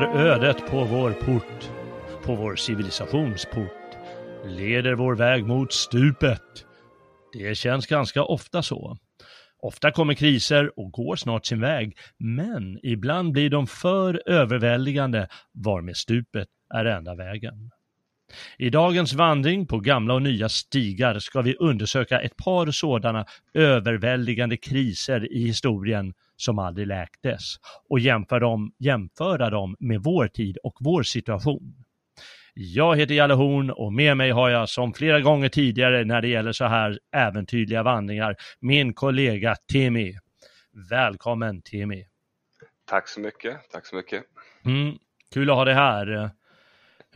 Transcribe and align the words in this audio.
Bankar 0.00 0.18
ödet 0.18 0.66
på 0.66 0.84
vår 0.84 1.10
port, 1.10 1.70
på 2.24 2.34
vår 2.34 2.56
civilisationsport, 2.56 3.96
leder 4.44 4.94
vår 4.94 5.14
väg 5.14 5.46
mot 5.46 5.72
stupet. 5.72 6.42
Det 7.32 7.54
känns 7.54 7.86
ganska 7.86 8.22
ofta 8.22 8.62
så. 8.62 8.96
Ofta 9.62 9.90
kommer 9.90 10.14
kriser 10.14 10.78
och 10.78 10.90
går 10.90 11.16
snart 11.16 11.46
sin 11.46 11.60
väg, 11.60 11.98
men 12.18 12.78
ibland 12.82 13.32
blir 13.32 13.50
de 13.50 13.66
för 13.66 14.22
överväldigande 14.26 15.28
varmed 15.64 15.96
stupet 15.96 16.48
är 16.74 16.84
enda 16.84 17.14
vägen. 17.14 17.70
I 18.58 18.70
dagens 18.70 19.12
vandring 19.12 19.66
på 19.66 19.80
gamla 19.80 20.14
och 20.14 20.22
nya 20.22 20.48
stigar 20.48 21.18
ska 21.18 21.42
vi 21.42 21.54
undersöka 21.54 22.20
ett 22.20 22.36
par 22.36 22.70
sådana 22.70 23.26
överväldigande 23.54 24.56
kriser 24.56 25.32
i 25.32 25.46
historien 25.46 26.14
som 26.36 26.58
aldrig 26.58 26.86
läktes 26.86 27.54
och 27.88 28.00
jämföra 28.00 28.40
dem, 28.40 28.72
jämföra 28.78 29.50
dem 29.50 29.76
med 29.78 30.02
vår 30.02 30.28
tid 30.28 30.58
och 30.62 30.76
vår 30.80 31.02
situation. 31.02 31.74
Jag 32.54 32.96
heter 32.96 33.14
Jalle 33.14 33.34
Horn 33.34 33.70
och 33.70 33.92
med 33.92 34.16
mig 34.16 34.30
har 34.30 34.48
jag 34.48 34.68
som 34.68 34.94
flera 34.94 35.20
gånger 35.20 35.48
tidigare 35.48 36.04
när 36.04 36.22
det 36.22 36.28
gäller 36.28 36.52
så 36.52 36.64
här 36.64 36.98
äventyrliga 37.12 37.82
vandringar 37.82 38.36
min 38.60 38.94
kollega 38.94 39.56
Timmy. 39.72 40.14
Välkommen 40.90 41.62
Timmy. 41.62 42.04
Tack 42.84 43.08
så 43.08 43.20
mycket. 43.20 43.70
Tack 43.70 43.86
så 43.86 43.96
mycket. 43.96 44.24
Mm, 44.64 44.98
kul 45.34 45.50
att 45.50 45.56
ha 45.56 45.64
dig 45.64 45.74
här. 45.74 46.30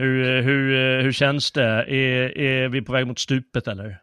Hur, 0.00 0.43
hur, 0.43 1.00
hur 1.03 1.12
känns 1.12 1.53
det? 1.53 1.65
Är, 1.65 2.38
är 2.38 2.69
vi 2.69 2.83
på 2.83 2.93
väg 2.93 3.06
mot 3.06 3.19
stupet 3.19 3.69
eller? 3.69 4.03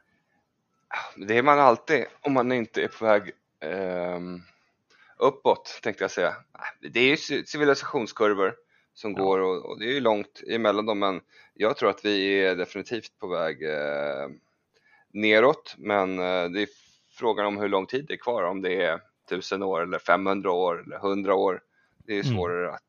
Det 1.16 1.38
är 1.38 1.44
man 1.44 1.59
alltid 1.59 2.06
om 2.22 2.34
man 2.34 2.52
inte 2.52 2.84
är 2.84 2.88
på 2.88 3.06
väg 3.06 3.31
ehm, 3.59 4.41
uppåt 5.18 5.80
tänkte 5.84 6.03
jag 6.03 6.12
säga. 6.12 6.34
Det 6.81 7.00
är 7.00 7.03
ju 7.03 7.16
ci- 7.16 7.44
civilisationskurvor 7.46 8.56
som 8.94 9.12
Ja. 9.18 9.24
går 9.24 9.40
och, 9.40 9.66
och 9.66 9.80
det 9.80 9.85
är 9.85 9.94
ju 9.94 10.00
långt 10.00 10.44
emellan 10.50 10.85
dem 10.85 11.00
men 11.00 11.22
jag 11.53 11.78
tror 11.78 11.90
att 11.90 12.06
vi 12.06 12.44
är 12.44 12.56
definitivt 12.56 13.19
på 13.19 13.28
väg 13.28 13.64
eh, 13.64 14.28
neråt 15.14 15.75
men 15.78 16.19
eh, 16.19 16.50
det 16.50 16.62
är 16.62 16.68
frågan 17.12 17.46
om 17.46 17.58
hur 17.58 17.69
lång 17.69 17.85
tid 17.85 18.06
det 18.08 18.14
är 18.14 18.18
kvar, 18.18 18.44
om 18.44 18.62
det 18.62 18.84
är 18.84 19.00
1000 19.28 19.64
år 19.64 19.81
eller 19.84 20.00
500 20.00 20.52
år 20.52 20.84
eller 20.85 20.96
100 20.97 21.35
år. 21.35 21.62
Det 22.06 22.14
är 22.14 22.24
Mm. 22.24 22.35
svårare 22.38 22.69
att, 22.74 22.81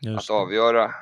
Just 0.00 0.18
att 0.30 0.36
det. 0.36 0.42
avgöra. 0.42 0.94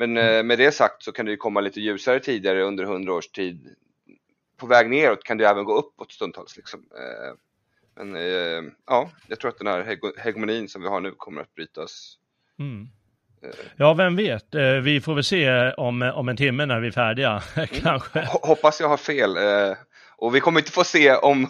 Men 0.00 0.16
eh, 0.16 0.42
med 0.42 0.58
det 0.58 0.72
sagt 0.72 1.02
så 1.02 1.12
kan 1.12 1.26
det 1.26 1.30
ju 1.30 1.36
komma 1.36 1.60
lite 1.60 1.80
ljusare 1.80 2.20
tidigare 2.20 2.62
under 2.62 2.84
100 2.84 3.12
års 3.12 3.28
tid. 3.28 3.74
På 4.56 4.66
väg 4.66 4.90
neråt 4.90 5.24
kan 5.24 5.38
det 5.38 5.48
även 5.48 5.64
gå 5.64 5.74
uppåt 5.78 6.12
stundtals. 6.12 6.56
Liksom. 6.56 6.80
Eh, 6.80 7.34
men 7.96 8.16
eh, 8.16 8.62
ja, 8.86 9.10
jag 9.28 9.40
tror 9.40 9.48
att 9.48 9.58
den 9.58 9.66
här 9.66 9.96
hegemonin 10.18 10.68
som 10.68 10.82
vi 10.82 10.88
har 10.88 11.00
nu 11.00 11.10
kommer 11.16 11.40
att 11.40 11.54
brytas. 11.54 12.16
Mm. 12.58 12.88
Ja, 13.76 13.94
vem 13.94 14.16
vet? 14.16 14.54
Vi 14.82 15.00
får 15.00 15.14
väl 15.14 15.24
se 15.24 15.72
om, 15.72 16.02
om 16.02 16.28
en 16.28 16.36
timme 16.36 16.66
när 16.66 16.80
vi 16.80 16.88
är 16.88 16.92
färdiga, 16.92 17.42
kanske. 17.82 18.20
ho- 18.20 18.46
hoppas 18.46 18.80
jag 18.80 18.88
har 18.88 18.96
fel. 18.96 19.36
Och 20.16 20.34
vi 20.34 20.40
kommer 20.40 20.60
inte 20.60 20.72
få 20.72 20.84
se 20.84 21.14
om, 21.14 21.46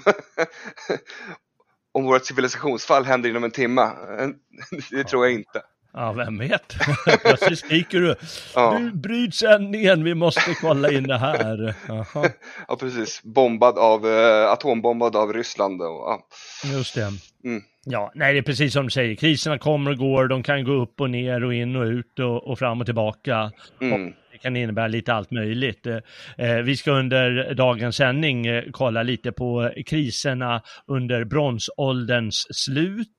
om 1.92 2.04
vårt 2.04 2.24
civilisationsfall 2.24 3.04
händer 3.04 3.30
inom 3.30 3.44
en 3.44 3.50
timme. 3.50 3.90
Det 4.90 5.04
tror 5.04 5.26
jag 5.26 5.34
inte. 5.34 5.62
Ja, 5.92 6.12
vem 6.12 6.38
vet? 6.38 6.76
Plötsligt 7.22 7.58
skriker 7.58 8.00
du. 8.00 8.14
Ja. 8.54 8.78
Nu 8.78 8.90
bryts 8.90 9.38
sändningen, 9.38 10.04
vi 10.04 10.14
måste 10.14 10.54
kolla 10.60 10.90
in 10.90 11.02
det 11.02 11.18
här. 11.18 11.74
Jaha, 11.88 12.04
Ja, 12.68 12.76
precis. 12.76 13.22
Bombad 13.22 13.78
av, 13.78 14.06
eh, 14.06 14.50
atombombad 14.50 15.16
av 15.16 15.32
Ryssland. 15.32 15.82
Och, 15.82 15.88
ja. 15.88 16.26
just 16.64 16.94
det. 16.94 17.12
Mm. 17.44 17.62
Ja, 17.84 18.12
nej, 18.14 18.32
det 18.32 18.38
är 18.38 18.42
precis 18.42 18.72
som 18.72 18.84
du 18.84 18.90
säger. 18.90 19.14
Kriserna 19.14 19.58
kommer 19.58 19.90
och 19.90 19.96
går, 19.96 20.28
de 20.28 20.42
kan 20.42 20.64
gå 20.64 20.72
upp 20.72 21.00
och 21.00 21.10
ner 21.10 21.44
och 21.44 21.54
in 21.54 21.76
och 21.76 21.84
ut 21.84 22.18
och, 22.18 22.50
och 22.50 22.58
fram 22.58 22.80
och 22.80 22.86
tillbaka. 22.86 23.52
Mm. 23.80 24.06
Det 24.06 24.14
kan 24.40 24.56
innebära 24.56 24.88
lite 24.88 25.14
allt 25.14 25.30
möjligt. 25.30 25.86
Eh, 25.86 25.98
eh, 26.38 26.56
vi 26.56 26.76
ska 26.76 26.92
under 26.92 27.54
dagens 27.54 27.96
sändning 27.96 28.46
eh, 28.46 28.64
kolla 28.72 29.02
lite 29.02 29.32
på 29.32 29.72
kriserna 29.86 30.62
under 30.86 31.24
bronsålderns 31.24 32.46
slut, 32.50 33.18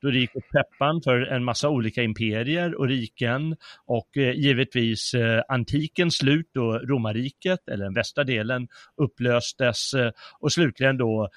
då 0.00 0.10
det 0.10 0.18
gick 0.18 0.36
åt 0.36 0.48
peppan 0.48 1.02
för 1.04 1.20
en 1.20 1.44
massa 1.44 1.68
olika 1.68 2.02
imperier 2.02 2.74
och 2.74 2.88
riken 2.88 3.56
och 3.86 4.08
givetvis 4.16 5.14
antikens 5.48 6.16
slut 6.16 6.50
då 6.54 6.78
romarriket, 6.78 7.68
eller 7.68 7.84
den 7.84 7.94
västra 7.94 8.24
delen, 8.24 8.68
upplöstes 8.96 9.94
och 10.40 10.52
slutligen 10.52 10.96
då 10.96 11.28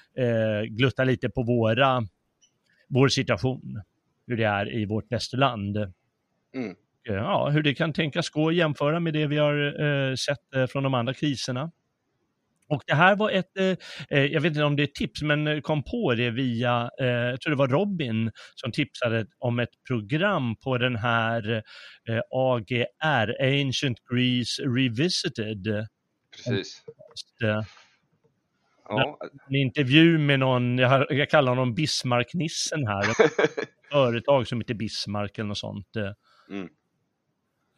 glutta 0.68 1.04
lite 1.04 1.30
på 1.30 1.42
våra, 1.42 2.06
vår 2.88 3.08
situation, 3.08 3.82
hur 4.26 4.36
det 4.36 4.44
är 4.44 4.74
i 4.74 4.84
vårt 4.84 5.12
västerland 5.12 5.92
Mm 6.54 6.74
eh, 7.08 7.14
ja, 7.14 7.48
hur 7.48 7.62
det 7.62 7.74
kan 7.74 7.92
tänkas 7.92 8.30
gå 8.30 8.48
att 8.48 8.54
jämföra 8.54 9.00
med 9.00 9.12
det 9.14 9.26
vi 9.26 9.38
har 9.38 9.82
eh, 9.82 10.14
sett 10.14 10.54
eh, 10.54 10.66
från 10.66 10.82
de 10.82 10.94
andra 10.94 11.14
kriserna. 11.14 11.70
Och 12.72 12.82
det 12.86 12.94
här 12.94 13.16
var 13.16 13.30
ett, 13.30 13.56
eh, 13.56 13.76
eh, 14.10 14.24
jag 14.24 14.40
vet 14.40 14.50
inte 14.50 14.64
om 14.64 14.76
det 14.76 14.82
är 14.82 14.86
tips, 14.86 15.22
men 15.22 15.62
kom 15.62 15.82
på 15.82 16.14
det 16.14 16.30
via, 16.30 16.90
eh, 17.00 17.06
jag 17.06 17.40
tror 17.40 17.50
det 17.50 17.56
var 17.56 17.68
Robin 17.68 18.30
som 18.54 18.72
tipsade 18.72 19.26
om 19.38 19.58
ett 19.58 19.84
program 19.88 20.56
på 20.56 20.78
den 20.78 20.96
här 20.96 21.62
eh, 22.08 22.20
AGR, 22.30 23.42
Ancient 23.42 23.98
Greece 24.10 24.62
Revisited. 24.62 25.86
Precis. 26.36 26.82
Ja. 27.38 29.18
En 29.48 29.54
intervju 29.54 30.18
med 30.18 30.38
någon, 30.38 30.78
jag, 30.78 31.06
jag 31.10 31.30
kallar 31.30 31.52
honom 31.52 31.74
Bismarck-nissen 31.74 32.86
här, 32.86 33.10
ett 33.24 33.68
företag 33.92 34.48
som 34.48 34.60
heter 34.60 34.74
Bismarck 34.74 35.38
eller 35.38 35.48
något 35.48 35.58
sånt. 35.58 35.96
Mm. 36.50 36.68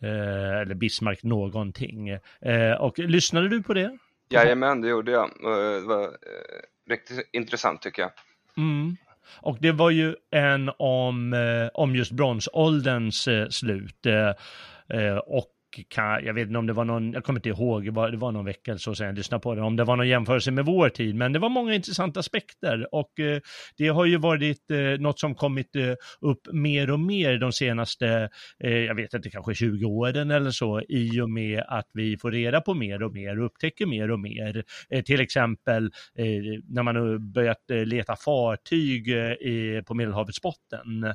Eh, 0.05 0.61
eller 0.61 0.75
Bismarck 0.75 1.23
någonting. 1.23 2.09
Eh, 2.41 2.73
och 2.81 2.99
lyssnade 2.99 3.49
du 3.49 3.63
på 3.63 3.75
det? 3.75 3.99
Jajamän, 4.29 4.81
det 4.81 4.89
gjorde 4.89 5.13
jag. 5.13 5.25
Eh, 5.25 5.81
Det 5.81 5.87
var 5.87 6.03
eh, 6.03 6.09
riktigt 6.91 7.29
intressant 7.33 7.83
tycker 7.83 8.03
jag. 8.03 8.11
Mm. 8.57 8.97
Och 9.41 9.59
det 9.61 9.73
var 9.73 9.91
ju 9.91 10.15
en 10.31 10.71
om, 10.79 11.33
eh, 11.33 11.69
om 11.75 11.97
just 11.97 12.13
bronsålderns 12.13 13.29
slut. 13.51 14.07
Och 15.27 15.54
och 15.79 15.89
kan, 15.89 16.25
jag 16.25 16.35
vet 16.35 16.47
inte 16.47 16.59
om 16.59 16.67
det 16.67 16.73
var 16.73 16.85
någon, 16.85 17.13
jag 17.13 17.25
kommer 17.25 17.39
inte 17.39 17.49
ihåg, 17.49 17.85
det 17.85 17.91
var, 17.91 18.11
det 18.11 18.17
var 18.17 18.33
någon 18.33 18.45
vecka 18.45 18.71
eller 18.71 18.79
så 18.79 18.95
sen 18.95 19.07
jag 19.07 19.17
lyssnade 19.17 19.43
på 19.43 19.55
det, 19.55 19.63
om 19.63 19.77
det 19.77 19.85
var 19.85 19.97
någon 19.97 20.09
jämförelse 20.09 20.51
med 20.51 20.65
vår 20.65 20.89
tid, 20.89 21.15
men 21.15 21.33
det 21.33 21.39
var 21.39 21.49
många 21.49 21.75
intressanta 21.75 22.21
aspekter 22.21 22.95
och 22.95 23.21
eh, 23.21 23.41
det 23.77 23.89
har 23.89 24.05
ju 24.05 24.17
varit 24.17 24.71
eh, 24.71 24.79
något 24.79 25.21
som 25.21 25.35
kommit 25.35 25.77
eh, 25.77 25.93
upp 26.21 26.41
mer 26.53 26.91
och 26.91 27.01
mer 27.01 27.39
de 27.39 27.53
senaste, 27.53 28.29
eh, 28.65 28.79
jag 28.79 28.95
vet 28.95 29.15
inte, 29.15 29.31
kanske 29.31 29.55
20 29.55 29.85
åren 29.87 30.31
eller 30.31 30.51
så, 30.51 30.81
i 30.89 31.21
och 31.21 31.31
med 31.31 31.65
att 31.69 31.91
vi 31.93 32.19
får 32.19 32.31
reda 32.31 32.61
på 32.61 32.75
mer 32.75 33.03
och 33.03 33.13
mer 33.13 33.41
och 33.41 33.47
upptäcker 33.47 33.87
mer 33.87 34.11
och 34.11 34.21
mer. 34.21 34.65
Eh, 34.91 35.03
till 35.03 35.21
exempel 35.21 35.85
eh, 36.19 36.25
när 36.69 36.83
man 36.83 36.97
har 36.97 37.33
börjat 37.33 37.71
eh, 37.71 37.85
leta 37.85 38.17
fartyg 38.17 39.15
på 39.87 39.95
Medelhavets 39.95 40.43
botten 40.43 41.15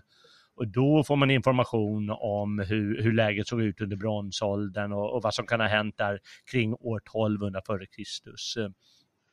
och 0.60 0.68
då 0.68 1.04
får 1.04 1.16
man 1.16 1.32
information 1.32 2.10
om 2.10 2.60
hur, 2.60 3.02
hur 3.02 3.14
läget 3.14 3.48
såg 3.48 3.62
ut 3.62 3.82
under 3.82 3.98
bronsåldern 3.98 4.92
och, 4.92 5.16
och 5.16 5.22
vad 5.24 5.34
som 5.34 5.48
kan 5.48 5.60
ha 5.60 5.68
hänt 5.68 5.98
där 5.98 6.20
kring 6.52 6.74
år 6.74 6.98
1200 6.98 7.62
f.Kr. 7.70 8.72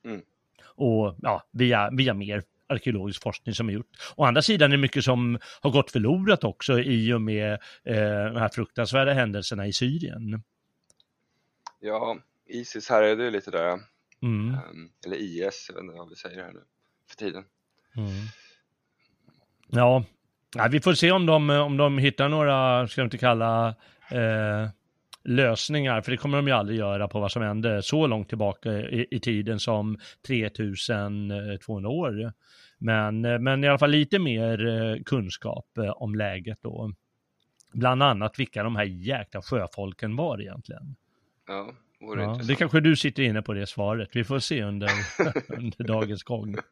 Mm. 0.05 0.21
Och 0.65 1.17
ja, 1.23 1.43
via, 1.51 1.91
via 1.91 2.15
mer 2.15 2.43
arkeologisk 2.69 3.23
forskning 3.23 3.55
som 3.55 3.69
är 3.69 3.73
gjort. 3.73 3.91
Å 4.17 4.25
andra 4.25 4.43
sidan 4.43 4.73
är 4.73 4.77
det 4.77 4.81
mycket 4.81 5.05
som 5.05 5.39
har 5.61 5.71
gått 5.71 5.91
förlorat 5.91 6.45
också 6.45 6.81
i 6.81 7.13
och 7.13 7.21
med 7.21 7.53
eh, 7.85 8.25
de 8.33 8.37
här 8.37 8.49
fruktansvärda 8.49 9.13
händelserna 9.13 9.67
i 9.67 9.73
Syrien. 9.73 10.43
Ja, 11.81 12.19
Isis 12.47 12.89
här 12.89 13.03
är 13.03 13.17
det 13.17 13.31
lite 13.31 13.51
där, 13.51 13.81
mm. 14.23 14.55
um, 14.71 14.93
eller 15.07 15.17
IS, 15.17 15.67
jag 15.69 15.75
vet 15.75 15.83
inte 15.83 15.95
vad 15.95 16.09
vi 16.09 16.17
säger 16.17 16.43
här 16.43 16.53
nu 16.53 16.63
för 17.09 17.17
tiden. 17.17 17.45
Mm. 17.97 18.11
Ja, 19.69 20.05
Ja, 20.55 20.69
vi 20.71 20.81
får 20.81 20.95
se 20.95 21.13
om 21.13 21.27
de, 21.27 21.51
om 21.51 21.77
de 21.77 21.99
hittar 21.99 22.29
några, 22.29 22.89
ska 22.89 23.01
jag 23.01 23.07
inte 23.07 23.19
kalla, 23.19 23.69
eh, 24.11 24.69
lösningar, 25.27 26.01
för 26.01 26.11
det 26.11 26.17
kommer 26.17 26.39
de 26.39 26.47
ju 26.47 26.53
aldrig 26.53 26.79
göra 26.79 27.09
på 27.09 27.21
vad 27.21 27.33
som 27.33 27.43
hände 27.43 27.83
så 27.83 28.07
långt 28.07 28.29
tillbaka 28.29 28.73
i, 28.73 29.07
i 29.11 29.21
tiden 29.21 29.61
som 29.61 29.99
3200 30.27 31.89
år. 31.89 32.33
Men, 32.79 33.21
men 33.21 33.65
i 33.65 33.69
alla 33.69 33.79
fall 33.79 33.91
lite 33.91 34.19
mer 34.19 34.67
eh, 34.67 35.03
kunskap 35.03 35.79
eh, 35.79 35.91
om 35.91 36.15
läget 36.15 36.59
då. 36.63 36.93
Bland 37.73 38.03
annat 38.03 38.39
vilka 38.39 38.63
de 38.63 38.77
här 38.77 38.85
jäkla 38.85 39.43
sjöfolken 39.43 40.17
var 40.17 40.41
egentligen. 40.41 40.97
Ja, 41.47 41.73
ja, 42.01 42.41
det 42.49 42.55
kanske 42.55 42.81
du 42.81 42.97
sitter 42.97 43.23
inne 43.23 43.43
på 43.43 43.53
det 43.53 43.67
svaret. 43.67 44.09
Vi 44.13 44.25
får 44.25 44.39
se 44.39 44.63
under, 44.63 44.91
under 45.49 45.85
dagens 45.85 46.23
gång. 46.23 46.57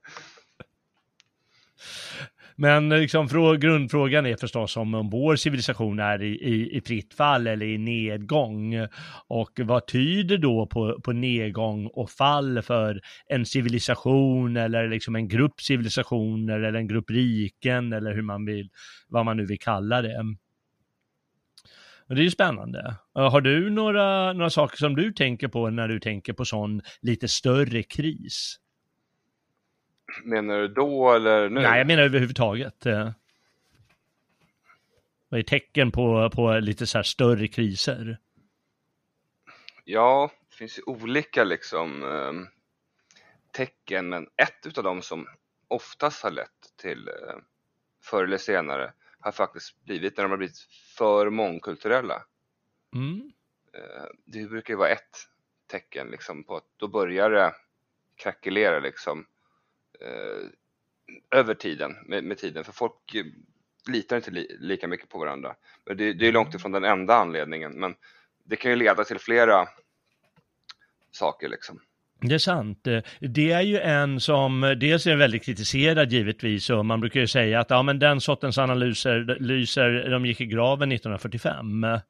Men 2.56 2.92
eh, 2.92 2.98
liksom, 2.98 3.28
grundfrågan 3.60 4.26
är 4.26 4.36
förstås 4.36 4.76
om, 4.76 4.94
om 4.94 5.10
vår 5.10 5.36
civilisation 5.36 5.98
är 5.98 6.22
i, 6.22 6.28
i, 6.28 6.76
i 6.76 6.80
fritt 6.80 7.14
fall 7.14 7.46
eller 7.46 7.66
i 7.66 7.78
nedgång. 7.78 8.74
Och 9.28 9.50
vad 9.58 9.86
tyder 9.86 10.38
då 10.38 10.66
på, 10.66 11.00
på 11.00 11.12
nedgång 11.12 11.86
och 11.86 12.10
fall 12.10 12.62
för 12.62 13.00
en 13.26 13.46
civilisation 13.46 14.56
eller 14.56 14.88
liksom 14.88 15.16
en 15.16 15.28
grupp 15.28 15.60
civilisationer 15.60 16.60
eller 16.60 16.78
en 16.78 16.88
grupp 16.88 17.10
riken 17.10 17.92
eller 17.92 18.14
hur 18.14 18.22
man 18.22 18.44
vill, 18.44 18.68
vad 19.08 19.24
man 19.24 19.36
nu 19.36 19.46
vill 19.46 19.58
kalla 19.58 20.02
det. 20.02 20.20
Och 22.08 22.14
det 22.14 22.20
är 22.20 22.24
ju 22.24 22.30
spännande. 22.30 22.96
Eh, 23.18 23.30
har 23.30 23.40
du 23.40 23.70
några, 23.70 24.32
några 24.32 24.50
saker 24.50 24.76
som 24.76 24.96
du 24.96 25.12
tänker 25.12 25.48
på 25.48 25.70
när 25.70 25.88
du 25.88 26.00
tänker 26.00 26.32
på 26.32 26.44
sån 26.44 26.82
lite 27.02 27.28
större 27.28 27.82
kris? 27.82 28.56
Menar 30.22 30.58
du 30.58 30.68
då 30.68 31.12
eller 31.12 31.48
nu? 31.48 31.60
Nej, 31.60 31.78
jag 31.78 31.86
menar 31.86 32.02
överhuvudtaget. 32.02 32.86
Eh. 32.86 33.10
Vad 35.28 35.40
är 35.40 35.44
tecken 35.44 35.90
på, 35.90 36.30
på 36.30 36.52
lite 36.52 36.86
så 36.86 36.98
här 36.98 37.02
större 37.02 37.48
kriser? 37.48 38.18
Ja, 39.84 40.30
det 40.50 40.56
finns 40.56 40.78
ju 40.78 40.82
olika 40.86 41.44
liksom 41.44 42.02
eh, 42.02 42.48
tecken, 43.52 44.08
men 44.08 44.26
ett 44.36 44.66
utav 44.66 44.84
dem 44.84 45.02
som 45.02 45.26
oftast 45.68 46.22
har 46.22 46.30
lett 46.30 46.76
till 46.76 47.08
eh, 47.08 47.36
förr 48.02 48.24
eller 48.24 48.38
senare 48.38 48.92
har 49.20 49.32
faktiskt 49.32 49.84
blivit 49.84 50.16
när 50.16 50.24
de 50.24 50.30
har 50.30 50.38
blivit 50.38 50.58
för 50.96 51.30
mångkulturella. 51.30 52.22
Mm. 52.94 53.32
Eh, 53.74 54.04
det 54.24 54.46
brukar 54.46 54.74
ju 54.74 54.78
vara 54.78 54.88
ett 54.88 55.16
tecken 55.66 56.06
liksom 56.06 56.44
på 56.44 56.56
att 56.56 56.66
då 56.76 56.88
börjar 56.88 57.30
det 57.30 57.52
krackelera 58.16 58.78
liksom 58.78 59.26
Eh, 60.00 61.38
över 61.38 61.54
tiden, 61.54 61.96
med, 62.06 62.24
med, 62.24 62.38
tiden, 62.38 62.64
för 62.64 62.72
folk 62.72 63.14
eh, 63.14 63.24
litar 63.92 64.16
inte 64.16 64.30
li, 64.30 64.56
lika 64.60 64.88
mycket 64.88 65.08
på 65.08 65.18
varandra. 65.18 65.54
Men 65.86 65.96
det, 65.96 66.12
det 66.12 66.28
är 66.28 66.32
långt 66.32 66.54
ifrån 66.54 66.72
den 66.72 66.84
enda 66.84 67.14
anledningen, 67.14 67.72
men 67.72 67.94
det 68.44 68.56
kan 68.56 68.70
ju 68.70 68.76
leda 68.76 69.04
till 69.04 69.18
flera 69.18 69.68
saker 71.10 71.48
liksom. 71.48 71.80
Det 72.20 72.34
är 72.34 72.38
sant. 72.38 72.86
Det 73.20 73.52
är 73.52 73.60
ju 73.60 73.78
en 73.78 74.20
som 74.20 74.76
dels 74.80 75.06
är 75.06 75.16
väldigt 75.16 75.44
kritiserad 75.44 76.12
givetvis 76.12 76.70
och 76.70 76.86
man 76.86 77.00
brukar 77.00 77.20
ju 77.20 77.26
säga 77.26 77.60
att 77.60 77.70
ja, 77.70 77.82
men 77.82 77.98
den 77.98 78.20
sortens 78.20 78.58
analyser 78.58 79.36
lyser, 79.40 80.10
de 80.10 80.26
gick 80.26 80.40
i 80.40 80.46
graven 80.46 80.92
1945 80.92 81.84
eh, 81.84 82.00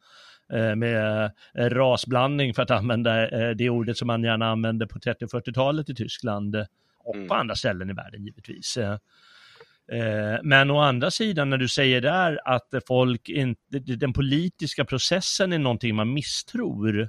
med 0.76 1.31
rasblandning 1.54 2.54
för 2.54 2.62
att 2.62 2.70
använda 2.70 3.28
det 3.54 3.70
ordet 3.70 3.96
som 3.96 4.06
man 4.06 4.22
gärna 4.22 4.50
använde 4.50 4.86
på 4.86 4.98
30 4.98 5.25
och 5.25 5.31
40-talet 5.31 5.90
i 5.90 5.94
Tyskland 5.94 6.56
och 7.05 7.15
mm. 7.15 7.29
på 7.29 7.35
andra 7.35 7.55
ställen 7.55 7.91
i 7.91 7.93
världen 7.93 8.25
givetvis. 8.25 8.77
Eh, 8.77 8.99
eh, 9.93 10.39
men 10.43 10.71
å 10.71 10.79
andra 10.79 11.11
sidan 11.11 11.51
när 11.51 11.59
du 11.59 11.69
säger 11.69 12.01
där 12.01 12.41
att 12.45 12.75
folk 12.89 13.29
inte, 13.29 13.79
den 13.79 14.12
politiska 14.12 14.85
processen 14.85 15.53
är 15.53 15.59
någonting 15.59 15.95
man 15.95 16.12
misstror 16.12 17.09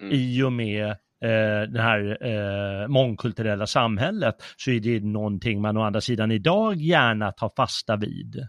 mm. 0.00 0.12
i 0.12 0.42
och 0.42 0.52
med 0.52 0.86
eh, 1.20 1.62
det 1.68 1.82
här 1.82 2.88
mångkulturella 2.88 3.66
samhället 3.66 4.36
så 4.56 4.70
är 4.70 4.80
det 4.80 5.00
någonting 5.00 5.60
man 5.60 5.76
å 5.76 5.82
andra 5.82 6.00
sidan 6.00 6.30
idag 6.30 6.76
gärna 6.76 7.32
tar 7.32 7.52
fasta 7.56 7.96
vid. 7.96 8.48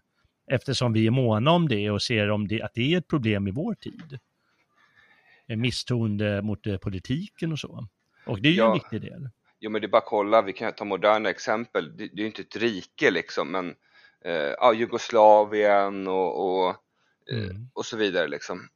Eftersom 0.52 0.94
vi 0.94 1.08
är 1.08 1.12
måna 1.12 1.52
om 1.52 1.68
det 1.68 1.90
och 1.90 2.02
ser 2.02 2.30
om 2.30 2.48
det, 2.48 2.62
att 2.62 2.74
det 2.74 2.94
är 2.94 2.98
ett 2.98 3.08
problem 3.08 3.48
i 3.48 3.52
vår 3.52 3.76
tid. 3.76 4.20
Misstroende 5.48 6.42
mot 6.42 6.82
politiken 6.82 7.52
och 7.52 7.60
så. 7.60 7.88
Och 8.26 8.42
det 8.42 8.50
är 8.50 8.52
ju 8.52 8.58
ja. 8.58 8.68
en 8.68 8.74
viktig 8.74 9.02
del. 9.02 9.30
Jo 9.64 9.70
men 9.70 9.82
det 9.82 9.86
är 9.86 9.90
bara 9.90 9.98
att 9.98 10.06
kolla, 10.06 10.42
vi 10.42 10.54
kan 10.54 10.74
ta 10.74 10.86
moderna 10.86 11.30
exempel, 11.30 11.98
det, 11.98 12.08
det 12.08 12.14
är 12.14 12.20
ju 12.20 12.26
inte 12.26 12.42
ett 12.42 12.56
rike 12.56 13.12
liksom 13.12 13.52
men 13.52 13.76
eh, 14.26 14.34
ja, 14.34 14.74
Jugoslavien 14.74 16.08
och, 16.08 16.46
och, 16.46 16.70
eh, 17.32 17.44
mm. 17.44 17.70
och 17.74 17.86
så 17.86 17.98
vidare 17.98 18.28
liksom. 18.28 18.70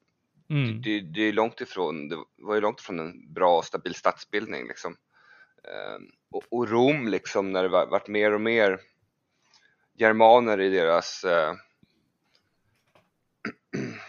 Mm. 0.49 0.81
Det, 0.81 0.99
det, 0.99 1.21
är 1.21 1.33
långt 1.33 1.61
ifrån, 1.61 2.09
det 2.09 2.17
var 2.37 2.55
ju 2.55 2.61
långt 2.61 2.79
ifrån 2.79 2.99
en 2.99 3.33
bra 3.33 3.57
och 3.57 3.65
stabil 3.65 3.95
statsbildning 3.95 4.67
liksom. 4.67 4.95
Eh, 5.63 5.97
och, 6.31 6.43
och, 6.49 6.69
Rom 6.69 7.07
liksom 7.07 7.51
när 7.51 7.63
det 7.63 7.69
var, 7.69 7.85
varit 7.85 8.07
mer 8.07 8.33
och 8.33 8.41
mer 8.41 8.79
germaner 9.97 10.61
i 10.61 10.69
deras 10.69 11.23
eh, 11.23 11.53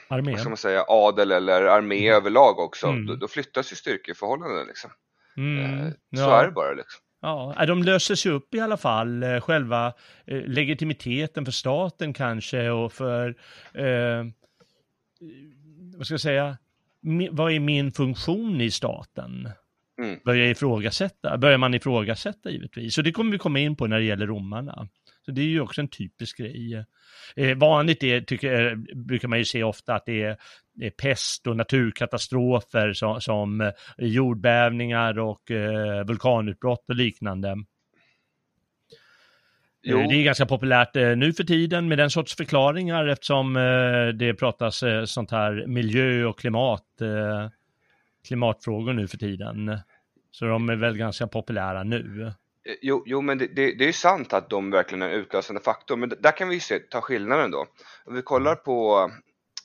armé. 0.09 0.31
Vad 0.31 0.41
ska 0.41 0.51
man 0.51 0.57
säga, 0.57 0.85
adel 0.89 1.33
eller 1.33 1.63
armé 1.63 2.09
mm. 2.09 2.17
överlag 2.17 2.59
också, 2.59 2.87
mm. 2.87 3.07
då, 3.07 3.15
då 3.15 3.29
flyttas 3.29 3.73
ju 3.73 3.77
styrkeförhållandena 3.77 4.65
liksom. 4.65 4.91
Mm, 5.39 5.87
eh, 5.87 5.91
så 5.91 5.97
ja. 6.09 6.41
är 6.41 6.47
det 6.47 6.53
bara 6.53 6.73
liksom. 6.73 7.01
Ja, 7.21 7.65
de 7.67 7.83
löser 7.83 8.15
sig 8.15 8.33
upp 8.33 8.55
i 8.55 8.61
alla 8.61 8.77
fall, 8.77 9.23
eh, 9.23 9.41
själva 9.41 9.93
eh, 10.27 10.43
legitimiteten 10.43 11.45
för 11.45 11.53
staten 11.53 12.13
kanske 12.13 12.71
och 12.71 12.93
för, 12.93 13.29
eh, 13.75 14.25
vad 15.97 16.07
ska 16.07 16.15
jag 16.15 16.21
säga, 16.21 16.59
vad 17.31 17.53
är 17.53 17.61
min 17.61 17.93
funktion 17.93 18.61
i 18.61 18.71
staten? 18.71 19.49
Mm. 20.03 20.21
Börjar, 20.25 20.47
ifrågasätta, 20.47 21.39
börjar 21.39 21.59
man 21.59 21.75
ifrågasätta 21.75 22.51
givetvis. 22.51 22.99
Och 22.99 23.05
det 23.05 23.13
kommer 23.13 23.33
vi 23.33 23.39
komma 23.39 23.59
in 23.59 23.77
på 23.77 23.87
när 23.87 23.99
det 23.99 24.05
gäller 24.05 24.27
romarna. 24.27 24.89
Så 25.29 25.33
det 25.33 25.41
är 25.41 25.47
ju 25.47 25.61
också 25.61 25.81
en 25.81 25.89
typisk 25.89 26.39
grej. 26.39 26.85
Eh, 27.37 27.57
vanligt 27.57 28.03
är, 28.03 28.21
tycker, 28.21 28.77
brukar 28.95 29.29
man 29.29 29.39
ju 29.39 29.45
se 29.45 29.63
ofta 29.63 29.95
att 29.95 30.07
det 30.07 30.23
är, 30.23 30.37
det 30.75 30.87
är 30.87 30.91
pest 30.91 31.47
och 31.47 31.57
naturkatastrofer 31.57 32.93
som, 32.93 33.21
som 33.21 33.61
eh, 33.61 33.73
jordbävningar 33.99 35.19
och 35.19 35.51
eh, 35.51 36.05
vulkanutbrott 36.05 36.85
och 36.89 36.95
liknande. 36.95 37.57
Jo. 39.83 39.99
Eh, 39.99 40.09
det 40.09 40.15
är 40.15 40.25
ganska 40.25 40.47
populärt 40.47 40.95
nu 40.95 41.33
för 41.33 41.45
tiden 41.45 41.89
med 41.89 41.99
den 41.99 42.11
sorts 42.11 42.37
förklaringar 42.37 43.07
eftersom 43.07 43.55
det 44.15 44.35
pratas 44.35 44.85
sånt 45.05 45.31
här 45.31 45.67
miljö 45.67 46.25
och 46.25 46.39
klimat, 46.39 46.87
klimatfrågor 48.27 48.93
nu 48.93 49.09
för 49.09 49.19
tiden. 49.19 49.79
Så 50.31 50.45
de 50.45 50.69
är 50.69 50.77
väl 50.77 50.97
ganska 50.97 51.27
populära 51.27 51.83
nu. 51.83 52.33
Eh, 52.69 52.77
jo, 52.83 53.03
jo 53.07 53.21
men 53.21 53.39
det, 53.39 53.47
det, 53.47 53.73
det 53.73 53.89
är 53.89 53.93
sant 53.93 54.33
att 54.33 54.51
de 54.51 54.71
verkligen 54.71 55.03
är 55.03 55.09
en 55.09 55.21
utlösande 55.21 55.61
faktor, 55.61 55.97
men 55.97 56.09
där 56.09 56.37
kan 56.37 56.49
vi 56.49 56.61
se, 56.61 56.79
ta 56.79 57.01
skillnaden 57.01 57.51
då. 57.51 57.67
Om 58.05 58.15
vi 58.15 58.23
kollar 58.23 58.55
på 58.55 59.11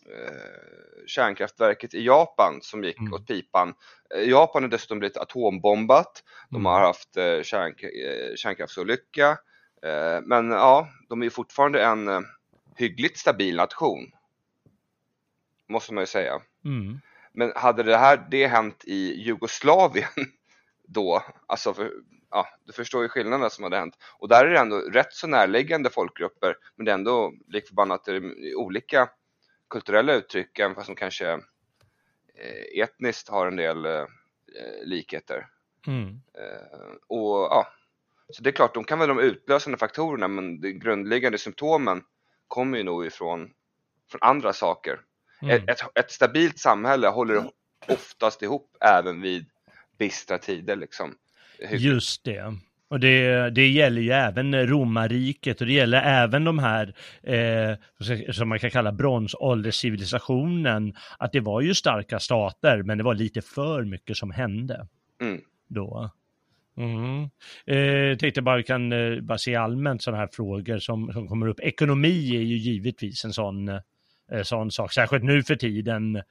eh, 0.05 1.07
kärnkraftverket 1.07 1.93
i 1.93 2.05
Japan 2.05 2.59
som 2.61 2.83
gick 2.83 2.99
mm. 2.99 3.13
åt 3.13 3.27
pipan. 3.27 3.73
Eh, 4.15 4.29
Japan 4.29 4.63
har 4.63 4.69
dessutom 4.69 4.99
blivit 4.99 5.17
atombombat, 5.17 6.23
de 6.49 6.55
mm. 6.55 6.65
har 6.65 6.79
haft 6.79 7.17
eh, 7.17 7.41
kärn, 7.41 7.75
eh, 7.81 8.35
kärnkraftsolycka, 8.35 9.29
eh, 9.83 10.21
men 10.23 10.51
ja, 10.51 10.89
de 11.09 11.21
är 11.21 11.25
ju 11.25 11.29
fortfarande 11.29 11.83
en 11.83 12.07
eh, 12.07 12.21
hyggligt 12.77 13.17
stabil 13.17 13.55
nation. 13.55 14.11
Måste 15.69 15.93
man 15.93 16.01
ju 16.01 16.07
säga. 16.07 16.41
Mm. 16.65 16.99
Men 17.33 17.53
hade 17.55 17.83
det 17.83 17.97
här 17.97 18.27
det 18.31 18.47
hänt 18.47 18.83
i 18.85 19.21
Jugoslavien 19.21 20.09
då, 20.87 21.23
alltså 21.47 21.73
för, 21.73 21.91
ja, 22.33 22.47
du 22.65 22.73
förstår 22.73 23.03
ju 23.03 23.09
skillnaderna 23.09 23.49
som 23.49 23.63
hade 23.63 23.77
hänt. 23.77 23.97
Och 24.19 24.27
där 24.27 24.45
är 24.45 24.49
det 24.49 24.59
ändå 24.59 24.77
rätt 24.77 25.13
så 25.13 25.27
närliggande 25.27 25.89
folkgrupper, 25.89 26.55
men 26.75 26.85
det 26.85 26.91
är 26.91 26.95
ändå 26.95 27.33
lik 27.47 27.67
förbannat 27.67 28.09
olika 28.55 29.09
kulturella 29.69 30.13
uttryck, 30.13 30.59
även 30.59 30.75
fast 30.75 30.87
de 30.87 30.95
kanske 30.95 31.31
eh, 31.31 32.81
etniskt 32.83 33.29
har 33.29 33.47
en 33.47 33.55
del 33.55 33.85
eh, 33.85 34.05
likheter. 34.83 35.47
Mm. 35.87 36.07
Eh, 36.09 36.95
och 37.07 37.37
ja, 37.37 37.67
så 38.29 38.43
det 38.43 38.49
är 38.49 38.51
klart, 38.51 38.73
de 38.73 38.83
kan 38.83 38.99
vara 38.99 39.07
de 39.07 39.19
utlösande 39.19 39.77
faktorerna, 39.77 40.27
men 40.27 40.61
de 40.61 40.73
grundläggande 40.73 41.37
symptomen 41.37 42.03
kommer 42.47 42.77
ju 42.77 42.83
nog 42.83 43.05
ifrån 43.05 43.53
från 44.11 44.21
andra 44.21 44.53
saker. 44.53 45.01
Mm. 45.41 45.69
Ett, 45.69 45.79
ett, 45.95 46.11
stabilt 46.11 46.59
samhälle 46.59 47.07
håller 47.07 47.51
oftast 47.87 48.41
ihop 48.41 48.77
även 48.79 49.21
vid 49.21 49.45
bistra 49.97 50.37
tider 50.37 50.75
liksom. 50.75 51.17
Just 51.71 52.23
det. 52.23 52.57
Och 52.93 52.99
det, 52.99 53.49
det 53.49 53.67
gäller 53.67 54.01
ju 54.01 54.11
även 54.11 54.67
romarriket 54.67 55.61
och 55.61 55.67
det 55.67 55.73
gäller 55.73 56.01
även 56.01 56.43
de 56.43 56.59
här, 56.59 56.95
eh, 57.23 57.73
som 58.31 58.49
man 58.49 58.59
kan 58.59 58.71
kalla 58.71 58.91
bronsålderscivilisationen, 58.91 60.93
att 61.17 61.31
det 61.31 61.39
var 61.39 61.61
ju 61.61 61.73
starka 61.73 62.19
stater, 62.19 62.83
men 62.83 62.97
det 62.97 63.03
var 63.03 63.13
lite 63.13 63.41
för 63.41 63.83
mycket 63.83 64.17
som 64.17 64.31
hände 64.31 64.87
mm. 65.21 65.41
då. 65.67 66.09
Mm. 66.77 67.29
Eh, 67.65 68.17
tänkte 68.17 68.41
bara 68.41 68.57
vi 68.57 68.63
kan 68.63 68.91
eh, 68.91 69.21
bara 69.21 69.37
se 69.37 69.55
allmänt 69.55 70.01
sådana 70.01 70.21
här 70.21 70.29
frågor 70.31 70.79
som, 70.79 71.13
som 71.13 71.27
kommer 71.27 71.47
upp. 71.47 71.59
Ekonomi 71.59 72.35
är 72.35 72.41
ju 72.41 72.57
givetvis 72.57 73.25
en 73.25 73.33
sån, 73.33 73.67
eh, 73.67 73.81
sån 74.43 74.71
sak, 74.71 74.93
särskilt 74.93 75.23
nu 75.23 75.43
för 75.43 75.55
tiden 75.55 76.21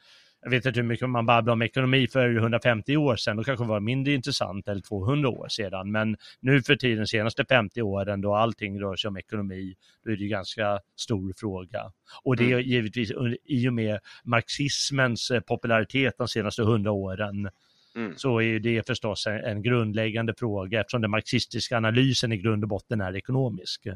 jag 0.43 0.51
vet 0.51 0.67
inte 0.67 0.81
hur 0.81 0.87
mycket 0.87 1.11
man 1.11 1.27
babblade 1.27 1.53
om 1.53 1.63
ekonomi 1.63 2.07
för 2.07 2.37
150 2.37 2.97
år 2.97 3.17
sedan, 3.17 3.37
då 3.37 3.45
kanske 3.45 3.65
det 3.65 3.69
var 3.69 3.81
mindre 3.81 4.13
intressant, 4.13 4.69
eller 4.69 4.81
200 4.81 5.29
år 5.29 5.49
sedan. 5.49 5.93
Men 5.93 6.17
nu 6.41 6.63
för 6.63 6.77
tiden, 6.77 6.99
de 6.99 7.07
senaste 7.07 7.45
50 7.45 7.83
åren, 7.83 8.21
då 8.21 8.35
allting 8.35 8.81
rör 8.81 8.97
sig 8.97 9.09
om 9.09 9.17
ekonomi, 9.17 9.75
då 10.05 10.11
är 10.11 10.17
det 10.17 10.23
ju 10.23 10.29
ganska 10.29 10.81
stor 10.97 11.33
fråga. 11.37 11.93
Och 12.23 12.37
det 12.37 12.45
är 12.45 12.53
mm. 12.53 12.69
givetvis 12.69 13.13
i 13.45 13.69
och 13.69 13.75
med 13.75 13.99
marxismens 14.25 15.31
eh, 15.31 15.41
popularitet 15.41 16.15
de 16.19 16.29
senaste 16.29 16.63
100 16.63 16.91
åren, 16.93 17.51
Mm. 17.97 18.17
så 18.17 18.41
är 18.41 18.59
det 18.59 18.87
förstås 18.87 19.27
en, 19.27 19.45
en, 19.45 19.63
grundläggande 19.63 20.35
fråga 20.35 20.81
eftersom 20.81 21.01
den 21.01 21.11
marxistiska 21.11 21.77
analysen 21.77 22.33
i 22.33 22.37
grund 22.37 22.65
och 22.65 22.69
botten 22.69 23.01
är 23.01 23.17
ekonomisk. 23.17 23.87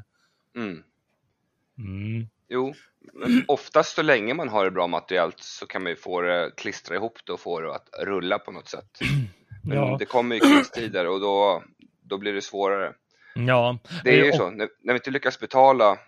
Mm. 0.57 0.83
Mm. 1.78 2.28
Jo, 2.49 2.75
oftast 3.49 3.95
så 3.95 4.02
länge 4.02 4.35
man 4.35 4.49
har 4.49 4.64
det 4.64 4.71
bra 4.71 4.87
materiellt 4.87 5.40
så 5.40 5.66
kan 5.66 5.83
man 5.83 5.90
ju 5.90 5.97
få 5.97 6.21
det, 6.21 6.50
klistra 6.56 6.97
ihop 6.97 7.18
det 7.25 7.33
och 7.33 7.40
få 7.40 7.61
det 7.61 7.75
att 7.75 7.88
rulla 7.99 8.38
på 8.38 8.52
något 8.52 8.68
sätt. 8.68 8.99
Men 9.64 9.78
ja. 9.78 9.97
det 9.99 10.04
kommer 10.04 10.37
ju 10.37 10.40
kristider 10.40 11.06
och 11.06 11.21
då, 11.21 11.62
då 12.02 12.18
blir 12.18 12.33
det 12.33 12.42
svårare. 12.42 12.92
Ja. 13.35 13.78
Det 14.04 14.21
är 14.21 14.25
ju 14.25 14.33
så, 14.33 14.50
när, 14.50 14.68
när 14.83 14.92
vi 14.92 14.99
inte 14.99 15.11
lyckas 15.11 15.40
betala 15.40 15.99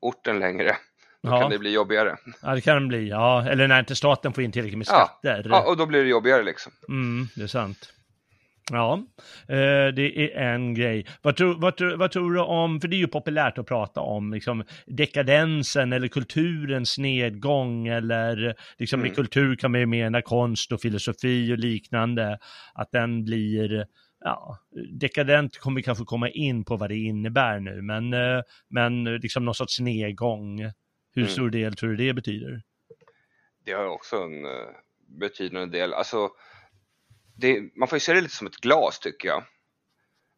orten 0.00 0.38
längre, 0.38 0.76
då 1.22 1.30
ja. 1.30 1.40
kan 1.40 1.50
det 1.50 1.58
bli 1.58 1.72
jobbigare. 1.72 2.16
Ja, 2.42 2.54
det 2.54 2.60
kan 2.60 2.82
det 2.82 2.88
bli, 2.88 3.08
ja. 3.08 3.48
Eller 3.48 3.68
när 3.68 3.80
inte 3.80 3.96
staten 3.96 4.32
får 4.32 4.44
in 4.44 4.52
tillräckligt 4.52 4.78
med 4.78 4.86
skatter. 4.86 5.42
Ja, 5.44 5.50
ja 5.50 5.70
och 5.70 5.76
då 5.76 5.86
blir 5.86 6.02
det 6.02 6.08
jobbigare 6.08 6.42
liksom. 6.42 6.72
Mm, 6.88 7.28
det 7.34 7.42
är 7.42 7.46
sant. 7.46 7.92
Ja, 8.70 9.04
eh, 9.48 9.94
det 9.94 10.34
är 10.36 10.54
en 10.54 10.74
grej. 10.74 11.06
Vad 11.22 11.36
tror, 11.36 11.54
vad, 11.54 11.76
tror, 11.76 11.96
vad 11.96 12.10
tror 12.10 12.32
du 12.32 12.40
om, 12.40 12.80
för 12.80 12.88
det 12.88 12.96
är 12.96 12.98
ju 12.98 13.08
populärt 13.08 13.58
att 13.58 13.66
prata 13.66 14.00
om 14.00 14.32
liksom, 14.32 14.64
dekadensen 14.86 15.92
eller 15.92 16.08
kulturens 16.08 16.98
nedgång 16.98 17.86
eller 17.86 18.54
liksom 18.78 19.00
mm. 19.00 19.12
i 19.12 19.14
kultur 19.14 19.56
kan 19.56 19.70
man 19.70 19.80
ju 19.80 19.86
mena 19.86 20.22
konst 20.22 20.72
och 20.72 20.80
filosofi 20.80 21.52
och 21.52 21.58
liknande, 21.58 22.38
att 22.74 22.92
den 22.92 23.24
blir 23.24 23.86
ja, 24.24 24.58
dekadent 25.00 25.58
kommer 25.58 25.80
kanske 25.80 26.04
komma 26.04 26.28
in 26.28 26.64
på 26.64 26.76
vad 26.76 26.90
det 26.90 26.96
innebär 26.96 27.60
nu, 27.60 27.82
men, 27.82 28.12
eh, 28.12 28.42
men 28.68 29.04
liksom 29.04 29.44
någon 29.44 29.54
sorts 29.54 29.80
nedgång. 29.80 30.60
Hur 31.14 31.22
mm. 31.22 31.28
stor 31.28 31.50
del 31.50 31.74
tror 31.74 31.90
du 31.90 31.96
det 31.96 32.14
betyder? 32.14 32.62
Det 33.64 33.72
har 33.72 33.86
också 33.86 34.16
en 34.16 34.44
uh, 34.44 34.68
betydande 35.20 35.78
del. 35.78 35.94
Alltså, 35.94 36.30
det, 37.34 37.76
man 37.76 37.88
får 37.88 37.96
ju 37.96 38.00
se 38.00 38.12
det 38.12 38.20
lite 38.20 38.36
som 38.36 38.46
ett 38.46 38.56
glas 38.56 38.98
tycker 38.98 39.28
jag. 39.28 39.44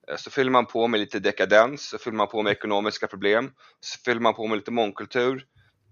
Eh, 0.08 0.16
så 0.16 0.30
fyller 0.30 0.50
man 0.50 0.66
på 0.66 0.88
med 0.88 1.00
lite 1.00 1.18
dekadens, 1.18 1.88
så 1.88 1.98
fyller 1.98 2.16
man 2.16 2.28
på 2.28 2.42
med 2.42 2.52
ekonomiska 2.52 3.06
problem, 3.06 3.52
så 3.80 3.98
fyller 4.04 4.20
man 4.20 4.34
på 4.34 4.46
med 4.46 4.56
lite 4.56 4.70
mångkultur. 4.70 5.46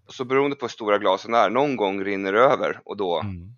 Och 0.07 0.15
så 0.15 0.25
beroende 0.25 0.57
på 0.57 0.65
hur 0.65 0.71
stora 0.71 0.99
glasen 0.99 1.35
är, 1.35 1.51
någon 1.51 1.77
gång 1.77 2.05
rinner 2.05 2.33
det 2.33 2.41
över 2.41 2.81
och 2.85 2.97
då, 2.97 3.21
mm. 3.21 3.55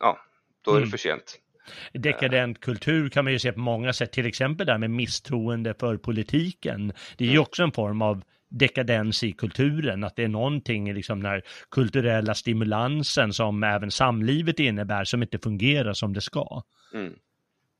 ja, 0.00 0.18
då 0.62 0.70
är 0.70 0.74
det 0.74 0.80
mm. 0.80 0.90
för 0.90 0.98
sent. 0.98 1.38
Dekadent 1.92 2.60
kultur 2.60 3.08
kan 3.08 3.24
man 3.24 3.32
ju 3.32 3.38
se 3.38 3.52
på 3.52 3.60
många 3.60 3.92
sätt, 3.92 4.12
till 4.12 4.26
exempel 4.26 4.66
där 4.66 4.78
med 4.78 4.90
misstroende 4.90 5.74
för 5.80 5.96
politiken. 5.96 6.92
Det 7.16 7.24
är 7.24 7.28
ju 7.28 7.34
mm. 7.34 7.42
också 7.42 7.62
en 7.62 7.72
form 7.72 8.02
av 8.02 8.22
dekadens 8.50 9.24
i 9.24 9.32
kulturen, 9.32 10.04
att 10.04 10.16
det 10.16 10.24
är 10.24 10.28
någonting, 10.28 10.94
liksom 10.94 11.22
den 11.22 11.30
här 11.30 11.42
kulturella 11.70 12.34
stimulansen 12.34 13.32
som 13.32 13.62
även 13.62 13.90
samlivet 13.90 14.60
innebär 14.60 15.04
som 15.04 15.22
inte 15.22 15.38
fungerar 15.38 15.92
som 15.92 16.12
det 16.12 16.20
ska. 16.20 16.62
Mm. 16.94 17.14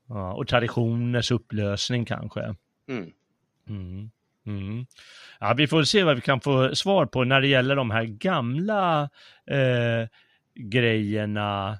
Ja, 0.07 0.33
och 0.33 0.47
traditioners 0.47 1.31
upplösning 1.31 2.05
kanske. 2.05 2.55
Mm. 2.89 3.11
Mm. 3.69 4.11
mm. 4.45 4.85
Ja, 5.39 5.53
vi 5.53 5.67
får 5.67 5.83
se 5.83 6.03
vad 6.03 6.15
vi 6.15 6.21
kan 6.21 6.41
få 6.41 6.75
svar 6.75 7.05
på 7.05 7.23
när 7.23 7.41
det 7.41 7.47
gäller 7.47 7.75
de 7.75 7.91
här 7.91 8.03
gamla 8.03 9.09
eh, 9.47 10.07
grejerna 10.55 11.77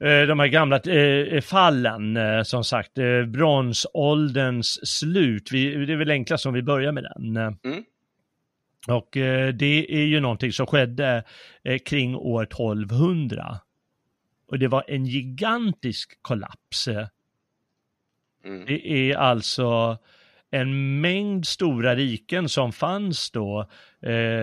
de 0.00 0.40
här 0.40 0.46
gamla 0.46 0.78
eh, 0.78 1.40
fallen, 1.40 2.16
eh, 2.16 2.42
som 2.42 2.64
sagt, 2.64 2.92
bronsålderns 3.26 4.88
slut. 4.88 5.52
Vi, 5.52 5.86
det 5.86 5.92
är 5.92 5.96
väl 5.96 6.10
enklast 6.10 6.46
om 6.46 6.54
vi 6.54 6.62
börjar 6.62 6.92
med 6.92 7.04
den. 7.04 7.36
Mm. 7.36 7.84
Och 8.88 9.08
det 9.54 9.86
är 9.88 10.06
ju 10.06 10.20
någonting 10.20 10.52
som 10.52 10.66
skedde 10.66 11.24
kring 11.84 12.16
år 12.16 12.42
1200. 12.42 13.60
Och 14.48 14.58
det 14.58 14.68
var 14.68 14.84
en 14.88 15.06
gigantisk 15.06 16.22
kollaps. 16.22 16.88
Mm. 18.44 18.64
Det 18.66 18.90
är 18.90 19.16
alltså 19.16 19.98
en 20.50 21.00
mängd 21.00 21.46
stora 21.46 21.96
riken 21.96 22.48
som 22.48 22.72
fanns 22.72 23.30
då. 23.30 23.70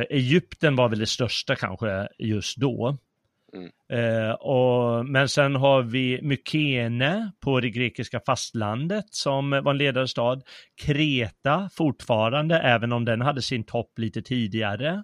Egypten 0.09 0.75
var 0.75 0.89
väl 0.89 0.99
det 0.99 1.05
största 1.05 1.55
kanske 1.55 2.07
just 2.17 2.57
då. 2.57 2.97
Mm. 3.53 3.69
Eh, 3.89 4.31
och, 4.31 5.05
men 5.05 5.29
sen 5.29 5.55
har 5.55 5.81
vi 5.81 6.19
Mykene 6.21 7.31
på 7.39 7.59
det 7.59 7.69
grekiska 7.69 8.19
fastlandet 8.25 9.05
som 9.09 9.49
var 9.49 9.71
en 9.71 9.77
ledande 9.77 10.07
stad. 10.07 10.43
Kreta 10.81 11.69
fortfarande, 11.73 12.59
även 12.59 12.91
om 12.91 13.05
den 13.05 13.21
hade 13.21 13.41
sin 13.41 13.63
topp 13.63 13.99
lite 13.99 14.21
tidigare. 14.21 15.03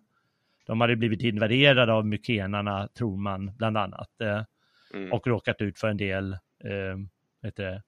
De 0.66 0.82
hade 0.82 0.96
blivit 0.96 1.22
invaderade 1.22 1.94
av 1.94 2.06
mykenarna, 2.06 2.88
tror 2.98 3.18
man, 3.18 3.56
bland 3.56 3.78
annat. 3.78 4.22
Eh, 4.22 4.44
mm. 4.94 5.14
Och 5.14 5.28
råkat 5.28 5.62
ut 5.62 5.80
för 5.80 5.88
en 5.88 5.98
del 5.98 6.34
eh, 6.34 7.50
det, 7.56 7.82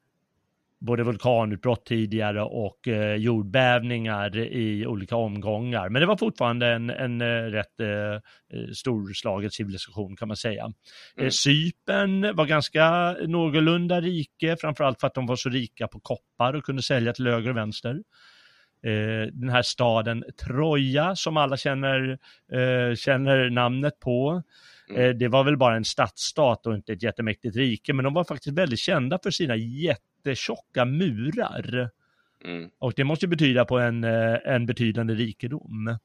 både 0.86 1.04
vulkanutbrott 1.04 1.86
tidigare 1.86 2.42
och 2.42 2.88
eh, 2.88 3.16
jordbävningar 3.16 4.38
i 4.38 4.88
olika 4.88 5.16
omgångar. 5.16 5.90
Men 5.90 6.00
det 6.00 6.06
var 6.06 6.18
fortfarande 6.18 6.68
en, 6.68 6.90
en 6.90 7.22
eh, 7.22 7.26
rätt 7.26 7.80
eh, 7.80 8.72
storslagen 8.74 9.52
civilisation 9.52 10.16
kan 10.16 10.28
man 10.28 10.38
säga. 10.38 10.64
Eh, 10.64 11.20
mm. 11.20 11.32
Cypern 11.32 12.36
var 12.36 12.46
ganska 12.46 13.16
någorlunda 13.28 14.02
rike, 14.02 14.58
framförallt 14.62 15.00
för 15.00 15.08
att 15.08 15.14
de 15.14 15.26
var 15.26 15.36
så 15.36 15.50
rika 15.50 15.88
på 15.88 16.00
koppar 16.00 16.54
och 16.54 16.64
kunde 16.64 16.82
sälja 16.82 17.14
till 17.14 17.28
höger 17.28 17.50
och 17.50 17.58
vänster. 17.58 18.02
Eh, 18.86 19.28
den 19.32 19.50
här 19.50 19.62
staden 19.62 20.24
Troja 20.46 21.16
som 21.16 21.38
alla 21.38 21.58
känner, 21.58 22.18
eh, 22.52 22.96
känner 22.96 23.50
namnet 23.50 24.00
på. 24.00 24.44
Mm. 24.90 25.18
Det 25.18 25.28
var 25.28 25.44
väl 25.44 25.58
bara 25.58 25.76
en 25.76 25.86
stadsstat 25.86 26.68
och 26.68 26.76
inte 26.76 26.94
ett 26.94 27.04
jättemäktigt 27.04 27.56
rike, 27.56 27.94
men 27.94 28.06
de 28.06 28.14
var 28.14 28.24
faktiskt 28.24 28.58
väldigt 28.58 28.80
kända 28.80 29.20
för 29.24 29.32
sina 29.32 29.56
jätte 29.56 30.02
jättetjocka 30.26 30.86
murar. 30.86 31.90
Mm. 32.46 32.70
Och 32.80 32.94
det 32.96 33.04
måste 33.04 33.28
betyda 33.28 33.66
på 33.66 33.80
en, 33.80 34.04
eh, 34.04 34.38
en 34.46 34.66
betydande 34.66 35.14
rikedom. 35.14 35.98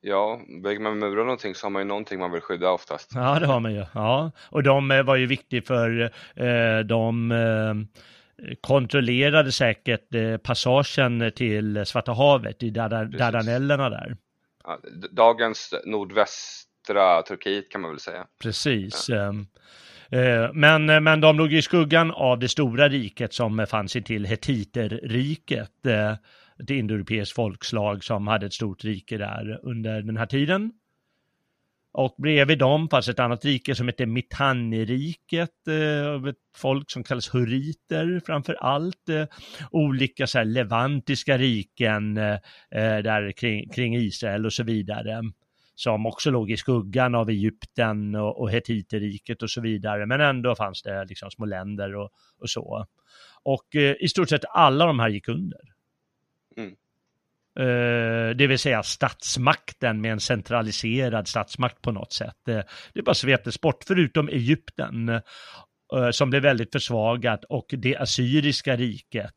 Ja, 0.00 0.40
bygger 0.62 0.80
man 0.80 0.98
murar 0.98 1.24
någonting 1.24 1.54
så 1.54 1.66
har 1.66 1.70
man 1.70 1.82
ju 1.82 1.88
någonting 1.88 2.18
man 2.18 2.32
vill 2.32 2.40
skydda 2.40 2.70
oftast. 2.70 3.12
Ja, 3.14 3.38
det 3.40 3.46
har 3.46 3.60
man 3.60 3.74
ju. 3.74 3.84
Ja, 3.94 4.30
och 4.50 4.62
de 4.62 4.90
eh, 4.90 5.02
var 5.02 5.16
ju 5.16 5.26
viktiga 5.26 5.62
för 5.62 6.12
eh, 6.34 6.78
de 6.78 7.32
eh, 7.32 7.74
kontrollerade 8.60 9.52
säkert 9.52 10.14
eh, 10.14 10.36
passagen 10.36 11.32
till 11.36 11.86
Svarta 11.86 12.12
havet 12.12 12.62
i 12.62 12.70
Dardanellerna 12.70 13.90
där. 13.90 14.16
Dagens 15.10 15.74
nordvästra 16.88 17.22
Turkiet 17.22 17.70
kan 17.70 17.80
man 17.80 17.90
väl 17.90 18.00
säga. 18.00 18.26
Precis. 18.42 19.08
Ja. 19.08 19.16
Ehm, 19.16 19.46
Eh, 20.10 20.52
men, 20.52 20.90
eh, 20.90 21.00
men 21.00 21.20
de 21.20 21.36
låg 21.36 21.52
i 21.52 21.62
skuggan 21.62 22.10
av 22.10 22.38
det 22.38 22.48
stora 22.48 22.88
riket 22.88 23.34
som 23.34 23.66
fanns 23.68 23.92
till 23.92 24.26
Hetiterriket, 24.26 25.86
eh, 25.86 26.12
ett 26.60 26.70
indoeuropeiskt 26.70 27.34
folkslag 27.34 28.04
som 28.04 28.26
hade 28.26 28.46
ett 28.46 28.52
stort 28.52 28.84
rike 28.84 29.18
där 29.18 29.60
under 29.62 30.02
den 30.02 30.16
här 30.16 30.26
tiden. 30.26 30.72
Och 31.98 32.14
bredvid 32.18 32.58
dem 32.58 32.88
fanns 32.88 33.08
ett 33.08 33.18
annat 33.18 33.44
rike 33.44 33.74
som 33.74 33.86
hette 33.86 34.06
Mitanni-riket, 34.06 35.68
eh, 35.68 36.28
ett 36.28 36.36
folk 36.56 36.90
som 36.90 37.04
kallas 37.04 37.34
huriter 37.34 38.20
framför 38.26 38.54
allt. 38.54 39.08
Eh, 39.08 39.24
olika 39.70 40.26
så 40.26 40.42
levantiska 40.42 41.38
riken 41.38 42.16
eh, 42.16 42.34
eh, 42.70 42.98
där 43.02 43.32
kring, 43.32 43.68
kring, 43.68 43.96
Israel 43.96 44.46
och 44.46 44.52
så 44.52 44.62
vidare. 44.62 45.22
Som 45.78 46.06
också 46.06 46.30
låg 46.30 46.50
i 46.50 46.56
skuggan 46.56 47.14
av 47.14 47.30
Egypten 47.30 48.14
och, 48.14 48.40
och 48.40 48.50
Hetiterriket 48.50 49.42
och 49.42 49.50
så 49.50 49.60
vidare. 49.60 50.06
Men 50.06 50.20
ändå 50.20 50.54
fanns 50.54 50.82
det 50.82 51.04
liksom 51.04 51.30
små 51.30 51.44
länder 51.44 51.94
och, 51.94 52.10
och 52.38 52.50
så. 52.50 52.86
Och 53.42 53.76
eh, 53.76 53.94
i 54.00 54.08
stort 54.08 54.28
sett 54.28 54.44
alla 54.50 54.86
de 54.86 54.98
här 54.98 55.08
gick 55.08 55.28
under. 55.28 55.60
Mm. 56.56 56.76
Eh, 57.58 58.36
det 58.36 58.46
vill 58.46 58.58
säga 58.58 58.82
statsmakten 58.82 60.00
med 60.00 60.12
en 60.12 60.20
centraliserad 60.20 61.28
statsmakt 61.28 61.82
på 61.82 61.92
något 61.92 62.12
sätt. 62.12 62.48
Eh, 62.48 62.60
det 62.92 63.02
bara 63.02 63.14
sveptes 63.14 63.60
bort, 63.60 63.84
förutom 63.86 64.28
Egypten 64.28 65.20
som 66.12 66.30
blev 66.30 66.42
väldigt 66.42 66.72
försvagat 66.72 67.44
och 67.44 67.66
det 67.78 67.96
assyriska 67.96 68.76
riket 68.76 69.34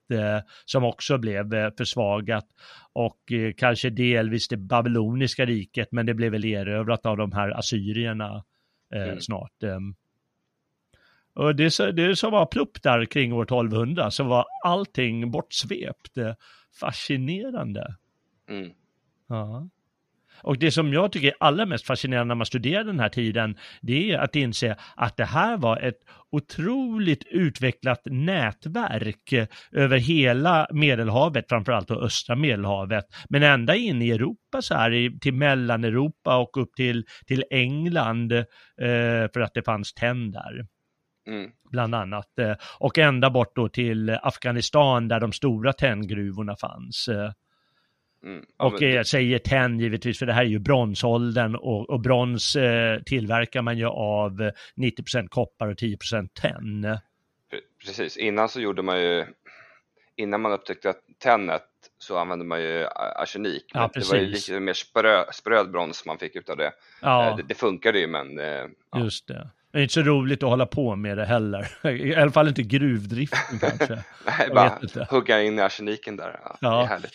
som 0.65 0.83
också 0.83 1.17
blev 1.17 1.75
försvagat 1.77 2.45
och 2.93 3.19
kanske 3.57 3.89
delvis 3.89 4.47
det 4.47 4.57
babyloniska 4.57 5.45
riket 5.45 5.87
men 5.91 6.05
det 6.05 6.13
blev 6.13 6.31
väl 6.31 6.45
erövrat 6.45 7.05
av 7.05 7.17
de 7.17 7.31
här 7.31 7.49
assyrierna 7.49 8.43
mm. 8.95 9.19
snart. 9.19 9.63
Och 11.33 11.55
det, 11.55 11.91
det 11.95 12.15
som 12.15 12.31
var 12.31 12.45
plupp 12.45 12.83
där 12.83 13.05
kring 13.05 13.33
år 13.33 13.43
1200 13.43 14.11
så 14.11 14.23
var 14.23 14.45
allting 14.65 15.31
bortsvept. 15.31 16.17
Fascinerande. 16.79 17.95
Mm. 18.49 18.71
Ja. 19.27 19.69
Och 20.43 20.59
det 20.59 20.71
som 20.71 20.93
jag 20.93 21.11
tycker 21.11 21.27
är 21.27 21.35
allra 21.39 21.65
mest 21.65 21.85
fascinerande 21.85 22.27
när 22.27 22.35
man 22.35 22.45
studerar 22.45 22.83
den 22.83 22.99
här 22.99 23.09
tiden, 23.09 23.57
det 23.81 24.11
är 24.11 24.17
att 24.17 24.35
inse 24.35 24.77
att 24.95 25.17
det 25.17 25.25
här 25.25 25.57
var 25.57 25.77
ett 25.77 25.99
otroligt 26.31 27.23
utvecklat 27.29 28.01
nätverk 28.05 29.33
över 29.71 29.97
hela 29.97 30.67
Medelhavet, 30.71 31.45
framförallt 31.49 31.87
då 31.87 32.01
östra 32.01 32.35
Medelhavet, 32.35 33.05
men 33.29 33.43
ända 33.43 33.75
in 33.75 34.01
i 34.01 34.11
Europa 34.11 34.61
så 34.61 34.75
här, 34.75 35.19
till 35.19 35.33
Mellaneuropa 35.33 36.37
och 36.37 36.57
upp 36.57 36.75
till, 36.75 37.05
till 37.27 37.43
England, 37.49 38.31
eh, 38.31 38.45
för 39.33 39.39
att 39.39 39.53
det 39.53 39.65
fanns 39.65 39.93
tenn 39.93 40.31
där. 40.31 40.65
Mm. 41.27 41.51
Bland 41.71 41.95
annat. 41.95 42.39
Eh, 42.39 42.55
och 42.79 42.97
ända 42.97 43.29
bort 43.29 43.55
då 43.55 43.69
till 43.69 44.09
Afghanistan 44.09 45.07
där 45.07 45.19
de 45.19 45.31
stora 45.31 45.73
tenngruvorna 45.73 46.55
fanns. 46.55 47.09
Eh, 48.23 48.29
Mm. 48.29 48.45
Och 48.57 48.81
jag 48.81 49.07
säger 49.07 49.39
tenn 49.39 49.79
givetvis, 49.79 50.19
för 50.19 50.25
det 50.25 50.33
här 50.33 50.41
är 50.41 50.45
ju 50.47 50.59
bronsåldern 50.59 51.55
och, 51.55 51.89
och 51.89 51.99
brons 51.99 52.55
eh, 52.55 52.99
tillverkar 53.01 53.61
man 53.61 53.77
ju 53.77 53.85
av 53.85 54.51
90% 54.75 55.27
koppar 55.27 55.67
och 55.67 55.75
10% 55.75 56.27
tenn. 56.41 56.97
Precis, 57.85 58.17
innan 58.17 58.49
så 58.49 58.59
gjorde 58.61 58.81
man 58.81 59.01
ju, 59.01 59.25
innan 60.15 60.41
man 60.41 60.51
upptäckte 60.51 60.89
att 60.89 60.99
tennet 61.23 61.63
så 61.97 62.17
använde 62.17 62.45
man 62.45 62.61
ju 62.61 62.87
arsenik. 63.15 63.65
Ja, 63.73 63.89
det 63.93 64.09
var 64.09 64.17
ju 64.17 64.25
lite 64.25 64.59
mer 64.59 64.73
sprö, 64.73 65.23
spröd 65.31 65.71
brons 65.71 66.05
man 66.05 66.17
fick 66.17 66.35
ut 66.35 66.49
av 66.49 66.57
det. 66.57 66.71
Ja. 67.01 67.29
Eh, 67.29 67.35
det, 67.35 67.43
det 67.43 67.55
funkade 67.55 67.99
ju 67.99 68.07
men... 68.07 68.39
Eh, 68.39 68.45
ja. 68.91 68.99
Just 69.03 69.27
det. 69.27 69.49
Det 69.71 69.77
är 69.77 69.81
inte 69.81 69.93
så 69.93 70.01
roligt 70.01 70.43
att 70.43 70.49
hålla 70.49 70.65
på 70.65 70.95
med 70.95 71.17
det 71.17 71.25
heller. 71.25 71.67
I 71.89 72.15
alla 72.15 72.31
fall 72.31 72.47
inte 72.47 72.63
gruvdriften 72.63 73.59
kanske. 73.59 73.93
Nej, 74.25 74.49
bara 74.53 75.05
hugga 75.09 75.41
in 75.41 75.59
i 75.59 75.61
arseniken 75.61 76.15
där. 76.15 76.39
Ja, 76.43 76.57
ja. 76.61 76.69
Det 76.69 76.83
är 76.83 76.87
härligt. 76.87 77.13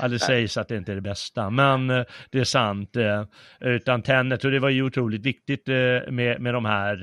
Ja, 0.00 0.08
det 0.08 0.18
sägs 0.18 0.56
att 0.56 0.68
det 0.68 0.76
inte 0.76 0.92
är 0.92 0.96
det 0.96 1.00
bästa, 1.00 1.50
men 1.50 1.90
eh, 1.90 2.04
det 2.30 2.38
är 2.38 2.44
sant. 2.44 2.96
Eh, 2.96 3.24
utan 3.60 4.02
Tennet, 4.02 4.44
och 4.44 4.50
det 4.50 4.58
var 4.58 4.68
ju 4.68 4.82
otroligt 4.82 5.26
viktigt 5.26 5.68
eh, 5.68 5.74
med, 6.10 6.40
med 6.40 6.54
de 6.54 6.64
här 6.64 7.00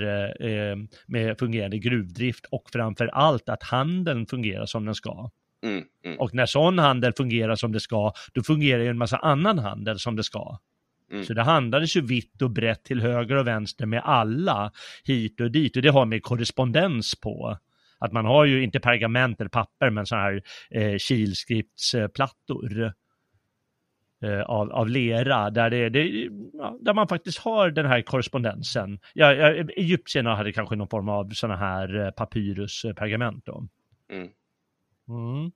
med 1.06 1.40
fungerande 1.40 1.78
gruvdrift 1.78 2.46
och 2.52 2.70
framför 2.74 3.08
allt 3.08 3.50
att 3.50 3.64
handeln 3.64 4.26
fungerar 4.26 4.66
som 4.66 4.86
den 4.86 4.96
ska. 4.96 5.30
Mm, 5.64 5.84
mm. 6.06 6.20
Och 6.20 6.34
när 6.34 6.46
sån 6.46 6.80
handel 6.80 7.14
fungerar 7.18 7.56
som 7.56 7.72
det 7.72 7.80
ska, 7.80 8.14
då 8.34 8.44
fungerar 8.44 8.84
ju 8.84 8.90
en 8.90 8.98
massa 8.98 9.18
annan 9.18 9.60
handel 9.60 10.00
som 10.00 10.16
det 10.16 10.24
ska. 10.24 10.58
Mm. 11.12 11.26
Så 11.26 11.34
det 11.34 11.44
handlades 11.44 11.96
ju 11.96 12.02
vitt 12.02 12.42
och 12.42 12.52
brett 12.52 12.84
till 12.84 13.02
höger 13.02 13.36
och 13.36 13.48
vänster 13.48 13.86
med 13.86 14.02
alla 14.04 14.72
hit 15.04 15.42
och 15.42 15.52
dit 15.52 15.76
och 15.76 15.82
det 15.82 15.90
har 15.90 16.06
med 16.06 16.24
korrespondens 16.24 17.16
på. 17.16 17.58
Att 18.00 18.14
man 18.14 18.26
har 18.26 18.46
ju 18.46 18.64
inte 18.64 18.80
pergament 18.80 19.40
eller 19.42 19.50
papper 19.50 19.90
men 19.90 20.06
sådana 20.06 20.26
här 20.26 20.42
eh, 20.72 20.98
kilskriftsplattor 20.98 22.94
eh, 24.24 24.42
av, 24.42 24.72
av 24.72 24.90
lera 24.90 25.50
där, 25.50 25.70
det, 25.70 25.90
det 25.90 26.30
ja, 26.54 26.78
där 26.82 26.94
man 26.94 27.08
faktiskt 27.08 27.40
har 27.40 27.70
den 27.70 27.86
här 27.86 28.02
korrespondensen. 28.02 29.00
Ja, 29.14 29.34
Egyptierna 29.54 30.36
hade 30.36 30.54
kanske 30.54 30.76
någon 30.76 30.90
form 30.90 31.10
av 31.10 31.30
sådana 31.30 31.58
här 31.60 32.06
eh, 32.06 32.12
papyruspergament 32.12 33.46
då. 33.46 33.68
Mm. 34.12 34.30
Mm. 35.10 35.52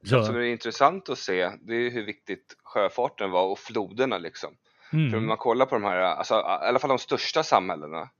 Det 0.00 0.24
som 0.24 0.36
är 0.36 0.40
intressant 0.40 1.08
att 1.08 1.18
se 1.18 1.50
det 1.60 1.74
är 1.74 1.90
hur 1.90 2.06
viktigt 2.06 2.56
sjöfarten 2.64 3.30
var 3.30 3.50
och 3.50 3.58
floderna 3.58 4.18
liksom. 4.18 4.56
Mm. 4.92 5.10
För 5.10 5.18
om 5.18 5.26
man 5.26 5.36
kollar 5.36 5.66
på 5.66 5.74
de 5.74 5.84
här, 5.84 5.96
alltså, 5.96 6.34
i 6.34 6.38
alla 6.68 6.78
fall 6.78 6.88
de 6.88 6.98
största 6.98 7.42
samhällena 7.42 8.10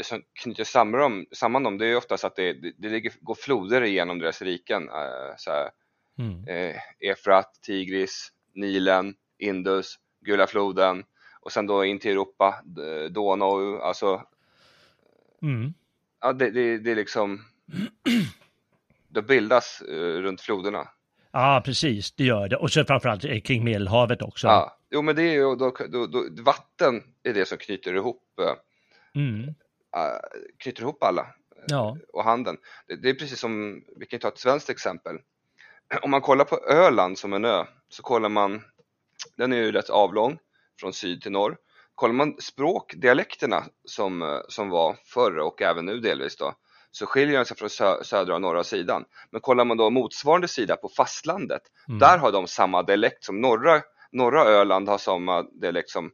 det 0.00 0.04
som 0.04 0.22
knyter 0.32 0.64
samman 0.64 1.00
dem, 1.00 1.26
samman 1.32 1.62
dem 1.62 1.78
det 1.78 1.86
är 1.86 1.96
oftast 1.96 2.24
att 2.24 2.36
det, 2.36 2.52
det, 2.52 2.72
det 2.78 2.88
ligger, 2.88 3.12
går 3.20 3.34
floder 3.34 3.82
igenom 3.82 4.18
deras 4.18 4.42
riken. 4.42 4.88
Äh, 4.88 5.34
så 5.36 5.50
här, 5.50 5.70
mm. 6.18 6.48
eh, 6.48 6.76
Efrat, 7.10 7.58
Tigris, 7.62 8.28
Nilen, 8.54 9.14
Indus, 9.38 9.98
Gula 10.20 10.46
floden 10.46 11.04
och 11.40 11.52
sen 11.52 11.66
då 11.66 11.84
in 11.84 11.98
till 11.98 12.10
Europa, 12.10 12.62
Donau, 13.10 13.80
alltså 13.80 14.22
mm. 15.42 15.74
ja, 16.20 16.32
det, 16.32 16.50
det, 16.50 16.78
det 16.78 16.90
är 16.90 16.96
liksom 16.96 17.44
det 19.08 19.22
bildas 19.22 19.82
uh, 19.88 20.22
runt 20.22 20.40
floderna. 20.40 20.88
Ja, 21.32 21.62
precis, 21.64 22.12
det 22.12 22.24
gör 22.24 22.48
det. 22.48 22.56
Och 22.56 22.70
så 22.70 22.84
framförallt 22.84 23.44
kring 23.44 23.64
Medelhavet 23.64 24.22
också. 24.22 24.46
Ja, 24.46 24.78
jo 24.90 25.02
men 25.02 25.16
det 25.16 25.22
är 25.22 25.32
ju 25.32 25.56
då, 25.56 25.74
då, 25.88 26.06
då, 26.06 26.42
vatten 26.42 27.02
är 27.22 27.34
det 27.34 27.46
som 27.46 27.58
knyter 27.58 27.94
ihop 27.94 28.22
uh, 28.40 29.22
mm. 29.22 29.54
Äh, 29.96 30.40
knyter 30.58 30.82
ihop 30.82 31.02
alla 31.02 31.22
äh, 31.22 31.64
ja. 31.66 31.96
och 32.12 32.24
handeln. 32.24 32.58
Det, 32.86 32.96
det, 32.96 33.10
är 33.10 33.14
precis 33.14 33.40
som, 33.40 33.84
vi 33.96 34.06
kan 34.06 34.20
ta 34.20 34.28
ett 34.28 34.38
svenskt 34.38 34.70
exempel. 34.70 35.18
Om 36.02 36.10
man 36.10 36.20
kollar 36.20 36.44
på 36.44 36.56
Öland 36.56 37.18
som 37.18 37.32
en 37.32 37.44
ö 37.44 37.64
så 37.88 38.02
kollar 38.02 38.28
man, 38.28 38.62
den 39.36 39.52
är 39.52 39.56
ju 39.56 39.72
rätt 39.72 39.90
avlång 39.90 40.38
från 40.80 40.92
syd 40.92 41.22
till 41.22 41.32
norr. 41.32 41.56
Kollar 41.94 42.14
man 42.14 42.36
språkdialekterna 42.40 43.64
som, 43.84 44.22
äh, 44.22 44.40
som 44.48 44.68
var 44.68 44.96
förr 45.04 45.38
och 45.38 45.62
även 45.62 45.86
nu 45.86 46.00
delvis 46.00 46.36
då, 46.36 46.54
så 46.90 47.06
skiljer 47.06 47.36
den 47.36 47.46
sig 47.46 47.56
från 47.56 47.70
sö 47.70 48.04
södra 48.04 48.34
och 48.34 48.40
norra 48.40 48.64
sidan. 48.64 49.04
Men 49.30 49.40
kollar 49.40 49.64
man 49.64 49.76
då 49.76 49.90
motsvarande 49.90 50.48
sida 50.48 50.76
på 50.76 50.88
fastlandet, 50.88 51.62
mm. 51.88 51.98
där 51.98 52.18
har 52.18 52.32
de 52.32 52.46
samma 52.46 52.82
dialekt 52.82 53.24
som 53.24 53.40
norra, 53.40 53.82
norra 54.12 54.44
Öland 54.44 54.88
har 54.88 54.98
samma 54.98 55.42
dialekt 55.42 55.90
som 55.90 56.10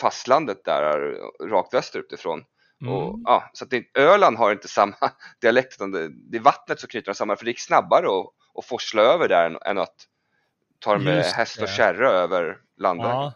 fastlandet 0.00 0.64
där 0.64 1.16
rakt 1.48 1.74
västerut 1.74 2.12
ifrån. 2.12 2.44
Mm. 2.80 2.94
Och, 2.94 3.20
ja, 3.24 3.50
så 3.52 3.64
att 3.64 3.70
det, 3.70 3.84
Öland 3.94 4.36
har 4.36 4.52
inte 4.52 4.68
samma 4.68 4.96
dialekt, 5.40 5.74
utan 5.74 5.90
det, 5.90 6.08
det 6.08 6.36
är 6.36 6.42
vattnet 6.42 6.80
som 6.80 6.88
knyter 6.88 7.06
dem 7.06 7.14
samman, 7.14 7.36
för 7.36 7.44
det 7.44 7.50
gick 7.50 7.60
snabbare 7.60 8.06
att, 8.06 8.26
att 8.58 8.64
forsla 8.64 9.02
över 9.02 9.28
där 9.28 9.46
än, 9.46 9.58
än 9.66 9.78
att 9.78 9.94
ta 10.78 10.94
dem 10.94 11.04
med 11.04 11.24
häst 11.24 11.62
och 11.62 11.68
kärra 11.68 12.08
över 12.08 12.58
landvägen. 12.76 13.16
Ja. 13.16 13.32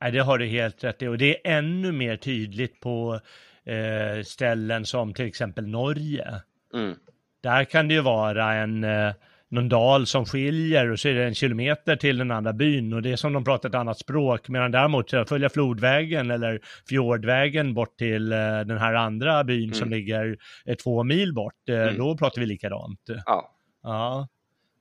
Nej, 0.00 0.12
det 0.12 0.18
har 0.18 0.38
du 0.38 0.46
helt 0.46 0.84
rätt 0.84 1.02
i, 1.02 1.06
och 1.06 1.18
det 1.18 1.46
är 1.46 1.58
ännu 1.58 1.92
mer 1.92 2.16
tydligt 2.16 2.80
på 2.80 3.20
eh, 3.64 4.22
ställen 4.24 4.86
som 4.86 5.14
till 5.14 5.26
exempel 5.26 5.66
Norge. 5.66 6.42
Mm. 6.74 6.96
Där 7.42 7.64
kan 7.64 7.88
det 7.88 7.94
ju 7.94 8.00
vara 8.00 8.54
en 8.54 8.84
eh, 8.84 9.12
någon 9.50 9.68
dal 9.68 10.06
som 10.06 10.24
skiljer 10.24 10.90
och 10.90 11.00
så 11.00 11.08
är 11.08 11.14
det 11.14 11.24
en 11.24 11.34
kilometer 11.34 11.96
till 11.96 12.18
den 12.18 12.30
andra 12.30 12.52
byn 12.52 12.92
och 12.92 13.02
det 13.02 13.12
är 13.12 13.16
som 13.16 13.32
de 13.32 13.44
pratar 13.44 13.68
ett 13.68 13.74
annat 13.74 13.98
språk. 13.98 14.48
Medan 14.48 14.70
däremot 14.70 15.14
att 15.14 15.28
följa 15.28 15.48
flodvägen 15.48 16.30
eller 16.30 16.60
fjordvägen 16.88 17.74
bort 17.74 17.96
till 17.98 18.32
eh, 18.32 18.38
den 18.38 18.78
här 18.78 18.94
andra 18.94 19.44
byn 19.44 19.64
mm. 19.64 19.74
som 19.74 19.90
ligger 19.90 20.36
eh, 20.66 20.74
två 20.74 21.04
mil 21.04 21.34
bort, 21.34 21.68
eh, 21.68 21.82
mm. 21.82 21.96
då 21.96 22.16
pratar 22.16 22.40
vi 22.40 22.46
likadant. 22.46 23.00
Ja. 23.26 23.54
Ja. 23.82 24.28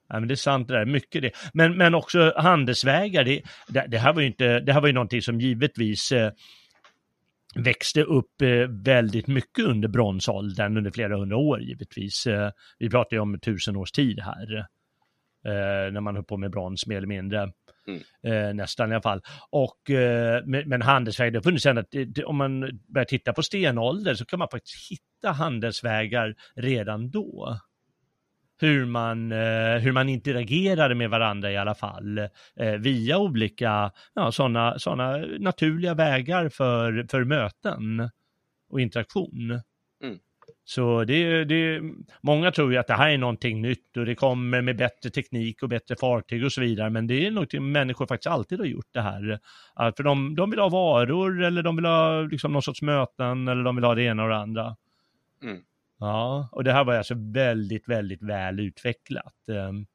Ja, 0.10 0.20
men 0.20 0.28
det 0.28 0.34
är 0.34 0.36
sant 0.36 0.68
det 0.68 0.74
där, 0.74 0.86
mycket 0.86 1.22
det. 1.22 1.32
Men, 1.54 1.78
men 1.78 1.96
också 1.96 2.34
handelsvägar, 2.38 3.24
det, 3.24 3.42
det, 3.68 3.86
det, 3.88 3.98
här 3.98 4.14
var 4.14 4.22
ju 4.22 4.28
inte, 4.28 4.60
det 4.60 4.74
här 4.74 4.82
var 4.82 4.88
ju 4.88 4.94
någonting 4.94 5.22
som 5.22 5.40
givetvis 5.42 6.12
eh, 6.12 6.32
växte 7.58 8.04
upp 8.04 8.42
eh, 8.42 8.68
väldigt 8.70 9.28
mycket 9.28 9.66
under 9.66 9.88
bronsåldern, 9.88 10.78
under 10.78 10.92
flera 10.92 11.18
hundra 11.18 11.38
år 11.38 11.62
givetvis. 11.62 12.28
Eh, 12.28 12.52
vi 12.80 12.90
pratar 12.90 13.18
ju 13.18 13.22
om 13.22 13.40
tusen 13.40 13.76
års 13.76 13.92
tid 13.92 14.20
här, 14.20 14.58
eh, 15.46 15.92
när 15.92 16.02
man 16.02 16.16
höll 16.16 16.26
på 16.26 16.38
med 16.38 16.52
brons 16.52 16.88
mer 16.88 16.98
eller 16.98 17.08
mindre. 17.08 17.52
Mm. 18.24 18.58
nästan 18.58 18.92
i 18.92 18.94
alla 18.94 19.02
fall. 19.02 19.22
Och, 19.50 19.78
men 20.46 20.82
handelsvägar, 20.82 21.32
det 21.32 21.38
har 21.38 21.44
funnits 21.44 21.66
ända, 21.66 21.84
om 22.26 22.38
man 22.38 22.80
börjar 22.88 23.06
titta 23.06 23.34
på 23.34 23.44
stenålder 23.44 24.14
så 24.14 24.26
kan 24.26 24.40
man 24.40 24.48
faktiskt 24.52 24.92
hitta 24.92 25.32
handelsvägar 25.32 26.36
redan 26.56 27.10
då. 27.10 27.60
Hur 28.60 28.86
man, 28.86 29.32
eh, 29.32 29.78
hur 29.80 29.92
man 29.92 30.10
interagerade 30.10 30.96
med 30.96 31.10
varandra 31.10 31.52
i 31.52 31.58
alla 31.58 31.76
fall, 31.76 32.18
eh, 32.56 32.74
via 32.80 33.18
olika 33.18 33.92
ja, 34.14 34.32
sådana 34.32 34.80
såna 34.80 35.18
naturliga 35.18 35.94
vägar 35.94 36.50
för, 36.50 37.06
för 37.12 37.24
möten 37.24 38.10
och 38.70 38.82
interaktion. 38.82 39.62
Mm. 40.04 40.20
Så 40.70 41.04
det, 41.04 41.46
det, 41.46 41.82
många 42.22 42.52
tror 42.52 42.72
ju 42.72 42.78
att 42.78 42.88
det 42.88 42.94
här 42.94 43.10
är 43.10 43.18
någonting 43.18 43.62
nytt 43.62 43.98
och 43.98 44.06
det 44.06 44.16
kommer 44.16 44.62
med 44.62 44.78
bättre 44.78 45.10
teknik 45.10 45.64
och 45.64 45.70
bättre 45.70 45.96
fartyg 45.96 46.46
och 46.46 46.52
så 46.52 46.62
vidare, 46.62 46.90
men 46.90 47.08
det 47.08 47.28
är 47.28 47.32
någonting 47.32 47.72
människor 47.72 48.06
faktiskt 48.06 48.28
alltid 48.28 48.60
har 48.60 48.66
gjort 48.66 48.90
det 48.92 49.02
här. 49.02 49.40
För 49.98 50.04
de, 50.04 50.36
de 50.36 50.50
vill 50.50 50.60
ha 50.60 50.70
varor 50.70 51.44
eller 51.44 51.64
de 51.64 51.76
vill 51.76 51.86
ha 51.86 52.22
liksom 52.22 52.54
någon 52.54 52.62
sorts 52.62 52.82
möten 52.82 53.48
eller 53.48 53.64
de 53.64 53.76
vill 53.76 53.86
ha 53.86 53.96
det 53.96 54.04
ena 54.04 54.24
och 54.24 54.30
det 54.30 54.38
andra. 54.38 54.76
Mm. 55.44 55.62
Ja, 56.00 56.50
och 56.52 56.64
det 56.64 56.74
här 56.74 56.84
var 56.84 56.96
alltså 56.96 57.16
väldigt, 57.18 57.90
väldigt 57.90 58.24
väl 58.24 58.60
utvecklat. 58.60 59.50
Ehm, 59.50 59.86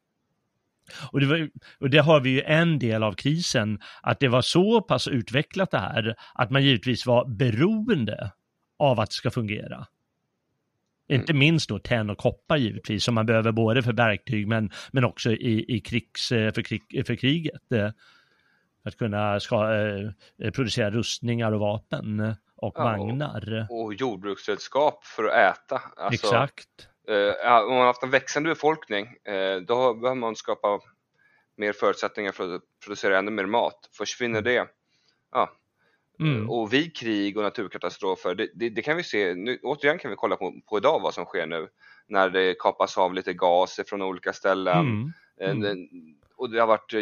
och 1.12 1.21
det, 1.21 1.27
var, 1.27 1.51
och 1.79 1.91
det 1.91 1.99
har 1.99 2.21
vi 2.21 2.31
ju 2.31 2.43
en 2.43 2.79
del 2.79 3.03
av 3.03 3.12
krisen, 3.12 3.81
att 4.03 4.21
det 4.21 4.29
var 4.29 4.43
så 4.43 4.81
pass 4.81 5.09
utvecklat 5.09 5.71
det 5.71 5.79
här, 5.79 6.15
att 6.35 6.51
man 6.51 6.65
givetvis 6.65 7.07
var 7.07 7.29
beroende 7.29 8.33
av 8.79 9.01
att 9.01 9.11
det 9.11 9.15
ska 9.15 9.31
fungera. 9.31 9.87
Mm. 11.09 11.21
Inte 11.21 11.33
minst 11.33 11.69
då 11.69 11.79
tenn 11.79 12.11
och 12.11 12.19
koppar 12.19 12.57
givetvis, 12.57 13.05
som 13.05 13.15
man 13.15 13.27
behöver 13.27 13.53
både 13.53 13.83
för 13.83 13.93
verktyg 13.93 14.49
men, 14.49 14.71
men 14.93 15.05
också 15.05 15.33
i, 15.33 15.77
i 15.77 15.81
krigs, 15.81 16.33
eh, 16.33 16.53
för, 16.53 16.62
krig, 16.62 17.07
för 17.07 17.15
kriget. 17.17 17.73
Eh, 17.73 17.91
att 18.85 18.97
kunna 18.97 19.41
ska, 19.41 19.75
eh, 19.75 20.51
producera 20.51 20.91
rustningar 20.91 21.53
och 21.53 21.61
vapen 21.61 22.35
och 22.62 22.75
ja, 22.77 22.85
vagnar. 22.85 23.66
Och, 23.70 23.85
och 23.85 23.94
jordbruksredskap 23.94 25.05
för 25.05 25.25
att 25.25 25.57
äta. 25.57 25.83
Alltså, 25.96 26.27
Exakt. 26.27 26.88
Eh, 27.09 27.62
om 27.62 27.68
man 27.68 27.79
har 27.79 27.87
haft 27.87 28.03
en 28.03 28.11
växande 28.11 28.48
befolkning, 28.48 29.07
eh, 29.25 29.57
då 29.57 29.94
behöver 29.94 30.20
man 30.20 30.37
skapa 30.37 30.81
mer 31.57 31.72
förutsättningar 31.72 32.33
för 32.33 32.55
att 32.55 32.62
producera 32.85 33.18
ännu 33.18 33.31
mer 33.31 33.46
mat. 33.46 33.90
Försvinner 33.92 34.38
mm. 34.38 34.44
det, 34.44 34.66
ja. 35.33 35.51
Mm. 36.20 36.51
Och 36.51 36.72
vid 36.72 36.96
krig 36.96 37.37
och 37.37 37.42
naturkatastrofer, 37.42 38.35
det, 38.35 38.48
det, 38.55 38.68
det 38.68 38.83
kan 38.83 38.96
vi 38.96 39.03
se, 39.03 39.35
nu, 39.35 39.59
återigen 39.62 39.98
kan 39.98 40.11
vi 40.11 40.16
kolla 40.16 40.37
på, 40.37 40.55
på, 40.68 40.79
idag 40.79 41.01
vad 41.01 41.14
som 41.14 41.25
sker 41.25 41.46
nu. 41.46 41.68
När 42.09 42.31
det 42.31 42.55
kapas 42.59 42.98
av 42.98 43.14
lite 43.14 43.33
gas 43.33 43.81
från 43.87 44.03
olika 44.03 44.33
ställen. 44.33 45.12
Mm. 45.40 45.64
Mm. 45.64 45.88
Och 46.37 46.51
det 46.51 46.61
har 46.61 46.66
varit 46.66 46.94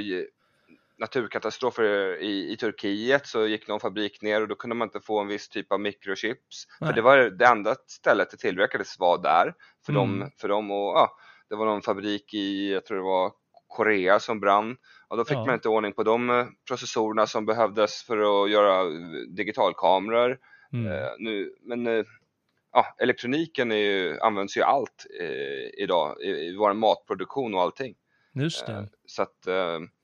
naturkatastrofer 1.00 2.18
i, 2.22 2.52
i 2.52 2.56
Turkiet 2.56 3.26
så 3.26 3.46
gick 3.46 3.68
någon 3.68 3.80
fabrik 3.80 4.22
ner 4.22 4.42
och 4.42 4.48
då 4.48 4.54
kunde 4.54 4.76
man 4.76 4.86
inte 4.86 5.00
få 5.00 5.20
en 5.20 5.28
viss 5.28 5.48
typ 5.48 5.72
av 5.72 5.80
mikrochips. 5.80 6.66
Nej. 6.80 6.88
För 6.88 6.94
det 6.94 7.02
var 7.02 7.16
det 7.16 7.46
enda 7.46 7.74
stället 7.86 8.30
det 8.30 8.36
tillverkades 8.36 8.98
var 8.98 9.22
där 9.22 9.54
för, 9.86 9.92
mm. 9.92 10.20
dem, 10.20 10.30
för 10.40 10.48
dem 10.48 10.70
och 10.70 10.76
ja, 10.76 11.16
det 11.48 11.56
var 11.56 11.66
någon 11.66 11.82
fabrik 11.82 12.34
i, 12.34 12.72
jag 12.72 12.84
tror 12.84 12.96
det 12.96 13.04
var 13.04 13.32
Korea 13.68 14.20
som 14.20 14.40
brann 14.40 14.76
och 15.08 15.16
då 15.16 15.24
fick 15.24 15.36
ja. 15.36 15.46
man 15.46 15.54
inte 15.54 15.68
ordning 15.68 15.92
på 15.92 16.02
de 16.02 16.30
eh, 16.30 16.46
processorerna 16.68 17.26
som 17.26 17.46
behövdes 17.46 18.02
för 18.02 18.44
att 18.44 18.50
göra 18.50 18.84
digitalkameror. 19.36 20.38
Mm. 20.72 20.92
Uh, 20.92 21.08
nu, 21.18 21.54
men 21.60 21.86
uh, 21.86 22.04
ja, 22.72 22.94
elektroniken 22.98 23.70
ju, 23.70 24.18
används 24.20 24.56
ju 24.56 24.62
allt 24.62 25.06
uh, 25.20 25.82
idag 25.82 26.22
i, 26.22 26.28
i 26.28 26.56
vår 26.56 26.72
matproduktion 26.72 27.54
och 27.54 27.60
allting. 27.60 27.94
Just 28.34 28.66
det. 28.66 28.88
så 29.06 29.22
att 29.22 29.48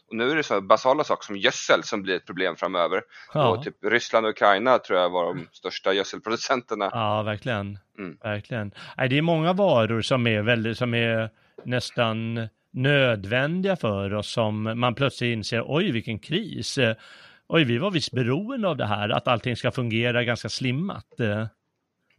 och 0.08 0.16
nu 0.16 0.30
är 0.30 0.36
det 0.36 0.42
så 0.42 0.60
basala 0.60 1.04
saker 1.04 1.24
som 1.24 1.36
gödsel 1.36 1.82
som 1.82 2.02
blir 2.02 2.16
ett 2.16 2.26
problem 2.26 2.56
framöver. 2.56 3.02
Ja. 3.34 3.48
Och 3.48 3.64
typ 3.64 3.76
Ryssland 3.84 4.26
och 4.26 4.30
Ukraina 4.30 4.78
tror 4.78 4.98
jag 4.98 5.10
var 5.10 5.34
de 5.34 5.46
största 5.52 5.92
gödselproducenterna. 5.92 6.90
Ja, 6.92 7.22
verkligen. 7.22 7.78
Mm. 7.98 8.16
verkligen. 8.22 8.72
Nej, 8.96 9.08
det 9.08 9.18
är 9.18 9.22
många 9.22 9.52
varor 9.52 10.00
som 10.02 10.26
är, 10.26 10.42
väldigt, 10.42 10.78
som 10.78 10.94
är 10.94 11.30
nästan 11.64 12.48
nödvändiga 12.70 13.76
för 13.76 14.14
oss 14.14 14.30
som 14.30 14.80
man 14.80 14.94
plötsligt 14.94 15.32
inser, 15.32 15.64
oj 15.66 15.90
vilken 15.90 16.18
kris. 16.18 16.78
Oj, 17.48 17.64
vi 17.64 17.78
var 17.78 17.90
visst 17.90 18.12
beroende 18.12 18.68
av 18.68 18.76
det 18.76 18.86
här, 18.86 19.08
att 19.08 19.28
allting 19.28 19.56
ska 19.56 19.70
fungera 19.70 20.24
ganska 20.24 20.48
slimmat. 20.48 21.06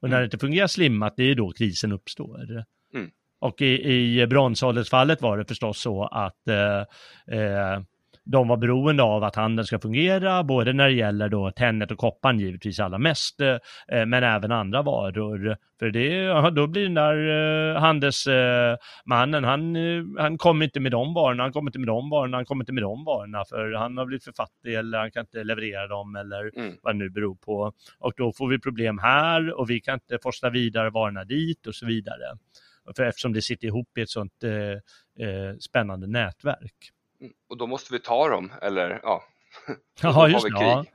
Och 0.01 0.09
när 0.09 0.17
mm. 0.17 0.19
det 0.19 0.23
inte 0.23 0.37
fungerar 0.37 0.67
slimmat, 0.67 1.13
det 1.17 1.23
är 1.23 1.35
då 1.35 1.51
krisen 1.51 1.91
uppstår. 1.91 2.65
Mm. 2.93 3.11
Och 3.39 3.61
i, 3.61 4.21
i 4.21 4.27
bronsåldersfallet 4.27 5.21
var 5.21 5.37
det 5.37 5.45
förstås 5.45 5.81
så 5.81 6.03
att 6.03 6.47
eh, 6.47 6.79
eh, 7.39 7.79
de 8.31 8.47
var 8.47 8.57
beroende 8.57 9.03
av 9.03 9.23
att 9.23 9.35
handeln 9.35 9.65
ska 9.65 9.79
fungera, 9.79 10.43
både 10.43 10.73
när 10.73 10.87
det 10.87 10.93
gäller 10.93 11.29
då 11.29 11.51
tennet 11.51 11.91
och 11.91 11.97
kopparn 11.97 12.39
givetvis 12.39 12.79
allra 12.79 12.97
mest, 12.97 13.41
eh, 13.41 13.57
men 14.05 14.23
även 14.23 14.51
andra 14.51 14.81
varor. 14.81 15.57
För 15.79 15.89
det, 15.89 16.51
då 16.51 16.67
blir 16.67 16.83
den 16.83 16.93
där 16.93 17.17
eh, 17.75 17.81
handelsmannen, 17.81 19.43
han, 19.43 19.75
eh, 19.75 20.03
han 20.17 20.37
kommer 20.37 20.65
inte 20.65 20.79
med 20.79 20.91
de 20.91 21.13
varorna, 21.13 21.43
han 21.43 21.51
kommer 21.51 21.69
inte 21.69 21.79
med 21.79 21.87
de 21.87 22.09
varorna, 22.09 22.37
han 22.37 22.45
kommer 22.45 22.63
inte 22.63 22.73
med 22.73 22.83
de 22.83 23.03
varorna, 23.03 23.43
för 23.49 23.73
han 23.73 23.97
har 23.97 24.05
blivit 24.05 24.23
för 24.23 24.33
fattig 24.37 24.75
eller 24.75 24.97
han 24.97 25.11
kan 25.11 25.21
inte 25.21 25.43
leverera 25.43 25.87
dem 25.87 26.15
eller 26.15 26.57
mm. 26.59 26.75
vad 26.81 26.95
det 26.95 26.99
nu 26.99 27.09
beror 27.09 27.35
på. 27.35 27.73
Och 27.99 28.13
då 28.17 28.33
får 28.33 28.47
vi 28.47 28.59
problem 28.59 28.99
här 28.99 29.59
och 29.59 29.69
vi 29.69 29.79
kan 29.79 29.93
inte 29.93 30.17
forsla 30.23 30.49
vidare 30.49 30.89
varorna 30.89 31.23
dit 31.23 31.67
och 31.67 31.75
så 31.75 31.85
vidare. 31.85 32.37
För 32.95 33.03
eftersom 33.03 33.33
det 33.33 33.41
sitter 33.41 33.67
ihop 33.67 33.97
i 33.97 34.01
ett 34.01 34.09
sånt 34.09 34.43
eh, 34.43 34.51
eh, 35.27 35.57
spännande 35.59 36.07
nätverk. 36.07 36.73
Mm, 37.21 37.33
och 37.49 37.57
då 37.57 37.67
måste 37.67 37.93
vi 37.93 37.99
ta 37.99 38.29
dem, 38.29 38.51
eller 38.61 38.99
ja. 39.03 39.23
Ja, 40.01 40.27
just 40.27 40.45
det. 40.45 40.51
Ja. 40.51 40.85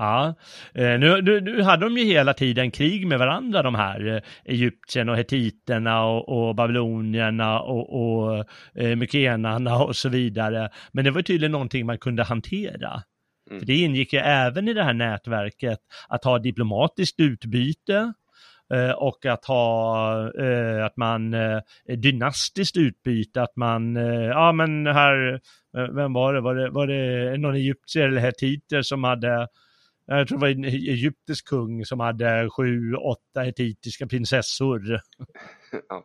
Ja, 0.00 0.34
eh, 0.74 0.98
nu, 0.98 1.22
nu, 1.22 1.40
nu, 1.40 1.62
hade 1.62 1.86
de 1.86 1.98
ju 1.98 2.04
hela 2.04 2.34
tiden 2.34 2.70
krig 2.70 3.06
med 3.06 3.18
varandra 3.18 3.62
de 3.62 3.74
här 3.74 4.06
eh, 4.06 4.22
Egyptierna 4.44 5.12
och 5.12 5.18
hetiterna 5.18 6.04
och, 6.04 6.28
och 6.28 6.54
babylonierna 6.54 7.60
och, 7.60 8.00
och 8.00 8.44
eh, 8.74 8.96
mykenarna 8.96 9.78
och 9.78 9.96
så 9.96 10.08
vidare. 10.08 10.70
Men 10.92 11.04
det 11.04 11.10
var 11.10 11.22
tydligen 11.22 11.52
någonting 11.52 11.86
man 11.86 11.98
kunde 11.98 12.22
hantera. 12.22 13.02
Mm. 13.50 13.60
För 13.60 13.66
det 13.66 13.74
ingick 13.74 14.12
ju 14.12 14.18
även 14.18 14.68
i 14.68 14.74
det 14.74 14.84
här 14.84 14.94
nätverket 14.94 15.78
att 16.08 16.24
ha 16.24 16.38
diplomatiskt 16.38 17.20
utbyte 17.20 18.12
och 18.96 19.26
att 19.26 19.44
ha, 19.44 20.32
eh, 20.40 20.84
att 20.84 20.96
man, 20.96 21.34
eh, 21.34 21.60
dynastiskt 21.96 22.76
utbyte, 22.76 23.42
att 23.42 23.56
man, 23.56 23.96
ja 23.96 24.52
men 24.52 24.86
här, 24.86 25.40
vem 25.94 26.12
var 26.12 26.34
det, 26.34 26.40
var 26.40 26.54
det, 26.54 26.70
var 26.70 26.86
det 26.86 27.36
någon 27.38 27.54
egyptier 27.54 28.08
eller 28.08 28.20
hetiter 28.20 28.82
som 28.82 29.04
hade 29.04 29.48
jag 30.10 30.28
tror 30.28 30.38
det 30.38 30.42
var 30.42 30.48
en 30.48 30.64
egyptisk 30.64 31.48
kung 31.48 31.84
som 31.84 32.00
hade 32.00 32.50
sju, 32.50 32.94
åtta 32.94 33.40
hetitiska 33.42 34.06
prinsessor. 34.06 34.80
Ja. 35.88 36.04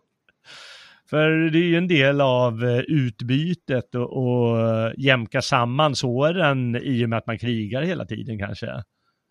För 1.10 1.30
det 1.30 1.58
är 1.58 1.64
ju 1.64 1.78
en 1.78 1.88
del 1.88 2.22
av 2.22 2.64
utbytet 2.88 3.96
och, 3.96 4.18
och 4.18 4.94
jämka 4.98 5.42
samman 5.42 5.96
såren 5.96 6.76
i 6.76 7.06
och 7.06 7.10
med 7.10 7.18
att 7.18 7.28
man 7.28 7.38
krigar 7.38 7.82
hela 7.82 8.06
tiden 8.06 8.40
kanske. 8.40 8.68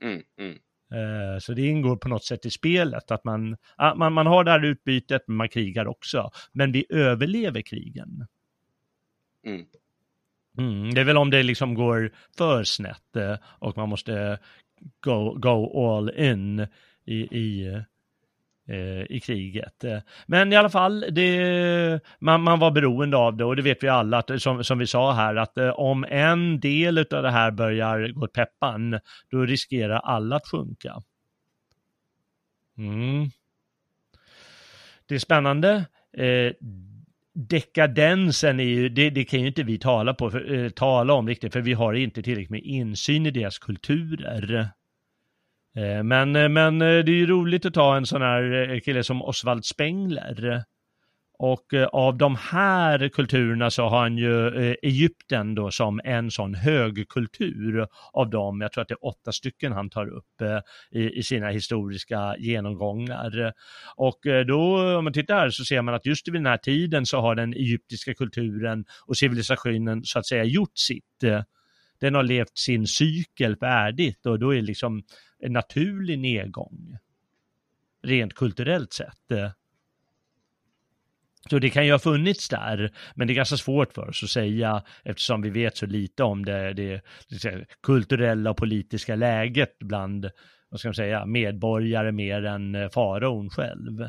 Mm, 0.02 0.22
mm. 0.40 0.58
Eh, 0.92 1.38
så 1.38 1.52
det 1.52 1.66
ingår 1.66 1.96
på 1.96 2.08
något 2.08 2.24
sätt 2.24 2.46
i 2.46 2.50
spelet, 2.50 3.10
att 3.10 3.24
man, 3.24 3.56
man, 3.96 4.12
man 4.12 4.26
har 4.26 4.44
det 4.44 4.50
här 4.50 4.64
utbytet, 4.64 5.22
men 5.26 5.36
man 5.36 5.48
krigar 5.48 5.86
också. 5.86 6.30
Men 6.52 6.72
vi 6.72 6.86
överlever 6.88 7.62
krigen. 7.62 8.26
Mm. 9.46 9.64
Mm, 10.58 10.94
det 10.94 11.00
är 11.00 11.04
väl 11.04 11.16
om 11.16 11.30
det 11.30 11.42
liksom 11.42 11.74
går 11.74 12.12
för 12.38 12.64
snett 12.64 13.16
eh, 13.16 13.36
och 13.44 13.76
man 13.76 13.88
måste 13.88 14.38
go, 15.00 15.34
go 15.38 15.88
all 15.88 16.10
in 16.10 16.66
i, 17.04 17.14
i, 17.14 17.66
Eh, 17.66 17.82
Eh, 18.72 19.16
i 19.16 19.20
kriget. 19.20 19.84
Eh, 19.84 19.98
men 20.26 20.52
i 20.52 20.56
alla 20.56 20.70
fall, 20.70 21.04
det, 21.10 22.00
man, 22.18 22.42
man, 22.42 22.58
var 22.58 22.70
beroende 22.70 23.16
av 23.16 23.36
det 23.36 23.44
och 23.44 23.56
det 23.56 23.62
vet 23.62 23.82
vi 23.82 23.88
alla, 23.88 24.18
att, 24.18 24.42
som, 24.42 24.64
som 24.64 24.78
vi 24.78 24.86
sa 24.86 25.12
här, 25.12 25.36
att 25.36 25.58
eh, 25.58 25.68
om 25.68 26.04
en 26.08 26.60
del 26.60 26.98
av 26.98 27.22
det 27.22 27.30
här 27.30 27.50
börjar 27.50 28.08
gå 28.08 28.24
åt 28.24 28.32
peppan, 28.32 29.00
då 29.30 29.44
riskerar 29.44 29.98
alla 29.98 30.36
att 30.36 30.46
sjunka. 30.46 31.02
Mm. 32.78 33.30
Det 35.06 35.14
är 35.14 35.18
spännande. 35.18 35.84
Eh, 36.16 36.52
dekadensen 37.34 38.60
är 38.60 38.64
ju, 38.64 38.88
det, 38.88 39.10
det, 39.10 39.24
kan 39.24 39.40
ju 39.40 39.46
inte 39.46 39.62
vi 39.62 39.78
tala, 39.78 40.14
på, 40.14 40.30
för, 40.30 40.54
eh, 40.54 40.68
tala 40.68 41.12
om 41.12 41.28
riktigt, 41.28 41.52
för 41.52 41.60
vi 41.60 41.72
har 41.72 41.94
inte 41.94 42.22
tillräckligt 42.22 42.50
med 42.50 42.62
insyn 42.62 43.26
i 43.26 43.30
deras 43.30 43.58
kulturer. 43.58 44.68
Eh, 45.76 46.02
men, 46.02 46.36
eh, 46.36 46.48
men 46.48 46.82
eh, 46.82 46.86
det 47.04 47.12
är 47.12 47.16
ju 47.16 47.26
roligt 47.26 47.66
att 47.66 47.74
ta 47.74 47.96
en 47.96 48.06
sån 48.06 48.22
här 48.22 48.80
kille 48.84 49.04
som 49.04 49.22
Oswald 49.22 49.64
Spengler. 49.64 50.64
Och 51.44 51.74
av 51.92 52.16
de 52.16 52.36
här 52.36 53.08
kulturerna 53.08 53.70
så 53.70 53.88
har 53.88 54.00
han 54.00 54.18
ju 54.18 54.74
Egypten 54.82 55.54
då 55.54 55.70
som 55.70 56.00
en 56.04 56.30
sån 56.30 56.54
högkultur 56.54 57.86
av 58.12 58.30
dem. 58.30 58.60
Jag 58.60 58.72
tror 58.72 58.82
att 58.82 58.88
det 58.88 58.94
är 58.94 59.06
åtta 59.06 59.32
stycken 59.32 59.72
han 59.72 59.90
tar 59.90 60.08
upp 60.08 60.42
i, 60.90 61.18
i 61.18 61.22
sina 61.22 61.48
historiska 61.48 62.36
genomgångar. 62.38 63.52
Och 63.96 64.18
då, 64.46 64.92
om 64.98 65.04
man 65.04 65.12
tittar 65.12 65.34
här 65.34 65.50
så 65.50 65.64
ser 65.64 65.82
man 65.82 65.94
att 65.94 66.06
just 66.06 66.28
vid 66.28 66.34
den 66.34 66.46
här 66.46 66.56
tiden 66.56 67.06
så 67.06 67.20
har 67.20 67.34
den 67.34 67.54
egyptiska 67.54 68.14
kulturen 68.14 68.84
och 69.06 69.16
civilisationen 69.16 70.04
så 70.04 70.18
att 70.18 70.26
säga 70.26 70.44
gjort 70.44 70.78
sitt. 70.78 71.24
Den 72.00 72.14
har 72.14 72.22
levt 72.22 72.58
sin 72.58 72.86
cykel 72.86 73.56
färdigt 73.56 74.26
och 74.26 74.38
då 74.38 74.54
är 74.54 74.62
liksom 74.62 75.02
en 75.42 75.52
naturlig 75.52 76.18
nedgång. 76.18 76.98
Rent 78.02 78.34
kulturellt 78.34 78.92
sett. 78.92 79.54
Så 81.50 81.58
det 81.58 81.70
kan 81.70 81.86
ju 81.86 81.92
ha 81.92 81.98
funnits 81.98 82.48
där, 82.48 82.92
men 83.14 83.26
det 83.26 83.32
är 83.32 83.34
ganska 83.34 83.56
svårt 83.56 83.92
för 83.92 84.08
oss 84.08 84.22
att 84.22 84.30
säga 84.30 84.82
eftersom 85.04 85.42
vi 85.42 85.50
vet 85.50 85.76
så 85.76 85.86
lite 85.86 86.22
om 86.22 86.44
det, 86.44 86.72
det, 86.72 87.00
det 87.28 87.66
kulturella 87.82 88.50
och 88.50 88.56
politiska 88.56 89.16
läget 89.16 89.78
bland, 89.78 90.30
vad 90.68 90.80
ska 90.80 90.88
man 90.88 90.94
säga, 90.94 91.26
medborgare 91.26 92.12
mer 92.12 92.44
än 92.44 92.74
eh, 92.74 92.88
faraon 92.88 93.50
själv. 93.50 94.02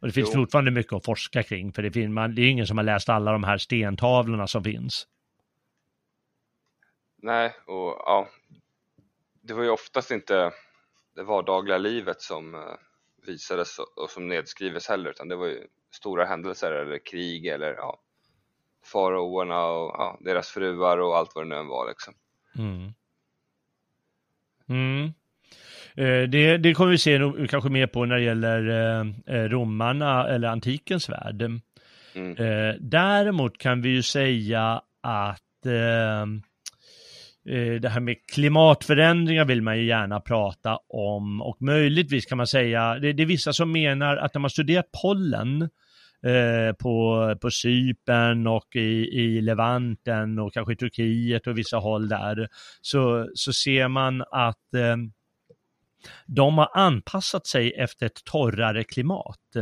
Och 0.00 0.06
det 0.06 0.12
finns 0.12 0.30
jo. 0.34 0.40
fortfarande 0.40 0.70
mycket 0.70 0.92
att 0.92 1.04
forska 1.04 1.42
kring, 1.42 1.72
för 1.72 1.82
det, 1.82 1.90
finns, 1.90 2.10
man, 2.10 2.34
det 2.34 2.42
är 2.42 2.50
ingen 2.50 2.66
som 2.66 2.78
har 2.78 2.84
läst 2.84 3.08
alla 3.08 3.32
de 3.32 3.44
här 3.44 3.58
stentavlorna 3.58 4.46
som 4.46 4.64
finns. 4.64 5.06
Nej, 7.22 7.52
och 7.66 7.96
ja, 8.06 8.28
det 9.48 9.54
var 9.54 9.62
ju 9.62 9.70
oftast 9.70 10.10
inte 10.10 10.52
det 11.16 11.22
vardagliga 11.22 11.78
livet 11.78 12.20
som 12.20 12.54
eh, 12.54 12.60
visades 13.26 13.78
och 13.78 14.10
som 14.10 14.28
nedskrivs 14.28 14.88
heller, 14.88 15.10
utan 15.10 15.28
det 15.28 15.36
var 15.36 15.46
ju 15.46 15.66
stora 15.90 16.24
händelser 16.24 16.72
eller 16.72 16.98
krig 16.98 17.46
eller 17.46 17.74
ja, 17.74 18.00
faraoerna 18.92 19.64
och 19.66 19.94
ja, 19.98 20.18
deras 20.20 20.48
fruar 20.48 20.98
och 20.98 21.16
allt 21.16 21.30
vad 21.34 21.44
det 21.44 21.48
nu 21.48 21.56
än 21.56 21.66
var 21.66 21.88
liksom. 21.88 22.14
Mm. 22.58 22.92
Mm. 24.68 25.04
Eh, 25.96 26.28
det, 26.28 26.58
det 26.58 26.74
kommer 26.74 26.90
vi 26.90 26.98
se 26.98 27.18
kanske 27.48 27.70
mer 27.70 27.86
på 27.86 28.04
när 28.04 28.16
det 28.16 28.22
gäller 28.22 28.68
eh, 29.26 29.44
romarna 29.48 30.28
eller 30.28 30.48
antikens 30.48 31.08
värld. 31.08 31.42
Mm. 32.14 32.34
Däremot 32.80 33.58
kan 33.58 33.82
vi 33.82 33.88
ju 33.88 34.02
säga 34.02 34.82
att 35.00 35.42
Eh, 37.48 37.80
det 37.80 37.88
här 37.88 38.00
med 38.00 38.16
klimatförändringar 38.32 39.44
vill 39.44 39.62
man 39.62 39.78
ju 39.78 39.84
gärna 39.84 40.20
prata 40.20 40.78
om. 40.88 41.42
Och 41.42 41.62
möjligtvis 41.62 42.26
kan 42.26 42.38
man 42.38 42.46
säga, 42.46 42.98
det, 42.98 43.12
det 43.12 43.22
är 43.22 43.26
vissa 43.26 43.52
som 43.52 43.72
menar 43.72 44.16
att 44.16 44.34
när 44.34 44.40
man 44.40 44.50
studerar 44.50 44.84
pollen 45.02 45.62
eh, 46.26 46.72
på, 46.78 47.34
på 47.40 47.50
Cypern 47.50 48.46
och 48.46 48.76
i, 48.76 49.08
i 49.20 49.40
Levanten 49.40 50.38
och 50.38 50.54
kanske 50.54 50.72
i 50.72 50.76
Turkiet 50.76 51.46
och 51.46 51.58
vissa 51.58 51.76
håll 51.76 52.08
där, 52.08 52.48
så, 52.80 53.30
så 53.34 53.52
ser 53.52 53.88
man 53.88 54.22
att 54.22 54.74
eh, 54.74 54.96
de 56.26 56.58
har 56.58 56.70
anpassat 56.74 57.46
sig 57.46 57.72
efter 57.72 58.06
ett 58.06 58.24
torrare 58.24 58.84
klimat 58.84 59.56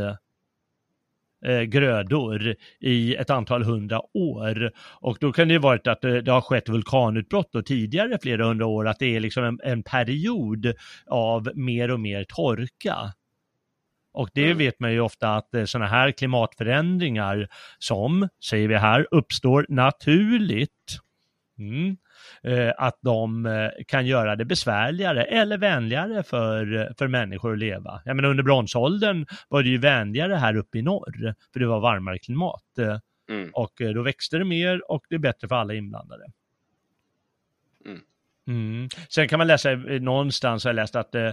eh, 1.45 1.61
grödor 1.61 2.55
i 2.79 3.15
ett 3.15 3.29
antal 3.29 3.63
hundra 3.63 4.01
år. 4.17 4.71
Och 5.01 5.17
då 5.21 5.31
kan 5.31 5.47
det 5.47 5.53
ju 5.53 5.59
varit 5.59 5.87
att 5.87 6.01
det, 6.01 6.31
har 6.31 6.41
skett 6.41 6.69
vulkanutbrott 6.69 7.49
då 7.51 7.61
tidigare 7.61 8.17
flera 8.21 8.45
hundra 8.45 8.65
år, 8.65 8.87
att 8.87 8.99
det 8.99 9.15
är 9.15 9.19
liksom 9.19 9.43
en, 9.43 9.59
en 9.63 9.83
period 9.83 10.73
av 11.07 11.51
mer 11.55 11.91
och 11.91 11.99
mer 11.99 12.23
torka. 12.23 13.13
Och 14.13 14.29
det 14.33 14.45
mm. 14.45 14.57
vet 14.57 14.79
man 14.79 14.93
ju 14.93 14.99
ofta 14.99 15.35
att 15.35 15.53
eh, 15.53 15.65
sådana 15.65 15.87
här 15.89 16.11
klimatförändringar 16.11 17.47
som, 17.79 18.29
säger 18.49 18.67
vi 18.67 18.75
här, 18.75 19.07
uppstår 19.11 19.65
naturligt. 19.69 20.99
Mm. 21.59 21.97
Eh, 22.43 22.73
att 22.77 22.99
de 23.01 23.45
eh, 23.45 23.69
kan 23.87 24.05
göra 24.05 24.35
det 24.35 24.45
besvärligare 24.45 25.23
eller 25.23 25.57
vänligare 25.57 26.23
för, 26.23 26.93
för 26.97 27.07
människor 27.07 27.53
att 27.53 27.59
leva. 27.59 28.01
Jag 28.05 28.15
menar 28.15 28.29
under 28.29 28.43
bronsåldern 28.43 29.25
var 29.49 29.63
det 29.63 29.69
ju 29.69 29.77
vänligare 29.77 30.35
här 30.35 30.55
uppe 30.55 30.77
i 30.77 30.81
norr, 30.81 31.33
för 31.53 31.59
det 31.59 31.67
var 31.67 31.79
varmare 31.79 32.19
klimat. 32.19 32.63
Mm. 33.29 33.49
Och 33.53 33.73
då 33.93 34.01
växte 34.01 34.37
det 34.37 34.45
mer 34.45 34.91
och 34.91 35.05
det 35.09 35.15
är 35.15 35.19
bättre 35.19 35.47
för 35.47 35.55
alla 35.55 35.73
inblandade. 35.73 36.23
Mm. 37.85 37.99
Mm. 38.47 38.89
Sen 39.09 39.27
kan 39.27 39.37
man 39.37 39.47
läsa 39.47 39.75
någonstans, 39.75 40.63
har 40.63 40.69
jag 40.69 40.75
läst 40.75 40.95
att 40.95 41.15
eh, 41.15 41.31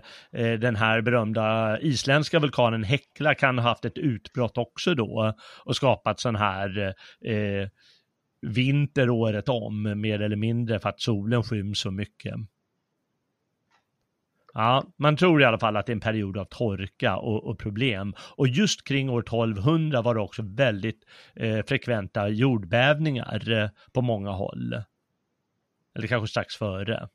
den 0.58 0.76
här 0.76 1.00
berömda 1.00 1.78
isländska 1.80 2.38
vulkanen 2.38 2.84
Hekla 2.84 3.34
kan 3.34 3.58
ha 3.58 3.68
haft 3.68 3.84
ett 3.84 3.98
utbrott 3.98 4.58
också 4.58 4.94
då 4.94 5.34
och 5.64 5.76
skapat 5.76 6.20
sån 6.20 6.36
här 6.36 6.94
eh, 7.24 7.68
vinter 8.44 9.11
året 9.11 9.48
om 9.48 10.00
mer 10.00 10.20
eller 10.20 10.37
mindre 10.37 10.78
för 10.78 10.88
att 10.88 11.00
solen 11.00 11.42
skyms 11.42 11.78
så 11.78 11.90
mycket. 11.90 12.35
Ja, 14.54 14.85
man 14.96 15.16
tror 15.16 15.42
i 15.42 15.44
alla 15.44 15.59
fall 15.59 15.76
att 15.76 15.87
det 15.87 15.90
är 15.90 15.94
en 15.94 16.00
period 16.00 16.38
av 16.38 16.44
torka 16.44 17.16
och, 17.16 17.44
och 17.44 17.59
problem. 17.59 18.14
Och 18.18 18.48
just 18.48 18.85
kring 18.85 19.11
år 19.11 19.20
1200 19.20 20.02
var 20.02 20.14
det 20.14 20.20
också 20.20 20.42
väldigt 20.42 21.04
eh, 21.35 21.64
frekventa 21.66 22.28
jordbävningar 22.28 23.52
eh, 23.52 23.68
på 23.92 24.02
många 24.02 24.30
håll. 24.30 24.83
Eller 25.94 26.07
kanske 26.07 26.28
strax 26.28 26.57
före. 26.57 27.09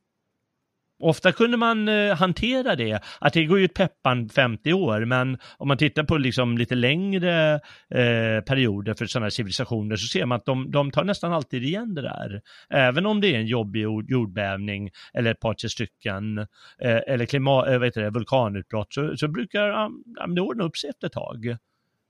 Ofta 0.99 1.31
kunde 1.31 1.57
man 1.57 1.87
eh, 1.87 2.15
hantera 2.15 2.75
det, 2.75 3.01
att 3.19 3.33
det 3.33 3.45
går 3.45 3.59
ju 3.59 3.65
ett 3.65 3.73
peppan 3.73 4.29
50 4.29 4.73
år, 4.73 5.05
men 5.05 5.37
om 5.57 5.67
man 5.67 5.77
tittar 5.77 6.03
på 6.03 6.17
liksom 6.17 6.57
lite 6.57 6.75
längre 6.75 7.53
eh, 7.89 8.43
perioder 8.45 8.93
för 8.93 9.05
sådana 9.05 9.31
civilisationer 9.31 9.95
så 9.95 10.07
ser 10.07 10.25
man 10.25 10.35
att 10.35 10.45
de, 10.45 10.71
de 10.71 10.91
tar 10.91 11.03
nästan 11.03 11.33
alltid 11.33 11.63
igen 11.63 11.95
det 11.95 12.01
där. 12.01 12.41
Även 12.69 13.05
om 13.05 13.21
det 13.21 13.27
är 13.27 13.39
en 13.39 13.47
jobbig 13.47 13.81
jordbävning 14.07 14.89
eller 15.13 15.31
ett 15.31 15.39
par 15.39 15.53
tre 15.53 15.69
stycken 15.69 16.37
eh, 16.37 16.99
eller 17.07 17.25
klimat, 17.25 17.67
äh, 17.67 17.79
vet 17.79 17.93
det, 17.93 18.09
vulkanutbrott 18.09 18.93
så, 18.93 19.17
så 19.17 19.27
brukar 19.27 19.67
ja, 19.67 19.91
det 20.35 20.41
ordna 20.41 20.63
upp 20.63 20.77
sig 20.77 20.89
efter 20.89 21.07
ett 21.07 21.13
tag. 21.13 21.47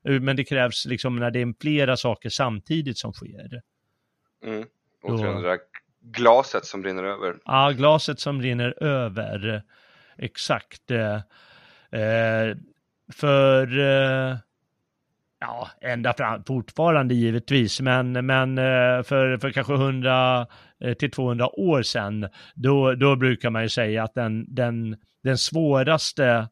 Eh, 0.08 0.20
men 0.22 0.36
det 0.36 0.44
krävs 0.44 0.86
liksom 0.86 1.16
när 1.16 1.32
det 1.32 1.42
är 1.42 1.54
flera 1.62 1.98
saker 1.98 2.30
samtidigt 2.30 2.98
som 2.98 3.14
sker. 3.14 3.62
Mm. 4.46 4.66
Och 5.04 5.18
Då 5.18 5.58
glaset 6.02 6.66
som 6.66 6.84
rinner 6.84 7.04
över. 7.04 7.36
Ja, 7.46 7.72
glaset 7.72 8.20
som 8.20 8.42
rinner 8.42 8.84
över. 8.84 9.64
Exakt. 10.18 10.92
Eh, 10.92 11.20
för 13.14 13.80
eh, 13.80 14.38
ja, 15.40 15.70
ända 15.82 16.14
fram, 16.14 16.44
fortfarande 16.44 17.14
givetvis, 17.14 17.82
men, 17.82 18.26
men 18.26 18.58
eh, 18.58 19.04
för, 19.04 19.38
för 19.38 19.52
kanske 19.52 19.74
100 19.74 20.48
eh, 20.84 20.94
till 20.94 21.12
200 21.12 21.60
år 21.60 21.82
sedan, 21.82 22.30
då, 22.56 22.96
då 22.96 23.16
brukar 23.16 23.50
man 23.50 23.64
ju 23.64 23.70
säga 23.70 24.04
att 24.04 24.14
den, 24.14 24.56
den, 24.56 24.98
den 25.24 25.38
svåraste 25.38 26.48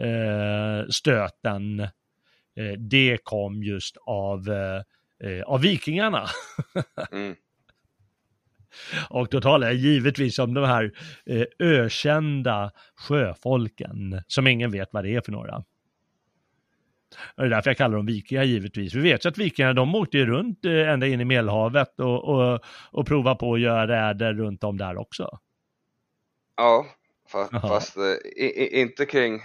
eh, 0.00 0.88
stöten, 0.90 1.80
eh, 1.80 2.72
det 2.78 3.18
kom 3.22 3.62
just 3.62 3.96
av, 4.06 4.48
eh, 5.22 5.42
av 5.46 5.60
vikingarna. 5.60 6.26
mm. 7.12 7.36
Och 9.10 9.28
då 9.30 9.40
talar 9.40 9.66
jag 9.66 9.76
givetvis 9.76 10.38
om 10.38 10.54
de 10.54 10.64
här 10.64 10.92
eh, 11.26 11.44
ökända 11.58 12.70
sjöfolken 12.96 14.22
som 14.26 14.46
ingen 14.46 14.70
vet 14.70 14.88
vad 14.92 15.04
det 15.04 15.14
är 15.14 15.20
för 15.20 15.32
några. 15.32 15.64
Och 17.34 17.42
det 17.42 17.44
är 17.44 17.50
därför 17.50 17.70
jag 17.70 17.76
kallar 17.76 17.96
dem 17.96 18.06
vikingar 18.06 18.42
givetvis. 18.42 18.94
Vi 18.94 19.00
vet 19.00 19.24
ju 19.24 19.28
att 19.28 19.38
vikingarna 19.38 19.74
de 19.74 19.94
åkte 19.94 20.18
ju 20.18 20.26
runt 20.26 20.64
eh, 20.64 20.88
ända 20.88 21.06
in 21.06 21.20
i 21.20 21.24
Medelhavet 21.24 22.00
och, 22.00 22.24
och, 22.24 22.60
och 22.90 23.06
provade 23.06 23.36
på 23.36 23.54
att 23.54 23.60
göra 23.60 23.88
räder 23.88 24.34
runt 24.34 24.64
om 24.64 24.78
där 24.78 24.98
också. 24.98 25.38
Ja, 26.56 26.86
fast, 27.28 27.50
fast 27.50 27.96
eh, 27.96 28.02
i, 28.44 28.80
inte 28.80 29.06
kring 29.06 29.40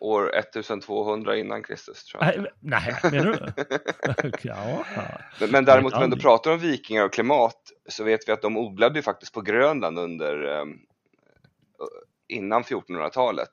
år 0.00 0.36
1200 0.36 1.36
innan 1.36 1.62
Kristus 1.62 2.04
tror 2.04 2.24
jag. 2.24 2.46
Nej, 2.60 2.94
menar 3.02 3.52
du? 3.52 4.32
ja. 4.42 4.84
Men, 5.40 5.50
men 5.50 5.64
däremot 5.64 5.92
när 5.92 5.98
vi 5.98 6.04
ändå 6.04 6.16
pratar 6.16 6.52
om 6.52 6.58
vikingar 6.58 7.04
och 7.04 7.12
klimat 7.12 7.60
så 7.88 8.04
vet 8.04 8.28
vi 8.28 8.32
att 8.32 8.42
de 8.42 8.56
odlade 8.56 8.98
ju 8.98 9.02
faktiskt 9.02 9.34
på 9.34 9.40
Grönland 9.40 9.98
under 9.98 10.44
um, 10.44 10.78
innan 12.28 12.62
1400-talet. 12.62 13.52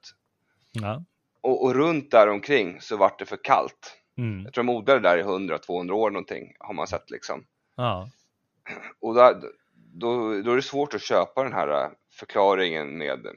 Ja. 0.72 1.04
Och, 1.42 1.64
och, 1.64 1.76
runt 1.76 2.12
där 2.12 2.28
omkring 2.28 2.82
så 2.82 2.98
vart 2.98 3.20
det 3.20 3.26
för 3.26 3.38
kallt. 3.44 3.98
Mm. 4.18 4.44
Jag 4.44 4.54
tror 4.54 4.64
de 4.64 4.70
odlade 4.70 5.00
där 5.00 5.18
i 5.18 5.24
100-200 5.24 5.92
år 5.92 6.12
någonting 6.12 6.56
har 6.60 6.74
man 6.74 6.88
sett 6.88 7.12
liksom. 7.12 7.46
Ja. 7.76 8.10
Och 9.00 9.16
där, 9.16 9.42
då, 9.74 10.42
då 10.42 10.52
är 10.52 10.56
det 10.56 10.62
svårt 10.62 10.94
att 10.94 11.02
köpa 11.02 11.44
den 11.44 11.54
här 11.54 11.92
förklaringen 12.14 12.98
med 12.98 13.28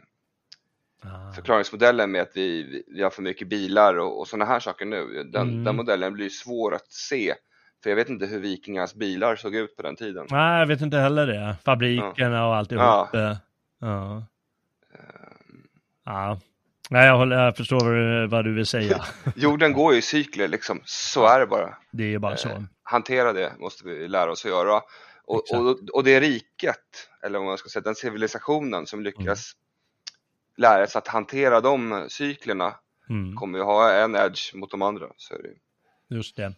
Ah. 1.02 1.32
Förklaringsmodellen 1.32 2.11
med 2.11 2.22
att 2.22 2.30
vi, 2.34 2.82
vi 2.87 3.02
har 3.02 3.11
för 3.11 3.22
mycket 3.22 3.48
bilar 3.48 3.98
och, 3.98 4.20
och 4.20 4.28
sådana 4.28 4.44
här 4.44 4.61
saker 4.61 4.87
nu, 4.87 5.24
den, 5.32 5.48
mm. 5.48 5.64
den 5.64 5.76
modellen 5.76 6.12
blir 6.12 6.28
svår 6.28 6.74
att 6.74 6.92
se. 6.92 7.34
För 7.82 7.90
jag 7.90 7.96
vet 7.96 8.08
inte 8.08 8.26
hur 8.26 8.40
vikingarnas 8.40 8.94
bilar 8.94 9.37
såg 9.37 9.54
ut 9.54 9.76
på 9.76 9.82
den 9.82 9.96
tiden. 9.96 10.26
Nej, 10.30 10.58
jag 10.58 10.66
vet 10.66 10.80
inte 10.80 10.96
heller 10.96 11.26
det. 11.26 11.56
Fabrikerna 11.64 12.37
ja. 12.37 12.46
och 12.46 12.56
alltihop. 12.56 12.82
Ja. 12.82 13.38
Ja. 13.80 14.26
Ja. 16.04 16.40
Nej, 16.90 17.06
jag, 17.06 17.16
håller, 17.16 17.44
jag 17.44 17.56
förstår 17.56 17.80
vad 17.80 17.94
du, 17.94 18.26
vad 18.26 18.44
du 18.44 18.54
vill 18.54 18.66
säga. 18.66 19.04
Jorden 19.37 19.72
går 19.72 19.92
ju 19.92 19.98
i 19.98 20.02
cykler 20.02 20.48
liksom, 20.48 20.80
så 20.84 21.26
är 21.26 21.40
det 21.40 21.46
bara. 21.46 21.76
Det 21.90 22.02
är 22.02 22.08
ju 22.08 22.18
bara 22.18 22.37
så. 22.37 22.48
Eh, 22.48 22.62
hantera 22.82 23.32
det 23.32 23.52
måste 23.58 23.88
vi 23.88 24.08
lära 24.08 24.30
oss 24.30 24.44
att 24.44 24.50
göra. 24.50 24.80
Och, 25.24 25.42
och, 25.54 25.78
och 25.92 26.04
det 26.04 26.20
riket, 26.20 27.08
eller 27.22 27.38
vad 27.38 27.48
man 27.48 27.58
ska 27.58 27.68
säga, 27.68 27.82
den 27.82 27.94
civilisationen 27.94 28.87
som 28.87 29.02
lyckas 29.02 29.54
mm 29.54 29.67
lära 30.58 30.86
sig 30.86 30.98
att 30.98 31.08
hantera 31.08 31.60
de 31.60 32.06
cyklerna 32.08 32.74
mm. 33.10 33.36
kommer 33.36 33.58
ju 33.58 33.64
ha 33.64 33.92
en 33.92 34.14
edge 34.14 34.54
mot 34.54 34.70
de 34.70 34.82
andra. 34.82 35.06
Så 35.16 35.34
är 35.34 35.38
det. 35.42 36.16
Just 36.16 36.36
det. 36.36 36.54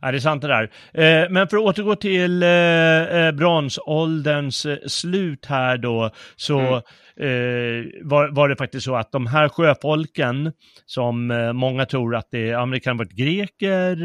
Ja, 0.00 0.10
det 0.10 0.18
är 0.18 0.20
sant 0.20 0.42
det 0.42 0.48
där. 0.48 0.70
Eh, 0.92 1.30
men 1.30 1.48
för 1.48 1.56
att 1.56 1.62
återgå 1.62 1.96
till 1.96 2.42
eh, 2.42 2.48
eh 2.48 3.32
bronsålderns 3.32 4.66
slut 4.86 5.46
här 5.46 5.78
då, 5.78 6.10
så 6.36 6.58
mm. 6.58 6.74
eh, 7.16 7.86
var, 8.02 8.28
var, 8.28 8.48
det 8.48 8.56
faktiskt 8.56 8.84
så 8.84 8.94
att 8.94 9.12
de 9.12 9.26
här 9.26 9.48
sjöfolken, 9.48 10.52
som 10.86 11.30
eh, 11.30 11.52
många 11.52 11.86
tror 11.86 12.16
att 12.16 12.30
det, 12.30 12.46
ja, 12.46 12.66
det 12.66 12.80
kan 12.80 12.96
ha 12.96 12.98
varit 12.98 13.12
greker, 13.12 13.96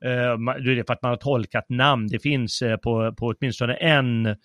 det 0.00 0.80
är 0.80 0.86
för 0.86 0.92
att 0.92 1.02
man 1.02 1.10
har 1.10 1.16
tolkat 1.16 1.68
namn, 1.68 2.08
det 2.08 2.18
finns 2.18 2.62
på, 2.82 3.14
på 3.18 3.34
åtminstone 3.38 3.74
en 3.74 4.36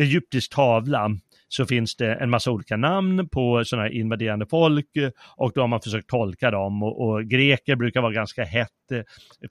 egyptisk 0.00 0.54
tavla 0.54 1.10
så 1.48 1.66
finns 1.66 1.96
det 1.96 2.14
en 2.14 2.30
massa 2.30 2.50
olika 2.50 2.76
namn 2.76 3.28
på 3.28 3.64
sådana 3.64 3.88
här 3.88 3.94
invaderande 3.94 4.46
folk 4.46 4.96
eh, 4.96 5.10
och 5.36 5.52
då 5.54 5.60
har 5.60 5.68
man 5.68 5.80
försökt 5.80 6.08
tolka 6.08 6.50
dem 6.50 6.82
och, 6.82 7.08
och 7.08 7.24
greker 7.24 7.76
brukar 7.76 8.00
vara 8.00 8.12
ganska 8.12 8.44
hett. 8.44 8.92
Eh, 8.92 9.02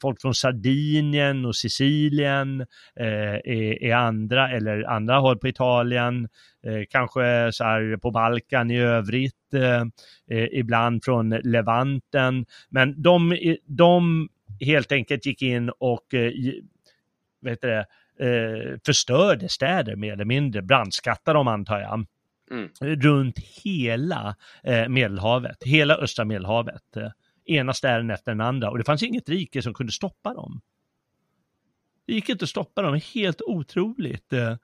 folk 0.01 0.21
från 0.21 0.35
Sardinien 0.35 1.45
och 1.45 1.55
Sicilien 1.55 2.61
eh, 2.99 3.33
är, 3.43 3.83
är, 3.83 3.95
andra 3.95 4.51
eller 4.51 4.83
andra 4.83 5.17
håll 5.17 5.37
på 5.37 5.47
Italien. 5.47 6.29
Eh, 6.65 6.83
kanske 6.89 7.49
så 7.51 7.63
här 7.63 7.97
på 7.97 8.11
Balkan 8.11 8.71
i 8.71 8.79
övrigt, 8.79 9.53
eh, 9.53 9.81
eh 10.37 10.47
ibland 10.51 11.03
från 11.03 11.29
Levanten. 11.29 12.45
Men 12.69 13.01
de, 13.01 13.37
de 13.65 14.27
helt 14.59 14.91
enkelt 14.91 15.25
gick 15.25 15.41
in 15.41 15.69
och 15.69 16.13
eh, 16.13 16.31
vet 17.41 17.61
det, 17.61 17.85
eh, 18.19 18.77
förstörde 18.85 19.49
städer 19.49 19.95
mer 19.95 20.13
eller 20.13 20.25
mindre, 20.25 20.61
brandskattade 20.61 21.39
dem 21.39 21.47
antar 21.47 21.79
jag. 21.79 22.05
Mm. 22.51 22.69
runt 23.01 23.39
hela 23.39 24.35
eh, 24.63 24.87
Medelhavet, 24.87 25.63
hela 25.63 25.95
östra 25.95 26.25
Medelhavet. 26.25 26.97
Eh, 26.97 27.09
ena 27.45 27.73
städen 27.73 28.09
efter 28.09 28.31
den 28.31 28.41
andra 28.41 28.69
och 28.69 28.77
det 28.77 28.83
fanns 28.83 29.03
inget 29.03 29.29
rike 29.29 29.61
som 29.61 29.73
kunde 29.73 29.91
stoppa 29.91 30.33
dem. 30.33 30.61
Det 32.07 32.13
gick 32.13 32.29
inte 32.29 32.43
att 32.43 32.49
stoppa 32.49 32.81
dem, 32.81 32.99
helt 33.13 33.41
otroligt. 33.41 34.33
Eh. 34.33 34.55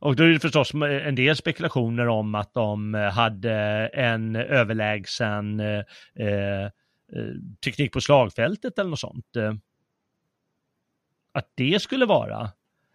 Och 0.00 0.16
då 0.16 0.24
är 0.24 0.28
det 0.28 0.40
förstås 0.40 0.74
en 0.74 1.14
del 1.14 1.36
spekulationer 1.36 2.08
om 2.08 2.34
att 2.34 2.54
de 2.54 2.94
hade 2.94 3.52
en 3.92 4.36
överlägsen 4.36 5.60
eh, 5.60 5.84
eh 6.16 6.70
teknik 7.64 7.92
på 7.92 8.00
slagfältet 8.00 8.78
eller 8.78 8.90
något 8.90 9.00
sånt. 9.00 9.26
Att 11.32 11.52
det 11.54 11.82
skulle 11.82 12.06
vara 12.06 12.50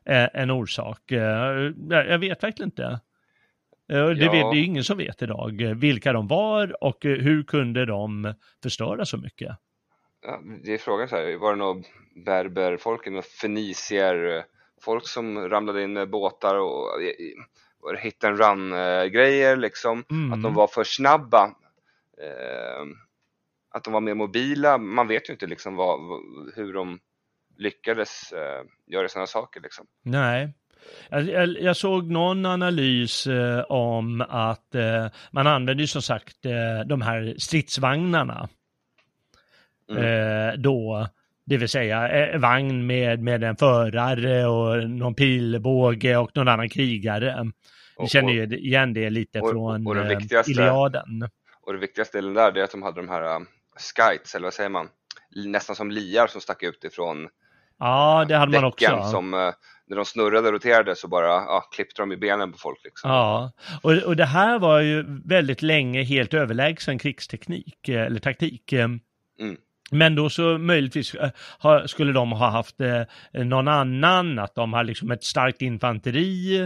en 0.06 0.52
orsak. 0.52 1.12
Eh, 1.12 1.72
jag 1.90 2.20
vet 2.20 2.44
verkligen 2.44 2.68
inte. 2.68 2.84
Eh, 2.84 4.06
det, 4.08 4.26
ja. 4.26 4.32
vet, 4.32 4.52
det 4.52 4.58
är 4.58 4.64
ingen 4.64 4.84
som 4.84 4.98
vet 4.98 5.22
idag 5.22 5.76
vilka 5.76 6.14
de 6.14 6.28
var 6.28 6.84
och 6.84 6.98
hur 7.02 7.44
kunde 7.44 7.86
de 7.86 8.34
förstöra 8.64 9.06
så 9.06 9.18
mycket. 9.18 9.58
Ja, 10.26 10.42
det 10.64 10.74
är 10.74 10.78
frågan 10.78 11.08
så 11.08 11.16
här, 11.16 11.38
var 11.38 11.52
det 11.52 11.58
några 11.58 11.84
berberfolk, 12.26 13.24
fenicier, 13.42 14.44
folk 14.82 15.08
som 15.08 15.50
ramlade 15.50 15.84
in 15.84 15.94
med 15.94 16.10
båtar 16.10 16.56
och, 16.56 16.86
och 17.80 17.98
hit 18.00 18.24
and 18.24 18.40
run 18.40 18.70
grejer 19.12 19.56
liksom, 19.56 20.04
mm. 20.12 20.34
att 20.34 20.44
de 20.44 20.54
var 20.54 20.68
för 20.68 20.84
snabba. 20.84 21.44
Eh, 22.22 22.84
att 23.74 23.84
de 23.84 23.94
var 23.94 24.02
mer 24.02 24.14
mobila, 24.14 24.78
man 24.78 25.08
vet 25.08 25.30
ju 25.30 25.34
inte 25.34 25.48
liksom 25.48 25.76
vad, 25.76 26.00
hur 26.56 26.74
de 26.74 27.00
lyckades 27.64 28.34
eh, 28.34 28.64
göra 28.88 29.08
sådana 29.08 29.28
saker 29.28 29.62
liksom. 29.62 29.86
Nej. 30.04 30.54
Jag, 31.10 31.30
jag, 31.30 31.50
jag, 31.62 31.78
såg 31.78 32.12
någon 32.12 32.46
analys 32.46 33.28
eh, 33.28 33.60
om 33.60 34.22
att 34.30 34.76
eh, 34.76 35.08
man 35.32 35.48
använder 35.48 35.82
ju 35.82 35.88
som 35.88 36.02
sagt 36.02 36.46
eh, 36.46 36.88
de 36.88 37.02
här 37.02 37.36
stridsvagnarna. 37.38 38.50
Mm. 39.90 40.62
Då, 40.62 41.08
det 41.46 41.58
vill 41.58 41.70
säga 41.70 42.38
vagn 42.38 42.88
med, 42.88 43.20
med 43.20 43.44
en 43.44 43.56
förare 43.56 44.48
och 44.48 44.90
någon 44.90 45.16
pilbåge 45.16 46.18
och 46.18 46.32
någon 46.36 46.48
annan 46.48 46.70
krigare. 46.70 47.52
Vi 48.00 48.08
känner 48.08 48.34
ju 48.34 48.58
igen 48.58 48.94
det 48.94 49.10
lite 49.10 49.40
och, 49.40 49.50
från 49.50 49.88
och 49.88 49.96
Iliaden. 50.48 51.30
Och 51.62 51.74
det 51.74 51.80
viktigaste 51.80 52.18
delen 52.18 52.34
där 52.34 52.58
är 52.58 52.64
att 52.64 52.72
de 52.72 52.84
hade 52.84 53.02
de 53.02 53.10
här 53.10 53.42
skites, 53.76 54.36
eller 54.36 54.46
vad 54.46 54.54
säger 54.54 54.70
man? 54.70 54.90
Nästan 55.36 55.76
som 55.76 55.92
liar 55.92 56.28
som 56.28 56.42
stack 56.42 56.64
ut 56.64 56.84
ifrån 56.84 57.30
Ja, 57.84 58.26
det 58.28 58.36
hade 58.36 58.52
man 58.52 58.64
också. 58.64 59.04
Som, 59.04 59.34
eh, 59.34 59.40
när 59.88 59.96
de 59.96 60.06
snurrade 60.06 60.48
och 60.48 60.54
roterade 60.54 60.96
så 60.96 61.08
bara 61.08 61.28
ja, 61.28 61.70
klippte 61.72 62.02
de 62.02 62.12
i 62.12 62.18
benen 62.18 62.52
på 62.52 62.58
folk. 62.58 62.80
Liksom. 62.84 63.10
Ja, 63.12 63.52
och, 63.82 63.92
och 63.92 64.16
det 64.16 64.26
här 64.26 64.60
var 64.60 64.80
ju 64.80 65.06
väldigt 65.26 65.62
länge 65.62 66.04
helt 66.04 66.34
överlägsen 66.34 67.00
krigsteknik 67.00 67.90
eh, 67.90 68.02
eller 68.02 68.20
taktik. 68.20 68.74
Eh. 68.74 68.84
Mm. 69.40 69.58
Men 69.92 70.16
då 70.16 70.30
så 70.30 70.58
möjligtvis 70.58 71.16
skulle 71.86 72.14
de 72.14 72.32
ha 72.32 72.50
haft 72.50 72.76
någon 73.34 73.68
annan, 73.68 74.40
att 74.40 74.56
de 74.56 74.74
har 74.74 74.84
liksom 74.84 75.12
ett 75.12 75.24
starkt 75.24 75.62
infanteri, 75.62 76.62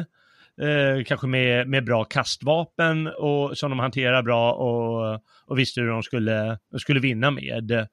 eh, 0.62 1.04
kanske 1.06 1.28
med, 1.28 1.68
med 1.68 1.86
bra 1.86 2.04
kastvapen 2.04 3.08
och, 3.08 3.58
som 3.58 3.70
de 3.70 3.80
hanterar 3.80 4.24
bra 4.24 4.54
och, 4.54 5.22
och 5.48 5.60
visste 5.60 5.82
hur 5.82 5.90
de 5.90 6.04
skulle, 6.04 6.58
skulle 6.78 7.00
vinna 7.00 7.32
med 7.32 7.88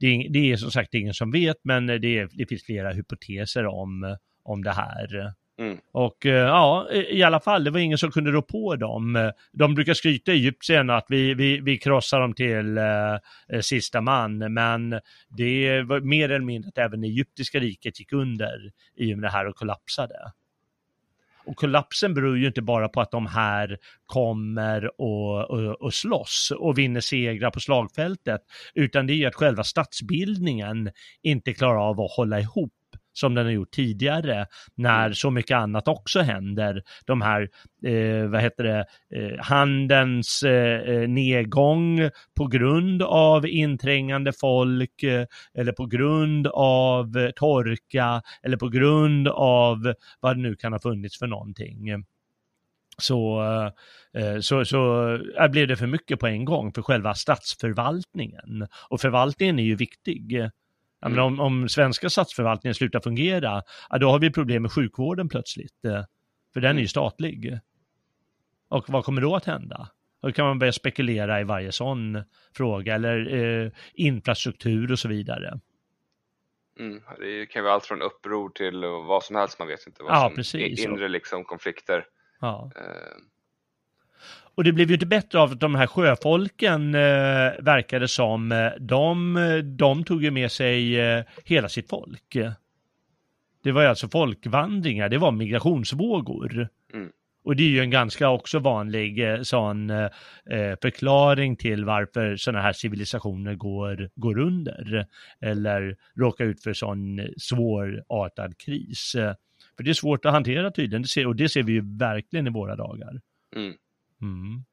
det 0.00 0.06
är, 0.06 0.28
det 0.28 0.52
är 0.52 0.56
som 0.56 0.70
sagt 0.70 0.94
ingen 0.94 1.14
som 1.14 1.30
vet, 1.30 1.56
men 1.62 1.86
det, 1.86 2.18
är, 2.18 2.28
det 2.32 2.46
finns 2.46 2.64
flera 2.64 2.92
hypoteser 2.92 3.66
om, 3.66 4.16
om 4.42 4.64
det 4.64 4.72
här. 4.72 5.32
Mm. 5.60 5.78
Och 5.92 6.26
eh, 6.26 6.32
ja, 6.32 6.88
i 6.92 7.22
alla 7.22 7.40
fall, 7.40 7.64
det 7.64 7.70
var 7.70 7.80
ingen 7.80 7.98
som 7.98 8.10
kunde 8.10 8.30
rå 8.30 8.42
på 8.42 8.76
dem. 8.76 9.32
De 9.52 9.74
brukar 9.74 9.94
skryta 9.94 10.32
i 10.32 10.34
Egypten 10.34 10.90
att 10.90 11.06
vi, 11.08 11.34
vi, 11.34 11.60
vi 11.60 11.78
krossar 11.78 12.20
dem 12.20 12.34
till 12.34 12.78
eh, 12.78 13.60
sista 13.60 14.00
man, 14.00 14.38
men 14.52 15.00
det 15.28 15.82
var 15.82 16.00
mer 16.00 16.28
eller 16.28 16.44
mindre 16.44 16.68
att 16.68 16.78
även 16.78 17.04
egyptiska 17.04 17.60
riket 17.60 18.00
gick 18.00 18.12
under 18.12 18.72
i 18.96 19.14
och 19.14 19.18
med 19.18 19.28
det 19.28 19.32
här 19.32 19.46
och 19.46 19.56
kollapsade. 19.56 20.32
Och 21.50 21.56
kollapsen 21.56 22.14
beror 22.14 22.38
ju 22.38 22.46
inte 22.46 22.62
bara 22.62 22.88
på 22.88 23.00
att 23.00 23.10
de 23.10 23.26
här 23.26 23.78
kommer 24.06 25.00
och, 25.00 25.50
och, 25.50 25.82
och 25.82 25.94
slåss 25.94 26.52
och 26.58 26.78
vinner 26.78 27.00
segrar 27.00 27.50
på 27.50 27.60
slagfältet, 27.60 28.40
utan 28.74 29.06
det 29.06 29.12
är 29.12 29.14
ju 29.14 29.26
att 29.26 29.34
själva 29.34 29.64
statsbildningen 29.64 30.90
inte 31.22 31.52
klarar 31.52 31.88
av 31.88 32.00
att 32.00 32.10
hålla 32.16 32.40
ihop 32.40 32.72
som 33.12 33.34
den 33.34 33.44
har 33.44 33.52
gjort 33.52 33.70
tidigare 33.70 34.46
när 34.74 35.04
mm. 35.04 35.14
så 35.14 35.30
mycket 35.30 35.56
annat 35.56 35.88
också 35.88 36.20
händer. 36.20 36.82
De 37.06 37.20
här, 37.20 37.48
eh, 37.84 38.28
vad 38.28 38.40
heter 38.40 38.64
det, 38.64 38.84
eh, 39.16 39.44
handelns 39.44 40.42
eh, 40.42 40.80
eh, 40.80 41.08
nedgång 41.08 42.10
på 42.36 42.46
grund 42.46 43.02
av 43.02 43.46
inträngande 43.46 44.32
folk 44.40 45.02
eh, 45.02 45.26
eller 45.54 45.72
på 45.72 45.86
grund 45.86 46.46
av 46.46 47.16
eh, 47.16 47.30
torka 47.30 48.22
eller 48.42 48.56
på 48.56 48.68
grund 48.68 49.28
av 49.28 49.94
vad 50.20 50.36
det 50.36 50.42
nu 50.42 50.56
kan 50.56 50.72
ha 50.72 50.80
funnits 50.80 51.18
för 51.18 51.26
någonting. 51.26 52.04
Så, 52.98 53.44
så, 54.40 54.64
så 54.64 55.18
blev 55.50 55.68
det 55.68 55.76
för 55.76 55.86
mycket 55.86 56.20
på 56.20 56.26
en 56.26 56.44
gång 56.44 56.72
för 56.72 56.82
själva 56.82 57.14
statsförvaltningen. 57.14 58.66
Och 58.88 59.00
förvaltningen 59.00 59.58
är 59.58 59.62
ju 59.62 59.74
viktig. 59.74 60.50
Ja, 61.00 61.08
men 61.08 61.18
om, 61.18 61.40
om 61.40 61.68
svenska 61.68 62.10
statsförvaltningen 62.10 62.74
slutar 62.74 63.00
fungera, 63.00 63.62
ja, 63.90 63.98
då 63.98 64.10
har 64.10 64.18
vi 64.18 64.30
problem 64.30 64.62
med 64.62 64.72
sjukvården 64.72 65.28
plötsligt. 65.28 65.84
Eh, 65.84 66.04
för 66.52 66.60
den 66.60 66.70
är 66.70 66.74
ju 66.74 66.78
mm. 66.78 66.88
statlig. 66.88 67.58
Och 68.68 68.84
vad 68.88 69.04
kommer 69.04 69.22
då 69.22 69.36
att 69.36 69.44
hända? 69.44 69.90
Då 70.22 70.32
kan 70.32 70.46
man 70.46 70.58
börja 70.58 70.72
spekulera 70.72 71.40
i 71.40 71.44
varje 71.44 71.72
sån 71.72 72.22
fråga, 72.56 72.94
eller 72.94 73.34
eh, 73.34 73.70
infrastruktur 73.94 74.92
och 74.92 74.98
så 74.98 75.08
vidare. 75.08 75.60
Mm, 76.78 77.02
det 77.18 77.46
kan 77.46 77.64
vara 77.64 77.74
allt 77.74 77.86
från 77.86 78.02
uppror 78.02 78.50
till 78.50 78.80
vad 79.08 79.24
som 79.24 79.36
helst, 79.36 79.58
man 79.58 79.68
vet 79.68 79.86
inte 79.86 80.02
vad 80.02 80.12
ja, 80.12 80.20
som 80.28 80.36
precis. 80.36 80.84
inre 80.84 81.08
liksom, 81.08 81.44
konflikter. 81.44 82.04
Ja. 82.40 82.70
Eh, 82.76 83.16
och 84.60 84.64
det 84.64 84.72
blev 84.72 84.88
ju 84.88 84.94
inte 84.94 85.06
bättre 85.06 85.38
av 85.38 85.52
att 85.52 85.60
de 85.60 85.74
här 85.74 85.86
sjöfolken 85.86 86.94
eh, 86.94 87.52
verkade 87.60 88.08
som, 88.08 88.52
eh, 88.52 88.70
de, 88.80 89.34
de 89.78 90.04
tog 90.04 90.24
ju 90.24 90.30
med 90.30 90.52
sig 90.52 91.00
eh, 91.00 91.24
hela 91.44 91.68
sitt 91.68 91.88
folk. 91.88 92.36
Det 93.62 93.72
var 93.72 93.82
ju 93.82 93.88
alltså 93.88 94.08
folkvandringar, 94.08 95.08
det 95.08 95.18
var 95.18 95.32
migrationsvågor. 95.32 96.68
Mm. 96.94 97.10
Och 97.44 97.56
det 97.56 97.62
är 97.62 97.68
ju 97.68 97.80
en 97.80 97.90
ganska 97.90 98.28
också 98.28 98.58
vanlig 98.58 99.32
eh, 99.32 99.42
sån 99.42 99.90
eh, 99.90 100.08
förklaring 100.82 101.56
till 101.56 101.84
varför 101.84 102.36
sådana 102.36 102.62
här 102.62 102.72
civilisationer 102.72 103.54
går, 103.54 104.10
går 104.14 104.38
under 104.38 105.06
eller 105.40 105.96
råkar 106.16 106.44
ut 106.44 106.62
för 106.62 106.72
sån 106.72 107.20
svårartad 107.38 108.58
kris. 108.58 109.12
För 109.76 109.84
det 109.84 109.90
är 109.90 109.94
svårt 109.94 110.24
att 110.24 110.32
hantera 110.32 110.70
tydligen, 110.70 111.02
det 111.02 111.08
ser, 111.08 111.26
och 111.26 111.36
det 111.36 111.48
ser 111.48 111.62
vi 111.62 111.72
ju 111.72 111.96
verkligen 111.98 112.46
i 112.46 112.50
våra 112.50 112.76
dagar. 112.76 113.20
Mm. 113.56 113.74
Mm. 114.22 114.64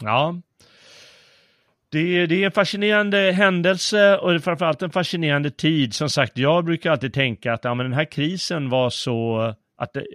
Ja. 0.00 0.40
Det, 1.88 2.26
det 2.26 2.42
är 2.42 2.46
en 2.46 2.52
fascinerande 2.52 3.32
händelse 3.32 4.18
och 4.18 4.30
det 4.30 4.36
är 4.36 4.38
framförallt 4.38 4.82
en 4.82 4.90
fascinerande 4.90 5.50
tid. 5.50 5.94
Som 5.94 6.10
sagt, 6.10 6.38
jag 6.38 6.64
brukar 6.64 6.90
alltid 6.90 7.14
tänka 7.14 7.52
att 7.52 7.64
ja, 7.64 7.74
men 7.74 7.86
den 7.86 7.92
här 7.92 8.10
krisen 8.10 8.68
var 8.68 8.90
så 8.90 9.40
att 9.76 9.92
det, 9.92 10.06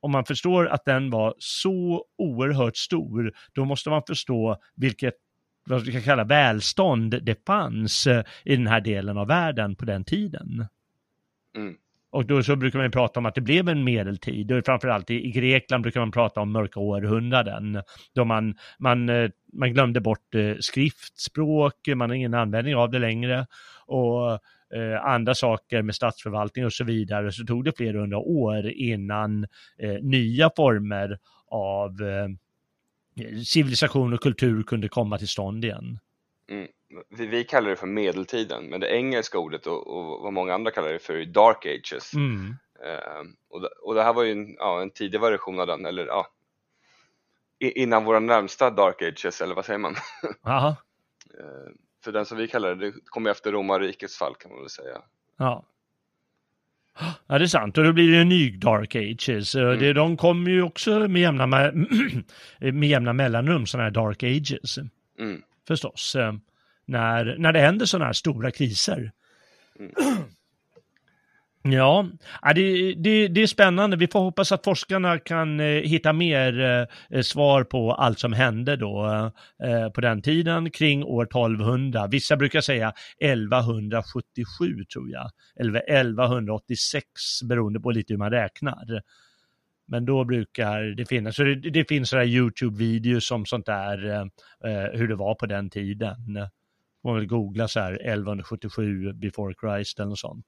om 0.00 0.12
man 0.12 0.24
förstår 0.24 0.68
att 0.68 0.84
den 0.84 1.10
var 1.10 1.34
så 1.38 2.04
oerhört 2.18 2.76
stor, 2.76 3.32
då 3.52 3.64
måste 3.64 3.90
man 3.90 4.02
förstå 4.06 4.56
vilket 4.74 5.14
vad 5.64 5.84
vi 5.84 5.92
kan 5.92 6.02
kalla 6.02 6.24
välstånd 6.24 7.22
det 7.22 7.46
fanns 7.46 8.06
eh, 8.06 8.24
i 8.44 8.56
den 8.56 8.66
här 8.66 8.80
delen 8.80 9.18
av 9.18 9.26
världen 9.26 9.76
på 9.76 9.84
den 9.84 10.04
tiden. 10.04 10.66
Mm. 11.56 11.76
Och 12.10 12.26
då 12.26 12.42
så 12.42 12.56
brukar 12.56 12.78
man 12.78 12.90
prata 12.90 13.20
om 13.20 13.26
att 13.26 13.34
det 13.34 13.40
blev 13.40 13.68
en 13.68 13.84
medeltid, 13.84 14.52
och 14.52 14.64
framförallt 14.64 15.10
i, 15.10 15.26
i 15.26 15.30
Grekland 15.30 15.82
brukar 15.82 16.00
man 16.00 16.10
prata 16.10 16.40
om 16.40 16.52
mörka 16.52 16.80
århundraden, 16.80 17.82
då 18.14 18.24
man, 18.24 18.54
man, 18.78 19.08
eh, 19.08 19.30
man 19.52 19.72
glömde 19.72 20.00
bort 20.00 20.34
eh, 20.34 20.56
skriftspråk, 20.60 21.74
man 21.94 22.10
har 22.10 22.16
ingen 22.16 22.34
användning 22.34 22.76
av 22.76 22.90
det 22.90 22.98
längre, 22.98 23.46
och 23.86 24.32
eh, 24.76 25.04
andra 25.04 25.34
saker 25.34 25.82
med 25.82 25.94
statsförvaltning 25.94 26.64
och 26.64 26.72
så 26.72 26.84
vidare, 26.84 27.32
så 27.32 27.44
tog 27.44 27.64
det 27.64 27.76
flera 27.76 28.00
hundra 28.00 28.18
år 28.18 28.70
innan 28.70 29.46
eh, 29.78 30.02
nya 30.02 30.50
former 30.56 31.18
av 31.50 32.02
eh, 32.02 32.28
civilisation 33.44 34.12
och 34.12 34.20
kultur 34.20 34.62
kunde 34.62 34.88
komma 34.88 35.18
till 35.18 35.28
stånd 35.28 35.64
igen. 35.64 35.98
Mm. 36.50 36.68
Vi, 37.08 37.26
vi 37.26 37.44
kallar 37.44 37.70
det 37.70 37.76
för 37.76 37.86
medeltiden, 37.86 38.64
men 38.64 38.80
det 38.80 38.88
engelska 38.88 39.38
ordet 39.38 39.66
och, 39.66 39.86
och 39.86 40.22
vad 40.22 40.32
många 40.32 40.54
andra 40.54 40.70
kallar 40.70 40.92
det 40.92 40.98
för 40.98 41.14
är 41.14 41.24
dark 41.24 41.66
ages. 41.66 42.14
Mm. 42.14 42.54
Eh, 42.84 43.22
och, 43.50 43.60
det, 43.60 43.68
och 43.82 43.94
det 43.94 44.02
här 44.02 44.12
var 44.12 44.22
ju 44.22 44.32
en, 44.32 44.54
ja, 44.58 44.82
en 44.82 44.90
tidig 44.90 45.20
version 45.20 45.60
av 45.60 45.66
den, 45.66 45.86
eller 45.86 46.06
ja, 46.06 46.26
innan 47.58 48.04
våra 48.04 48.20
närmsta 48.20 48.70
dark 48.70 49.02
ages, 49.02 49.40
eller 49.40 49.54
vad 49.54 49.64
säger 49.64 49.78
man? 49.78 49.94
Aha. 50.42 50.76
Eh, 51.38 51.72
för 52.04 52.12
den 52.12 52.26
som 52.26 52.38
vi 52.38 52.48
kallar 52.48 52.74
det, 52.74 52.86
det 52.86 52.92
kom 53.04 53.24
ju 53.24 53.30
efter 53.30 53.52
romarrikets 53.52 54.18
fall 54.18 54.34
kan 54.34 54.50
man 54.50 54.60
väl 54.60 54.70
säga. 54.70 55.02
Ja. 55.36 55.64
Ja, 57.26 57.38
det 57.38 57.44
är 57.44 57.46
sant. 57.46 57.78
Och 57.78 57.84
då 57.84 57.92
blir 57.92 58.12
det 58.12 58.18
en 58.18 58.28
ny 58.28 58.50
Dark 58.50 58.94
Ages. 58.94 59.54
Mm. 59.54 59.78
Det, 59.78 59.92
de 59.92 60.16
kommer 60.16 60.50
ju 60.50 60.62
också 60.62 61.08
med 61.08 61.22
jämna, 61.22 61.46
me- 61.46 62.24
med 62.72 62.88
jämna 62.88 63.12
mellanrum, 63.12 63.66
sådana 63.66 63.84
här 63.84 63.90
Dark 63.90 64.22
Ages. 64.22 64.78
Mm. 65.18 65.42
Förstås. 65.68 66.16
När, 66.90 67.36
när 67.38 67.52
det 67.52 67.60
händer 67.60 67.86
sådana 67.86 68.06
här 68.06 68.12
stora 68.12 68.50
kriser. 68.50 69.12
Ja, 71.62 72.06
ja, 72.42 72.52
det, 72.52 72.94
det, 72.94 73.28
det 73.28 73.42
är 73.42 73.46
spännande. 73.46 73.96
Vi 73.96 74.06
får 74.06 74.20
hoppas 74.20 74.52
att 74.52 74.64
forskarna 74.64 75.18
kan 75.18 75.60
eh, 75.60 75.66
hitta 75.66 76.12
mer 76.12 76.60
eh, 77.10 77.20
svar 77.22 77.64
på 77.64 77.92
allt 77.92 78.18
som 78.18 78.32
hände 78.32 78.76
då 78.76 79.06
eh, 79.64 79.90
på 79.90 80.00
den 80.00 80.22
tiden 80.22 80.70
kring 80.70 81.04
år 81.04 81.24
1200. 81.24 82.06
Vissa 82.06 82.36
brukar 82.36 82.60
säga 82.60 82.92
1177 83.20 84.84
tror 84.92 85.10
jag, 85.10 85.30
eller 85.60 85.82
1186 85.90 87.04
beroende 87.44 87.80
på 87.80 87.90
lite 87.90 88.12
hur 88.12 88.18
man 88.18 88.30
räknar. 88.30 89.02
Men 89.86 90.04
då 90.04 90.24
brukar 90.24 90.82
det 90.82 91.04
finnas, 91.04 91.36
så 91.36 91.42
det, 91.42 91.54
det 91.54 91.88
finns 91.88 92.08
sådana 92.10 92.26
YouTube-videos 92.26 93.20
som 93.20 93.46
sånt 93.46 93.66
där, 93.66 94.30
hur 94.96 95.08
det 95.08 95.16
var 95.16 95.34
på 95.34 95.46
den 95.46 95.70
tiden. 95.70 96.16
Man 97.04 97.14
vill 97.14 97.26
googla 97.26 97.68
så 97.68 97.80
här 97.80 97.92
1177 97.92 99.12
before 99.12 99.54
Christ 99.60 99.98
eller 99.98 100.08
något 100.08 100.18
sånt. 100.18 100.46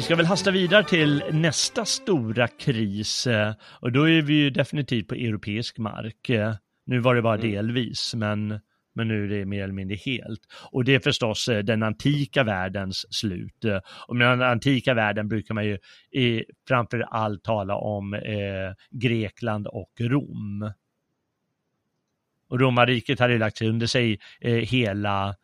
Vi 0.00 0.04
ska 0.04 0.16
väl 0.16 0.26
hasta 0.26 0.50
vidare 0.50 0.84
till 0.84 1.22
nästa 1.32 1.84
stora 1.84 2.48
kris 2.48 3.26
eh, 3.26 3.54
och 3.80 3.92
då 3.92 4.08
är 4.08 4.22
vi 4.22 4.34
ju 4.34 4.50
definitivt 4.50 5.08
på 5.08 5.14
europeisk 5.14 5.78
mark. 5.78 6.28
Eh, 6.28 6.54
Nu 6.86 6.98
var 6.98 7.14
det 7.14 7.22
bara 7.22 7.34
Mm. 7.34 7.50
delvis, 7.50 8.14
men, 8.14 8.60
men 8.94 9.08
nu 9.08 9.24
är 9.24 9.28
det 9.28 9.44
mer 9.44 9.62
eller 9.64 9.74
mindre 9.74 9.96
helt. 9.96 10.40
Och 10.72 10.84
det 10.84 10.94
är 10.94 11.00
förstås 11.00 11.48
eh, 11.48 11.58
den 11.58 11.82
antika 11.82 12.44
världens 12.44 13.06
slut. 13.10 13.64
Och 14.08 14.16
med 14.16 14.28
den 14.28 14.42
antika 14.42 14.94
världen 14.94 15.28
brukar 15.28 15.54
man 15.54 15.64
ju 15.64 15.78
eh, 16.12 16.42
framför 16.68 17.00
allt 17.00 17.44
tala 17.44 17.74
om 17.76 18.14
eh, 18.14 18.72
Grekland 18.90 19.66
och 19.66 19.92
Rom. 20.00 20.72
Och 22.48 22.60
romarriket 22.60 23.18
hade 23.18 23.32
ju 23.32 23.38
lagt 23.38 23.62
under 23.62 23.86
sig 23.86 24.18
eh, 24.40 24.54
hela 24.54 25.34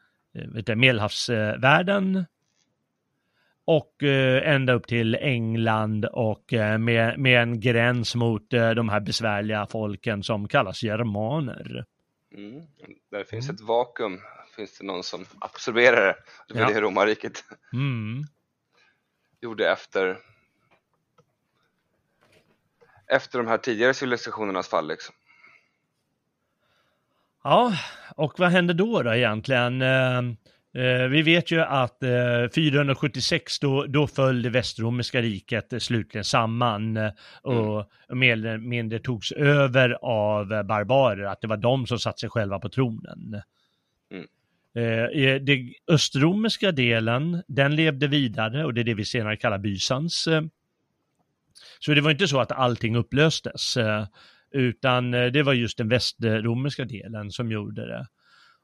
vet 0.55 0.67
du, 0.67 0.77
medelhavsvärlden 0.77 2.25
och 3.67 4.03
eh, 4.03 4.55
ända 4.55 4.73
upp 4.73 4.87
till 4.87 5.15
England 5.15 6.05
och 6.05 6.53
eh, 6.53 6.79
med, 6.79 7.19
med 7.19 7.43
en 7.43 7.61
gräns 7.61 8.15
mot 8.15 8.53
eh, 8.53 8.71
de 8.71 8.89
här 8.89 9.01
besvärliga 9.01 9.67
folken 9.67 10.23
som 10.23 10.49
kallas 10.49 10.83
germaner. 10.83 11.85
Mm. 12.35 12.63
Där 13.11 13.25
finns 13.25 13.51
ett 13.51 13.61
vakuum, 13.61 14.21
finns 14.57 14.79
det 14.79 14.85
någon 14.87 15.03
som 15.03 15.25
absorberar 15.39 16.07
det. 16.07 16.17
Det 16.49 16.55
var 16.55 16.61
Ja. 16.61 16.75
det 16.75 16.81
romarriket 16.81 17.45
Mm. 17.73 18.25
gjorde 19.41 19.71
efter 19.73 20.19
efter 23.07 23.39
de 23.39 23.47
här 23.49 23.59
tidigare 23.59 23.95
civilisationernas 23.95 24.69
fall 24.69 24.89
liksom. 24.89 25.15
Ja, 27.45 27.73
och 28.17 28.39
vad 28.39 28.51
hände 28.51 28.75
då 28.75 29.03
då 29.03 29.15
egentligen? 29.15 29.83
Eh, 30.77 31.09
vi 31.09 31.23
vet 31.23 31.51
ju 31.51 31.61
att 31.61 32.03
eh, 32.03 32.49
476 32.55 33.59
då, 33.59 33.87
då 33.87 34.07
föll 34.07 34.43
det 34.43 34.51
västromerska 34.51 35.23
riket 35.23 35.73
eh, 35.73 35.79
slutligen 35.79 36.25
samman 36.25 36.97
eh, 36.97 37.11
och 37.43 37.91
mer 38.09 38.33
eller 38.33 38.59
mindre 38.59 38.99
togs 38.99 39.33
över 39.33 39.99
av 40.03 40.53
eh, 40.53 40.63
barbarer, 40.63 41.25
att 41.25 41.41
det 41.41 41.47
var 41.47 41.57
de 41.57 41.87
som 41.87 41.99
satte 41.99 42.21
sig 42.21 42.31
själva 42.31 42.59
på 42.59 42.69
tronen. 42.69 43.43
Mm. 44.11 44.27
Eh, 44.75 45.43
den 45.43 45.73
östromerska 45.89 46.73
delen, 46.73 47.43
den 47.49 47.77
levde 47.77 48.07
vidare 48.07 48.65
och 48.65 48.75
det 48.75 48.81
är 48.81 48.85
det 48.85 48.95
vi 48.95 49.05
senare 49.05 49.37
kallar 49.37 49.59
Bysans. 49.59 50.29
Så 51.79 51.95
det 51.95 52.01
var 52.01 52.11
inte 52.11 52.29
så 52.29 52.41
att 52.41 52.53
allting 52.53 52.97
upplöstes, 52.97 53.79
utan 54.51 55.11
det 55.11 55.43
var 55.43 55.53
just 55.53 55.79
den 55.79 55.89
västromerska 55.89 56.85
delen 56.85 57.31
som 57.31 57.51
gjorde 57.53 57.87
det. 57.87 58.07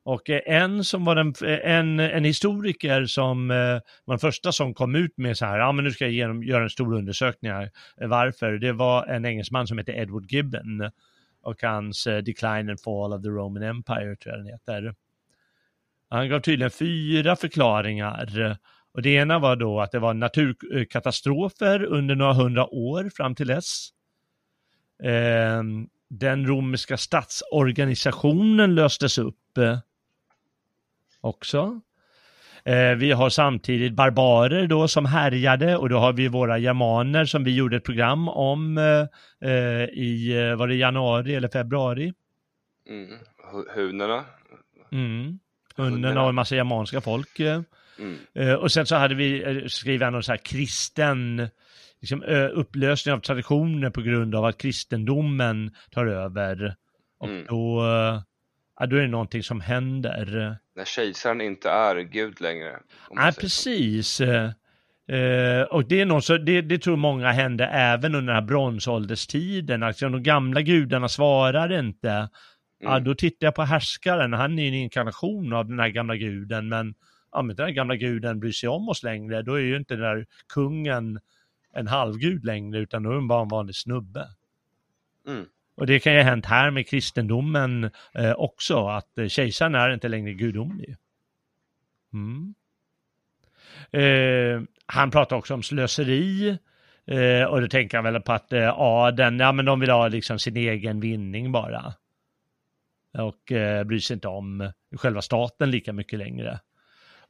Och 0.04 0.30
eh, 0.30 0.40
en 0.46 0.84
som 0.84 1.04
var 1.04 1.14
den, 1.14 1.34
eh, 1.44 1.74
en, 1.74 2.00
en 2.00 2.24
historiker 2.24 3.06
som 3.06 3.50
eh, 3.50 3.56
var 4.04 4.14
den 4.14 4.18
första 4.18 4.52
som 4.52 4.74
kom 4.74 4.94
ut 4.94 5.16
med 5.16 5.38
så 5.38 5.46
här, 5.46 5.58
ja 5.58 5.72
men 5.72 5.84
nu 5.84 5.90
ska 5.90 6.04
jag 6.04 6.12
genom, 6.12 6.42
göra 6.42 6.62
en 6.62 6.70
stor 6.70 6.94
undersökning 6.94 7.52
här. 7.52 7.70
Eh, 8.00 8.08
varför? 8.08 8.52
Det 8.52 8.72
var 8.72 9.06
en 9.06 9.24
engelsman 9.24 9.66
som 9.66 9.78
hette 9.78 9.92
Edward 9.92 10.32
Gibbon 10.32 10.90
och 11.42 11.62
hans 11.62 12.06
eh, 12.06 12.18
Decline 12.18 12.68
and 12.70 12.80
Fall 12.80 13.12
of 13.12 13.22
the 13.22 13.28
Roman 13.28 13.62
Empire 13.62 14.16
tror 14.16 14.34
jag 14.34 14.38
den 14.38 14.46
heter. 14.46 14.94
Han 16.10 16.28
gav 16.28 16.40
tydligen 16.40 16.70
fyra 16.70 17.36
förklaringar. 17.36 18.58
Och 18.94 19.02
det 19.02 19.10
ena 19.10 19.38
var 19.38 19.56
då 19.56 19.80
att 19.80 19.92
det 19.92 19.98
var 19.98 20.14
naturkatastrofer 20.14 21.84
under 21.84 22.14
några 22.14 22.32
hundra 22.32 22.74
år 22.74 23.10
fram 23.16 23.34
till 23.34 23.46
dess. 23.46 23.88
Eh, 25.02 25.62
den 26.10 26.46
romerska 26.46 26.96
statsorganisationen 26.96 28.74
löstes 28.74 29.18
upp 29.18 29.58
eh, 29.58 29.78
också. 31.22 31.80
Eh, 32.64 32.90
vi 32.96 33.12
har 33.12 33.30
samtidigt 33.30 33.92
barbarer 33.92 34.66
då 34.66 34.88
som 34.88 35.06
härjade 35.06 35.76
och 35.76 35.88
då 35.88 35.98
har 35.98 36.12
vi 36.12 36.28
våra 36.28 36.58
germaner 36.58 37.24
som 37.24 37.44
vi 37.44 37.54
gjorde 37.54 37.76
ett 37.76 37.84
program 37.84 38.28
om 38.28 38.78
eh, 38.78 39.50
eh, 39.50 39.84
i, 39.84 40.54
var 40.58 40.68
det 40.68 40.74
januari 40.74 41.34
eller 41.34 41.48
februari? 41.48 42.12
Mm. 42.88 43.10
Hu- 43.52 43.74
Hunerna. 43.74 44.24
Mm. 44.92 45.38
Hundarna 45.76 46.22
och 46.22 46.28
en 46.28 46.34
massa 46.34 46.54
germanska 46.54 47.00
folk. 47.00 47.40
Mm. 47.40 47.64
Eh, 48.34 48.54
och 48.54 48.72
sen 48.72 48.86
så 48.86 48.96
hade 48.96 49.14
vi, 49.14 49.64
skrivit 49.68 50.12
någon 50.12 50.22
så 50.22 50.32
här 50.32 50.36
kristen, 50.44 51.48
liksom, 52.00 52.22
upplösning 52.52 53.14
av 53.14 53.18
traditioner 53.20 53.90
på 53.90 54.00
grund 54.02 54.34
av 54.34 54.44
att 54.44 54.58
kristendomen 54.58 55.70
tar 55.90 56.06
över. 56.06 56.74
Och 57.18 57.28
Mm. 57.28 57.44
då, 57.48 57.82
ja, 58.80 58.86
då 58.86 58.96
är 58.96 59.00
det 59.00 59.08
någonting 59.08 59.42
som 59.42 59.60
händer. 59.60 60.56
När 60.76 60.84
kejsaren 60.84 61.40
inte 61.40 61.70
är 61.70 61.96
gud 62.00 62.40
längre. 62.40 62.78
Nej, 63.10 63.32
precis. 63.32 64.20
Eh, 64.20 65.62
och 65.70 65.88
det 65.88 66.00
är 66.00 66.06
något 66.06 66.24
så, 66.24 66.38
det, 66.38 66.62
det 66.62 66.78
tror 66.78 66.96
många 66.96 67.32
hände 67.32 67.66
även 67.66 68.14
under 68.14 68.32
den 68.32 68.42
här 68.42 68.48
bronsålderstiden. 68.48 69.82
Alltså 69.82 70.08
de 70.08 70.22
gamla 70.22 70.60
gudarna 70.60 71.08
svarar 71.08 71.78
inte. 71.78 72.28
Ja, 72.78 72.90
Mm. 72.92 73.04
då 73.04 73.14
tittar 73.14 73.46
jag 73.46 73.54
på 73.54 73.62
härskaren, 73.62 74.32
han 74.32 74.58
är 74.58 74.68
en 74.68 74.74
inkarnation 74.74 75.52
av 75.52 75.66
den 75.68 75.78
här 75.78 75.88
gamla 75.88 76.16
guden, 76.16 76.68
men 76.68 76.94
ja, 77.32 77.42
men 77.42 77.56
den 77.56 77.66
där 77.66 77.72
gamla 77.72 77.96
guden 77.96 78.40
bryr 78.40 78.52
sig 78.52 78.68
om 78.68 78.88
oss 78.88 79.02
längre, 79.02 79.42
då 79.42 79.54
är 79.54 79.60
ju 79.60 79.76
inte 79.76 79.94
den 79.94 80.02
där 80.02 80.26
kungen 80.54 81.20
en 81.72 81.86
halvgud 81.86 82.44
längre, 82.44 82.78
utan 82.78 83.02
då 83.02 83.10
är 83.10 83.14
han 83.14 83.28
bara 83.28 83.42
en 83.42 83.48
vanlig 83.48 83.74
snubbe. 83.76 84.26
Mm. 85.28 85.44
Och 85.74 85.86
det 85.86 86.00
kan 86.00 86.12
ju 86.12 86.18
ha 86.18 86.24
hänt 86.24 86.46
här 86.46 86.70
med 86.70 86.88
kristendomen 86.88 87.90
eh, 88.14 88.32
också, 88.32 88.86
att 88.86 89.18
eh, 89.18 89.28
kejsaren 89.28 89.74
är 89.74 89.90
inte 89.90 90.08
längre 90.08 90.32
gudomlig. 90.32 90.96
Mm. 92.12 92.54
Eh, 93.90 94.62
han 94.86 95.10
pratar 95.10 95.36
också 95.36 95.54
om 95.54 95.62
slöseri, 95.62 96.58
eh, 97.06 97.44
och 97.44 97.60
då 97.60 97.68
tänker 97.68 97.98
han 97.98 98.04
väl 98.04 98.22
på 98.22 98.32
att 98.32 98.52
eh, 98.52 98.78
adeln, 98.78 99.38
ja 99.38 99.52
men 99.52 99.64
de 99.64 99.80
vill 99.80 99.90
ha 99.90 100.08
liksom 100.08 100.38
sin 100.38 100.56
egen 100.56 101.00
vinning 101.00 101.52
bara. 101.52 101.94
Och 103.18 103.52
eh, 103.52 103.84
bryr 103.84 103.98
sig 103.98 104.14
inte 104.14 104.28
om 104.28 104.72
själva 104.96 105.22
staten 105.22 105.70
lika 105.70 105.92
mycket 105.92 106.18
längre. 106.18 106.60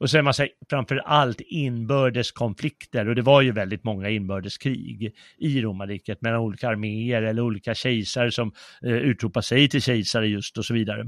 Och 0.03 0.11
så 0.11 0.19
är 0.19 0.23
man 0.23 0.33
framför 0.71 0.97
allt 0.97 1.41
inbördeskonflikter 1.41 3.09
och 3.09 3.15
det 3.15 3.23
var 3.23 3.41
ju 3.43 3.53
väldigt 3.53 3.85
många 3.85 4.09
inbördeskrig 4.09 5.15
i 5.39 5.61
romarriket 5.61 6.21
mellan 6.23 6.41
olika 6.41 6.69
arméer 6.69 7.23
eller 7.23 7.43
olika 7.43 7.75
kejsare 7.75 8.31
som 8.33 8.53
eh, 8.83 8.93
utropar 8.93 9.41
sig 9.41 9.69
till 9.69 9.83
kejsare 9.83 10.27
just 10.29 10.59
och 10.59 10.65
så 10.65 10.75
vidare. 10.75 11.07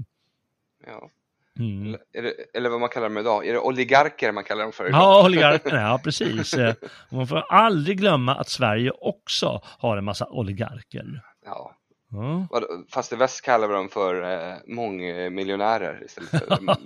Ja. 0.87 1.11
Mm. 1.59 1.93
Det, 2.13 2.57
eller 2.59 2.71
vad 2.71 2.81
man 2.81 2.89
kallar 2.89 3.09
dem 3.09 3.19
idag, 3.19 3.47
är 3.47 3.53
det 3.53 3.59
oligarker 3.59 4.33
man 4.33 4.45
kallar 4.45 4.63
dem 4.63 4.73
för 4.73 4.89
idag? 4.89 5.01
Ja, 5.01 5.25
oligarkerna, 5.27 5.81
ja 5.81 6.01
precis. 6.05 6.55
Man 7.11 7.27
får 7.27 7.39
aldrig 7.39 7.99
glömma 7.99 8.35
att 8.35 8.49
Sverige 8.49 8.91
också 8.91 9.61
har 9.79 9.97
en 9.97 10.05
massa 10.05 10.27
oligarker. 10.31 11.21
Ja. 11.45 11.77
Vad- 12.51 12.65
Fast 12.91 13.13
i 13.13 13.17
väst 13.17 13.45
kallar 13.45 13.69
vi 13.69 13.75
dem 13.75 13.89
för 13.89 14.23
eh, 14.23 14.55
mångmiljonärer 14.67 16.03
istället 16.05 16.31
för 16.31 16.39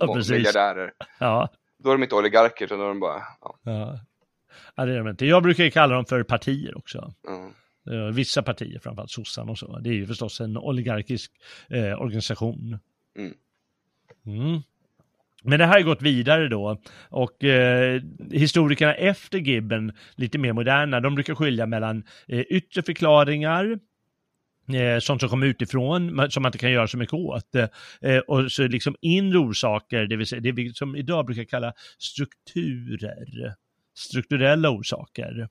Precis. 0.13 0.31
miljardärer. 0.31 0.91
ja, 1.19 1.49
Då 1.83 1.89
är 1.89 1.93
de 1.93 2.03
inte 2.03 2.15
oligarker 2.15 2.65
utan 2.65 2.79
då 2.79 2.83
är 2.83 2.87
de 2.87 2.99
bara, 2.99 3.23
ja. 3.41 3.59
ja. 3.63 3.99
ja 4.75 4.85
det 4.85 4.93
är 4.93 4.97
de 4.97 5.07
inte. 5.07 5.25
Jag 5.25 5.43
brukar 5.43 5.63
ju 5.63 5.71
kalla 5.71 5.95
dem 5.95 6.05
för 6.05 6.23
partier 6.23 6.77
också. 6.77 7.13
Eh, 7.91 8.13
Vissa 8.13 8.43
partier, 8.43 8.79
framförallt 8.79 9.11
sossarna 9.11 9.51
och 9.51 9.57
så. 9.57 9.79
Det 9.79 9.89
är 9.89 9.93
ju 9.93 10.07
förstås 10.07 10.41
en 10.41 10.57
oligarkisk 10.57 11.31
eh, 11.69 12.01
organisation. 12.01 12.79
Mm. 13.17 13.33
Mm. 14.25 14.61
Men 15.43 15.59
det 15.59 15.65
här 15.65 15.73
har 15.73 15.81
gått 15.81 16.01
vidare 16.01 16.47
då 16.47 16.81
och 17.09 17.43
eh, 17.43 18.01
historikerna 18.31 18.93
efter 18.93 19.37
Gibben, 19.37 19.91
lite 20.15 20.37
mer 20.37 20.53
moderna, 20.53 20.99
de 20.99 21.15
brukar 21.15 21.35
skilja 21.35 21.65
mellan 21.65 22.03
eh, 22.27 22.39
yttre 22.39 22.83
förklaringar, 22.83 23.79
Eh, 24.73 24.99
sånt 24.99 25.21
som 25.21 25.29
kommer 25.29 25.47
utifrån, 25.47 26.31
som 26.31 26.43
man 26.43 26.49
inte 26.49 26.57
kan 26.57 26.71
göra 26.71 26.87
så 26.87 26.97
mycket 26.97 27.13
åt, 27.13 27.55
eh, 27.55 27.67
eh, 28.01 28.17
och 28.17 28.51
så 28.51 28.67
liksom 28.67 28.95
inre 29.01 29.37
orsaker, 29.37 30.05
det 30.05 30.15
vill 30.15 30.27
säga 30.27 30.41
det 30.41 30.51
vi 30.51 30.73
som 30.73 30.95
idag 30.95 31.25
brukar 31.25 31.43
kalla 31.43 31.73
strukturer, 31.97 33.55
strukturella 33.95 34.69
orsaker. 34.69 35.49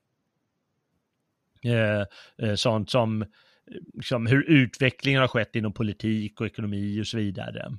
Eh, 1.64 2.04
eh, 2.48 2.54
sånt 2.54 2.90
som 2.90 3.24
liksom, 3.94 4.26
hur 4.26 4.42
utvecklingen 4.42 5.20
har 5.20 5.28
skett 5.28 5.56
inom 5.56 5.72
politik 5.72 6.40
och 6.40 6.46
ekonomi 6.46 7.00
och 7.00 7.06
så 7.06 7.16
vidare. 7.16 7.78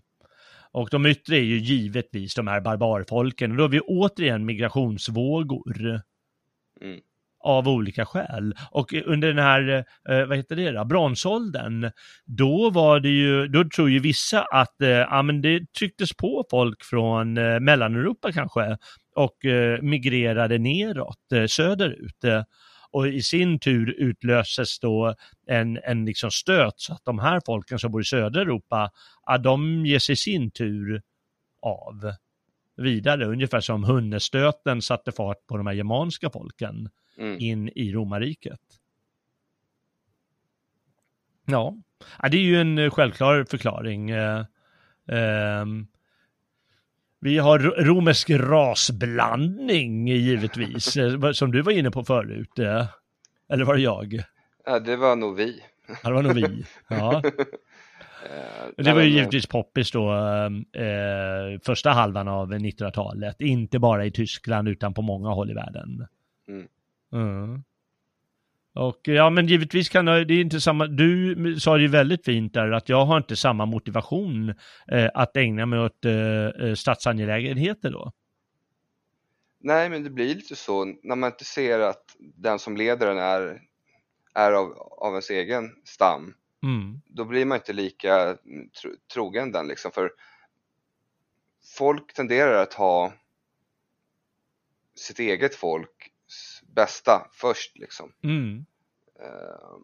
Och 0.72 0.90
de 0.92 1.06
yttre 1.06 1.36
är 1.36 1.44
ju 1.44 1.58
givetvis 1.58 2.36
de 2.36 2.48
här 2.48 2.62
barbarfolken 2.62 3.52
och 3.52 3.58
då 3.58 3.64
har 3.64 3.70
vi 3.70 3.80
återigen 3.80 4.46
migrationsvågor. 4.46 6.02
Mm. 6.82 7.00
Av 7.42 7.68
olika 7.68 8.06
skäl. 8.06 8.54
Och 8.72 8.94
eh, 8.94 9.04
under 9.06 9.28
den 9.28 9.44
här, 9.44 9.86
eh, 10.10 10.26
vad 10.26 10.38
heter 10.38 10.56
det 10.56 10.72
då, 10.72 10.86
bronsåldern, 10.86 11.92
då 12.26 12.70
var 12.70 13.00
det 13.00 13.10
ju, 13.10 13.48
då 13.48 13.64
tror 13.76 13.90
ju 13.90 14.00
vissa 14.00 14.42
att, 14.42 14.82
eh, 14.82 14.90
ja 14.90 15.22
men 15.22 15.42
det 15.42 15.74
trycktes 15.74 16.14
på 16.14 16.46
folk 16.52 16.84
från 16.84 17.38
eh, 17.38 17.60
Mellaneuropa 17.60 18.32
kanske 18.32 18.78
och 19.16 19.46
eh, 19.46 19.82
migrerade 19.82 20.58
neråt, 20.58 21.32
eh, 21.34 21.46
söderut. 21.46 22.24
Eh, 22.24 22.44
och 22.92 23.08
i 23.08 23.22
sin 23.22 23.60
tur 23.60 23.96
utlöses 23.98 24.80
då 24.80 25.16
en, 25.48 25.80
en 25.84 26.06
liksom 26.06 26.32
stöt 26.32 26.74
så 26.76 26.94
att 26.94 27.06
de 27.06 27.20
här 27.20 27.42
folken 27.46 27.80
som 27.80 27.92
bor 27.92 28.02
i 28.02 28.06
södra 28.06 28.42
Europa, 28.42 28.92
ja, 29.26 29.38
de 29.38 29.86
ger 29.86 30.00
sig 30.00 30.14
i 30.14 30.16
sin 30.16 30.52
tur 30.52 31.02
av 31.62 32.14
vidare, 32.78 33.26
ungefär 33.26 33.60
som 33.60 33.84
hunnestöten 33.84 34.82
satte 34.82 35.12
fart 35.12 35.48
på 35.48 35.58
de 35.58 35.68
här 35.68 35.74
germanska 35.74 36.30
folken 36.30 36.90
Mm. 37.20 37.38
in 37.40 37.70
i 37.76 37.92
romarriket. 37.94 38.60
Ja, 41.46 41.76
ja 42.22 42.30
det 42.30 42.38
är 42.38 42.42
ju 42.42 42.62
en 42.62 42.78
eh, 42.78 42.90
självklar 42.90 43.44
förklaring. 43.50 44.10
Eh, 44.10 44.46
ehm, 45.08 45.88
vi 47.20 47.38
har 47.38 47.60
ro- 47.60 47.84
romersk 47.84 48.30
rasblandning 48.30 50.08
givetvis, 50.08 50.98
eh, 50.98 51.32
som 51.32 51.52
du 51.52 51.62
var 51.62 51.72
inne 51.72 51.92
på 51.92 52.04
förut. 52.04 52.60
eh. 52.60 52.86
Eller 53.50 53.66
var 53.66 53.74
det 53.76 53.82
jag? 53.82 54.24
Ja, 54.66 54.80
det 54.80 54.96
var 54.96 55.16
nog 55.16 55.36
vi. 55.36 55.64
Ja, 55.88 56.10
det 56.10 56.14
var 56.14 56.24
nog 56.24 56.34
vi. 56.36 56.66
Ja. 56.88 57.22
Eh, 58.26 58.84
Det 58.84 58.94
var 58.94 59.02
ju 59.02 59.08
eh, 59.10 59.16
givetvis 59.16 59.46
poppis 59.46 59.92
då 59.92 60.14
eh, 60.74 61.60
första 61.64 61.90
halvan 61.92 62.28
av 62.28 62.54
1900-talet. 62.54 63.42
Inte 63.42 63.80
bara 63.80 64.06
i 64.06 64.12
Tyskland 64.12 64.68
utan 64.68 64.94
på 64.94 65.02
många 65.02 65.30
håll 65.30 65.52
i 65.52 65.54
världen. 65.54 66.08
Mm. 66.48 66.68
Mm. 67.14 67.64
Och 68.76 69.00
ja, 69.04 69.30
men 69.30 69.48
givetvis 69.48 69.90
kan 69.90 70.06
det 70.06 70.12
är 70.12 70.32
inte 70.32 70.62
samma, 70.62 70.88
du 70.88 71.60
sa 71.60 71.76
det 71.76 71.82
ju 71.82 71.88
väldigt 71.88 72.26
fint 72.26 72.54
där 72.54 72.72
att 72.72 72.90
jag 72.90 73.06
har 73.06 73.18
inte 73.18 73.36
samma 73.36 73.66
motivation 73.66 74.50
eh, 74.92 75.10
att 75.14 75.38
ägna 75.38 75.66
mig 75.66 75.80
åt 75.80 76.06
eh, 76.06 76.48
eh, 76.48 76.74
statsangelägenheter 76.74 77.92
då. 77.92 78.12
Nej, 79.60 79.90
men 79.90 80.04
det 80.04 80.10
blir 80.10 80.36
lite 80.36 80.56
så 80.56 80.86
när 80.86 81.16
man 81.16 81.32
inte 81.32 81.46
ser 81.46 81.80
att 81.80 82.04
den 82.18 82.60
som 82.60 82.78
leder 82.78 83.08
den 83.08 83.18
är, 83.18 83.62
är 84.34 84.52
av, 84.52 84.72
av 84.98 85.12
ens 85.12 85.30
egen 85.30 85.72
stam. 85.84 86.34
Mm. 86.64 87.02
Då 87.08 87.26
blir 87.26 87.46
man 87.46 87.58
inte 87.58 87.74
lika 87.74 88.38
tro, 88.82 88.92
trogen 89.14 89.52
den 89.52 89.68
liksom. 89.68 89.92
För 89.92 90.12
folk 91.78 92.14
tenderar 92.14 92.64
att 92.64 92.74
ha 92.74 93.14
sitt 94.96 95.20
eget 95.20 95.56
folks 95.56 95.90
bästa 96.80 97.28
först 97.32 97.78
liksom. 97.78 98.14
Mm. 98.24 98.66
Eh, 99.24 99.78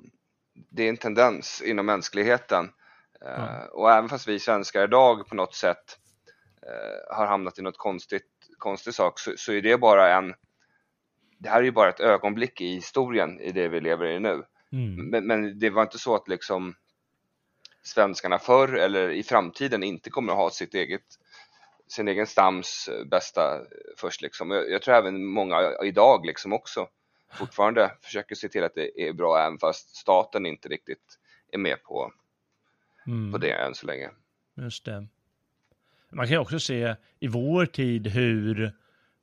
Det 0.71 0.83
är 0.83 0.89
en 0.89 0.97
tendens 0.97 1.61
inom 1.61 1.85
mänskligheten. 1.85 2.71
Ja. 3.19 3.67
Och 3.73 3.91
även 3.91 4.09
fast 4.09 4.27
vi 4.27 4.39
svenskar 4.39 4.83
idag 4.83 5.27
på 5.27 5.35
något 5.35 5.55
sätt 5.55 5.99
eh, 6.61 7.15
har 7.17 7.25
hamnat 7.25 7.59
i 7.59 7.61
något 7.61 7.77
konstigt, 7.77 8.31
konstig 8.57 8.93
sak 8.93 9.19
så, 9.19 9.33
så 9.37 9.51
är 9.51 9.61
det 9.61 9.77
bara 9.77 10.17
en 10.17 10.33
det 11.39 11.49
här 11.49 11.59
är 11.59 11.63
ju 11.63 11.71
bara 11.71 11.89
ett 11.89 11.99
ögonblick 11.99 12.61
i 12.61 12.75
historien 12.75 13.39
i 13.39 13.51
det 13.51 13.67
vi 13.67 13.81
lever 13.81 14.05
i 14.05 14.19
nu. 14.19 14.43
Mm. 14.71 15.09
Men, 15.09 15.27
men 15.27 15.59
det 15.59 15.69
var 15.69 15.81
inte 15.81 15.99
så 15.99 16.15
att 16.15 16.27
liksom 16.27 16.75
svenskarna 17.83 18.39
förr 18.39 18.73
eller 18.75 19.09
i 19.09 19.23
framtiden 19.23 19.83
inte 19.83 20.09
kommer 20.09 20.31
att 20.33 20.39
ha 20.39 20.49
sitt 20.49 20.73
eget 20.73 21.05
sin 21.87 22.07
egen 22.07 22.27
stams 22.27 22.87
eh, 22.87 23.05
bästa 23.05 23.61
först 23.97 24.21
liksom. 24.21 24.51
Jag, 24.51 24.69
jag 24.71 24.81
tror 24.81 24.95
även 24.95 25.25
många 25.25 25.71
idag 25.83 26.25
liksom 26.25 26.53
också 26.53 26.87
fortfarande 27.33 27.91
försöker 28.01 28.35
se 28.35 28.49
till 28.49 28.63
att 28.63 28.75
det 28.75 29.07
är 29.07 29.13
bra 29.13 29.39
även 29.39 29.57
fast 29.59 29.95
staten 29.95 30.45
inte 30.45 30.69
riktigt 30.69 31.19
är 31.51 31.57
med 31.57 31.83
på, 31.83 32.11
Mm. 33.07 33.31
på 33.31 33.37
det 33.37 33.51
än 33.51 33.75
så 33.75 33.85
länge. 33.87 34.09
Just 34.57 34.85
det. 34.85 35.07
Man 36.11 36.25
kan 36.25 36.33
ju 36.33 36.39
också 36.39 36.59
se 36.59 36.95
i 37.19 37.27
vår 37.27 37.65
tid 37.65 38.07
hur 38.07 38.71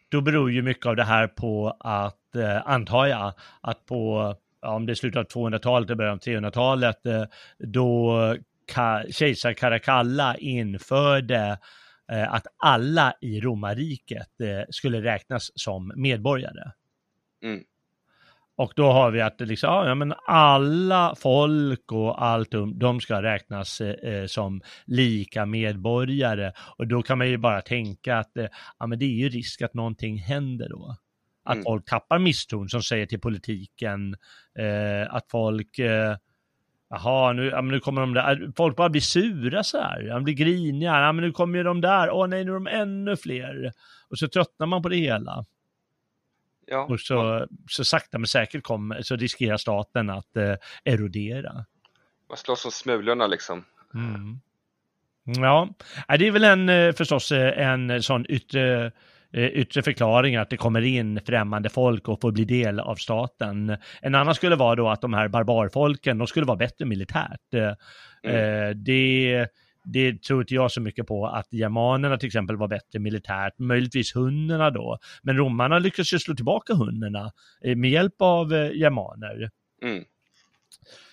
då 0.08 0.20
beror 0.20 0.50
ju 0.50 0.62
mycket 0.62 0.86
av 0.86 0.96
det 0.96 1.04
här 1.04 1.26
på 1.26 1.76
att, 1.80 2.34
eh, 2.36 2.66
antar 2.68 3.06
jag, 3.06 3.32
att 3.60 3.86
på, 3.86 4.34
ja, 4.62 4.68
om 4.74 4.86
det 4.86 4.92
är 4.92 4.94
slutet 4.94 5.18
av 5.20 5.24
200-talet 5.42 5.88
eller 5.90 5.96
början 5.96 6.14
av 6.14 6.18
300-talet, 6.18 7.06
eh, 7.06 7.22
då 7.58 8.36
kejsar 9.10 9.52
Caracalla 9.52 10.36
införde 10.36 11.58
att 12.20 12.46
alla 12.56 13.14
i 13.20 13.40
romarriket 13.40 14.40
eh, 14.40 14.64
skulle 14.70 15.02
räknas 15.02 15.50
som 15.54 15.92
medborgare. 15.96 16.70
Mm. 17.44 17.64
Och 18.56 18.72
då 18.76 18.92
har 18.92 19.10
vi 19.10 19.20
att 19.20 19.40
liksom, 19.40 19.70
ja, 19.70 19.94
men 19.94 20.14
alla 20.26 21.14
folk 21.18 21.92
och 21.92 22.24
allt, 22.24 22.50
de, 22.74 23.00
ska 23.00 23.22
räknas 23.22 23.80
eh, 23.80 24.26
som 24.26 24.60
lika 24.84 25.46
medborgare. 25.46 26.52
Och 26.78 26.86
då 26.86 27.02
kan 27.02 27.18
man 27.18 27.28
ju 27.28 27.36
bara 27.36 27.60
tänka 27.62 28.18
att 28.18 28.36
eh, 28.36 28.46
ja, 28.78 28.86
men 28.86 28.98
det 28.98 29.04
är 29.04 29.16
ju 29.18 29.28
risk 29.28 29.62
att 29.62 29.74
någonting 29.74 30.18
händer 30.18 30.68
då. 30.68 30.96
Att 31.44 31.54
Mm. 31.54 31.64
folk 31.64 31.84
tappar 31.84 32.18
misstron 32.18 32.68
som 32.68 32.82
säger 32.82 33.06
till 33.06 33.20
politiken, 33.20 34.16
eh, 34.58 35.14
att 35.14 35.30
folk, 35.30 35.78
eh, 35.78 36.16
jaha, 36.92 37.32
nu, 37.32 37.46
ja, 37.46 37.60
nu 37.60 37.80
kommer 37.80 38.00
de 38.00 38.14
där, 38.14 38.52
folk 38.56 38.76
bara 38.76 38.88
blir 38.88 39.00
sura 39.00 39.64
så 39.64 39.80
här, 39.80 40.08
de 40.08 40.24
blir 40.24 40.34
griniga, 40.34 41.00
ja, 41.00 41.12
men 41.12 41.24
nu 41.24 41.32
kommer 41.32 41.58
ju 41.58 41.64
de 41.64 41.80
där, 41.80 42.10
åh 42.10 42.26
nej, 42.26 42.44
nu 42.44 42.50
är 42.50 42.54
de 42.54 42.66
ännu 42.66 43.16
fler. 43.16 43.72
Och 44.08 44.18
så 44.18 44.28
tröttnar 44.28 44.66
man 44.66 44.82
på 44.82 44.88
det 44.88 44.96
hela. 44.96 45.44
Ja, 46.66 46.86
Och 46.90 47.00
så, 47.00 47.46
så 47.70 47.84
sakta 47.84 48.18
men 48.18 48.26
säkert 48.26 48.62
kommer, 48.62 49.02
så 49.02 49.16
riskerar 49.16 49.56
staten 49.56 50.10
att 50.10 50.36
eh, 50.36 50.54
erodera. 50.84 51.64
man 52.28 52.36
slåss 52.36 52.64
om 52.64 52.70
smulorna 52.70 53.26
liksom. 53.26 53.64
Mm. 53.94 54.40
Ja, 55.24 55.68
det 56.18 56.26
är 56.26 56.30
väl 56.30 56.44
en, 56.44 56.68
eh, 56.68 56.92
förstås 56.92 57.32
eh, 57.32 57.68
en 57.68 58.02
sån 58.02 58.26
yttre, 58.28 58.92
yttre 59.34 59.82
förklaring 59.82 60.36
att 60.36 60.50
det 60.50 60.56
kommer 60.56 60.80
in 60.82 61.20
främmande 61.26 61.68
folk 61.68 62.08
och 62.08 62.20
får 62.20 62.32
bli 62.32 62.44
del 62.44 62.80
av 62.80 62.94
staten. 62.96 63.76
En 64.00 64.14
annan 64.14 64.34
skulle 64.34 64.56
vara 64.56 64.74
då 64.76 64.88
att 64.88 65.00
de 65.00 65.14
här 65.14 65.28
barbarfolken, 65.28 66.18
de 66.18 66.26
skulle 66.26 66.46
vara 66.46 66.56
bättre 66.56 66.84
militärt. 66.84 67.54
Eh, 67.54 67.72
Mm. 68.24 68.36
eh, 68.36 68.70
Det, 68.76 69.46
det 69.84 70.22
tror 70.22 70.40
inte 70.40 70.54
jag 70.54 70.70
så 70.72 70.80
mycket 70.80 71.06
på 71.06 71.26
att 71.26 71.52
germanerna 71.52 72.16
till 72.16 72.26
exempel 72.26 72.56
var 72.56 72.68
bättre 72.68 72.98
militärt, 72.98 73.58
möjligtvis 73.58 74.16
hunnerna 74.16 74.70
då. 74.70 74.98
Men 75.22 75.36
romarna 75.36 75.78
lyckades 75.78 76.12
ju 76.14 76.18
slå 76.18 76.34
tillbaka 76.34 76.74
hunnerna 76.74 77.32
eh, 77.64 77.76
med 77.76 77.90
hjälp 77.90 78.14
av 78.18 78.54
eh, 78.54 78.72
germaner. 78.72 79.50
Mm. 79.84 80.04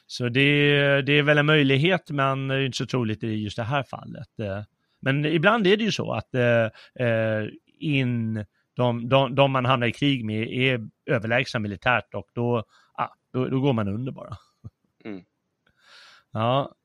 Så 0.07 0.29
det, 0.29 1.01
det 1.01 1.13
är 1.13 1.23
väl 1.23 1.37
en 1.37 1.45
möjlighet, 1.45 2.09
men 2.09 2.47
det 2.47 2.55
är 2.55 2.61
inte 2.65 2.77
så 2.77 2.85
troligt 2.85 3.23
i 3.23 3.27
just 3.27 3.57
det 3.57 3.63
här 3.63 3.83
fallet. 3.83 4.39
Eh, 4.39 4.61
Men 5.01 5.25
ibland 5.25 5.67
är 5.67 5.77
det 5.77 5.83
ju 5.83 5.91
så 5.91 6.11
att 6.11 6.35
eh, 6.35 6.63
eh, 7.07 7.47
in, 7.79 8.45
de, 8.73 9.09
de, 9.09 9.35
de 9.35 9.51
man 9.51 9.65
hamnar 9.65 9.87
i 9.87 9.91
krig 9.91 10.25
med 10.25 10.47
är 10.47 10.89
överlägsna 11.05 11.59
militärt 11.59 12.13
och 12.13 12.27
då, 12.33 12.63
ah, 12.93 13.09
då, 13.33 13.47
då 13.47 13.59
går 13.59 13.73
man 13.73 13.87
under 13.87 14.11
bara. 14.11 14.37
Mm. 15.05 15.21
Ja. 16.31 16.75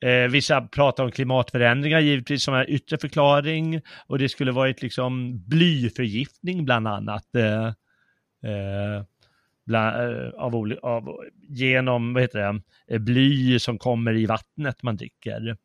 Eh, 0.00 0.30
vissa 0.30 0.60
pratar 0.60 1.04
om 1.04 1.10
klimatförändringar 1.10 2.00
givetvis 2.00 2.42
som 2.42 2.54
en 2.54 2.68
yttre 2.68 2.98
förklaring 2.98 3.80
och 4.06 4.18
det 4.18 4.28
skulle 4.28 4.52
varit 4.52 4.82
liksom 4.82 5.42
blyförgiftning 5.48 6.64
bland 6.64 6.88
annat. 6.88 7.34
Eh, 7.34 7.66
eh, 8.50 9.04
bland, 9.64 9.96
eh, 9.96 10.28
av, 10.28 10.72
av, 10.82 11.24
genom 11.48 12.14
vad 12.14 12.22
heter 12.22 12.38
det, 12.38 12.60
eh, 12.94 12.98
bly 12.98 13.58
som 13.58 13.78
kommer 13.78 14.14
i 14.14 14.26
vattnet 14.26 14.82
man 14.82 14.96
dricker. 14.96 15.56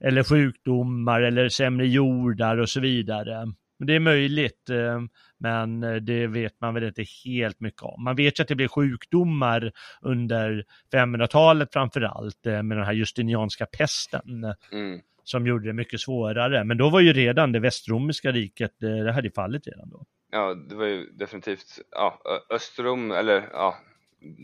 Eller 0.00 0.22
sjukdomar 0.22 1.20
eller 1.20 1.48
sämre 1.48 1.86
jordar 1.86 2.56
och 2.56 2.68
så 2.68 2.80
vidare. 2.80 3.52
Men 3.80 3.86
Det 3.86 3.94
är 3.94 4.00
möjligt, 4.00 4.70
eh, 4.70 5.00
men 5.38 5.82
eh, 5.82 5.94
det 5.94 6.26
vet 6.26 6.60
man 6.60 6.74
väl 6.74 6.84
inte 6.84 7.04
helt 7.24 7.60
mycket 7.60 7.82
om. 7.82 8.04
Man 8.04 8.16
vet 8.16 8.38
ju 8.38 8.42
att 8.42 8.48
det 8.48 8.54
blev 8.54 8.68
sjukdomar 8.68 9.72
under 10.02 10.64
500-talet 10.94 11.72
framför 11.72 12.00
allt 12.00 12.46
eh, 12.46 12.62
med 12.62 12.76
den 12.76 12.86
här 12.86 12.92
justinianska 12.92 13.66
pesten 13.66 14.44
eh, 14.44 14.54
Mm. 14.72 15.00
som 15.24 15.46
gjorde 15.46 15.66
det 15.66 15.72
mycket 15.72 16.00
svårare. 16.00 16.64
Men 16.64 16.76
då 16.76 16.90
var 16.90 17.00
ju 17.00 17.12
redan 17.12 17.52
det 17.52 17.60
västromerska 17.60 18.32
riket, 18.32 18.70
det 18.80 19.12
hade 19.12 19.30
fallit 19.30 19.66
redan 19.66 19.90
då. 19.90 20.04
Ja, 20.32 20.54
det 20.54 20.74
var 20.74 20.86
ju 20.86 21.06
definitivt, 21.06 21.78
ja, 21.90 22.20
Östrom, 22.50 23.10
eller 23.10 23.48
ja, 23.52 23.74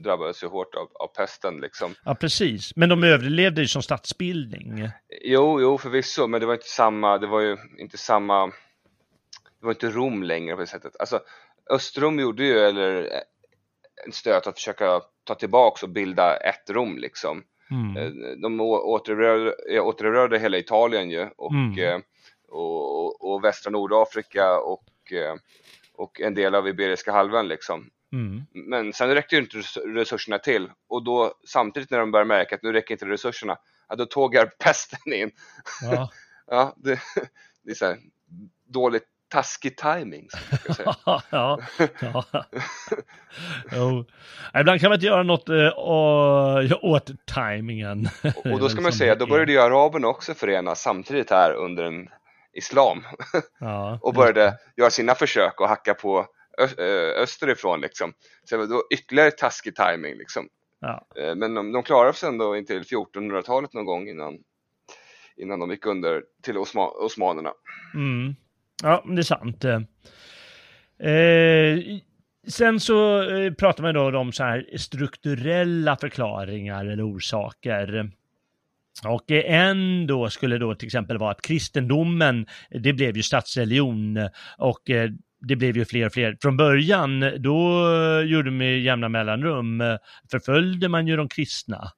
drabbades 0.04 0.42
ju 0.42 0.46
hårt 0.46 0.74
av, 0.74 0.88
av 0.94 1.06
pesten 1.16 1.56
liksom. 1.56 1.94
Ja, 2.04 2.14
precis. 2.14 2.76
Men 2.76 2.88
de 2.88 3.04
överlevde 3.04 3.60
ju 3.60 3.68
som 3.68 3.82
statsbildning. 3.82 4.88
Jo, 5.24 5.60
jo 5.60 5.78
förvisso, 5.78 6.26
men 6.26 6.40
det 6.40 6.46
var 6.46 6.54
inte 6.54 6.68
samma, 6.68 7.18
det 7.18 7.26
var 7.26 7.40
ju 7.40 7.56
inte 7.78 7.98
samma, 7.98 8.52
var 9.66 9.72
inte 9.72 9.90
Rom 9.90 10.22
längre 10.22 10.54
på 10.54 10.60
det 10.60 10.66
sättet. 10.66 10.96
Alltså, 10.98 11.20
Östrom 11.70 12.18
gjorde 12.18 12.44
ju, 12.44 12.58
eller 12.58 13.02
eh, 13.02 13.20
en 14.06 14.12
stöt 14.12 14.46
att 14.46 14.54
försöka 14.54 15.00
ta 15.24 15.34
tillbaks 15.34 15.82
och 15.82 15.88
bilda 15.88 16.36
ett 16.36 16.70
Rom 16.70 16.98
liksom. 16.98 17.42
Mm. 17.70 17.96
Eh, 17.96 18.30
De 18.42 18.60
återerövrade, 18.60 19.54
eh, 19.70 19.86
återerövrade 19.86 20.38
hela 20.38 20.58
Italien 20.58 21.10
ju 21.10 21.28
och, 21.36 21.52
Mm. 21.52 22.02
och, 22.48 23.04
och, 23.04 23.30
och 23.32 23.44
västra 23.44 23.70
Nordafrika 23.70 24.58
och, 24.58 24.84
och 25.94 26.20
en 26.20 26.34
del 26.34 26.54
av 26.54 26.68
Iberiska 26.68 27.12
halvön 27.12 27.48
liksom. 27.48 27.90
Mm. 28.12 28.42
Men 28.52 28.92
sen 28.92 29.14
räckte 29.14 29.36
ju 29.36 29.42
inte 29.42 29.56
res- 29.58 29.76
resurserna 29.76 30.38
till 30.38 30.70
och 30.88 31.04
då 31.04 31.34
samtidigt 31.46 31.90
när 31.90 31.98
de 31.98 32.10
började 32.10 32.28
märka 32.28 32.54
att 32.54 32.62
nu 32.62 32.72
räcker 32.72 32.94
inte 32.94 33.06
resurserna, 33.06 33.58
ja, 33.88 33.94
då 33.96 34.06
tågar 34.06 34.46
pesten 34.58 35.12
in. 35.12 35.30
Ja. 35.82 36.10
Ja, 36.48 36.74
det, 36.76 37.00
det 37.64 37.70
är 37.70 37.74
så 37.74 37.84
här 37.86 37.98
dåligt 38.68 39.04
taskig 39.28 39.76
timing. 39.76 40.28
ja, 41.04 41.22
ja. 41.30 41.60
Ibland 44.60 44.80
kan 44.80 44.90
man 44.90 44.94
inte 44.94 45.06
göra 45.06 45.22
något 45.22 45.48
eh, 45.48 45.72
åt 46.82 47.10
tajmingen. 47.26 48.08
Och, 48.36 48.46
och 48.46 48.60
då 48.60 48.68
ska 48.68 48.80
man 48.80 48.92
säga, 48.92 49.14
då 49.14 49.26
började 49.26 49.52
ju 49.52 49.60
araberna 49.60 50.08
också 50.08 50.34
förenas 50.34 50.82
samtidigt 50.82 51.30
här 51.30 51.52
under 51.52 51.84
en 51.84 52.08
islam 52.52 53.02
Ja, 53.60 53.98
och 54.02 54.14
började 54.14 54.58
göra 54.76 54.90
sina 54.90 55.14
försök 55.14 55.60
att 55.60 55.68
hacka 55.68 55.94
på 55.94 56.26
österifrån 57.16 57.80
liksom. 57.80 58.12
Så 58.44 58.54
det 58.54 58.58
var 58.58 58.66
då 58.66 58.82
ytterligare 58.94 59.30
taskig 59.30 59.74
timing 59.76 60.14
liksom. 60.14 60.48
Ja. 60.80 61.06
Eh, 61.16 61.34
Men 61.34 61.54
de, 61.54 61.72
de 61.72 61.82
klarade 61.82 62.12
sig 62.12 62.28
ändå 62.28 62.56
intill 62.56 62.82
1400-talet 62.82 63.72
någon 63.72 63.84
gång 63.84 64.08
innan, 64.08 64.38
innan 65.36 65.60
de 65.60 65.70
gick 65.70 65.86
under 65.86 66.22
till 66.42 66.58
osma, 66.58 66.90
osmanerna. 66.90 67.52
Mm. 67.94 68.34
Ja, 68.82 69.04
det 69.06 69.20
är 69.20 69.22
sant. 69.22 69.64
Eh, 69.64 69.78
sen 72.48 72.80
så 72.80 73.22
eh, 73.30 73.52
pratar 73.52 73.82
man 73.82 73.94
då 73.94 74.18
om 74.18 74.32
så 74.32 74.44
här 74.44 74.66
strukturella 74.76 75.96
förklaringar 75.96 76.86
eller 76.86 77.10
orsaker. 77.16 78.10
Och 79.04 79.30
en 79.30 80.06
då 80.06 80.30
skulle 80.30 80.58
då 80.58 80.74
till 80.74 80.86
exempel 80.86 81.18
vara 81.18 81.30
att 81.30 81.42
kristendomen, 81.42 82.46
det 82.70 82.92
blev 82.92 83.16
ju 83.16 83.22
statsreligion 83.22 84.28
och 84.58 84.90
eh, 84.90 85.10
det 85.40 85.56
blev 85.56 85.76
ju 85.76 85.84
fler 85.84 86.06
och 86.06 86.12
fler. 86.12 86.36
Från 86.42 86.56
början, 86.56 87.20
då 87.38 87.88
eh, 87.94 88.20
gjorde 88.20 88.50
man 88.50 88.58
med 88.58 88.80
jämna 88.80 89.08
mellanrum, 89.08 89.82
förföljde 90.30 90.88
man 90.88 91.06
ju 91.06 91.16
de 91.16 91.28
kristna. 91.28 91.92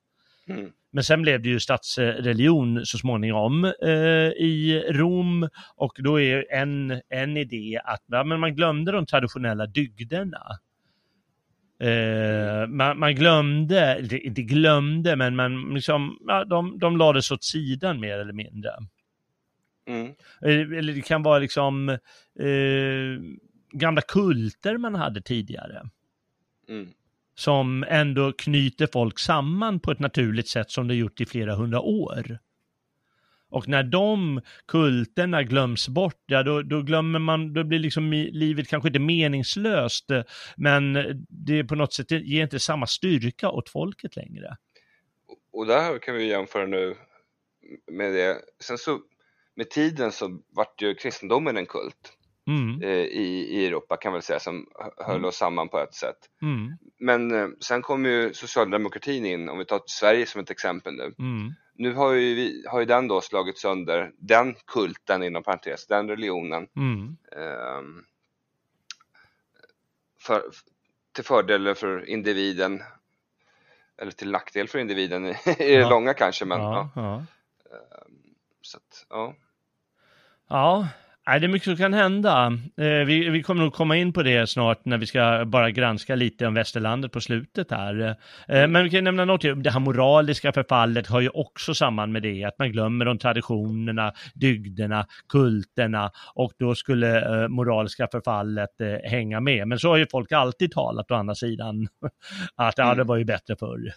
Mm. 0.48 0.72
Men 0.90 1.04
sen 1.04 1.22
blev 1.22 1.42
det 1.42 1.48
ju 1.48 1.60
statsreligion 1.60 2.86
så 2.86 2.98
småningom 2.98 3.64
eh, 3.64 3.90
i 4.36 4.84
Rom 4.90 5.48
och 5.76 5.92
då 5.98 6.20
är 6.20 6.52
en, 6.52 7.00
en 7.08 7.36
idé 7.36 7.80
att 7.84 8.04
ja, 8.06 8.24
men 8.24 8.40
man 8.40 8.54
glömde 8.54 8.92
de 8.92 9.06
traditionella 9.06 9.66
dygderna. 9.66 10.58
Eh, 11.80 12.66
man, 12.66 12.98
man, 12.98 13.14
glömde, 13.14 14.08
inte 14.22 14.42
glömde, 14.42 15.16
men 15.16 15.36
man 15.36 15.74
liksom, 15.74 16.18
ja, 16.26 16.44
de, 16.44 16.78
de 16.78 16.96
lades 16.96 17.30
åt 17.30 17.44
sidan 17.44 18.00
mer 18.00 18.18
eller 18.18 18.32
mindre. 18.32 18.70
Mm. 19.86 20.06
Eh, 20.42 20.78
eller 20.78 20.92
det 20.92 21.02
kan 21.02 21.22
vara 21.22 21.38
liksom 21.38 21.88
eh, 22.38 23.20
gamla 23.72 24.00
kulter 24.00 24.78
man 24.78 24.94
hade 24.94 25.22
tidigare. 25.22 25.88
Mm. 26.68 26.88
Som 27.38 27.84
ändå 27.88 28.32
knyter 28.32 28.88
folk 28.92 29.18
samman 29.18 29.80
på 29.80 29.90
ett 29.90 29.98
naturligt 29.98 30.48
sätt 30.48 30.70
som 30.70 30.88
det 30.88 30.94
gjort 30.94 31.20
i 31.20 31.26
flera 31.26 31.54
hundra 31.54 31.80
år. 31.80 32.38
Och 33.50 33.68
när 33.68 33.82
de 33.82 34.40
kulterna 34.66 35.42
glöms 35.42 35.88
bort, 35.88 36.22
ja 36.26 36.42
då, 36.42 36.62
då 36.62 36.82
glömmer 36.82 37.18
man, 37.18 37.52
då 37.52 37.64
blir 37.64 37.78
liksom 37.78 38.12
livet 38.12 38.68
kanske 38.68 38.88
inte 38.88 38.98
meningslöst, 38.98 40.06
men 40.56 40.92
det 41.28 41.64
på 41.64 41.74
något 41.74 41.92
sätt 41.92 42.10
ger 42.10 42.42
inte 42.42 42.58
samma 42.58 42.86
styrka 42.86 43.50
åt 43.50 43.68
folket 43.68 44.16
längre. 44.16 44.56
Och 45.52 45.66
där 45.66 45.98
kan 45.98 46.14
vi 46.14 46.28
jämföra 46.28 46.66
nu 46.66 46.94
med 47.92 48.12
det. 48.12 48.36
Sen 48.60 48.78
så 48.78 49.00
med 49.56 49.70
tiden 49.70 50.12
så 50.12 50.42
vart 50.48 50.82
ju 50.82 50.94
kristendomen 50.94 51.56
en 51.56 51.66
kult. 51.66 52.17
Mm. 52.48 52.82
Eh, 52.82 52.90
i, 52.90 53.46
i 53.50 53.66
Europa 53.66 53.96
kan 53.96 54.12
man 54.12 54.22
säga 54.22 54.40
som 54.40 54.66
höll 54.96 55.16
mm. 55.16 55.28
oss 55.28 55.36
samman 55.36 55.68
på 55.68 55.78
ett 55.78 55.94
sätt. 55.94 56.18
Mm. 56.42 56.72
Men 56.98 57.30
eh, 57.30 57.48
sen 57.60 57.82
kom 57.82 58.04
ju 58.04 58.34
socialdemokratin 58.34 59.26
in, 59.26 59.48
om 59.48 59.58
vi 59.58 59.64
tar 59.64 59.80
Sverige 59.86 60.26
som 60.26 60.40
ett 60.40 60.50
exempel 60.50 60.94
nu. 60.94 61.14
Mm 61.18 61.54
nu 61.78 61.94
har 61.94 62.12
ju, 62.12 62.34
vi, 62.34 62.64
har 62.68 62.80
ju 62.80 62.86
den 62.86 63.08
då 63.08 63.20
slagit 63.20 63.58
sönder 63.58 64.12
den 64.18 64.54
kulten 64.66 65.22
inom 65.22 65.42
parentes, 65.42 65.86
den 65.86 66.08
religionen. 66.08 66.68
Eh, 67.32 67.82
för, 70.20 70.42
till 71.12 71.24
fördel 71.24 71.74
för 71.74 72.08
individen, 72.08 72.82
eller 73.96 74.12
till 74.12 74.30
nackdel 74.30 74.68
för 74.68 74.78
individen 74.78 75.26
i 75.26 75.36
det 75.58 75.72
ja. 75.72 75.88
långa 75.88 76.14
kanske. 76.14 76.44
Men, 76.44 76.60
ja, 76.60 76.90
ja. 76.94 77.16
Eh, 77.70 78.08
så 78.62 78.76
att, 78.76 79.06
ja. 79.08 79.34
Ja, 80.48 80.88
Nej, 81.28 81.40
det 81.40 81.46
är 81.46 81.48
mycket 81.48 81.64
som 81.64 81.76
kan 81.76 81.94
hända. 81.94 82.46
Eh, 82.76 83.06
vi, 83.06 83.28
vi, 83.28 83.42
kommer 83.42 83.62
nog 83.62 83.72
komma 83.72 83.96
in 83.96 84.12
på 84.12 84.22
det 84.22 84.46
snart 84.46 84.84
när 84.84 84.98
vi 84.98 85.06
ska 85.06 85.44
bara 85.46 85.70
granska 85.70 86.14
lite 86.14 86.46
om 86.46 86.54
västerlandet 86.54 87.12
på 87.12 87.20
slutet 87.20 87.70
här. 87.70 88.00
Eh, 88.48 88.58
mm. 88.58 88.72
men 88.72 88.84
vi 88.84 88.90
kan 88.90 89.04
nämna 89.04 89.24
något, 89.24 89.42
det 89.42 89.70
här 89.70 89.80
moraliska 89.80 90.52
förfallet 90.52 91.06
har 91.06 91.20
ju 91.20 91.28
också 91.28 91.74
samman 91.74 92.12
med 92.12 92.22
det, 92.22 92.44
att 92.44 92.58
man 92.58 92.72
glömmer 92.72 93.04
de 93.04 93.18
traditionerna, 93.18 94.12
dygderna, 94.34 95.06
kulterna 95.28 96.10
och 96.34 96.52
då 96.58 96.74
skulle 96.74 97.42
eh, 97.42 97.48
moraliska 97.48 98.08
förfallet 98.12 99.02
hänga 99.04 99.40
med. 99.40 99.68
Men 99.68 99.78
så 99.78 99.88
har 99.88 99.96
ju 99.96 100.06
folk 100.10 100.32
alltid 100.32 100.72
talat 100.72 101.10
å 101.10 101.14
andra 101.14 101.34
sidan, 101.34 101.88
att 102.56 102.78
mm. 102.78 102.88
ja, 102.88 102.94
det 102.94 103.04
var 103.04 103.16
ju 103.16 103.24
bättre 103.24 103.56
förr. 103.56 103.92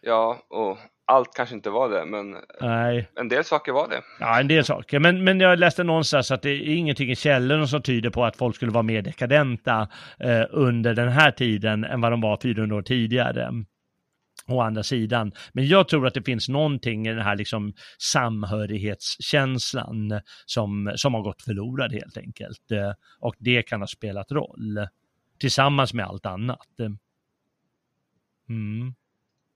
Ja, 0.00 0.42
och 0.48 0.78
allt 1.10 1.34
kanske 1.34 1.54
inte 1.54 1.70
var 1.70 1.90
det, 1.90 2.04
men 2.04 2.36
Nej. 2.60 3.08
en 3.20 3.28
del 3.28 3.44
saker 3.44 3.72
var 3.72 3.88
det. 3.88 4.02
Ja, 4.20 4.40
en 4.40 4.48
del 4.48 4.64
saker. 4.64 4.98
Men, 4.98 5.24
men 5.24 5.40
jag 5.40 5.58
läste 5.58 5.84
någonstans 5.84 6.30
att 6.30 6.42
det 6.42 6.50
är 6.50 6.76
ingenting 6.76 7.10
i 7.10 7.16
källorna 7.16 7.66
som 7.66 7.82
tyder 7.82 8.10
på 8.10 8.24
att 8.24 8.36
folk 8.36 8.56
skulle 8.56 8.72
vara 8.72 8.82
mer 8.82 9.02
dekadenta 9.02 9.88
eh, 10.18 10.44
under 10.50 10.94
den 10.94 11.08
här 11.08 11.30
tiden 11.30 11.84
än 11.84 12.00
vad 12.00 12.12
de 12.12 12.20
var 12.20 12.38
400 12.42 12.76
år 12.76 12.82
tidigare. 12.82 13.50
Å 14.46 14.60
andra 14.60 14.82
sidan. 14.82 15.32
Men 15.52 15.66
jag 15.66 15.88
tror 15.88 16.06
att 16.06 16.14
det 16.14 16.22
finns 16.22 16.48
någonting 16.48 17.06
i 17.06 17.14
den 17.14 17.24
här 17.24 17.36
liksom 17.36 17.72
samhörighetskänslan 17.98 20.20
som, 20.46 20.92
som 20.94 21.14
har 21.14 21.22
gått 21.22 21.42
förlorad 21.42 21.92
helt 21.92 22.16
enkelt. 22.16 22.70
Eh, 22.70 22.92
och 23.20 23.34
det 23.38 23.62
kan 23.62 23.80
ha 23.80 23.86
spelat 23.86 24.32
roll. 24.32 24.86
Tillsammans 25.40 25.94
med 25.94 26.06
allt 26.06 26.26
annat. 26.26 26.68
Mm. 28.48 28.94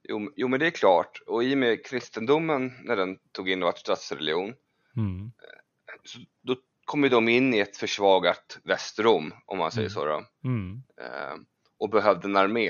Jo, 0.09 0.31
jo, 0.35 0.47
men 0.47 0.59
det 0.59 0.67
är 0.67 0.71
klart. 0.71 1.21
Och 1.27 1.43
i 1.43 1.53
och 1.53 1.57
med 1.57 1.85
kristendomen, 1.85 2.73
när 2.83 2.95
den 2.95 3.17
tog 3.31 3.49
in 3.49 3.63
och 3.63 3.67
var 3.67 3.73
statsreligion, 3.73 4.53
mm. 4.95 5.25
Eh, 5.25 6.01
så 6.03 6.19
då 6.41 6.55
kom 6.85 7.09
de 7.09 7.29
in 7.29 7.53
i 7.53 7.59
ett 7.59 7.77
försvagat 7.77 8.59
Västrom, 8.63 9.33
om 9.45 9.57
man 9.57 9.71
säger 9.71 9.87
mm. 9.87 9.93
så 9.93 10.05
då. 10.05 10.25
Mm. 10.43 10.83
Eh, 11.01 11.35
och 11.77 11.89
behövde 11.89 12.27
en 12.27 12.37
armé. 12.37 12.69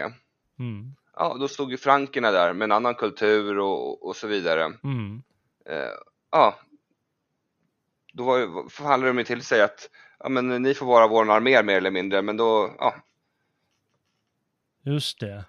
Mm. 0.60 0.96
Ja, 1.16 1.38
då 1.40 1.48
stod 1.48 1.72
ju 1.72 1.78
frankerna 1.78 2.32
där 2.32 2.54
med 2.54 2.66
en 2.66 2.72
annan 2.72 2.96
kultur 2.96 3.60
och, 3.60 4.08
och 4.08 4.16
så 4.16 4.28
vidare. 4.28 4.64
Mm. 4.84 5.24
Eh, 5.66 5.94
ja, 6.32 6.60
då 8.14 8.24
var, 8.24 8.70
förhandlade 8.70 9.14
de 9.14 9.24
till 9.24 9.42
sig 9.42 9.62
att 9.62 9.90
ja, 10.20 10.30
men 10.30 10.48
ni 10.48 10.74
får 10.74 10.86
vara 10.86 11.08
vår 11.08 11.32
armé 11.32 11.64
mer 11.64 11.78
eller 11.78 11.92
mindre, 11.92 12.22
men 12.22 12.38
då, 12.38 12.76
ja. 12.80 12.96
Just 14.84 15.20
det. 15.20 15.46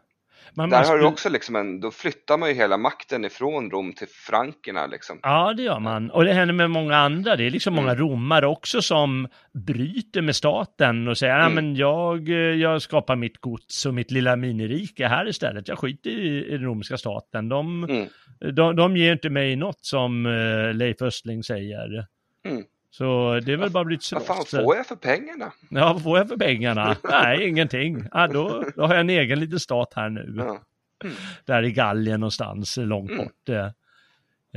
Man 0.57 0.71
Där 0.71 0.79
måste... 0.79 0.93
har 0.93 0.99
du 0.99 1.05
också 1.05 1.29
liksom 1.29 1.57
en, 1.57 1.81
då 1.81 1.91
flyttar 1.91 2.39
man 2.39 2.49
ju 2.49 2.55
hela 2.55 2.77
makten 2.77 3.25
ifrån 3.25 3.71
Rom 3.71 3.93
till 3.93 4.09
frankerna 4.09 4.87
liksom. 4.87 5.19
Ja, 5.23 5.53
det 5.57 5.63
gör 5.63 5.81
man. 5.81 6.11
Och 6.11 6.25
det 6.25 6.33
händer 6.33 6.55
med 6.55 6.71
många 6.71 6.97
andra. 6.97 7.37
Det 7.37 7.45
är 7.45 7.51
liksom 7.51 7.75
mm. 7.75 7.85
många 7.85 7.95
romare 7.95 8.47
också 8.47 8.83
som 8.83 9.29
bryter 9.67 10.23
med 10.23 10.37
staten 10.37 11.09
och 11.09 11.19
säger, 11.19 11.41
mm. 11.41 11.55
men 11.55 11.77
jag, 11.77 12.29
jag 12.59 12.83
skapar 12.83 13.17
mitt 13.17 13.37
gods 13.41 13.87
och 13.87 13.95
mitt 13.95 14.11
lilla 14.11 14.37
minirike 14.37 15.07
här 15.07 15.29
istället. 15.29 15.69
Jag 15.69 15.79
skiter 15.79 16.11
i, 16.11 16.47
i 16.47 16.51
den 16.51 16.65
romerska 16.65 16.99
staten. 16.99 17.49
De, 17.49 17.85
mm. 17.85 18.09
de, 18.55 18.77
de 18.77 18.97
ger 18.97 19.13
inte 19.13 19.31
mig 19.31 19.57
något 19.57 19.85
som 19.85 20.27
uh, 20.27 20.75
Leif 20.75 21.03
Östling 21.03 21.43
säger. 21.43 22.07
Mm. 22.47 22.65
Så 22.97 23.41
det 23.41 23.53
är 23.53 23.57
väl 23.57 23.71
bara 23.71 23.85
blivit 23.85 24.03
så. 24.03 24.17
Vad 24.17 24.27
fan 24.27 24.45
får 24.65 24.77
jag 24.77 24.87
för 24.87 24.97
pengarna? 24.97 25.53
Ja, 25.71 25.93
vad 25.93 26.03
får 26.03 26.19
jag 26.19 26.29
för 26.29 26.37
pengarna? 26.37 26.97
Nej, 27.11 27.49
ingenting. 27.49 28.09
Ja, 28.13 28.27
då, 28.27 28.65
då 28.77 28.83
har 28.83 28.95
jag 28.95 29.01
en 29.01 29.11
egen 29.11 29.41
liten 29.41 29.61
stat 29.61 29.93
här 29.97 30.09
nu. 30.09 30.35
Ja. 30.37 30.61
Mm. 31.05 31.17
Där 31.45 31.63
i 31.63 31.73
Gallien 31.73 32.21
någonstans, 32.21 32.77
långt 32.77 33.11
mm. 33.11 33.25
bort. 33.25 33.49
Eh, 33.49 33.67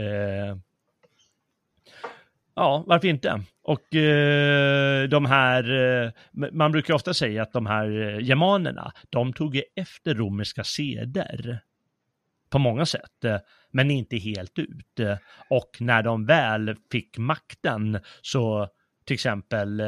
eh, 0.06 0.58
ja, 2.56 2.84
varför 2.88 3.08
inte? 3.08 3.42
Och 3.64 3.96
eh, 3.96 5.10
de 5.10 5.26
här, 5.26 5.72
eh, 6.06 6.12
man 6.52 6.72
brukar 6.72 6.94
ofta 6.94 7.14
säga 7.14 7.42
att 7.44 7.54
de 7.54 7.66
här 7.66 8.02
eh, 8.02 8.20
germanerna, 8.20 8.94
de 9.10 9.34
tog 9.34 9.62
efter 9.76 10.16
romerska 10.16 10.64
seder 10.64 11.60
på 12.50 12.60
många 12.60 12.86
sätt, 12.86 13.24
eh, 13.24 13.38
men 13.72 13.92
inte 13.92 14.18
helt 14.18 14.60
ut. 14.60 15.00
Och 15.50 15.78
när 15.80 16.04
de 16.04 16.26
väl 16.26 16.76
fick 16.92 17.18
makten 17.18 18.00
så 18.22 18.70
till 19.06 19.14
exempel 19.14 19.80
eh, 19.80 19.88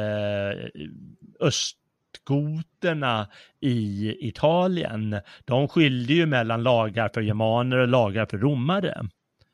östgoterna 1.40 3.28
i 3.60 4.16
Italien, 4.28 5.20
de 5.44 5.68
skilde 5.68 6.12
ju 6.12 6.26
mellan 6.26 6.62
lagar 6.62 7.10
för 7.14 7.20
germaner 7.20 7.76
och 7.76 7.88
lagar 7.88 8.26
för 8.26 8.38
romare 8.38 9.02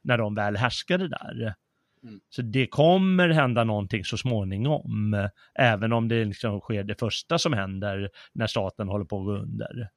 när 0.03 0.19
de 0.19 0.35
väl 0.35 0.57
härskade 0.57 1.09
där. 1.09 1.55
Mm. 2.03 2.21
Så 2.29 2.43
det 2.43 2.67
kommer 2.67 3.29
hända 3.29 3.65
någonting 3.65 4.05
så 4.05 4.17
småningom, 4.17 5.29
även 5.55 5.93
om 5.93 6.09
det 6.09 6.25
liksom 6.25 6.61
sker 6.61 6.85
det 6.85 6.99
första 6.99 7.39
som 7.39 7.53
händer 7.53 8.11
när 8.33 8.47
staten 8.47 8.89
håller 8.89 9.05
på 9.05 9.19
att 9.19 9.25
gå 9.25 9.33
under. 9.33 9.89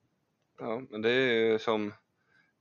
Ja, 0.60 0.82
men 0.90 1.02
det 1.02 1.12
är 1.12 1.52
ju 1.52 1.60
som 1.60 1.94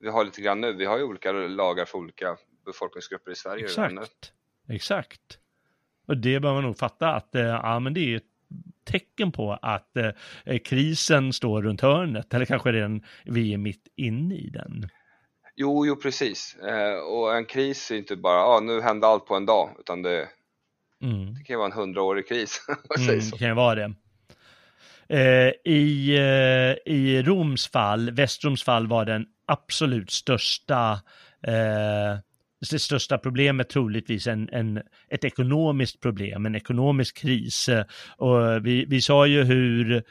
vi 0.01 0.09
har 0.09 0.24
lite 0.24 0.40
grann 0.40 0.61
nu. 0.61 0.72
Vi 0.72 0.84
har 0.84 0.98
ju 0.98 1.05
olika 1.05 1.32
lagar 1.32 1.84
för 1.84 1.98
olika 1.98 2.36
befolkningsgrupper 2.66 3.30
i 3.30 3.34
Sverige. 3.34 3.64
Exakt, 3.64 4.32
exakt. 4.68 5.38
Och 6.07 6.16
det 6.16 6.40
bör 6.40 6.53
man 6.53 6.62
nog 6.62 6.78
fatta 6.78 7.14
att 7.14 7.34
eh, 7.34 7.42
ja, 7.42 7.80
men 7.80 7.94
det 7.94 8.01
är 8.01 8.16
ett 8.16 8.24
tecken 8.84 9.32
på 9.32 9.53
att 9.62 9.96
eh, 9.96 10.59
krisen 10.59 11.32
står 11.32 11.62
runt 11.62 11.80
hörnet, 11.80 12.34
eller 12.34 12.44
kanske 12.44 12.72
redan 12.72 13.05
vi 13.24 13.55
är 13.55 13.59
mitt 13.59 13.88
inne 13.96 14.34
i 14.34 14.51
den. 14.51 14.88
Jo, 15.57 15.86
jo 15.86 15.96
precis. 15.96 16.57
Eh, 16.57 16.98
och 16.98 17.36
en 17.36 17.44
kris 17.44 17.90
är 17.90 17.96
inte 17.96 18.16
bara, 18.16 18.44
ah, 18.44 18.61
nu 18.61 18.80
hände 18.80 19.07
allt 19.07 19.26
på 19.26 19.34
en 19.34 19.46
dag, 19.46 19.70
utan 19.78 20.03
det, 20.03 20.28
mm. 21.03 21.34
det 21.34 21.44
kan 21.44 21.55
ju 21.55 21.59
vara 21.59 21.66
en 21.66 21.78
hundraårig 21.78 22.28
kris. 22.28 22.66
mm, 22.98 23.20
det 23.30 23.38
kan 23.38 23.48
ju 23.48 23.55
vara 23.55 23.74
det. 23.74 23.94
Eh, 25.09 25.53
I, 25.72 26.16
eh, 26.16 26.92
I 26.92 27.22
Roms 27.22 27.68
fall, 27.68 28.11
Västroms 28.11 28.62
fall 28.62 28.86
var 28.86 29.05
den 29.05 29.26
absolut 29.51 30.11
största 30.11 30.92
eh, 31.46 32.18
det 32.70 32.78
största 32.78 33.18
problemet 33.18 33.68
troligtvis 33.68 34.26
en, 34.26 34.48
en, 34.53 34.82
ett 35.09 35.24
ekonomiskt 35.24 36.01
problem, 36.01 36.46
en 36.46 36.55
ekonomisk 36.55 37.16
kris. 37.18 37.68
Och 38.16 38.66
vi, 38.66 38.84
vi 38.84 39.01
sa 39.01 39.26
ju 39.26 39.44
hur 39.44 40.05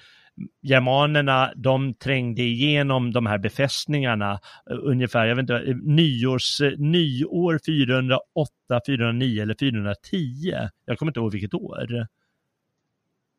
germanerna, 0.62 1.54
de 1.56 1.94
trängde 1.94 2.42
igenom 2.42 3.12
de 3.12 3.26
här 3.26 3.38
befästningarna 3.38 4.40
eh, 4.70 4.78
ungefär, 4.82 5.26
jag 5.26 5.36
vet 5.36 5.44
inte, 5.44 5.80
nyårs, 5.84 6.62
eh, 6.62 6.72
nyår 6.78 7.60
408, 7.66 8.82
409 8.86 9.42
eller 9.42 9.56
410. 9.60 10.54
Jag 10.86 10.98
kommer 10.98 11.10
inte 11.10 11.20
ihåg 11.20 11.32
vilket 11.32 11.54
år. 11.54 12.08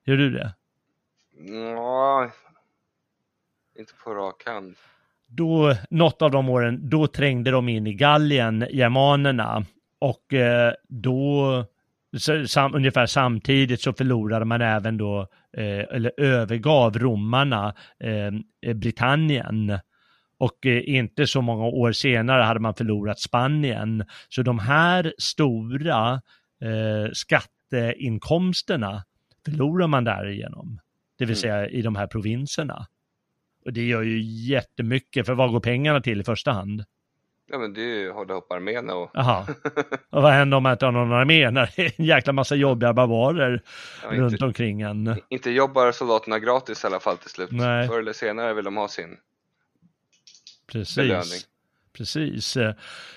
Gör 0.07 0.16
du 0.16 0.30
det? 0.30 0.55
Ja, 1.48 2.30
inte 3.78 3.92
på 4.05 4.14
rak 4.14 4.42
hand. 4.46 4.76
Då, 5.33 5.74
något 5.91 6.22
av 6.22 6.31
de 6.31 6.49
åren, 6.49 6.89
då 6.89 7.07
trängde 7.07 7.51
de 7.51 7.68
in 7.68 7.87
i 7.87 7.95
Gallien, 7.95 8.66
germanerna. 8.70 9.64
Och 10.01 10.35
eh, 10.35 10.72
då 10.89 11.64
sam, 12.47 12.74
ungefär 12.74 13.07
samtidigt 13.07 13.81
så 13.81 13.93
förlorade 13.93 14.45
man 14.45 14.61
även 14.61 14.97
då, 14.97 15.20
eh, 15.57 15.78
eller 15.78 16.20
övergav 16.20 16.99
romarna 16.99 17.74
eh, 18.01 18.74
Britannien. 18.74 19.78
Och 20.39 20.66
eh, 20.66 20.89
inte 20.89 21.26
så 21.26 21.41
många 21.43 21.64
år 21.64 21.93
senare 21.93 22.43
hade 22.43 22.61
man 22.61 22.74
förlorat 22.74 23.20
Spanien. 23.20 24.05
Så 24.28 24.43
de 24.43 24.59
här 24.59 25.12
stora 25.18 26.12
eh, 26.62 27.11
skatteinkomsterna 27.12 29.05
förlorar 29.45 29.87
man 29.87 30.05
därigenom. 30.05 30.81
Det 31.18 31.24
vill 31.24 31.37
mm. 31.37 31.41
säga 31.41 31.68
i 31.68 31.83
de 31.83 31.97
här 31.97 32.07
provinserna. 32.07 32.87
Och 33.71 33.75
det 33.75 33.87
gör 33.87 34.03
ju 34.03 34.21
jättemycket, 34.23 35.27
för 35.27 35.35
vad 35.35 35.53
går 35.53 35.61
pengarna 35.61 36.01
till 36.01 36.21
i 36.21 36.25
första 36.25 36.53
hand? 36.53 36.85
Ja 37.51 37.59
men 37.59 37.73
det 37.73 37.81
är 37.81 37.99
ju 37.99 38.11
hålla 38.11 38.33
ihop 38.33 38.53
armén 38.53 38.91
och... 38.91 39.11
Jaha. 39.14 39.47
Och 40.11 40.23
vad 40.23 40.33
händer 40.33 40.57
om 40.57 40.62
man 40.62 40.73
inte 40.73 40.85
har 40.85 40.93
någon 40.93 41.12
armé 41.12 41.51
när 41.51 41.73
det 41.77 41.83
är 41.83 41.93
en 41.97 42.05
jäkla 42.05 42.33
massa 42.33 42.55
jobbiga 42.55 42.93
barbarer 42.93 43.62
ja, 44.03 44.09
runt 44.11 44.33
inte, 44.33 44.45
omkring 44.45 44.81
en? 44.81 45.16
Inte 45.29 45.51
jobbar 45.51 45.93
soldaterna 45.93 46.39
gratis 46.39 46.85
i 46.85 46.87
alla 46.87 47.01
fall 47.01 47.16
till 47.16 47.31
slut. 47.31 47.51
Nej. 47.53 47.89
Förr 47.89 47.99
eller 47.99 48.12
senare 48.12 48.55
vill 48.55 48.64
de 48.64 48.77
ha 48.77 48.89
sin 48.89 49.16
Precis. 50.73 50.97
belöning. 50.97 51.41
Precis. 51.97 52.57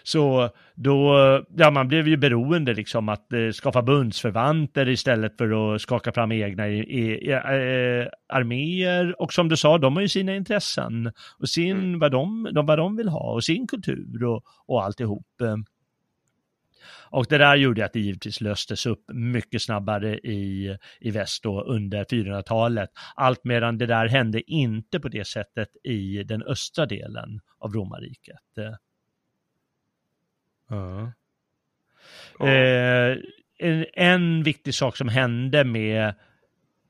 Så 0.03 0.49
då, 0.76 1.15
ja 1.55 1.71
man 1.71 1.88
blev 1.88 2.07
ju 2.07 2.17
beroende 2.17 2.74
liksom 2.74 3.09
att 3.09 3.34
eh, 3.34 3.49
skaffa 3.49 3.82
bundsförvanter 3.82 4.89
istället 4.89 5.38
för 5.38 5.76
att 5.76 5.82
skaka 5.82 6.11
fram 6.11 6.32
egna 6.32 6.67
i, 6.67 6.80
i, 6.80 7.32
eh, 7.32 8.07
arméer. 8.34 9.21
Och 9.21 9.34
som 9.34 9.49
du 9.49 9.57
sa, 9.57 9.78
de 9.78 9.95
har 9.95 10.01
ju 10.01 10.09
sina 10.09 10.36
intressen 10.36 11.11
och 11.39 11.49
sin, 11.49 11.78
mm. 11.78 11.99
vad, 11.99 12.11
de, 12.11 12.49
de, 12.53 12.65
vad 12.65 12.78
de 12.78 12.95
vill 12.95 13.09
ha 13.09 13.34
och 13.34 13.43
sin 13.43 13.67
kultur 13.67 14.24
och, 14.24 14.43
och 14.65 14.84
alltihop. 14.84 15.28
Och 17.14 17.26
det 17.30 17.38
där 17.38 17.55
gjorde 17.55 17.86
att 17.86 17.93
det 17.93 17.99
givetvis 17.99 18.41
löstes 18.41 18.86
upp 18.86 19.03
mycket 19.14 19.61
snabbare 19.61 20.18
i, 20.18 20.78
i 20.99 21.11
väst 21.11 21.43
då 21.43 21.61
under 21.61 22.03
400-talet. 22.03 22.89
Allt 23.16 23.43
medan 23.43 23.78
det 23.78 23.86
där 23.86 24.07
hände 24.07 24.51
inte 24.51 24.99
på 24.99 25.07
det 25.07 25.28
sättet 25.28 25.70
i 25.84 26.24
den 26.24 26.43
östra 26.43 26.86
delen 26.86 27.39
av 27.59 27.74
romarriket. 27.74 28.39
Uh. 30.72 31.09
Eh, 32.49 33.18
en, 33.59 33.86
en 33.93 34.43
viktig 34.43 34.74
sak 34.74 34.97
som 34.97 35.07
hände 35.07 35.64
med 35.64 36.14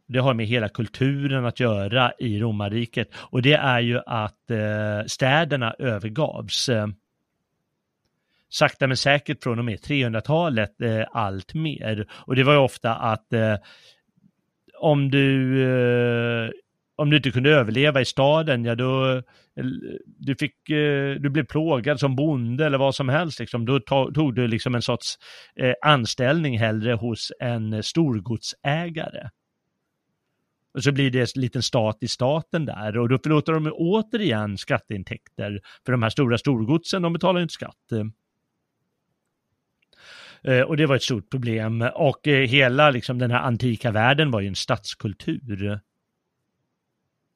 det 0.07 0.19
har 0.19 0.33
med 0.33 0.45
hela 0.45 0.69
kulturen 0.69 1.45
att 1.45 1.59
göra 1.59 2.13
i 2.19 2.39
romarriket 2.39 3.09
och 3.15 3.41
det 3.41 3.53
är 3.53 3.79
ju 3.79 3.99
att 4.05 4.51
eh, 4.51 5.05
städerna 5.07 5.75
övergavs 5.79 6.69
sakta 8.53 8.87
men 8.87 8.97
säkert 8.97 9.43
från 9.43 9.59
och 9.59 9.65
med 9.65 9.79
300-talet 9.79 10.81
eh, 10.81 11.03
allt 11.11 11.53
mer. 11.53 12.07
Och 12.11 12.35
det 12.35 12.43
var 12.43 12.53
ju 12.53 12.59
ofta 12.59 12.95
att 12.95 13.33
eh, 13.33 13.55
om 14.79 15.11
du 15.11 15.61
eh, 15.63 16.49
om 16.95 17.09
du 17.09 17.17
inte 17.17 17.31
kunde 17.31 17.49
överleva 17.49 18.01
i 18.01 18.05
staden, 18.05 18.65
ja 18.65 18.75
då 18.75 19.15
eh, 19.15 19.23
du 20.05 20.35
fick, 20.35 20.69
eh, 20.69 21.15
du 21.15 21.29
blev 21.29 21.45
plågad 21.45 21.99
som 21.99 22.15
bonde 22.15 22.65
eller 22.65 22.77
vad 22.77 22.95
som 22.95 23.09
helst, 23.09 23.39
liksom. 23.39 23.65
då 23.65 23.79
tog 24.13 24.35
du 24.35 24.47
liksom 24.47 24.75
en 24.75 24.81
sorts 24.81 25.17
eh, 25.55 25.73
anställning 25.81 26.59
hellre 26.59 26.93
hos 26.93 27.31
en 27.39 27.83
storgodsägare. 27.83 29.29
Och 30.73 30.83
så 30.83 30.91
blir 30.91 31.11
det 31.11 31.35
en 31.35 31.41
liten 31.41 31.63
stat 31.63 31.97
i 32.01 32.07
staten 32.07 32.65
där 32.65 32.97
och 32.97 33.09
då 33.09 33.19
förlåter 33.23 33.53
de 33.53 33.71
återigen 33.73 34.57
skatteintäkter. 34.57 35.61
För 35.85 35.91
de 35.91 36.03
här 36.03 36.09
stora 36.09 36.37
storgodsen, 36.37 37.01
de 37.01 37.13
betalar 37.13 37.41
inte 37.41 37.53
skatt. 37.53 37.91
Eh, 40.43 40.61
och 40.61 40.77
det 40.77 40.85
var 40.85 40.95
ett 40.95 41.03
stort 41.03 41.29
problem. 41.29 41.81
Och 41.95 42.27
eh, 42.27 42.47
hela 42.47 42.89
liksom, 42.89 43.19
den 43.19 43.31
här 43.31 43.39
antika 43.39 43.91
världen 43.91 44.31
var 44.31 44.41
ju 44.41 44.47
en 44.47 44.55
stadskultur. 44.55 45.79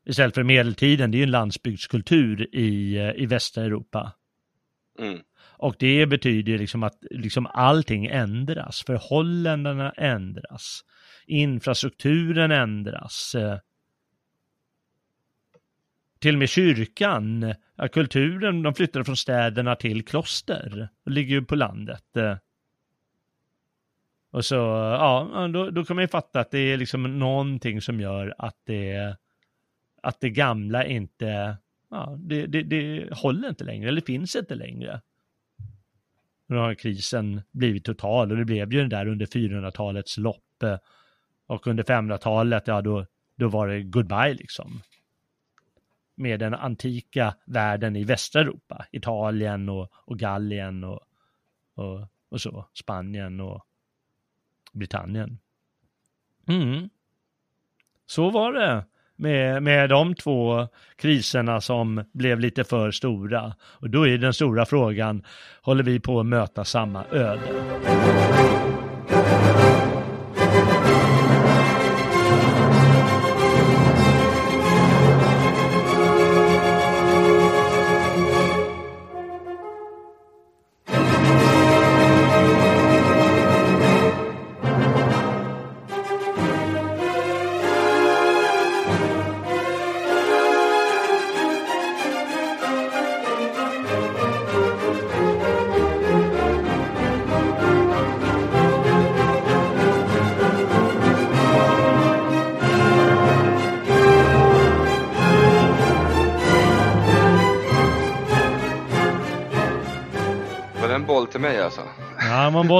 Istället 0.06 0.36
för 0.36 0.44
medeltiden, 0.44 1.12
det 1.12 1.16
är 1.16 1.20
ju 1.20 1.24
en 1.24 1.32
landsbygdskultur 1.32 2.56
i, 2.56 2.98
eh, 2.98 3.12
i 3.12 3.26
västra 3.26 3.64
Europa. 3.64 4.12
Mm. 5.00 5.20
Och 5.60 5.76
det 5.80 6.06
betyder 6.06 6.58
liksom 6.58 6.84
att 6.84 6.98
liksom 7.12 7.48
allting 7.48 8.06
ändras, 8.06 8.84
förhållandena 8.84 9.92
ändras, 9.92 10.82
infrastrukturen 11.26 12.52
ändras. 12.52 13.36
Till 16.20 16.36
och 16.36 16.40
med 16.40 16.50
kyrkan, 16.50 17.54
kulturen, 17.92 18.64
de 18.64 18.74
flyttade 18.74 19.06
från 19.06 19.18
städerna 19.18 19.76
till 19.76 20.06
kloster, 20.06 20.90
och 21.06 21.12
ligger 21.12 21.36
ju 21.36 21.46
på 21.46 21.56
landet. 21.56 22.04
Och 24.38 24.46
så, 24.46 24.56
ja, 24.56 25.50
då, 25.54 25.70
då 25.70 25.86
kan 25.86 25.96
man 25.96 26.04
ju 26.04 26.08
fatta 26.08 26.40
att 26.40 26.52
det 26.52 26.60
är 26.60 26.78
liksom 26.78 27.20
någonting 27.20 27.82
som 27.82 28.00
gör 28.00 28.36
att 28.38 28.58
det, 28.66 29.16
att 30.02 30.20
det 30.20 30.30
gamla 30.30 30.86
inte, 30.86 31.58
ja, 31.90 32.16
det, 32.20 32.46
det, 32.46 32.64
det 32.64 33.14
håller 33.14 33.50
inte 33.50 33.64
längre, 33.64 33.90
eller 33.90 34.02
finns 34.02 34.36
inte 34.36 34.56
längre. 34.56 35.02
Nu 36.48 36.56
har 36.56 36.74
krisen 36.74 37.42
blivit 37.52 37.86
total 37.86 38.32
och 38.32 38.38
det 38.38 38.46
blev 38.46 38.74
ju 38.74 38.80
den 38.80 38.90
där 38.90 39.08
under 39.08 39.26
400-talets 39.26 40.18
lopp. 40.18 40.64
Och 41.48 41.68
under 41.68 41.84
500-talet, 41.84 42.68
ja 42.68 42.82
då, 42.82 43.06
då 43.36 43.48
var 43.48 43.68
det 43.68 43.84
goodbye 43.84 44.34
liksom. 44.34 44.82
Med 46.16 46.40
den 46.40 46.54
antika 46.54 47.36
världen 47.46 47.96
i 47.96 48.04
västra 48.04 48.42
Europa, 48.42 48.86
Italien 48.92 49.70
och, 49.70 49.92
och 49.94 50.20
Gallien 50.20 50.84
och, 50.84 51.00
och, 51.76 52.08
och 52.30 52.42
så, 52.42 52.66
Spanien 52.74 53.40
och 53.40 53.64
Britannien. 54.78 55.40
Mm. 56.48 56.90
Så 58.06 58.30
var 58.30 58.54
det 58.54 58.86
med, 59.16 59.64
med 59.64 59.90
de 59.90 60.16
två 60.16 60.68
kriserna 60.96 61.62
som 61.62 62.04
blev 62.14 62.40
lite 62.40 62.64
för 62.64 62.92
stora. 62.92 63.56
Och 63.62 63.90
då 63.90 64.08
är 64.08 64.18
den 64.18 64.34
stora 64.34 64.66
frågan, 64.66 65.24
håller 65.62 65.84
vi 65.84 66.00
på 66.00 66.20
att 66.20 66.26
möta 66.26 66.66
samma 66.66 67.04
öde? 67.12 67.42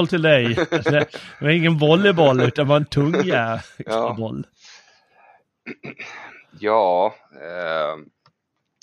Boll 0.08 0.20
till 0.20 0.22
dig. 0.22 0.54
Det 1.38 1.44
var 1.44 1.50
ingen 1.50 1.78
volleyboll 1.78 2.40
utan 2.40 2.64
det 2.64 2.68
var 2.68 2.76
en 2.76 2.86
tung 2.86 3.14
ja. 3.24 4.14
boll. 4.18 4.46
Ja, 6.60 7.14
eh, 7.34 7.96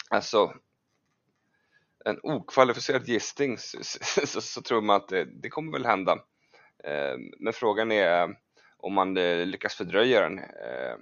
alltså 0.10 0.54
en 2.06 2.20
okvalificerad 2.24 3.08
gissning 3.08 3.58
så, 3.58 3.78
så, 4.28 4.42
så, 4.42 4.62
tror 4.62 4.82
man 4.82 4.96
att 4.96 5.08
det, 5.08 5.26
det 5.26 5.50
kommer 5.50 5.72
väl 5.72 5.86
hända. 5.86 6.12
Eh, 6.84 7.18
men 7.40 7.54
frågan 7.54 7.92
är 7.92 8.36
om 8.78 8.94
man 8.94 9.18
eh, 9.18 9.46
lyckas 9.46 9.76
fördröja 9.76 10.22
den. 10.22 10.40
Eh, 10.40 10.96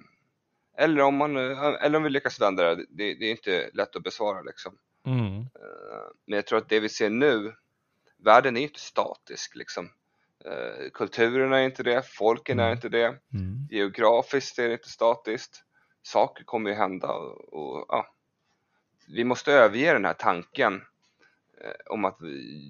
eller, 0.78 1.02
om 1.02 1.16
man, 1.16 1.38
eh, 1.38 1.76
eller 1.82 1.98
om 1.98 2.04
vi 2.04 2.10
lyckas 2.10 2.42
vända 2.42 2.64
det. 2.64 2.86
det. 2.90 3.14
Det 3.14 3.26
är 3.26 3.32
inte 3.32 3.70
lätt 3.74 3.96
att 3.96 4.04
besvara 4.04 4.42
liksom. 4.42 4.78
Mm. 5.06 5.38
Eh, 5.40 6.08
men 6.28 6.36
jag 6.36 6.48
tror 6.48 6.58
att 6.58 6.70
det 6.70 6.80
vi 6.80 6.90
ser 6.90 7.10
nu 7.10 7.54
världen 8.24 8.58
är 8.58 8.62
inte 8.62 8.80
statisk 8.80 9.56
liksom. 9.56 9.90
Eh, 10.46 10.90
kulturen 10.94 11.54
är 11.54 11.62
inte 11.62 11.84
det, 11.84 12.04
folken 12.06 12.60
är 12.60 12.64
mm. 12.64 12.74
inte 12.74 12.90
det, 12.90 13.06
mm. 13.06 13.68
geografiskt 13.70 14.60
är 14.60 14.68
det 14.68 14.74
inte 14.74 14.90
statiskt. 14.90 15.64
Saker 16.02 16.44
kommer 16.44 16.70
ju 16.70 16.76
hända 16.76 17.08
och, 17.08 17.54
och 17.54 17.86
ja. 17.90 18.08
vi 19.08 19.24
måste 19.24 19.54
överge 19.54 19.94
den 19.94 20.06
här 20.06 20.14
tanken 20.14 20.74
eh, 21.64 21.94
om 21.94 22.06
att 22.06 22.18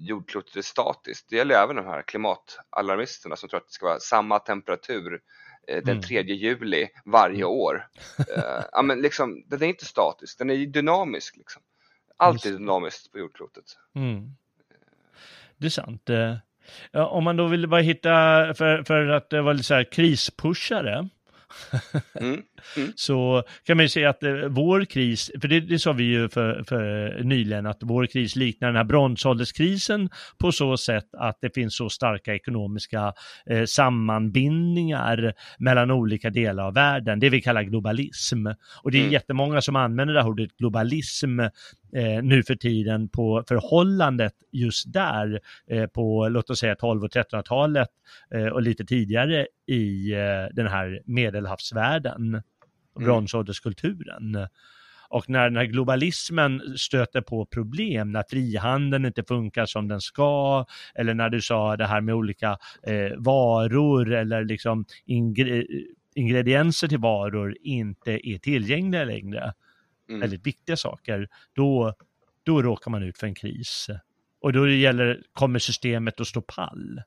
jordklotet 0.08 0.56
är 0.56 0.62
statiskt. 0.62 1.26
Det 1.30 1.36
gäller 1.36 1.54
även 1.54 1.76
de 1.76 1.86
här 1.86 2.02
klimatalarmisterna 2.02 3.36
som 3.36 3.48
tror 3.48 3.60
att 3.60 3.66
det 3.66 3.72
ska 3.72 3.86
vara 3.86 4.00
samma 4.00 4.38
temperatur 4.38 5.20
eh, 5.68 5.82
den 5.84 6.02
3 6.02 6.18
mm. 6.18 6.34
juli 6.34 6.88
varje 7.04 7.36
mm. 7.44 7.48
år. 7.48 7.88
Uh, 8.20 8.64
ja, 8.72 8.82
men 8.82 9.00
liksom, 9.00 9.44
den 9.46 9.62
är 9.62 9.66
inte 9.66 9.84
statisk, 9.84 10.38
den 10.38 10.50
är 10.50 10.66
dynamisk. 10.66 11.36
Liksom. 11.36 11.62
Allt 12.16 12.46
är 12.46 12.50
dynamiskt 12.50 13.12
på 13.12 13.18
jordklotet. 13.18 13.64
Mm. 13.94 14.36
Det 15.56 15.66
är 15.66 15.70
sant. 15.70 16.10
Eh, 16.64 16.70
Ja, 16.92 17.06
om 17.06 17.24
man 17.24 17.36
då 17.36 17.46
vill 17.46 17.68
bara 17.68 17.80
hitta, 17.80 18.10
för, 18.54 18.82
för 18.84 19.08
att 19.08 19.30
det 19.30 19.42
var 19.42 19.52
lite 19.54 19.64
så 19.64 19.74
här 19.74 19.84
krispushare, 19.92 21.08
Mm. 22.20 22.42
Mm. 22.76 22.92
så 22.96 23.42
kan 23.66 23.76
man 23.76 23.84
ju 23.84 23.88
säga 23.88 24.10
att 24.10 24.22
eh, 24.22 24.32
vår 24.48 24.84
kris, 24.84 25.30
för 25.40 25.48
det, 25.48 25.60
det 25.60 25.78
sa 25.78 25.92
vi 25.92 26.04
ju 26.04 26.28
för, 26.28 26.64
för 26.68 27.18
nyligen, 27.24 27.66
att 27.66 27.78
vår 27.80 28.06
kris 28.06 28.36
liknar 28.36 28.68
den 28.68 28.76
här 28.76 28.84
bronsålderskrisen 28.84 30.10
på 30.38 30.52
så 30.52 30.76
sätt 30.76 31.04
att 31.18 31.38
det 31.40 31.54
finns 31.54 31.76
så 31.76 31.88
starka 31.90 32.34
ekonomiska 32.34 33.12
eh, 33.50 33.64
sammanbindningar 33.64 35.34
mellan 35.58 35.90
olika 35.90 36.30
delar 36.30 36.64
av 36.66 36.74
världen, 36.74 37.20
det 37.20 37.28
vi 37.28 37.40
kallar 37.42 37.62
globalism. 37.62 38.46
Och 38.82 38.90
det 38.90 38.98
är 38.98 39.00
Mm. 39.00 39.12
jättemånga 39.12 39.60
som 39.62 39.76
använder 39.76 40.14
det 40.14 40.22
här 40.22 40.28
ordet 40.28 40.56
globalism 40.56 41.40
eh, 41.94 42.22
nu 42.22 42.42
för 42.42 42.54
tiden 42.54 43.08
på 43.08 43.44
förhållandet 43.48 44.34
just 44.52 44.92
där 44.92 45.40
eh, 45.70 45.86
på 45.86 46.28
låt 46.28 46.50
oss 46.50 46.58
säga 46.58 46.74
12 46.74 47.04
och 47.04 47.10
1300-talet 47.10 47.88
eh, 48.34 48.46
och 48.46 48.62
lite 48.62 48.84
tidigare 48.84 49.46
i 49.66 50.12
eh, 50.12 50.54
den 50.54 50.66
här 50.66 51.02
medelhavsvärlden, 51.04 52.42
bronsålderskulturen. 52.98 54.48
Och 55.08 55.30
när 55.30 55.44
den 55.44 55.56
här 55.56 55.64
globalismen 55.64 56.62
stöter 56.76 57.20
på 57.20 57.46
problem, 57.46 58.12
när 58.12 58.24
frihandeln 58.30 59.04
inte 59.04 59.24
funkar 59.24 59.66
som 59.66 59.88
den 59.88 60.00
ska, 60.00 60.64
eller 60.94 61.14
när 61.14 61.28
du 61.28 61.40
sa 61.40 61.76
det 61.76 61.86
här 61.86 62.00
med 62.00 62.14
olika 62.14 62.58
eh, 62.82 63.16
varor 63.16 64.12
eller 64.12 64.44
liksom 64.44 64.84
ingre 65.04 65.64
ingredienser 66.14 66.88
till 66.88 66.98
varor 66.98 67.56
inte 67.60 68.28
är 68.28 68.38
tillgängliga 68.38 69.04
längre, 69.04 69.52
Mm. 70.08 70.20
väldigt 70.20 70.46
viktiga 70.46 70.76
saker, 70.76 71.28
då, 71.52 71.94
då 72.42 72.62
råkar 72.62 72.90
man 72.90 73.02
ut 73.02 73.18
för 73.18 73.26
en 73.26 73.34
kris. 73.34 73.86
Och 74.40 74.52
då 74.52 74.68
gäller, 74.68 75.22
kommer 75.32 75.58
systemet 75.58 76.20
att 76.20 76.26
stå 76.26 76.40
pall. 76.40 77.02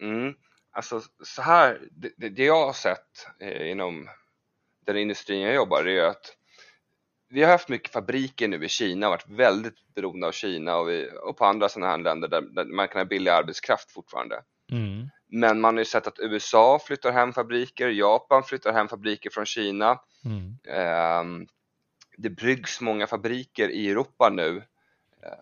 Mm. 0.00 0.34
Alltså 0.70 1.00
så 1.24 1.42
här, 1.42 1.80
det, 1.90 2.28
det 2.28 2.44
jag 2.44 2.66
har 2.66 2.72
sett 2.72 3.26
eh, 3.40 3.70
inom 3.70 4.08
den 4.86 4.96
industrin 4.96 5.40
jag 5.40 5.54
jobbar 5.54 5.84
är 5.84 6.04
att 6.04 6.38
vi 7.28 7.42
har 7.42 7.50
haft 7.50 7.68
mycket 7.68 7.92
fabriker 7.92 8.48
nu 8.48 8.64
i 8.64 8.68
Kina, 8.68 9.08
varit 9.08 9.28
väldigt 9.28 9.94
beroende 9.94 10.26
av 10.26 10.32
Kina 10.32 10.76
och, 10.76 10.88
vi, 10.88 11.10
och 11.22 11.36
på 11.36 11.44
andra 11.44 11.68
sådana 11.68 11.90
här 11.90 11.98
länder 11.98 12.28
där, 12.28 12.40
där 12.40 12.64
man 12.64 12.88
kan 12.88 13.00
ha 13.00 13.04
billig 13.04 13.30
arbetskraft 13.30 13.90
fortfarande. 13.90 14.42
Mm. 14.70 15.08
Men 15.26 15.60
man 15.60 15.74
har 15.74 15.80
ju 15.80 15.84
sett 15.84 16.06
att 16.06 16.18
USA 16.18 16.80
flyttar 16.86 17.12
hem 17.12 17.32
fabriker, 17.32 17.88
Japan 17.88 18.42
flyttar 18.42 18.72
hem 18.72 18.88
fabriker 18.88 19.30
från 19.30 19.46
Kina. 19.46 20.00
Mm. 20.24 20.56
Ehm, 20.68 21.46
det 22.18 22.30
byggs 22.30 22.80
många 22.80 23.06
fabriker 23.06 23.68
i 23.68 23.90
Europa 23.90 24.28
nu. 24.30 24.62
Eh, 25.22 25.32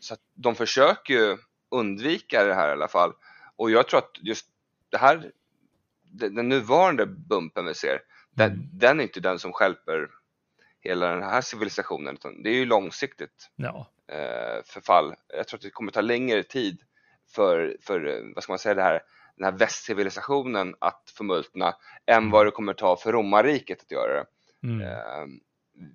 så 0.00 0.14
att 0.14 0.20
de 0.34 0.54
försöker 0.54 1.14
ju 1.14 1.36
undvika 1.70 2.44
det 2.44 2.54
här 2.54 2.68
i 2.68 2.72
alla 2.72 2.88
fall. 2.88 3.12
Och 3.56 3.70
jag 3.70 3.88
tror 3.88 3.98
att 3.98 4.10
just 4.20 4.46
det 4.88 4.98
här, 4.98 5.32
den 6.02 6.48
nuvarande 6.48 7.06
bumpen 7.06 7.66
vi 7.66 7.74
ser, 7.74 8.00
den, 8.30 8.50
Mm. 8.52 8.68
den 8.72 9.00
är 9.00 9.04
inte 9.04 9.20
den 9.20 9.38
som 9.38 9.52
skälper 9.52 10.08
hela 10.80 11.06
den 11.08 11.22
här 11.22 11.40
civilisationen, 11.40 12.14
utan 12.14 12.42
det 12.42 12.50
är 12.50 12.54
ju 12.54 12.64
långsiktigt 12.66 13.50
Ja. 13.56 13.90
eh, 14.08 14.62
förfall. 14.64 15.14
Jag 15.28 15.48
tror 15.48 15.58
att 15.58 15.62
det 15.62 15.70
kommer 15.70 15.92
ta 15.92 16.00
längre 16.00 16.42
tid 16.42 16.82
för, 17.34 17.76
för 17.80 18.06
eh, 18.06 18.22
vad 18.34 18.42
ska 18.44 18.52
man 18.52 18.58
säga, 18.58 18.74
det 18.74 18.82
här, 18.82 19.00
den 19.36 19.44
här 19.44 19.52
västcivilisationen 19.52 20.74
att 20.78 21.12
förmultna 21.16 21.74
än 22.06 22.30
vad 22.30 22.46
det 22.46 22.50
kommer 22.50 22.74
ta 22.74 22.96
för 22.96 23.12
romarriket 23.12 23.82
att 23.82 23.90
göra 23.90 24.14
det. 24.14 24.26
Mm. 24.62 25.40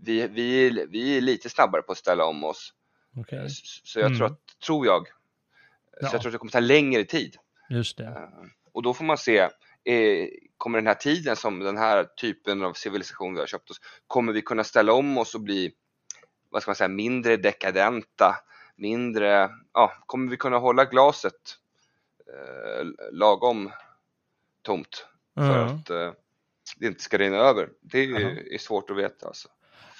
Vi, 0.01 0.27
vi, 0.27 0.67
är- 0.67 0.87
vi 0.87 1.17
är 1.17 1.21
lite 1.21 1.49
snabbare 1.49 1.81
på 1.81 1.91
att 1.91 1.97
ställa 1.97 2.25
om 2.25 2.43
oss. 2.43 2.73
Okej, 3.17 3.39
Eh, 3.39 3.47
Så, 3.83 3.99
jag 3.99 4.07
tror 4.17 4.21
Mm. 4.27 4.31
att, 4.33 4.59
tror 4.59 4.85
jag, 4.85 5.07
Ja. 6.01 6.09
så 6.09 6.15
jag 6.15 6.21
tror 6.21 6.29
att 6.29 6.33
det 6.33 6.37
kommer 6.37 6.51
ta 6.51 6.59
längre 6.59 7.03
tid. 7.03 7.37
just 7.69 7.97
det. 7.97 8.03
Eh, 8.05 8.29
Och 8.71 8.83
då 8.83 8.93
får 8.93 9.05
man 9.05 9.17
se, 9.17 9.37
eh, 9.83 10.27
kommer 10.57 10.77
den 10.77 10.87
här 10.87 10.93
tiden 10.93 11.35
som 11.35 11.59
den 11.59 11.77
här 11.77 12.03
typen 12.03 12.63
av 12.63 12.73
civilisation 12.73 13.33
vi 13.33 13.39
har 13.39 13.47
köpt 13.47 13.69
oss, 13.71 13.81
kommer 14.07 14.33
vi 14.33 14.41
kunna 14.41 14.63
ställa 14.63 14.93
om 14.93 15.17
oss 15.17 15.35
och 15.35 15.41
bli, 15.41 15.73
vad 16.49 16.61
ska 16.61 16.69
man 16.69 16.75
säga, 16.75 16.87
mindre 16.87 17.37
dekadenta, 17.37 18.35
mindre, 18.75 19.49
ja, 19.73 19.93
kommer 20.05 20.31
vi 20.31 20.37
kunna 20.37 20.57
hålla 20.57 20.85
glaset 20.85 21.57
eh, 22.27 22.85
lagom 23.11 23.71
tomt 24.61 25.05
för 25.35 25.57
Ja. 25.57 25.65
att 25.65 25.89
eh, 25.89 26.11
det 26.77 26.87
inte 26.87 27.03
ska 27.03 27.17
rinna 27.17 27.37
över? 27.37 27.69
Det 27.81 27.99
är, 27.99 28.07
Jaha. 28.19 28.31
är 28.51 28.57
svårt 28.57 28.89
att 28.89 28.97
veta 28.97 29.27
alltså. 29.27 29.49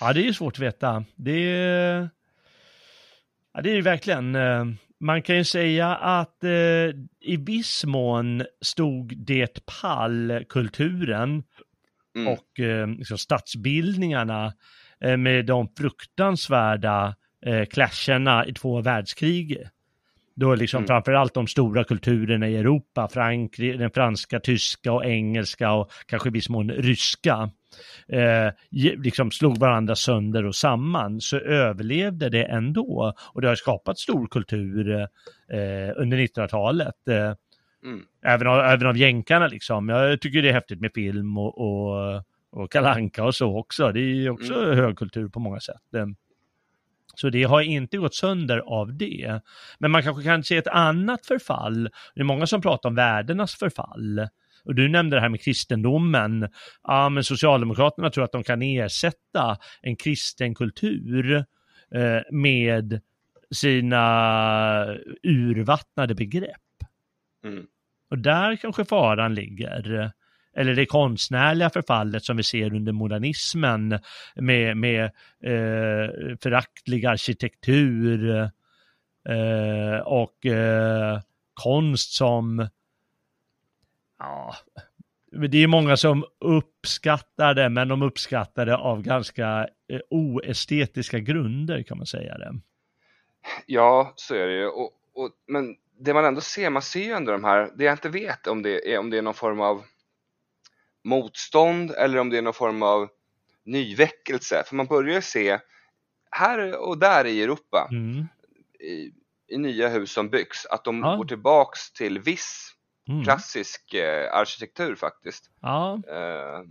Ja, 0.04 0.14
det 0.14 0.28
är 0.28 0.34
svårt 0.34 0.54
att 0.54 0.60
veta. 0.60 1.06
Det 1.16 1.32
är, 1.52 2.10
ja, 3.54 3.62
det 3.62 3.78
är 3.78 3.82
verkligen. 3.82 4.36
eh, 4.36 4.66
Man 5.00 5.22
kan 5.22 5.36
ju 5.38 5.44
säga 5.44 5.96
att 5.96 6.44
eh, 6.44 6.50
i 7.22 7.38
viss 7.46 7.86
mån 7.86 8.44
stod 8.62 9.14
det 9.18 9.66
pall 9.82 10.46
kulturen 10.50 11.44
Mm. 12.16 12.28
och 12.34 12.60
eh, 12.60 12.88
liksom 12.88 13.18
statsbildningarna 13.18 14.54
eh, 15.02 15.18
med 15.18 15.46
de 15.46 15.68
fruktansvärda 15.78 17.16
eh, 17.46 17.66
clasherna 17.66 18.46
i 18.48 18.54
två 18.54 18.82
världskrig. 18.82 19.58
Då 20.36 20.56
liksom 20.56 20.78
Mm. 20.78 20.88
framförallt 20.88 21.34
de 21.34 21.48
stora 21.48 21.84
kulturerna 21.84 22.50
i 22.50 22.58
Europa, 22.58 23.08
Frankrike, 23.08 23.78
den 23.78 23.92
franska, 23.92 24.40
tyska 24.40 24.92
och 24.92 25.06
engelska 25.06 25.72
och 25.72 25.92
kanske 26.06 26.30
i 26.30 26.32
viss 26.32 26.50
mån 26.50 26.72
ryska, 26.72 27.50
eh, 28.08 28.52
liksom 29.04 29.32
slog 29.32 29.58
varandra 29.58 29.96
sönder 29.96 30.46
och 30.46 30.56
samman, 30.56 31.22
så 31.22 31.38
överlevde 31.38 32.30
det 32.30 32.44
ändå. 32.44 33.14
Och 33.34 33.42
det 33.42 33.48
har 33.48 33.56
skapat 33.56 34.00
stor 34.00 34.28
kultur 34.28 34.92
eh, 35.00 35.92
under 35.96 36.18
1900-talet. 36.18 37.08
Eh, 37.10 37.34
Mm. 37.86 38.02
Även 38.26 38.48
av, 38.48 38.60
även 38.60 38.88
av 38.88 38.98
jänkarna 38.98 39.48
liksom. 39.48 39.90
Jag 39.90 40.22
tycker 40.22 40.42
det 40.42 40.50
är 40.50 40.54
häftigt 40.54 40.82
med 40.82 40.92
film 40.96 41.38
och, 41.38 41.58
och, 41.62 42.24
och 42.52 42.72
kalanka 42.72 43.24
och 43.24 43.36
så 43.36 43.58
också. 43.60 43.92
Det 43.92 44.00
är 44.02 44.30
också 44.30 44.54
Mm. 44.64 44.78
högkultur 44.78 45.28
på 45.28 45.40
många 45.40 45.60
sätt. 45.60 45.94
Eh, 45.96 46.06
Så 47.16 47.30
det 47.30 47.44
har 47.44 47.62
inte 47.62 47.98
gått 47.98 48.16
sönder 48.16 48.58
av 48.58 48.98
det. 48.98 49.42
Men 49.80 49.92
man 49.92 50.04
kanske 50.04 50.24
kan 50.24 50.44
se 50.44 50.58
ett 50.58 50.68
annat 50.68 51.26
förfall. 51.26 51.90
Det 52.16 52.22
är 52.22 52.26
många 52.26 52.48
som 52.48 52.62
pratar 52.62 52.90
om 52.90 52.96
värdenas 52.96 53.56
förfall. 53.56 54.28
Och 54.66 54.76
du 54.76 54.90
nämnde 54.90 55.16
det 55.16 55.22
här 55.22 55.30
med 55.30 55.42
kristendomen. 55.42 56.50
Ja, 56.84 57.10
men 57.10 57.24
Socialdemokraterna 57.24 58.10
tror 58.10 58.24
att 58.24 58.32
de 58.32 58.44
kan 58.44 58.62
ersätta 58.62 59.58
en 59.82 59.96
kristen 59.96 60.56
kultur 60.56 61.36
eh, 61.96 62.22
med 62.32 63.02
sina 63.52 64.86
urvattnade 65.24 66.16
begrepp. 66.16 66.58
Mm. 67.46 67.66
Och 68.10 68.18
där 68.18 68.56
kanske 68.56 68.86
faran 68.86 69.36
ligger. 69.36 70.12
Eller 70.56 70.76
det 70.76 70.86
konstnärliga 70.86 71.70
förfallet 71.70 72.24
som 72.24 72.38
vi 72.38 72.44
ser 72.44 72.74
under 72.74 72.92
modernismen 72.92 74.00
med, 74.36 74.78
med 74.78 75.04
eh, 75.44 76.38
föraktlig 76.42 77.06
arkitektur 77.06 78.30
eh, 79.30 80.00
och 80.06 80.46
eh, 80.46 81.20
konst 81.54 82.14
som 82.14 82.68
ja, 84.20 84.56
det 85.50 85.58
är 85.58 85.68
många 85.68 85.98
som 85.98 86.26
uppskattar 86.40 87.54
det, 87.54 87.70
men 87.70 87.88
de 87.88 88.02
uppskattar 88.02 88.66
det 88.66 88.78
av 88.78 89.02
ganska 89.02 89.68
eh, 89.88 90.00
oestetiska 90.10 91.20
grunder 91.20 91.84
kan 91.84 91.98
man 91.98 92.08
säga 92.08 92.38
det. 92.38 92.54
Ja, 93.66 94.14
så 94.16 94.36
är 94.36 94.48
det 94.48 94.54
ju. 94.54 94.68
Och, 94.68 94.92
och, 95.14 95.30
men 95.48 95.76
det 96.00 96.14
man 96.14 96.26
ändå 96.26 96.42
ser, 96.42 96.70
man 96.70 96.82
ser 96.82 97.04
ju 97.04 97.12
ändå 97.12 97.32
de 97.32 97.44
här, 97.44 97.72
det 97.76 97.84
jag 97.84 97.94
inte 97.94 98.10
vet 98.10 98.48
om 98.48 98.62
det 98.62 98.94
är, 98.94 99.00
om 99.00 99.10
det 99.10 99.18
är 99.18 99.22
någon 99.22 99.34
form 99.34 99.62
av 99.62 99.84
motstånd 101.04 101.92
eller 101.92 102.18
om 102.18 102.30
det 102.30 102.38
är 102.38 102.42
någon 102.42 102.54
form 102.54 102.84
av 102.84 103.10
nyväckelse. 103.66 104.64
För 104.68 104.76
man 104.76 104.86
börjar 104.86 105.22
se 105.22 105.60
här 106.32 106.78
och 106.78 106.98
där 106.98 107.26
i 107.26 107.44
Europa, 107.44 107.88
Mm. 107.92 108.26
i, 108.80 109.12
i 109.54 109.58
nya 109.58 109.90
hus 109.90 110.12
som 110.12 110.30
byggs, 110.30 110.66
att 110.66 110.84
de 110.84 111.00
Ja. 111.00 111.16
går 111.16 111.26
tillbaks 111.26 111.92
till 111.94 112.20
viss 112.20 112.70
Mm. 113.10 113.24
klassisk 113.24 113.94
eh, 113.94 114.34
arkitektur 114.34 114.96
faktiskt. 114.96 115.50
Ja, 115.62 116.00
Eh, 116.08 116.62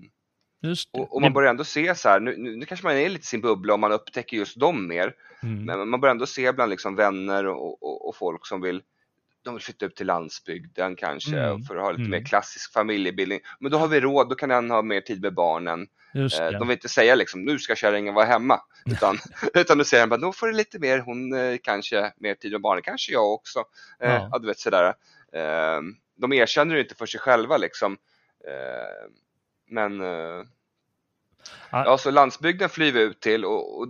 och, 0.92 1.14
och 1.14 1.20
man 1.20 1.32
börjar 1.32 1.50
ändå 1.50 1.64
se 1.64 1.94
så 1.94 2.08
här, 2.08 2.20
nu, 2.20 2.36
nu, 2.36 2.66
kanske 2.66 2.86
man 2.86 2.96
är 2.96 3.08
lite 3.08 3.22
i 3.22 3.26
sin 3.26 3.40
bubbla 3.40 3.72
och 3.72 3.80
man 3.80 3.92
upptäcker 3.92 4.36
just 4.36 4.60
dem 4.60 4.86
mer. 4.88 5.14
Mm. 5.42 5.64
Men 5.64 5.88
man 5.88 6.00
börjar 6.00 6.10
ändå 6.14 6.26
se 6.26 6.52
bland 6.52 6.70
liksom 6.70 6.96
vänner 6.96 7.46
och, 7.46 7.82
och, 7.82 8.08
och 8.08 8.16
folk 8.16 8.46
som 8.46 8.60
vill 8.60 8.82
de 9.44 9.54
vill 9.54 9.62
flytta 9.62 9.86
upp 9.86 9.94
till 9.96 10.06
landsbygden 10.06 10.96
kanske 10.96 11.38
Mm. 11.38 11.62
för 11.62 11.76
att 11.76 11.82
ha 11.82 11.90
lite 11.90 12.00
Mm. 12.00 12.10
mer 12.10 12.24
klassisk 12.24 12.72
familjebildning. 12.72 13.40
Men 13.60 13.70
då 13.72 13.78
har 13.78 13.88
vi 13.88 14.00
råd, 14.00 14.28
då 14.28 14.34
kan 14.34 14.48
den 14.48 14.70
ha 14.70 14.82
mer 14.82 15.00
tid 15.00 15.22
med 15.22 15.34
barnen. 15.34 15.86
Eh. 16.14 16.50
De 16.50 16.68
vill 16.68 16.76
inte 16.76 16.88
säga 16.88 17.14
liksom, 17.14 17.42
nu 17.42 17.58
ska 17.58 17.74
kärringen 17.74 18.14
vara 18.14 18.24
hemma. 18.26 18.60
Utan, 18.86 19.18
utan 19.54 19.78
då 19.78 19.84
säger 19.84 20.02
de 20.02 20.08
bara, 20.10 20.20
då 20.20 20.32
får 20.32 20.46
det 20.46 20.52
lite 20.52 20.78
mer, 20.78 20.98
hon 20.98 21.32
eh, 21.34 21.56
kanske 21.62 22.12
mer 22.16 22.34
tid 22.34 22.52
med 22.52 22.60
barnen, 22.60 22.82
kanske 22.82 23.12
jag 23.12 23.32
också. 23.32 23.58
Eh, 24.00 24.10
Ja. 24.14 24.28
ja. 24.32 24.38
du 24.38 24.46
vet 24.46 24.58
sådär. 24.58 24.94
Eh, 25.32 25.80
de 26.16 26.32
erkänner 26.32 26.74
det 26.74 26.80
inte 26.80 26.94
för 26.94 27.06
sig 27.06 27.20
själva 27.20 27.56
liksom. 27.56 27.96
Eh, 28.48 29.10
men 29.68 30.00
eh, 30.00 30.44
Ja. 31.70 31.98
så 31.98 32.10
landsbygden 32.10 32.68
flyr 32.68 32.92
vi 32.92 33.00
ut 33.02 33.20
till 33.20 33.44
och, 33.44 33.78
och 33.78 33.88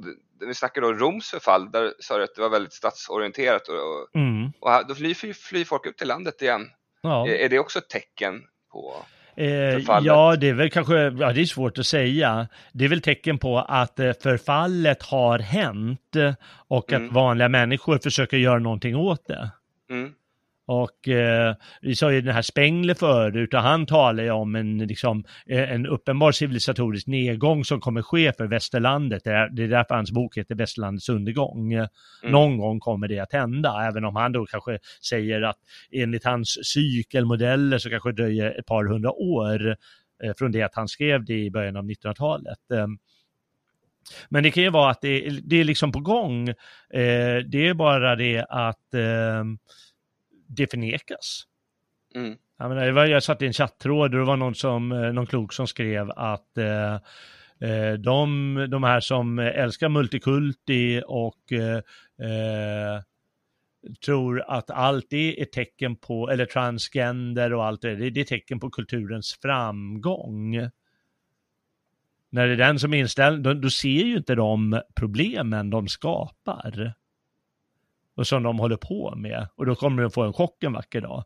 vi 0.48 0.54
snackar 0.54 0.82
då 0.82 0.92
Roms 0.92 1.30
förfall, 1.30 1.70
där 1.70 1.92
sa 2.00 2.16
du 2.18 2.24
att 2.24 2.34
det 2.34 2.40
var 2.42 2.48
väldigt 2.48 2.72
statsorienterat 2.72 3.62
och, 3.68 4.20
Mm. 4.20 4.52
och 4.60 4.86
då 4.88 4.94
flyr, 4.94 5.34
flyr 5.34 5.64
folk 5.64 5.86
ut 5.86 5.98
till 5.98 6.08
landet 6.08 6.42
igen. 6.42 6.68
Ja. 7.02 7.28
Är, 7.28 7.32
är 7.34 7.48
det 7.48 7.58
också 7.58 7.78
ett 7.78 7.88
tecken 7.88 8.42
på... 8.72 8.94
Eh, 9.36 9.46
Förfallet. 9.74 10.06
ja, 10.06 10.36
det 10.36 10.48
är 10.48 10.54
väl 10.54 10.70
kanske, 10.70 10.94
ja 10.94 11.32
det 11.32 11.40
är 11.40 11.44
svårt 11.44 11.78
att 11.78 11.86
säga. 11.86 12.48
Det 12.72 12.84
är 12.84 12.88
väl 12.88 13.02
tecken 13.02 13.38
på 13.38 13.58
att 13.58 13.98
eh, 13.98 14.12
förfallet 14.22 15.02
har 15.02 15.38
hänt 15.38 16.16
och 16.68 16.92
Mm. 16.92 17.06
att 17.08 17.12
vanliga 17.14 17.48
människor 17.48 17.98
försöker 17.98 18.36
göra 18.36 18.58
någonting 18.58 18.96
åt 18.96 19.26
det. 19.26 19.50
Mm, 19.90 20.12
Och 20.72 21.08
eh, 21.08 21.54
vi 21.80 21.96
sa 21.96 22.12
ju 22.12 22.20
den 22.20 22.34
här 22.34 22.42
Spengler 22.42 22.94
förut 22.94 23.54
och 23.54 23.60
han 23.60 23.86
talar 23.86 24.24
ju 24.24 24.30
om 24.30 24.54
en, 24.54 24.78
liksom, 24.78 25.24
eh, 25.46 25.72
en 25.72 25.86
uppenbar 25.86 26.32
civilisatorisk 26.32 27.06
nedgång 27.06 27.64
som 27.64 27.80
kommer 27.80 28.02
ske 28.02 28.32
för 28.32 28.46
västerlandet. 28.46 29.24
Det 29.24 29.30
är, 29.30 29.48
det 29.48 29.62
är 29.62 29.68
därför 29.68 29.94
hans 29.94 30.10
bok 30.10 30.38
heter 30.38 30.54
Västerlandets 30.54 31.08
undergång. 31.08 31.72
Eh, 31.72 31.86
Någon 32.22 32.58
gång 32.58 32.80
kommer 32.80 33.08
det 33.08 33.18
att 33.18 33.32
hända, 33.32 33.88
även 33.88 34.04
om 34.04 34.16
han 34.16 34.32
då 34.32 34.46
kanske 34.46 34.78
säger 35.08 35.42
att 35.42 35.58
enligt 35.92 36.24
hans 36.24 36.58
cykelmodeller 36.62 37.78
så 37.78 37.90
kanske 37.90 38.08
det 38.12 38.22
dröjer 38.22 38.58
ett 38.58 38.66
par 38.66 38.84
hundra 38.84 39.12
år 39.12 39.76
eh, 40.22 40.32
från 40.38 40.52
det 40.52 40.62
att 40.62 40.74
han 40.74 40.88
skrev 40.88 41.24
det 41.24 41.38
i 41.38 41.50
början 41.50 41.76
av 41.76 41.84
1900-talet. 41.84 42.70
Eh, 42.74 42.86
men 44.28 44.42
det 44.42 44.50
kan 44.50 44.62
ju 44.62 44.70
vara 44.70 44.90
att 44.90 45.00
det, 45.00 45.40
det 45.44 45.60
är 45.60 45.64
liksom 45.64 45.92
på 45.92 46.00
gång. 46.00 46.48
Eh, 46.48 47.36
det 47.46 47.68
är 47.68 47.74
bara 47.74 48.16
det 48.16 48.46
att 48.48 48.94
eh, 48.94 49.44
det 50.56 50.70
förnekas. 50.70 51.42
mm, 52.14 52.36
Jag, 52.58 52.68
menar, 52.68 52.86
det 52.86 52.92
var, 52.92 53.06
jag 53.06 53.22
satt 53.22 53.42
i 53.42 53.46
en 53.46 53.52
chattråd 53.52 54.14
och 54.14 54.20
det 54.20 54.26
var 54.26 54.36
någon, 54.36 54.54
som, 54.54 54.92
eh, 54.92 55.12
någon 55.12 55.26
klok 55.26 55.52
som 55.52 55.66
skrev 55.66 56.10
att 56.10 56.58
eh, 56.58 56.94
eh, 57.70 57.92
de, 57.98 58.54
de 58.70 58.84
här 58.84 59.00
som 59.00 59.38
älskar 59.38 59.88
multikulti 59.88 61.02
och 61.06 61.52
eh, 61.52 61.76
eh, 62.28 63.02
tror 64.04 64.44
att 64.48 64.70
allt 64.70 65.06
det 65.10 65.40
är 65.40 65.44
tecken 65.44 65.96
på, 65.96 66.30
eller 66.30 66.46
transgender 66.46 67.52
och 67.52 67.64
allt 67.64 67.82
det, 67.82 67.96
det, 67.96 68.10
det 68.10 68.20
är 68.20 68.24
tecken 68.24 68.60
på 68.60 68.70
kulturens 68.70 69.38
framgång. 69.42 70.56
När 72.30 72.46
det 72.46 72.52
är 72.52 72.56
den 72.56 72.78
som 72.78 72.94
är 72.94 72.98
inställd, 72.98 73.42
då, 73.42 73.54
då 73.54 73.70
ser 73.70 73.88
ju 73.88 74.16
inte 74.16 74.34
de 74.34 74.80
problemen 74.94 75.70
de 75.70 75.88
skapar 75.88 76.94
och 78.16 78.26
som 78.26 78.42
de 78.42 78.58
håller 78.58 78.76
på 78.76 79.14
med. 79.16 79.48
Och 79.56 79.66
då 79.66 79.74
kommer 79.74 80.02
de 80.02 80.10
få 80.10 80.22
en 80.22 80.32
chock 80.32 80.64
en 80.64 80.72
vacker 80.72 81.00
dag. 81.00 81.24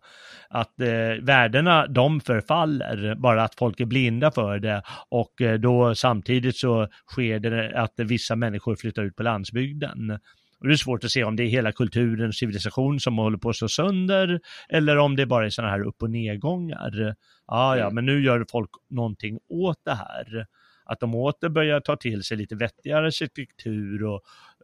Att 0.49 0.80
eh, 0.80 1.22
värdena, 1.22 1.87
de 1.87 2.20
förfaller, 2.20 3.14
bara 3.14 3.43
att 3.45 3.55
folk 3.55 3.80
är 3.80 3.84
blinda 3.84 4.30
för 4.30 4.59
det. 4.59 4.82
Och 5.09 5.41
eh, 5.41 5.59
då 5.59 5.95
samtidigt 5.95 6.57
så 6.57 6.89
sker 7.07 7.39
det 7.39 7.80
att 7.80 7.93
vissa 7.97 8.37
människor 8.37 8.76
flyttar 8.76 9.03
ut 9.03 9.16
på 9.16 9.22
landsbygden. 9.22 10.18
Och 10.61 10.66
det 10.68 10.74
är 10.74 10.76
svårt 10.76 11.05
att 11.05 11.11
se 11.11 11.24
om 11.24 11.37
det 11.37 11.43
är 11.43 11.49
hela 11.49 11.72
kulturen 11.72 12.28
och 12.28 12.34
civilisation 12.34 13.01
som 13.01 13.18
håller 13.18 13.39
på 13.39 13.49
att 13.49 13.57
slå 13.57 13.68
sönder 13.68 14.41
eller 14.68 14.97
om 14.99 15.16
det 15.16 15.26
bara 15.26 15.47
är 15.47 15.51
sådana 15.51 15.72
här 15.72 15.80
upp 15.87 16.03
och 16.03 16.11
nedgångar. 16.11 17.14
Ja, 17.47 17.76
ja, 17.76 17.82
Mm. 17.82 17.95
men 17.95 18.07
nu 18.07 18.22
gör 18.24 18.45
folk 18.51 18.70
någonting 18.91 19.39
åt 19.49 19.80
det 19.84 19.95
här. 19.95 20.47
Att 20.84 21.01
de 21.01 21.14
åter 21.14 21.49
börjar 21.49 21.80
ta 21.80 21.97
till 21.97 22.22
sig 22.22 22.37
lite 22.37 22.55
vettigare 22.57 23.07
arkitektur 23.07 24.05
och 24.05 24.20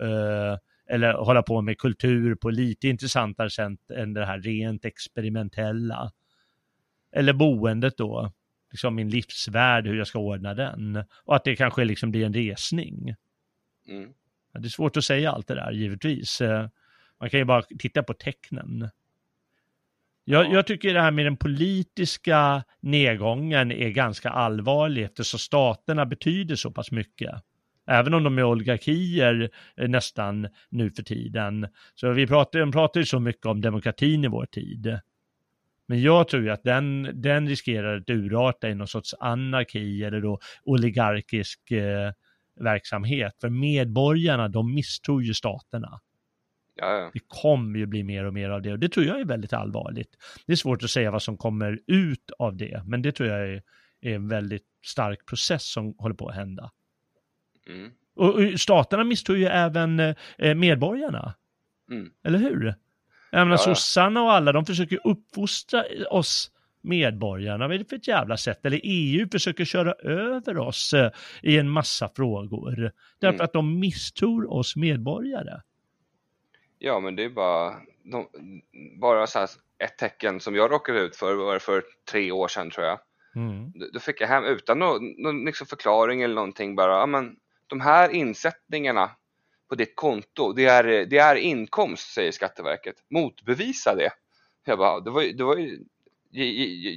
eh, 0.07 0.59
eller 0.93 1.13
hålla 1.13 1.43
på 1.43 1.61
med 1.61 1.79
kultur 1.79 2.35
på 2.35 2.51
lite 2.51 2.89
intressantare 2.89 3.51
sätt 3.51 3.91
än 3.91 4.15
det 4.15 4.27
här 4.27 4.39
rent 4.39 4.85
experimentella. 4.85 6.13
Eller 7.13 7.33
boendet 7.33 7.97
då, 7.97 8.33
liksom 8.71 8.95
min 8.95 9.11
livsvärld, 9.11 9.87
hur 9.87 9.99
jag 9.99 10.07
ska 10.07 10.19
ordna 10.19 10.55
den. 10.55 11.05
Och 11.25 11.37
att 11.37 11.45
det 11.45 11.57
kanske 11.57 11.85
liksom 11.85 12.11
blir 12.11 12.27
en 12.27 12.35
resning. 12.35 13.15
mm, 13.89 14.13
Det 14.53 14.67
är 14.67 14.69
svårt 14.69 14.97
att 14.97 15.05
säga 15.05 15.31
allt 15.33 15.47
det 15.49 15.55
där, 15.55 15.73
givetvis. 15.73 16.41
Eh, 16.41 16.69
Man 17.21 17.31
kan 17.31 17.41
ju 17.41 17.45
bara 17.45 17.63
titta 17.63 18.03
på 18.03 18.15
tecknen. 18.15 18.89
Jag, 20.25 20.45
Ja. 20.47 20.53
jag 20.53 20.67
tycker 20.67 20.95
det 20.95 21.01
här 21.01 21.11
med 21.11 21.27
den 21.27 21.37
politiska 21.37 22.65
nedgången 22.81 23.73
är 23.73 23.91
ganska 23.91 24.31
allvarlig 24.31 25.05
eftersom 25.05 25.39
staterna 25.39 26.07
betyder 26.07 26.57
så 26.57 26.71
pass 26.71 26.91
mycket. 26.91 27.43
Även 27.87 28.15
om 28.15 28.23
de 28.23 28.39
är 28.39 28.45
oligarkier 28.45 29.51
eh, 29.77 29.89
nästan 29.89 30.49
nu 30.69 30.91
för 30.91 31.03
tiden. 31.03 31.69
Så 31.95 32.13
vi 32.13 32.27
pratar, 32.27 32.59
de 32.59 32.73
pratar 32.73 33.01
ju 33.01 33.07
så 33.07 33.21
mycket 33.21 33.47
om 33.47 33.61
demokratin 33.61 34.25
i 34.25 34.29
vår 34.29 34.47
tid. 34.47 34.99
Men 35.89 36.03
jag 36.03 36.29
tror 36.29 36.43
ju 36.43 36.51
att 36.51 36.63
den, 36.63 37.11
den 37.15 37.49
riskerar 37.49 37.97
att 37.97 38.11
urarta 38.11 38.69
i 38.69 38.75
någon 38.75 38.89
sorts 38.89 39.15
anarki 39.21 40.05
eller 40.05 40.21
då 40.21 40.39
oligarkisk 40.65 41.71
eh, 41.71 42.13
verksamhet. 42.61 43.37
För 43.41 43.49
medborgarna, 43.49 44.49
de 44.49 44.75
misstror 44.75 45.23
ju 45.23 45.35
staterna. 45.35 46.01
ja, 46.75 46.93
ja. 46.93 47.11
Det 47.15 47.21
kommer 47.29 47.79
ju 47.79 47.87
bli 47.87 48.03
mer 48.03 48.25
och 48.25 48.35
mer 48.35 48.51
av 48.51 48.63
det 48.63 48.73
och 48.73 48.79
det 48.79 48.89
tror 48.89 49.07
jag 49.07 49.21
är 49.21 49.25
väldigt 49.25 49.53
allvarligt. 49.53 50.11
Det 50.47 50.53
är 50.53 50.57
svårt 50.57 50.83
att 50.83 50.91
säga 50.91 51.11
vad 51.11 51.23
som 51.23 51.37
kommer 51.37 51.79
ut 51.87 52.31
av 52.39 52.57
det, 52.57 52.83
men 52.87 53.03
det 53.03 53.13
tror 53.13 53.29
jag 53.29 53.41
är, 53.41 53.63
är 54.01 54.15
en 54.15 54.29
väldigt 54.29 54.67
stark 54.87 55.27
process 55.27 55.73
som 55.73 55.95
håller 55.99 56.15
på 56.15 56.29
att 56.29 56.35
hända. 56.35 56.71
Mm, 57.69 57.91
Och, 58.17 58.35
och 58.35 58.61
staterna 58.61 59.05
misstror 59.05 59.37
ju 59.37 59.47
även 59.47 60.01
eh, 60.39 60.55
medborgarna, 60.55 61.35
mm, 61.91 62.11
eller 62.25 62.39
hur? 62.39 62.75
Jag 63.31 63.39
menar, 63.39 63.53
Ja, 63.53 63.59
sossarna 63.59 64.23
och 64.23 64.33
alla, 64.33 64.53
de 64.53 64.67
försöker 64.67 64.99
uppfostra 65.05 65.85
oss 66.11 66.51
medborgarna, 66.81 67.69
vad 67.69 67.75
är 67.75 67.79
det 67.79 67.85
för 67.89 67.97
ett 67.97 68.09
jävla 68.09 68.37
sätt? 68.37 68.67
Eller 68.67 68.81
EU 68.83 69.29
försöker 69.33 69.65
köra 69.65 69.93
över 69.93 70.59
oss 70.59 70.93
eh, 70.93 71.11
i 71.43 71.59
en 71.59 71.71
massa 71.71 72.09
frågor. 72.17 72.93
Därför 73.19 73.35
Mm. 73.35 73.45
att 73.45 73.53
de 73.53 73.81
misstror 73.81 74.53
oss 74.53 74.77
medborgare. 74.77 75.61
Ja, 76.79 77.01
men 77.01 77.17
det 77.17 77.25
är 77.25 77.31
bara, 77.31 77.75
de, 78.05 78.27
bara 79.01 79.27
så 79.27 79.47
ett 79.79 79.99
tecken 79.99 80.41
som 80.41 80.55
jag 80.55 80.71
råkade 80.73 81.01
ut 81.01 81.17
för, 81.17 81.35
var 81.35 81.59
för 81.59 81.83
tre 82.11 82.33
år 82.33 82.49
sedan 82.49 82.71
tror 82.71 82.87
jag. 82.87 82.99
Mm. 83.37 83.73
Då 83.93 84.01
fick 84.01 84.21
jag 84.21 84.29
hem 84.29 84.45
utan 84.45 84.79
någon, 84.79 85.23
någon 85.23 85.45
liksom 85.45 85.67
förklaring 85.67 86.23
eller 86.23 86.35
någonting 86.35 86.77
bara, 86.77 86.93
ja 86.93 87.07
men 87.07 87.37
de 87.73 87.81
här 87.81 88.09
insättningarna 88.11 89.11
på 89.69 89.75
ditt 89.75 89.97
konto, 89.97 90.53
det 90.53 90.65
är, 90.65 90.85
det 91.07 91.19
är 91.19 91.37
inkomst 91.37 92.13
säger 92.15 92.33
Skatteverket. 92.33 92.97
Motbevisa 93.11 93.95
det. 93.95 94.11
Jag 94.65 94.79
bara, 94.79 95.01
det 95.01 95.11
var, 95.11 95.23
ju- 95.23 95.33
det 95.33 95.45
var 95.45 95.57
ju, 95.57 95.79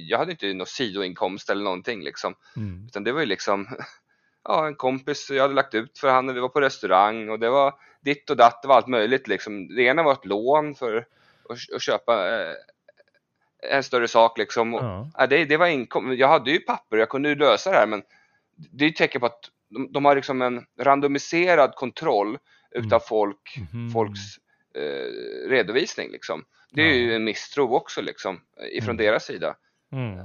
jag, 0.08 0.18
hade 0.18 0.30
inte 0.30 0.54
någon 0.54 0.66
sidoinkomst 0.66 1.50
eller 1.50 1.64
någonting 1.64 2.02
liksom. 2.02 2.34
Mm. 2.56 2.86
Utan 2.86 3.04
det 3.04 3.12
var 3.12 3.20
ju 3.20 3.26
liksom, 3.26 3.68
ja 4.44 4.66
en 4.66 4.74
kompis 4.74 5.30
jag 5.30 5.42
hade 5.42 5.54
lagt 5.54 5.74
ut 5.74 5.98
för 5.98 6.08
han 6.08 6.26
när 6.26 6.32
vi 6.34 6.40
var 6.40 6.48
på 6.48 6.60
restaurang 6.60 7.28
och 7.28 7.38
det 7.38 7.50
var 7.50 7.74
ditt 8.00 8.30
och 8.30 8.36
datt, 8.36 8.62
det 8.62 8.68
var 8.68 8.76
allt 8.76 8.86
möjligt 8.86 9.28
liksom. 9.28 9.68
Det 9.76 9.82
ena 9.82 10.02
var 10.02 10.12
ett 10.12 10.26
lån 10.26 10.74
för 10.74 10.96
att, 11.50 11.74
att 11.74 11.82
köpa 11.82 12.40
eh, 12.42 12.54
en 13.70 13.82
större 13.82 14.08
sak 14.08 14.38
liksom. 14.38 14.74
Och, 14.74 14.82
Ja. 14.84 15.10
ja, 15.18 15.26
det, 15.26 15.44
det 15.44 15.56
var 15.56 15.66
inkom 15.66 16.16
jag 16.16 16.28
hade 16.28 16.50
ju 16.50 16.58
papper, 16.58 16.96
jag 16.96 17.08
kunde 17.08 17.28
ju 17.28 17.34
lösa 17.34 17.70
det 17.70 17.76
här 17.76 17.86
men 17.86 18.02
det 18.56 18.84
är 18.84 18.88
ett 18.88 18.96
tecken 18.96 19.20
på 19.20 19.26
att 19.26 19.50
de, 19.70 19.92
de 19.92 20.04
har 20.04 20.14
liksom 20.16 20.42
en 20.42 20.64
randomiserad 20.80 21.74
kontroll 21.74 22.38
utav 22.70 22.92
Mm. 22.92 23.00
folk, 23.08 23.56
Mhm. 23.72 23.90
folks 23.90 24.20
eh, 24.74 25.48
redovisning 25.50 26.10
liksom. 26.12 26.44
Det 26.72 26.82
är 26.82 26.86
Ja. 26.86 26.94
ju 26.94 27.14
en 27.14 27.24
misstro 27.24 27.74
också 27.74 28.00
liksom 28.02 28.40
ifrån 28.72 28.94
Mm. 28.96 29.06
deras 29.06 29.24
sida. 29.24 29.54
Mm. 29.92 30.16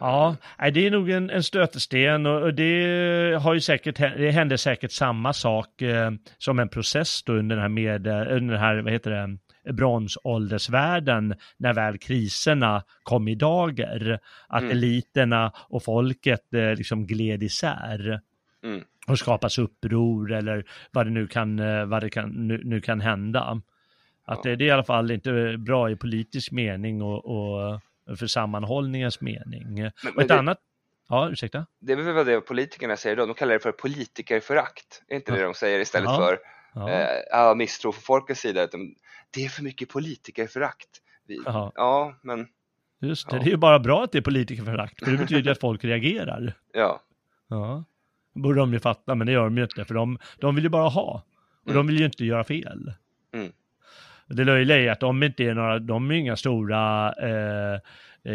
Ja, 0.00 0.36
nej, 0.58 0.70
det 0.72 0.86
är 0.86 0.90
nog 0.90 1.10
en, 1.10 1.30
en 1.30 1.42
stötesten 1.42 2.26
och 2.26 2.54
det 2.54 3.38
har 3.42 3.54
ju 3.54 3.60
säkert, 3.60 3.96
det 3.96 4.30
hände 4.30 4.58
säkert 4.58 4.92
samma 4.92 5.32
sak 5.32 5.82
eh, 5.82 6.10
som 6.38 6.58
en 6.58 6.68
process 6.68 7.22
då 7.22 7.32
under 7.32 7.56
den 7.56 7.62
här 7.62 7.68
med, 7.68 8.06
under 8.06 8.54
den 8.54 8.62
här, 8.62 8.82
vad 8.82 8.92
heter 8.92 9.10
det, 9.10 9.38
bronsåldersvärlden 9.72 11.34
när 11.56 11.74
väl 11.74 11.98
kriserna 11.98 12.84
kom 13.02 13.28
i 13.28 13.34
dager. 13.34 14.20
Att 14.48 14.62
Mm. 14.62 14.70
eliterna 14.76 15.52
och 15.68 15.82
folket 15.84 16.54
eh, 16.54 16.74
liksom 16.74 17.06
gled 17.06 17.42
isär. 17.42 18.20
Mm. 18.64 18.84
Och 19.06 19.18
skapas 19.18 19.58
uppror 19.58 20.32
eller 20.32 20.64
vad 20.90 21.06
det 21.06 21.10
nu 21.10 21.26
kan, 21.26 21.58
eh, 21.58 21.84
vad 21.84 22.02
det 22.02 22.10
kan, 22.10 22.30
nu, 22.48 22.60
nu 22.64 22.80
kan 22.80 23.00
hända. 23.00 23.60
Att 24.26 24.42
det, 24.42 24.56
det 24.56 24.64
är 24.64 24.66
i 24.66 24.70
alla 24.70 24.84
fall 24.84 25.10
inte 25.10 25.56
bra 25.58 25.90
i 25.90 25.96
politisk 25.96 26.52
mening 26.52 27.02
och, 27.02 27.24
och 27.24 27.80
för 28.18 28.26
sammanhållningens 28.26 29.20
mening. 29.20 29.74
Men- 29.74 29.86
och 29.86 29.92
men 30.14 30.22
ett 30.22 30.28
det- 30.28 30.38
annat, 30.38 30.58
ja 31.08 31.28
ursäkta? 31.30 31.66
Det 31.80 31.92
är 31.92 31.96
väl 31.96 32.26
det 32.26 32.40
politikerna 32.40 32.96
säger 32.96 33.16
då, 33.16 33.26
de 33.26 33.34
kallar 33.34 33.52
det 33.52 33.60
för 33.60 33.72
politikerförakt. 33.72 35.02
Är 35.08 35.16
inte 35.16 35.32
Ja. 35.32 35.36
det 35.38 35.42
de 35.44 35.54
säger 35.54 35.80
istället 35.80 36.10
Ja. 36.10 36.16
för 36.16 36.38
Ja, 36.74 37.50
eh, 37.50 37.54
misstro 37.54 37.92
från 37.92 38.02
folkets 38.02 38.40
sida? 38.40 38.64
Utan 38.64 38.80
det 39.34 39.44
är 39.44 39.48
för 39.48 39.62
mycket 39.62 39.88
politikerförakt. 39.88 40.88
Vi, 41.26 41.40
ja, 41.74 42.14
men 42.22 42.46
just 43.00 43.30
det. 43.30 43.36
ja. 43.36 43.42
Det 43.42 43.48
är 43.48 43.50
ju 43.50 43.56
bara 43.56 43.78
bra 43.78 44.04
att 44.04 44.12
det 44.12 44.18
är 44.18 44.22
politikerförakt, 44.22 45.04
för 45.04 45.10
det 45.12 45.18
betyder 45.18 45.52
att 45.52 45.60
folk 45.60 45.84
reagerar. 45.84 46.54
ja, 46.72 47.00
Ja. 47.48 47.84
Borde 48.34 48.58
de 48.58 48.72
ju 48.72 48.78
fatta, 48.80 49.14
men 49.14 49.26
det 49.26 49.32
gör 49.32 49.44
de 49.44 49.56
ju 49.56 49.62
inte, 49.62 49.84
för 49.84 49.94
de, 49.94 50.18
de 50.38 50.54
vill 50.54 50.64
ju 50.64 50.70
bara 50.70 50.88
ha. 50.88 51.22
Och 51.64 51.70
Mm. 51.70 51.76
de 51.76 51.86
vill 51.86 51.98
ju 52.00 52.04
inte 52.06 52.24
göra 52.24 52.44
fel. 52.44 52.92
Mm. 53.32 53.52
Det 54.26 54.44
löjliga 54.44 54.76
är 54.78 54.90
att 54.90 55.00
de 55.00 55.22
inte 55.22 55.44
är 55.44 55.54
några, 55.54 55.78
de 55.78 56.10
är 56.10 56.14
inga 56.14 56.36
stora 56.36 57.12
eh, 57.12 57.80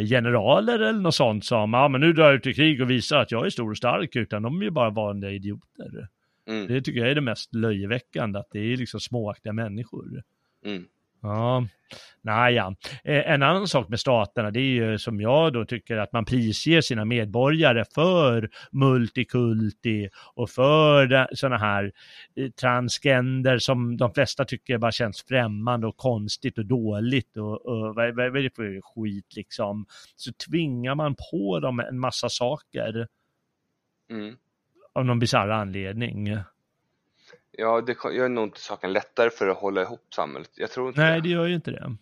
generaler 0.09 0.79
eller 0.79 0.99
något 0.99 1.15
sånt 1.15 1.45
som, 1.45 1.73
ja 1.73 1.87
men 1.87 2.01
nu 2.01 2.13
drar 2.13 2.25
jag 2.25 2.33
ut 2.35 2.47
i 2.47 2.53
krig 2.53 2.81
och 2.81 2.89
visar 2.89 3.17
att 3.19 3.31
jag 3.31 3.45
är 3.45 3.49
stor 3.49 3.69
och 3.71 3.77
stark, 3.77 4.15
utan 4.15 4.41
de 4.43 4.59
är 4.61 4.63
ju 4.65 4.71
bara 4.71 4.89
vanliga 4.89 5.31
idioter. 5.31 6.07
Mm. 6.47 6.67
Det 6.67 6.81
tycker 6.81 6.99
jag 6.99 7.09
är 7.11 7.15
det 7.15 7.21
mest 7.21 7.55
löjeväckande, 7.55 8.39
att 8.39 8.47
det 8.51 8.59
är 8.59 8.77
liksom 8.77 8.99
småaktiga 8.99 9.53
människor. 9.53 10.23
Mm. 10.65 10.85
Ja, 11.21 11.67
naja. 12.21 12.75
Eh, 13.03 13.31
En 13.31 13.43
annan 13.43 13.67
sak 13.67 13.89
med 13.89 13.99
staterna, 13.99 14.51
det 14.51 14.59
är 14.59 14.63
ju 14.91 14.97
som 14.97 15.21
jag 15.21 15.53
då 15.53 15.65
tycker 15.65 15.97
att 15.97 16.13
man 16.13 16.25
prisger 16.25 16.81
sina 16.81 17.05
medborgare 17.05 17.85
för 17.95 18.49
multikulti 18.71 20.09
och 20.33 20.49
för 20.49 21.27
sådana 21.35 21.57
här 21.57 21.91
eh, 22.35 22.49
transgender 22.49 23.57
som 23.57 23.97
de 23.97 24.13
flesta 24.13 24.45
tycker 24.45 24.77
bara 24.77 24.91
känns 24.91 25.23
främmande 25.23 25.87
och 25.87 25.97
konstigt 25.97 26.57
och 26.57 26.65
dåligt 26.65 27.37
och, 27.37 27.65
och 27.65 27.95
vad, 27.95 28.15
vad, 28.15 28.15
vad 28.15 28.37
är 28.37 28.43
det 28.43 28.55
för 28.55 28.81
skit 28.81 29.35
liksom. 29.35 29.85
Så 30.15 30.31
tvingar 30.49 30.95
man 30.95 31.15
på 31.31 31.59
dem 31.59 31.79
en 31.79 31.99
massa 31.99 32.29
saker 32.29 33.07
Mm. 34.11 34.35
av 34.93 35.05
någon 35.05 35.19
bisarr 35.19 35.49
anledning. 35.49 36.37
Ja, 37.59 37.81
det 37.81 37.97
gör 38.13 38.29
nog 38.29 38.43
inte 38.43 38.59
saken 38.59 38.93
lättare 38.93 39.29
för 39.29 39.47
att 39.47 39.57
hålla 39.57 39.81
ihop 39.81 40.13
samhället. 40.15 40.51
Jag 40.55 40.71
tror 40.71 40.87
inte 40.87 41.01
Nej, 41.01 41.15
det. 41.15 41.21
det 41.21 41.29
gör 41.29 41.45
ju 41.45 41.55
inte 41.55 41.71
det. 41.71 41.95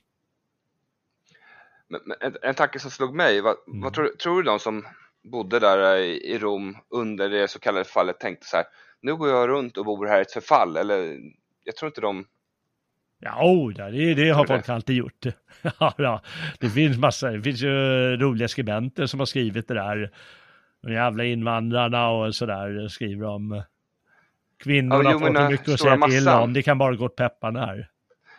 Men, 1.87 2.01
men 2.05 2.17
en, 2.19 2.37
en 2.41 2.55
tanke 2.55 2.79
som 2.79 2.91
slog 2.91 3.15
mig, 3.15 3.41
vad, 3.41 3.55
Mm. 3.67 3.81
vad 3.81 3.93
tror, 3.93 4.07
tror 4.07 4.35
du 4.43 4.43
de 4.43 4.59
som 4.59 4.85
bodde 5.23 5.59
där 5.59 5.97
i, 5.97 6.31
i 6.33 6.39
Rom 6.39 6.77
under 6.89 7.29
det 7.29 7.47
så 7.47 7.59
kallade 7.59 7.85
fallet 7.85 8.19
tänkte 8.19 8.45
så 8.45 8.57
här, 8.57 8.65
nu 9.01 9.15
går 9.15 9.29
jag 9.29 9.49
runt 9.49 9.77
och 9.77 9.85
bor 9.85 10.05
här 10.05 10.19
i 10.19 10.21
ett 10.21 10.31
förfall, 10.31 10.77
eller 10.77 11.17
jag 11.63 11.75
tror 11.75 11.87
inte 11.87 12.01
de, 12.01 12.25
Ja, 13.19 13.43
oh, 13.43 13.73
det, 13.73 14.13
det 14.13 14.29
har 14.29 14.45
folk 14.45 14.69
alltid 14.69 14.95
gjort. 14.95 15.25
ja, 15.97 16.21
det 16.59 16.69
finns 16.69 16.97
massa, 16.97 17.31
det 17.31 17.41
finns 17.41 17.61
ju 17.61 17.69
roliga 18.17 18.47
skribenter 18.47 19.05
som 19.05 19.19
har 19.19 19.25
skrivit 19.25 19.67
det 19.67 19.73
där. 19.73 20.11
De 20.81 20.93
jävla 20.93 21.23
invandrarna 21.23 22.09
och 22.09 22.35
sådär 22.35 22.87
skriver 22.87 23.27
om. 23.27 23.63
Kvinnorna 24.63 25.11
Ja, 25.11 25.19
får 25.19 25.25
för 25.27 25.33
den 25.33 25.51
mycket 25.51 25.69
att 25.69 25.79
stora 25.79 25.97
säga 25.97 26.07
till 26.19 26.29
om, 26.29 26.53
det 26.53 26.63
kan 26.63 26.77
bara 26.77 26.95
gå 26.95 27.05
åt 27.05 27.15
pepparna 27.15 27.65
här. 27.65 27.89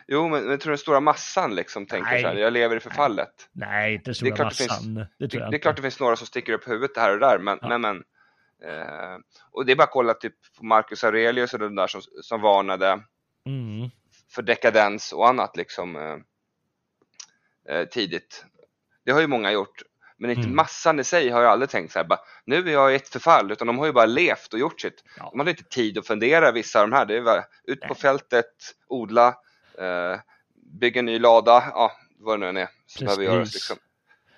jo 0.07 0.27
men, 0.29 0.43
men 0.47 0.59
tror 0.59 0.71
den 0.71 0.77
stora 0.77 0.99
massan 0.99 1.55
liksom 1.55 1.85
tänker 1.85 2.11
Nej. 2.11 2.21
så 2.21 2.27
här, 2.27 2.35
jag 2.35 2.53
lever 2.53 2.75
i 2.75 2.79
förfallet. 2.79 3.49
Nej, 3.51 3.93
inte 3.95 4.13
stora 4.13 4.35
klart 4.35 4.49
det 4.49 4.55
finns- 4.57 4.69
massan. 4.69 4.93
Det, 4.95 5.07
Det, 5.19 5.27
tror 5.27 5.41
jag 5.43 5.51
det 5.51 5.53
är 5.53 5.57
inte. 5.57 5.61
klart 5.63 5.75
det 5.75 5.81
finns 5.81 5.99
några 5.99 6.15
som 6.15 6.27
sticker 6.27 6.53
upp 6.53 6.67
huvudet 6.67 6.97
här 6.97 7.13
och 7.13 7.19
där, 7.19 7.39
men, 7.39 7.59
Ja. 7.61 7.67
men, 7.67 7.81
men 7.81 7.97
eh, 8.63 9.17
och 9.51 9.65
det 9.65 9.71
är 9.71 9.75
bara 9.75 9.83
att 9.83 9.91
kolla 9.91 10.13
typ 10.13 10.33
på 10.57 10.65
Marcus 10.65 11.03
Aurelius 11.03 11.53
och 11.53 11.59
den 11.59 11.75
där 11.75 11.87
som, 11.87 12.01
som 12.21 12.41
varnade 12.41 12.99
Mm. 13.45 13.89
för 14.35 14.41
dekadens 14.41 15.13
och 15.13 15.27
annat 15.29 15.57
liksom 15.57 15.95
eh, 15.95 16.17
eh, 17.75 17.85
tidigt. 17.85 18.45
Det 19.05 19.11
har 19.11 19.21
ju 19.21 19.27
många 19.27 19.51
gjort, 19.51 19.81
men 20.19 20.29
inte 20.29 20.41
Mm. 20.41 20.55
massan 20.55 20.99
i 20.99 21.03
sig 21.03 21.29
har 21.29 21.41
ju 21.41 21.47
aldrig 21.47 21.69
tänkt 21.69 21.91
så 21.91 21.99
här, 21.99 22.05
bara, 22.05 22.19
nu 22.45 22.69
är 22.69 22.73
jag 22.73 22.91
i 22.91 22.95
ett 22.95 23.09
förfall, 23.09 23.51
utan 23.51 23.67
de 23.67 23.79
har 23.79 23.85
ju 23.85 23.91
bara 23.91 24.05
levt 24.05 24.53
och 24.53 24.59
gjort 24.59 24.81
sitt. 24.81 25.03
Ja. 25.17 25.29
De 25.31 25.39
hade 25.39 25.51
inte 25.51 25.63
tid 25.63 25.97
att 25.97 26.07
fundera 26.07 26.51
vissa 26.51 26.81
av 26.81 26.89
de 26.89 26.95
här, 26.95 27.05
det 27.05 27.17
är 27.17 27.21
bara 27.21 27.43
ut 27.63 27.81
på 27.81 27.95
fältet, 27.95 28.75
odla, 28.87 29.27
eh, 29.79 30.19
bygga 30.79 30.99
en 30.99 31.05
ny 31.05 31.19
lada, 31.19 31.63
ja 31.73 31.91
vad 32.19 32.39
det 32.39 32.39
nu 32.39 32.49
än 32.49 32.57
är 32.57 32.69
som 32.85 33.05
behöver 33.05 33.23
göras 33.23 33.53
liksom. 33.53 33.77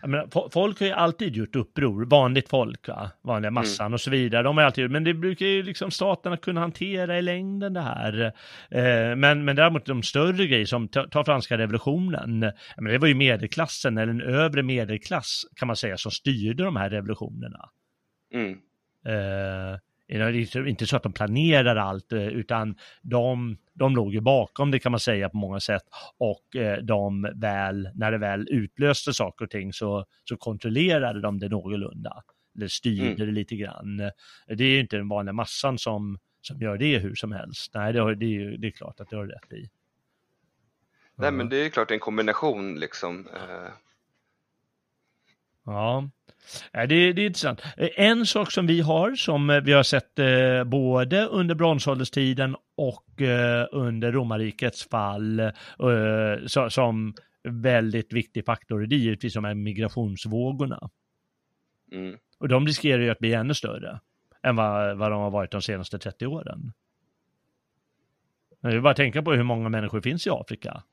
Menar, 0.04 0.26
fo- 0.28 0.50
folk 0.54 0.80
har 0.80 0.88
ju 0.88 0.94
alltid 0.94 1.36
gjort 1.36 1.56
uppror, 1.56 2.06
vanligt 2.06 2.50
folk, 2.50 2.88
va? 2.88 3.12
vanliga 3.24 3.52
massan 3.52 3.86
Mm. 3.86 3.94
och 3.94 4.02
så 4.02 4.10
vidare. 4.12 4.44
De 4.44 4.58
har 4.58 4.64
alltid 4.64 4.82
gjort, 4.82 4.92
men 4.92 5.04
det 5.04 5.14
brukar 5.14 5.46
ju 5.46 5.64
liksom 5.64 5.92
staterna 5.92 6.38
kunna 6.38 6.62
hantera 6.62 7.18
i 7.18 7.22
längden 7.22 7.74
det 7.74 7.82
här. 7.82 8.22
Eh, 8.72 9.16
men, 9.16 9.46
men 9.46 9.56
däremot 9.56 9.86
de 9.86 10.04
större 10.04 10.48
grejer 10.48 10.66
som 10.66 10.88
ta, 10.88 11.08
ta 11.08 11.24
franska 11.26 11.58
revolutionen, 11.58 12.40
menar, 12.40 12.92
det 12.92 12.98
var 12.98 13.08
ju 13.08 13.16
medelklassen 13.16 13.98
eller 13.98 14.12
en 14.12 14.22
övre 14.22 14.64
medelklass 14.64 15.42
kan 15.56 15.68
man 15.68 15.76
säga 15.76 15.98
som 15.98 16.12
styrde 16.12 16.64
de 16.64 16.76
här 16.76 16.90
revolutionerna. 16.90 17.70
Mm. 18.34 18.52
Eh, 19.06 19.80
det 20.20 20.56
är 20.56 20.68
inte 20.68 20.86
så 20.88 20.96
att 20.96 21.04
de 21.04 21.14
planerar 21.14 21.76
allt, 21.76 22.12
eh, 22.12 22.28
utan 22.28 22.76
de, 23.02 23.58
de 23.74 23.96
låg 23.96 24.14
ju 24.14 24.22
bakom 24.22 24.72
det 24.72 24.80
kan 24.80 24.92
man 24.92 25.00
säga 25.00 25.30
på 25.30 25.38
många 25.38 25.60
sätt. 25.60 25.84
Och 26.18 26.56
eh, 26.56 26.78
de 26.84 27.32
väl, 27.36 27.90
när 27.96 28.12
det 28.12 28.18
väl 28.18 28.48
utlöste 28.50 29.14
saker 29.14 29.46
och 29.46 29.52
ting 29.52 29.74
så, 29.74 30.06
så 30.24 30.38
kontrollerade 30.38 31.22
de 31.22 31.40
det 31.40 31.50
någorlunda. 31.50 32.24
Eller 32.56 32.68
styrde 32.68 33.06
Mm. 33.06 33.16
det 33.18 33.26
lite 33.26 33.56
grann. 33.56 33.98
Det 34.48 34.64
är 34.64 34.68
ju 34.68 34.80
inte 34.80 34.98
den 34.98 35.08
vanliga 35.10 35.34
massan 35.34 35.78
som, 35.78 36.20
som 36.42 36.62
gör 36.62 36.78
det 36.78 36.98
hur 37.00 37.16
som 37.16 37.32
helst. 37.32 37.72
Nej, 37.74 37.94
det, 37.94 38.00
har, 38.00 38.16
det, 38.16 38.26
är, 38.26 38.30
ju- 38.30 38.58
det 38.58 38.68
är 38.68 38.72
klart 38.72 39.00
att 39.00 39.10
det 39.10 39.16
har 39.16 39.26
rätt 39.28 39.54
i. 39.54 39.70
Nej 41.16 41.32
men 41.32 41.50
det 41.50 41.58
är 41.58 41.64
ju 41.64 41.70
klart 41.70 41.92
en 41.92 42.00
kombination 42.00 42.80
liksom. 42.80 43.28
Eh, 43.34 43.72
Ja, 45.66 46.10
det, 46.72 47.14
det 47.14 47.22
är 47.22 47.26
intressant. 47.26 47.62
Eh, 47.78 47.90
En 47.96 48.26
sak 48.26 48.52
som 48.52 48.68
vi 48.68 48.82
har, 48.82 49.16
som 49.16 49.50
eh, 49.50 49.62
vi 49.62 49.74
har 49.74 49.84
sett 49.84 50.20
eh, 50.20 50.64
både 50.64 51.26
under 51.26 51.56
bronsålderstiden 51.56 52.56
och 52.78 53.22
eh, 53.22 53.68
under 53.72 54.12
romarrikets 54.12 54.90
fall, 54.90 55.40
eh, 55.40 55.50
som 56.70 57.14
väldigt 57.44 58.14
viktig 58.14 58.46
faktor, 58.46 58.80
det 58.80 58.96
är 58.96 58.98
givetvis 58.98 59.34
de 59.34 59.44
här 59.46 59.54
migrationsvågorna. 59.54 60.90
mm. 61.92 62.18
Och 62.40 62.48
de 62.48 62.68
riskerar 62.68 63.02
ju 63.02 63.10
att 63.10 63.20
bli 63.20 63.34
ännu 63.34 63.54
större 63.54 64.00
än 64.44 64.56
vad, 64.56 64.98
vad 64.98 65.12
de 65.12 65.22
har 65.22 65.32
varit 65.32 65.52
de 65.52 65.62
senaste 65.62 66.00
30 66.00 66.26
åren. 66.28 66.74
Jag 68.62 68.72
vill 68.72 68.82
bara 68.82 68.94
tänka 68.94 69.22
på 69.22 69.34
hur 69.34 69.44
många 69.44 69.70
människor 69.70 70.02
finns 70.02 70.28
i 70.28 70.30
Afrika. 70.30 70.84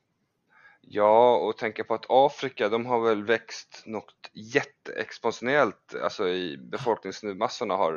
Ja, 0.81 1.35
och 1.35 1.57
tänka 1.57 1.83
på 1.83 1.93
att 1.93 2.05
Afrika, 2.09 2.69
de 2.69 2.85
har 2.85 2.99
väl 2.99 3.23
växt 3.23 3.83
något 3.85 4.15
jätteexponentiellt, 4.33 5.95
alltså 6.03 6.27
i 6.29 6.57
befolkningsmassorna 6.57 7.73
har, 7.75 7.93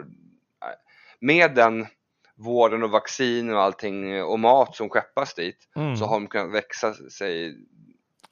nej, 0.61 0.75
med 1.21 1.55
den 1.55 1.87
vården 2.37 2.83
och 2.83 2.91
vaccin 2.91 3.51
och 3.55 3.61
allting 3.63 4.23
och 4.23 4.41
mat 4.41 4.77
som 4.77 4.89
skeppas 4.89 5.35
dit, 5.35 5.69
Mm. 5.77 5.97
så 5.97 6.05
har 6.05 6.15
de 6.15 6.27
kunnat 6.27 6.55
växa 6.55 6.95
sig 6.95 7.57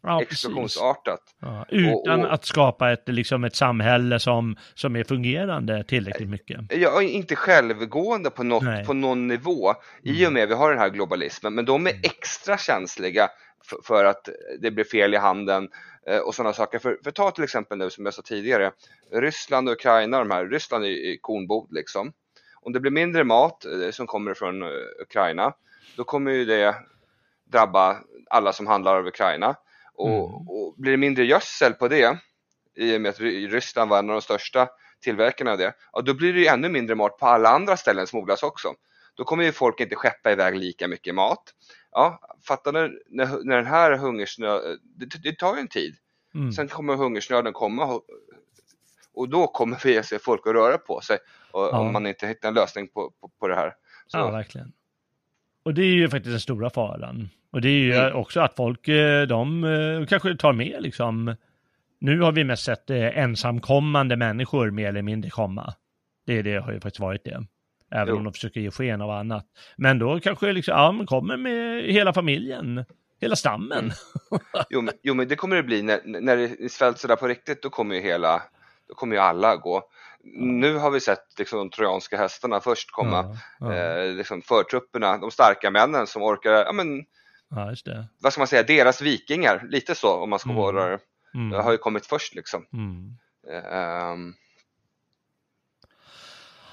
Ja, 0.02 0.22
explosionsartat. 0.22 1.20
Ja, 1.40 1.66
utan 1.68 2.20
Och- 2.20 2.26
och- 2.26 2.32
att 2.34 2.44
skapa 2.44 2.92
ett, 2.92 3.08
liksom 3.08 3.44
ett 3.44 3.56
samhälle 3.56 4.20
som, 4.20 4.56
som 4.74 4.96
är 4.96 5.04
fungerande 5.04 5.84
tillräckligt 5.84 6.28
mycket. 6.28 6.60
Ja, 6.70 7.02
inte 7.02 7.36
självgående 7.36 8.30
på, 8.30 8.42
något, 8.42 8.62
Nej. 8.62 8.84
på 8.84 8.92
någon 8.92 9.26
nivå 9.26 9.74
i 10.02 10.26
och 10.26 10.32
med 10.32 10.48
vi 10.48 10.54
har 10.54 10.70
den 10.70 10.78
här 10.78 10.88
globalismen, 10.90 11.54
men 11.54 11.64
de 11.64 11.86
är 11.86 11.92
extra 12.02 12.58
känsliga 12.58 13.28
för, 13.86 14.04
att 14.04 14.28
det 14.60 14.70
blir 14.70 14.84
fel 14.84 15.14
i 15.14 15.16
handeln 15.16 15.68
eh, 16.06 16.18
och 16.18 16.34
sådana 16.34 16.52
saker. 16.52 16.78
För, 16.78 16.98
för 17.04 17.10
ta 17.10 17.30
till 17.30 17.44
exempel 17.44 17.78
nu 17.78 17.90
som 17.90 18.04
jag 18.04 18.14
sa 18.14 18.22
tidigare, 18.22 18.72
Ryssland 19.12 19.68
och 19.68 19.72
Ukraina, 19.72 20.18
de 20.18 20.30
här, 20.30 20.46
Ryssland 20.46 20.84
är 20.84 21.16
kornbod 21.20 21.72
liksom. 21.72 22.12
Om 22.62 22.72
det 22.72 22.80
blir 22.80 22.90
mindre 22.90 23.24
mat 23.24 23.64
eh, 23.64 23.90
som 23.90 24.06
kommer 24.06 24.34
från 24.34 24.62
eh, 24.62 24.68
Ukraina, 25.02 25.52
då 25.96 26.04
kommer 26.04 26.30
ju 26.30 26.44
det 26.44 26.74
drabba 27.52 27.96
alla 28.30 28.52
som 28.52 28.66
handlar 28.66 28.96
av 28.96 29.06
Ukraina. 29.06 29.54
Och, 29.94 30.08
Mm. 30.08 30.48
och 30.48 30.74
blir 30.76 30.90
det 30.92 30.96
mindre 30.98 31.24
gödsel 31.24 31.72
på 31.72 31.88
det, 31.88 32.18
i 32.76 32.96
och 32.96 33.00
med 33.00 33.08
att 33.10 33.20
Ry- 33.20 33.48
Ryssland 33.48 33.90
var 33.90 33.98
en 33.98 34.10
av 34.10 34.14
de 34.14 34.22
största 34.22 34.68
tillverkarna 35.02 35.52
av 35.52 35.58
det, 35.58 35.74
ja, 35.92 36.00
då 36.00 36.14
blir 36.14 36.32
det 36.32 36.40
ju 36.40 36.46
ännu 36.46 36.68
mindre 36.68 36.94
mat 36.96 37.18
på 37.18 37.26
alla 37.26 37.48
andra 37.48 37.76
ställen 37.76 38.06
som 38.06 38.18
odlas 38.18 38.42
också. 38.42 38.74
Då 39.20 39.24
kommer 39.24 39.44
ju 39.44 39.52
folk 39.52 39.80
inte 39.80 39.94
skeppa 39.96 40.32
iväg 40.32 40.56
lika 40.58 40.88
mycket 40.88 41.14
mat. 41.14 41.42
Ja, 41.92 42.20
fattar 42.48 42.72
när, 42.72 42.92
när, 43.08 43.44
när 43.44 43.56
den 43.56 43.66
här 43.66 43.96
hungersnöden, 43.96 44.78
det, 44.82 45.06
det 45.22 45.38
tar 45.38 45.54
ju 45.54 45.60
en 45.60 45.68
tid. 45.68 45.96
Mm. 46.34 46.52
Sen 46.52 46.68
kommer 46.68 46.96
hungersnöden 46.96 47.52
komma 47.52 47.84
och, 47.84 48.02
och 49.14 49.28
då 49.28 49.46
kommer 49.46 49.78
vi 49.84 50.02
se 50.02 50.18
folk 50.18 50.46
att 50.46 50.52
röra 50.54 50.78
på 50.78 51.00
sig 51.00 51.18
och, 51.52 51.60
Ja. 51.62 51.78
om 51.78 51.92
man 51.92 52.06
inte 52.06 52.26
hittar 52.26 52.48
en 52.48 52.54
lösning 52.54 52.88
på, 52.88 53.12
på, 53.20 53.28
på 53.40 53.48
det 53.48 53.54
här. 53.54 53.74
Så, 54.06 54.18
Ja, 54.18 54.30
verkligen. 54.30 54.72
Och 55.62 55.74
det 55.74 55.82
är 55.82 55.94
ju 55.94 56.08
faktiskt 56.08 56.32
den 56.32 56.40
stora 56.40 56.70
faran. 56.70 57.28
Och 57.52 57.60
det 57.60 57.68
är 57.68 57.72
ju 57.80 57.94
Mm. 57.94 58.16
också 58.16 58.40
att 58.40 58.56
folk, 58.56 58.88
eh, 58.88 59.26
de 59.26 59.64
eh, 59.64 60.06
kanske 60.06 60.36
tar 60.36 60.52
med 60.52 60.82
liksom, 60.82 61.36
nu 61.98 62.20
har 62.20 62.32
vi 62.32 62.44
mest 62.44 62.64
sett 62.64 62.90
eh, 62.90 63.18
ensamkommande 63.18 64.16
människor 64.16 64.70
mer 64.70 64.88
eller 64.88 65.02
mindre 65.02 65.30
komma. 65.30 65.74
Det, 66.26 66.42
det 66.42 66.56
har 66.56 66.72
ju 66.72 66.80
faktiskt 66.80 67.00
varit 67.00 67.24
det. 67.24 67.46
Även 67.90 68.08
Jo. 68.08 68.16
om 68.16 68.24
de 68.24 68.32
försöker 68.32 68.60
ge 68.60 68.70
sken 68.70 69.00
av 69.00 69.10
annat. 69.10 69.46
Men 69.76 69.98
då 69.98 70.20
kanske 70.20 70.52
liksom, 70.52 70.74
ja, 70.74 70.92
man 70.92 71.06
kommer 71.06 71.36
med 71.36 71.84
hela 71.84 72.12
familjen, 72.12 72.84
hela 73.20 73.36
stammen. 73.36 73.78
Mm. 73.78 73.92
jo, 74.70 74.80
men, 74.80 74.94
jo 75.02 75.14
men 75.14 75.28
det 75.28 75.36
kommer 75.36 75.56
det 75.56 75.62
bli 75.62 75.82
när, 75.82 76.00
när 76.04 76.36
det 76.36 76.72
svälts 76.72 77.00
sådär 77.00 77.16
på 77.16 77.28
riktigt, 77.28 77.62
då 77.62 77.70
kommer 77.70 77.94
ju 77.94 78.00
hela, 78.00 78.42
då 78.88 78.94
kommer 78.94 79.16
ju 79.16 79.22
alla 79.22 79.56
gå. 79.56 79.82
Nu 80.34 80.74
har 80.76 80.90
vi 80.90 81.00
sett 81.00 81.38
liksom, 81.38 81.58
de 81.58 81.70
trojanska 81.70 82.16
hästarna 82.16 82.60
först 82.60 82.90
komma, 82.90 83.36
Ja, 83.60 83.74
ja, 83.74 83.96
eh, 84.02 84.12
liksom 84.14 84.42
förtrupperna, 84.42 85.18
de 85.18 85.30
starka 85.30 85.70
männen 85.70 86.06
som 86.06 86.22
orkar, 86.22 86.50
ja 86.52 86.72
men 86.72 87.04
ja, 87.50 87.74
vad 88.22 88.32
ska 88.32 88.40
man 88.40 88.48
säga, 88.48 88.62
deras 88.62 89.02
vikingar, 89.02 89.66
lite 89.68 89.94
så 89.94 90.14
om 90.22 90.30
man 90.30 90.38
ska 90.38 90.50
Mm. 90.50 90.62
vara 90.62 90.88
det, 90.90 90.98
Mm. 91.34 91.52
har 91.64 91.72
ju 91.72 91.78
kommit 91.78 92.06
först 92.06 92.34
liksom. 92.34 92.66
Mm. 92.72 93.16
Ehm, 93.72 94.34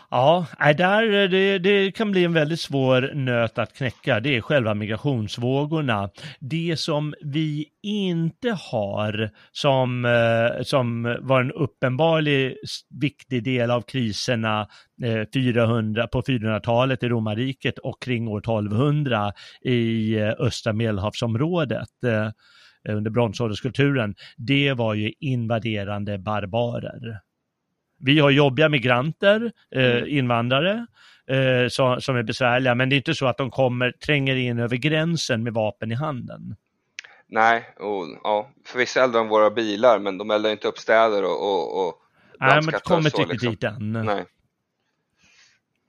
Ja, 0.09 0.45
där, 0.59 1.27
det, 1.27 1.59
det 1.59 1.91
kan 1.91 2.11
bli 2.11 2.23
en 2.23 2.33
väldigt 2.33 2.59
svår 2.59 3.11
nöt 3.13 3.57
att 3.57 3.73
knäcka. 3.73 4.19
Det 4.19 4.35
är 4.35 4.41
själva 4.41 4.73
migrationsvågorna. 4.73 6.09
Det 6.39 6.79
som 6.79 7.13
vi 7.21 7.65
inte 7.83 8.57
har, 8.71 9.29
som, 9.51 10.05
eh, 10.05 10.63
som 10.63 11.17
var 11.21 11.41
en 11.41 11.51
uppenbarlig 11.51 12.57
viktig 13.01 13.43
del 13.43 13.71
av 13.71 13.81
kriserna 13.81 14.67
eh, 15.03 15.23
400, 15.33 16.07
på 16.07 16.21
400-talet 16.21 17.03
i 17.03 17.09
romarriket 17.09 17.77
och 17.77 18.01
kring 18.01 18.27
år 18.27 18.39
1200 18.39 19.33
i 19.61 20.15
eh, 20.15 20.33
östra 20.39 20.73
medelhavsområdet 20.73 21.89
under 22.89 23.11
bronsålderskulturen, 23.11 24.15
det 24.37 24.73
var 24.73 24.93
ju 24.93 25.13
invaderande 25.19 26.17
barbarer. 26.17 27.21
Vi 27.99 28.19
har 28.19 28.29
jobbiga 28.29 28.69
migranter, 28.69 29.51
eh, 29.75 29.97
mm. 29.97 30.07
invandrare, 30.07 30.87
eh, 31.27 31.69
som, 31.69 32.01
som 32.01 32.15
är 32.15 32.23
besvärliga, 32.23 32.75
men 32.75 32.89
det 32.89 32.95
är 32.95 32.97
inte 32.97 33.15
så 33.15 33.27
att 33.27 33.37
de 33.37 33.51
kommer, 33.51 33.91
tränger 33.91 34.35
in 34.35 34.59
över 34.59 34.77
gränsen 34.77 35.43
med 35.43 35.53
vapen 35.53 35.91
i 35.91 35.95
handen. 35.95 36.55
Nej, 37.29 37.63
och 37.79 38.05
ja, 38.23 38.49
förvisso 38.65 38.99
eldar 38.99 39.19
de 39.19 39.27
våra 39.27 39.49
bilar, 39.49 39.99
men 39.99 40.17
de 40.17 40.31
eldar 40.31 40.49
inte 40.49 40.67
upp 40.67 40.77
städer 40.77 41.23
och, 41.23 41.41
och, 41.41 41.87
och 41.87 42.01
Nej, 42.39 42.55
men 42.55 42.65
det 42.65 42.83
kommer 42.83 43.05
inte 43.05 43.21
riktigt 43.21 43.31
liksom. 43.31 43.51
dit 43.51 43.63
än. 43.63 43.91
Nej. 43.91 44.25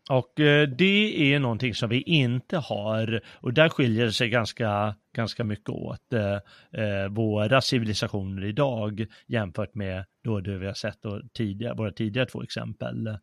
Och 0.08 0.40
eh, 0.40 0.68
det 0.68 1.34
är 1.34 1.38
någonting 1.38 1.74
som 1.74 1.88
vi 1.88 2.02
inte 2.02 2.56
har 2.56 3.20
och 3.34 3.52
där 3.52 3.68
skiljer 3.68 4.04
det 4.04 4.12
sig 4.12 4.28
ganska, 4.28 4.94
ganska 5.18 5.44
mycket 5.44 5.68
åt 5.68 6.12
eh, 6.12 6.38
eh, 6.82 7.08
våra 7.08 7.60
civilisationer 7.60 8.44
idag 8.44 9.06
jämfört 9.26 9.74
med 9.74 10.04
då 10.24 10.40
det 10.40 10.58
vi 10.58 10.66
har 10.66 10.74
sett 10.74 11.02
då 11.02 11.22
tidigare, 11.34 11.74
våra 11.74 11.92
tidigare 11.92 12.26
två 12.26 12.42
exempel. 12.42 13.18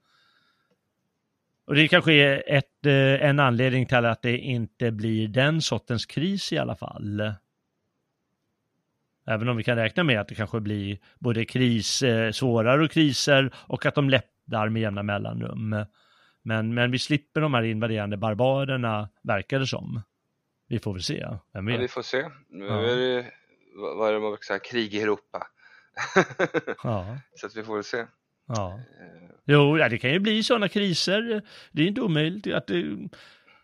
Och 1.67 1.75
det 1.75 1.87
kanske 1.87 2.13
är 2.13 2.43
ett, 2.47 2.85
eh, 2.85 3.29
en 3.29 3.39
anledning 3.39 3.85
till 3.85 4.05
att 4.05 4.21
det 4.21 4.37
inte 4.37 4.91
blir 4.91 5.27
den 5.27 5.61
sortens 5.61 6.05
kris 6.05 6.53
i 6.53 6.57
alla 6.57 6.75
fall. 6.75 7.33
Även 9.27 9.49
om 9.49 9.57
vi 9.57 9.63
kan 9.63 9.77
räkna 9.77 10.03
med 10.03 10.19
att 10.19 10.27
det 10.27 10.35
kanske 10.35 10.59
blir 10.59 10.97
både 11.19 11.45
kris, 11.45 12.01
eh, 12.01 12.31
svårare 12.31 12.87
kriser 12.87 13.53
och 13.55 13.85
att 13.85 13.95
de 13.95 14.09
lättar 14.09 14.69
med 14.69 14.81
jämna 14.81 15.03
mellanrum. 15.03 15.85
Men, 16.41 16.73
men 16.73 16.91
vi 16.91 16.99
slipper 16.99 17.41
de 17.41 17.53
här 17.53 17.63
invaderande 17.63 18.17
barbarerna, 18.17 19.09
verkar 19.23 19.59
det 19.59 19.67
som. 19.67 20.01
Vi 20.67 20.79
får 20.79 20.93
väl 20.93 21.03
se. 21.03 21.27
Vem 21.53 21.65
vet? 21.65 21.75
Ja, 21.75 21.81
vi 21.81 21.87
får 21.87 22.01
se. 22.01 22.29
Nu 22.49 22.65
ja. 22.65 22.81
är 22.81 22.95
det, 22.95 23.31
vad 23.75 24.09
är 24.09 24.13
det 24.13 24.19
man 24.19 24.31
brukar 24.31 24.43
säga, 24.43 24.59
krig 24.59 24.93
i 24.93 25.01
Europa. 25.01 25.47
ja. 26.83 27.17
Så 27.35 27.47
att 27.47 27.55
vi 27.55 27.63
får 27.63 27.75
väl 27.75 27.83
se. 27.83 28.05
Ja. 28.47 28.73
Eh. 28.73 29.35
Jo, 29.45 29.77
det 29.77 29.97
kan 29.97 30.11
ju 30.11 30.19
bli 30.19 30.43
sådana 30.43 30.69
kriser. 30.69 31.41
Det 31.71 31.83
är 31.83 31.87
inte 31.87 32.01
omöjligt 32.01 32.53
att 32.53 32.67
det, 32.67 32.97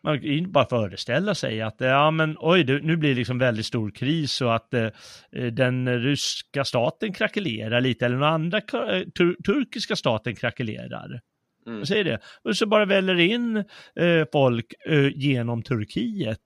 man 0.03 0.19
kan 0.19 0.29
inte 0.29 0.49
bara 0.49 0.65
föreställa 0.65 1.35
sig 1.35 1.61
att 1.61 1.75
ja 1.79 2.11
men 2.11 2.35
oj, 2.39 2.63
det, 2.63 2.79
nu 2.81 2.97
blir 2.97 3.09
det 3.09 3.15
liksom 3.15 3.39
väldigt 3.39 3.65
stor 3.65 3.91
kris 3.91 4.41
och 4.41 4.55
att 4.55 4.73
eh, 4.73 4.89
den 5.51 5.99
ryska 5.99 6.65
staten 6.65 7.13
krackelerar 7.13 7.81
lite 7.81 8.05
eller 8.05 8.17
någon 8.17 8.33
andra 8.33 8.61
tur, 8.61 9.43
turkiska 9.43 9.95
staten 9.95 10.35
krackelerar. 10.35 11.21
Mm. 11.67 11.85
Säger 11.85 12.03
det. 12.03 12.19
Och 12.43 12.57
så 12.57 12.65
bara 12.65 12.85
väller 12.85 13.19
in 13.19 13.57
eh, 13.95 14.25
folk 14.31 14.73
eh, 14.85 15.07
genom 15.07 15.63
Turkiet. 15.63 16.39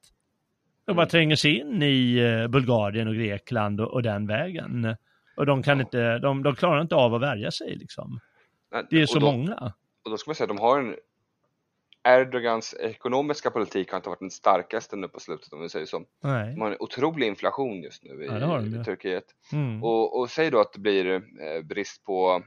Mm. 0.88 0.95
bara 0.95 1.06
tränger 1.06 1.36
sig 1.36 1.60
in 1.60 1.84
i 1.84 2.18
eh, 2.18 2.48
Bulgarien 2.48 3.07
och 3.07 3.16
Grekland 3.16 3.82
och, 3.82 3.88
och, 3.88 4.03
den 4.03 4.28
vägen. 4.28 4.95
Och 5.38 5.45
de 5.45 5.64
kan 5.64 5.78
ja. 5.78 5.84
inte, 5.84 6.18
de, 6.18 6.44
de 6.44 6.56
klarar 6.56 6.82
inte 6.82 6.95
av 6.95 7.14
att 7.14 7.22
värja 7.22 7.52
sig 7.52 7.76
liksom. 7.76 8.20
Det 8.90 9.02
är 9.02 9.06
så 9.06 9.20
då, 9.20 9.32
många. 9.32 9.74
Och 10.06 10.12
då 10.12 10.18
ska 10.18 10.30
man 10.30 10.36
säga, 10.36 10.48
de 10.48 10.57
har 10.57 10.80
en 10.80 10.95
Erdogans 12.07 12.76
ekonomiska 12.80 13.52
politik 13.52 13.91
har 13.91 13.98
inte 13.98 14.10
varit 14.10 14.20
den 14.20 14.32
starkaste 14.32 14.95
nu 14.95 15.07
på 15.07 15.20
slutet 15.20 15.53
om 15.53 15.62
vi 15.62 15.70
säger 15.70 15.86
så. 15.86 16.03
Nej. 16.24 16.53
De 16.53 16.62
har 16.62 16.72
en 16.72 16.78
otrolig 16.80 17.28
inflation 17.28 17.82
just 17.82 18.03
nu 18.03 18.24
i, 18.24 18.28
ja, 18.28 18.62
i 18.62 18.84
Turkiet. 18.84 19.26
Mm. 19.53 19.84
Och, 19.84 20.20
och 20.20 20.30
säg 20.30 20.52
då 20.52 20.60
att 20.60 20.74
det 20.74 20.80
blir 20.80 21.14
eh, 21.16 21.22
brist 21.64 22.03
på 22.03 22.44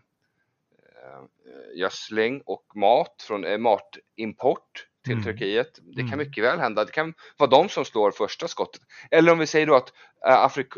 Eh, 1.08 1.78
gödsling 1.78 2.42
och 2.46 2.64
mat 2.74 3.24
från 3.26 3.44
eh, 3.44 3.58
matimport 3.58 4.86
till 5.08 5.22
mm. 5.22 5.24
Turkiet. 5.24 5.78
Det 5.82 6.02
kan 6.02 6.12
mm. 6.12 6.18
mycket 6.18 6.44
väl 6.44 6.58
hända. 6.58 6.84
Det 6.84 6.92
kan 6.92 7.14
vara 7.36 7.50
de 7.50 7.68
som 7.68 7.84
slår 7.84 8.10
första 8.10 8.48
skottet. 8.48 8.82
Eller 9.10 9.32
om 9.32 9.38
vi 9.38 9.46
säger 9.46 9.66
då 9.66 9.74
att 9.74 9.92
eh, 10.26 10.44
Afrik 10.44 10.72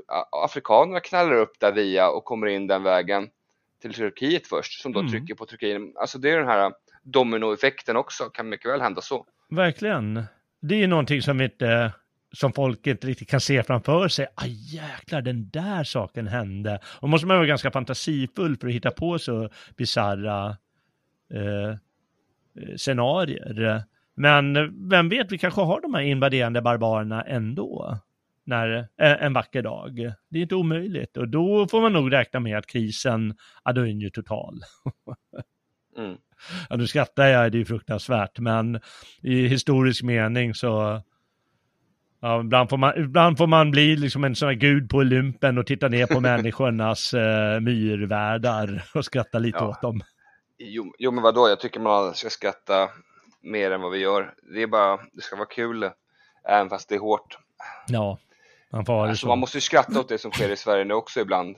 afrikanerna 0.45 1.01
knallar 1.01 1.33
upp 1.33 1.61
där 1.61 1.73
via 1.73 2.11
och 2.11 2.25
kommer 2.25 2.47
in 2.47 2.67
den 2.67 2.83
vägen 2.83 3.29
till 3.83 3.95
Turkiet 3.95 4.47
först 4.47 4.81
som 4.81 4.93
då 4.93 5.01
mm. 5.01 5.13
trycker 5.13 5.35
på 5.35 5.47
Turkiet. 5.47 5.83
Alltså 6.01 6.19
det 6.19 6.31
är 6.31 6.39
den 6.39 6.49
här 6.49 6.73
dominoeffekten 7.03 7.97
också, 7.97 8.25
kan 8.25 8.49
mycket 8.49 8.71
väl 8.71 8.81
hända 8.81 9.01
så. 9.01 9.27
Verkligen. 9.51 10.25
Det 10.63 10.83
är 10.83 10.89
någonting 10.89 11.23
som 11.23 11.41
inte 11.41 11.93
som 12.33 12.53
folk 12.53 12.87
inte 12.87 13.07
riktigt 13.07 13.29
kan 13.29 13.41
se 13.41 13.63
framför 13.63 14.09
sig. 14.09 14.27
Aj 14.35 14.77
jäklar, 14.77 15.23
den 15.23 15.51
där 15.51 15.85
saken 15.85 16.27
hände. 16.27 16.81
Och 16.85 17.09
måste 17.09 17.27
man 17.27 17.37
vara 17.37 17.47
ganska 17.47 17.71
fantasifull 17.71 18.57
för 18.57 18.69
att 18.69 18.75
hitta 18.75 18.91
på 18.91 19.19
så 19.19 19.49
bisarra 19.77 20.57
eh, 21.35 21.77
scenarier. 22.77 23.85
Men 24.21 24.89
vem 24.89 25.09
vet, 25.09 25.33
vi 25.33 25.39
kanske 25.39 25.61
har 25.61 25.81
de 25.81 25.95
här 25.95 26.03
invaderande 26.03 26.63
barbarerna 26.63 27.23
ändå. 27.23 27.99
När, 28.45 28.79
eh, 28.79 29.23
en 29.23 29.33
vacker 29.33 29.63
dag. 29.63 30.13
Det 30.29 30.39
är 30.39 30.43
inte 30.43 30.55
omöjligt 30.55 31.17
och 31.17 31.29
då 31.29 31.69
får 31.69 31.81
man 31.81 31.93
nog 31.93 32.13
räkna 32.13 32.41
med 32.41 32.59
att 32.59 32.67
krisen, 32.67 33.35
ja 33.65 33.73
då 33.73 33.81
är 33.81 33.87
den 33.87 34.01
ju 34.01 34.11
total. 34.11 34.61
mm. 35.97 36.17
Ja, 36.69 36.77
nu 36.77 36.87
skrattar 36.87 37.27
jag, 37.27 37.53
det 37.53 37.61
är 37.61 37.65
fruktansvärt, 37.65 38.39
men 38.39 38.81
i 39.23 39.47
historisk 39.47 40.03
mening 40.03 40.55
så 40.55 41.03
Ja, 42.23 42.41
ibland 42.41 42.71
får 42.71 42.77
man, 42.77 42.93
ibland 42.97 43.39
får 43.39 43.47
man 43.47 43.71
bli 43.71 43.97
liksom 43.97 44.25
en 44.25 44.37
sån 44.37 44.49
här 44.49 44.55
gud 44.55 44.91
på 44.91 44.97
Olympen 44.97 45.59
och 45.59 45.67
titta 45.67 45.89
ner 45.89 46.07
på 46.07 46.21
människornas 46.31 47.15
eh, 47.15 47.61
myrvärldar 47.61 48.85
och 48.95 49.05
skratta 49.05 49.39
lite 49.39 49.59
ja. 49.59 49.69
åt 49.69 49.83
dem. 49.83 50.01
Jo, 50.59 50.95
jo, 50.99 51.11
men 51.11 51.23
vadå, 51.23 51.49
jag 51.49 51.61
tycker 51.61 51.81
man 51.81 52.15
ska 52.15 52.29
skratta 52.31 52.89
mer 53.41 53.71
än 53.71 53.81
vad 53.81 53.93
vi 53.93 53.99
gör. 53.99 54.35
Det 54.55 54.63
är 54.63 54.67
bara, 54.67 54.97
det 55.13 55.23
ska 55.23 55.37
vara 55.37 55.47
kul, 55.47 55.91
även 56.45 56.69
fast 56.69 56.89
det 56.89 56.95
är 56.95 56.99
hårt. 56.99 57.39
Ja, 57.87 58.19
man 58.71 58.85
får 58.85 59.07
alltså, 59.07 59.27
Man 59.27 59.39
måste 59.39 59.57
ju 59.57 59.61
skratta 59.61 60.01
åt 60.01 60.09
det 60.09 60.19
som 60.19 60.33
sker 60.33 60.49
i 60.49 60.57
Sverige 60.57 60.85
nu 60.85 60.95
också 60.95 61.21
ibland, 61.21 61.57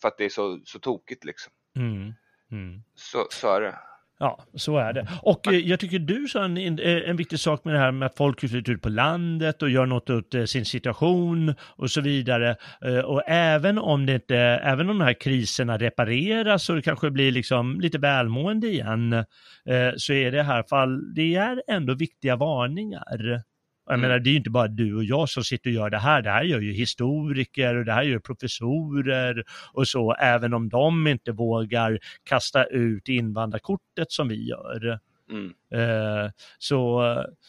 för 0.00 0.08
att 0.08 0.18
det 0.18 0.24
är 0.24 0.28
så, 0.28 0.60
så 0.64 0.78
tokigt 0.78 1.24
liksom. 1.24 1.52
Mm. 1.76 2.14
Mm. 2.50 2.82
Så, 2.94 3.26
så 3.30 3.54
är 3.54 3.60
det. 3.60 3.78
Ja, 4.18 4.44
så 4.54 4.78
är 4.78 4.92
det. 4.92 5.08
Och 5.22 5.48
eh, 5.48 5.58
jag 5.58 5.80
tycker 5.80 5.98
du 5.98 6.28
sa 6.28 6.44
en, 6.44 6.56
en, 6.56 6.78
eh, 6.78 7.10
en, 7.10 7.16
viktig 7.16 7.38
sak 7.38 7.64
med 7.64 7.74
det 7.74 7.78
här 7.78 7.92
med 7.92 8.06
att 8.06 8.16
folk 8.16 8.40
flyttar 8.40 8.72
ut 8.72 8.82
på 8.82 8.88
landet 8.88 9.62
och 9.62 9.70
gör 9.70 9.86
något 9.86 10.10
åt 10.10 10.34
eh, 10.34 10.44
sin 10.44 10.64
situation 10.64 11.54
och 11.60 11.90
så 11.90 12.00
vidare. 12.00 12.56
Eh, 12.84 12.98
och 12.98 13.22
även 13.26 13.78
om 13.78 14.06
det 14.06 14.14
inte, 14.14 14.36
även 14.38 14.90
om 14.90 14.98
de 14.98 15.04
här 15.04 15.20
kriserna 15.20 15.78
repareras 15.78 16.68
och 16.68 16.76
det 16.76 16.82
kanske 16.82 17.10
blir 17.10 17.32
liksom 17.32 17.80
lite 17.80 17.98
välmående 17.98 18.66
igen, 18.66 19.24
så 19.96 20.12
är 20.12 20.32
det 20.32 20.42
här 20.42 20.62
fall, 20.62 21.14
det 21.14 21.34
är 21.34 21.62
ändå 21.68 21.94
viktiga 21.94 22.36
varningar. 22.36 23.42
Jag 23.86 23.94
mm. 23.94 24.08
menar, 24.08 24.18
det 24.18 24.30
är 24.30 24.32
ju 24.32 24.38
inte 24.38 24.50
bara 24.50 24.68
du 24.68 24.94
och 24.94 25.04
jag 25.04 25.28
som 25.28 25.44
sitter 25.44 25.70
och 25.70 25.74
gör 25.74 25.90
det 25.90 25.98
här. 25.98 26.22
Det 26.22 26.30
här 26.30 26.42
gör 26.42 26.60
ju 26.60 26.72
historiker 26.72 27.74
och 27.74 27.84
det 27.84 27.92
här 27.92 28.02
gör 28.02 28.18
professorer 28.18 29.44
och 29.72 29.88
så, 29.88 30.14
även 30.14 30.54
om 30.54 30.68
de 30.68 31.06
inte 31.06 31.32
vågar 31.32 31.98
kasta 32.24 32.64
ut 32.64 33.08
invandrarkortet 33.08 34.12
som 34.12 34.28
vi 34.28 34.48
gör. 34.48 34.98
Mm. 35.30 35.54
Eh, 35.74 36.30
så, 36.58 37.02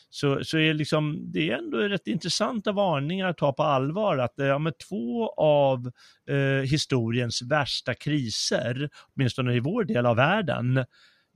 så, 0.09 0.43
så 0.43 0.57
är 0.57 0.73
liksom, 0.73 1.31
det 1.31 1.49
är 1.49 1.57
ändå 1.57 1.77
rätt 1.77 2.07
intressanta 2.07 2.72
varningar 2.72 3.27
att 3.27 3.38
ta 3.38 3.53
på 3.53 3.64
allvar 3.64 4.18
att 4.18 4.34
ja, 4.35 4.59
med 4.59 4.73
två 4.89 5.34
av 5.38 5.91
eh, 6.30 6.69
historiens 6.69 7.41
värsta 7.41 7.93
kriser, 7.93 8.89
åtminstone 9.15 9.53
i 9.53 9.59
vår 9.59 9.84
del 9.84 10.05
av 10.05 10.15
världen, 10.15 10.85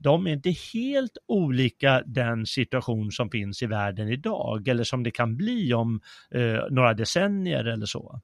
de 0.02 0.26
är 0.26 0.32
inte 0.32 0.54
helt 0.72 1.18
olika 1.26 2.02
den 2.06 2.46
situation 2.46 3.12
som 3.12 3.30
finns 3.30 3.62
i 3.62 3.66
världen 3.66 4.08
idag 4.08 4.68
eller 4.68 4.84
som 4.84 5.02
det 5.02 5.10
kan 5.10 5.36
bli 5.36 5.74
om 5.74 6.00
eh, 6.30 6.60
några 6.70 6.94
decennier 6.94 7.64
eller 7.64 7.86
så. 7.86 8.20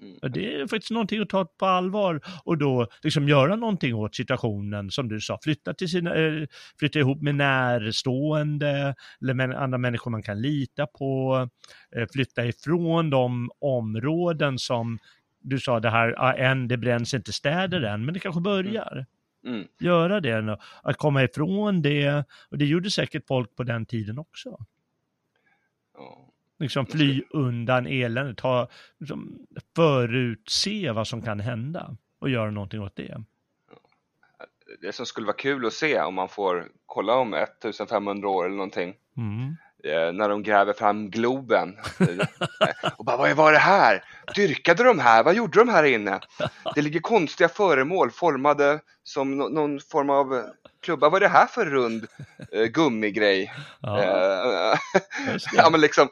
Mm. 0.00 0.32
Det 0.32 0.54
är 0.54 0.66
faktiskt 0.66 0.90
någonting 0.90 1.20
att 1.20 1.28
ta 1.28 1.44
på 1.44 1.66
allvar 1.66 2.20
och 2.44 2.58
då 2.58 2.86
liksom 3.02 3.28
göra 3.28 3.56
någonting 3.56 3.94
åt 3.94 4.14
situationen 4.14 4.90
som 4.90 5.08
du 5.08 5.20
sa, 5.20 5.38
flytta, 5.42 5.74
till 5.74 5.88
sina, 5.88 6.14
eh, 6.14 6.46
flytta 6.78 6.98
ihop 6.98 7.22
med 7.22 7.34
närstående 7.34 8.94
eller 9.20 9.34
med 9.34 9.50
andra 9.50 9.78
människor 9.78 10.10
man 10.10 10.22
kan 10.22 10.42
lita 10.42 10.86
på, 10.86 11.48
eh, 11.96 12.06
flytta 12.12 12.46
ifrån 12.46 13.10
de 13.10 13.50
områden 13.60 14.58
som 14.58 14.98
du 15.40 15.58
sa 15.58 15.80
det 15.80 15.90
här, 15.90 16.34
än 16.34 16.68
det 16.68 16.76
bränns 16.76 17.14
inte 17.14 17.32
städer 17.32 17.82
än, 17.82 18.04
men 18.04 18.14
det 18.14 18.20
kanske 18.20 18.40
börjar. 18.40 19.06
Mm. 19.48 19.68
Göra 19.78 20.20
det, 20.20 20.58
att 20.82 20.96
komma 20.96 21.24
ifrån 21.24 21.82
det. 21.82 22.24
Och 22.50 22.58
det 22.58 22.64
gjorde 22.64 22.90
säkert 22.90 23.26
folk 23.26 23.56
på 23.56 23.62
den 23.62 23.86
tiden 23.86 24.18
också. 24.18 24.58
Ja. 25.94 26.28
Liksom 26.58 26.86
fly 26.86 27.22
undan 27.30 27.86
eländet, 27.86 28.36
ta, 28.36 28.68
liksom, 28.98 29.46
förutse 29.76 30.92
vad 30.92 31.08
som 31.08 31.22
kan 31.22 31.40
hända 31.40 31.96
och 32.18 32.30
göra 32.30 32.50
någonting 32.50 32.80
åt 32.80 32.96
det. 32.96 33.22
det 34.80 34.92
som 34.92 35.06
skulle 35.06 35.26
vara 35.26 35.36
kul 35.36 35.66
att 35.66 35.72
se 35.72 36.00
om 36.00 36.14
man 36.14 36.28
får 36.28 36.68
kolla 36.86 37.14
om 37.14 37.34
1500 37.34 38.28
år 38.28 38.46
eller 38.46 38.56
någonting. 38.56 38.94
Mm. 39.16 39.56
Eh, 39.84 40.12
när 40.12 40.28
de 40.28 40.42
gräver 40.42 40.72
fram 40.72 41.10
Globen. 41.10 41.76
och 42.96 43.04
bara, 43.04 43.16
vad 43.16 43.36
var 43.36 43.52
det 43.52 43.58
här? 43.58 44.04
Dyrkade 44.34 44.84
de 44.84 44.98
här? 44.98 45.22
Vad 45.22 45.34
gjorde 45.34 45.58
de 45.58 45.68
här 45.68 45.84
inne? 45.84 46.20
Det 46.74 46.82
ligger 46.82 47.00
konstiga 47.00 47.48
föremål 47.48 48.10
formade 48.10 48.80
som 49.04 49.38
någon 49.38 49.80
form 49.80 50.10
av 50.10 50.34
eh, 50.34 50.42
klubba. 50.82 51.08
Vad 51.08 51.22
är 51.22 51.28
det 51.28 51.32
här 51.32 51.46
för 51.46 51.66
rund 51.66 52.06
eh, 52.52 52.64
gummigrej? 52.64 53.52
Ja, 53.80 54.78
ja, 55.52 55.70
men 55.70 55.80
liksom 55.80 56.08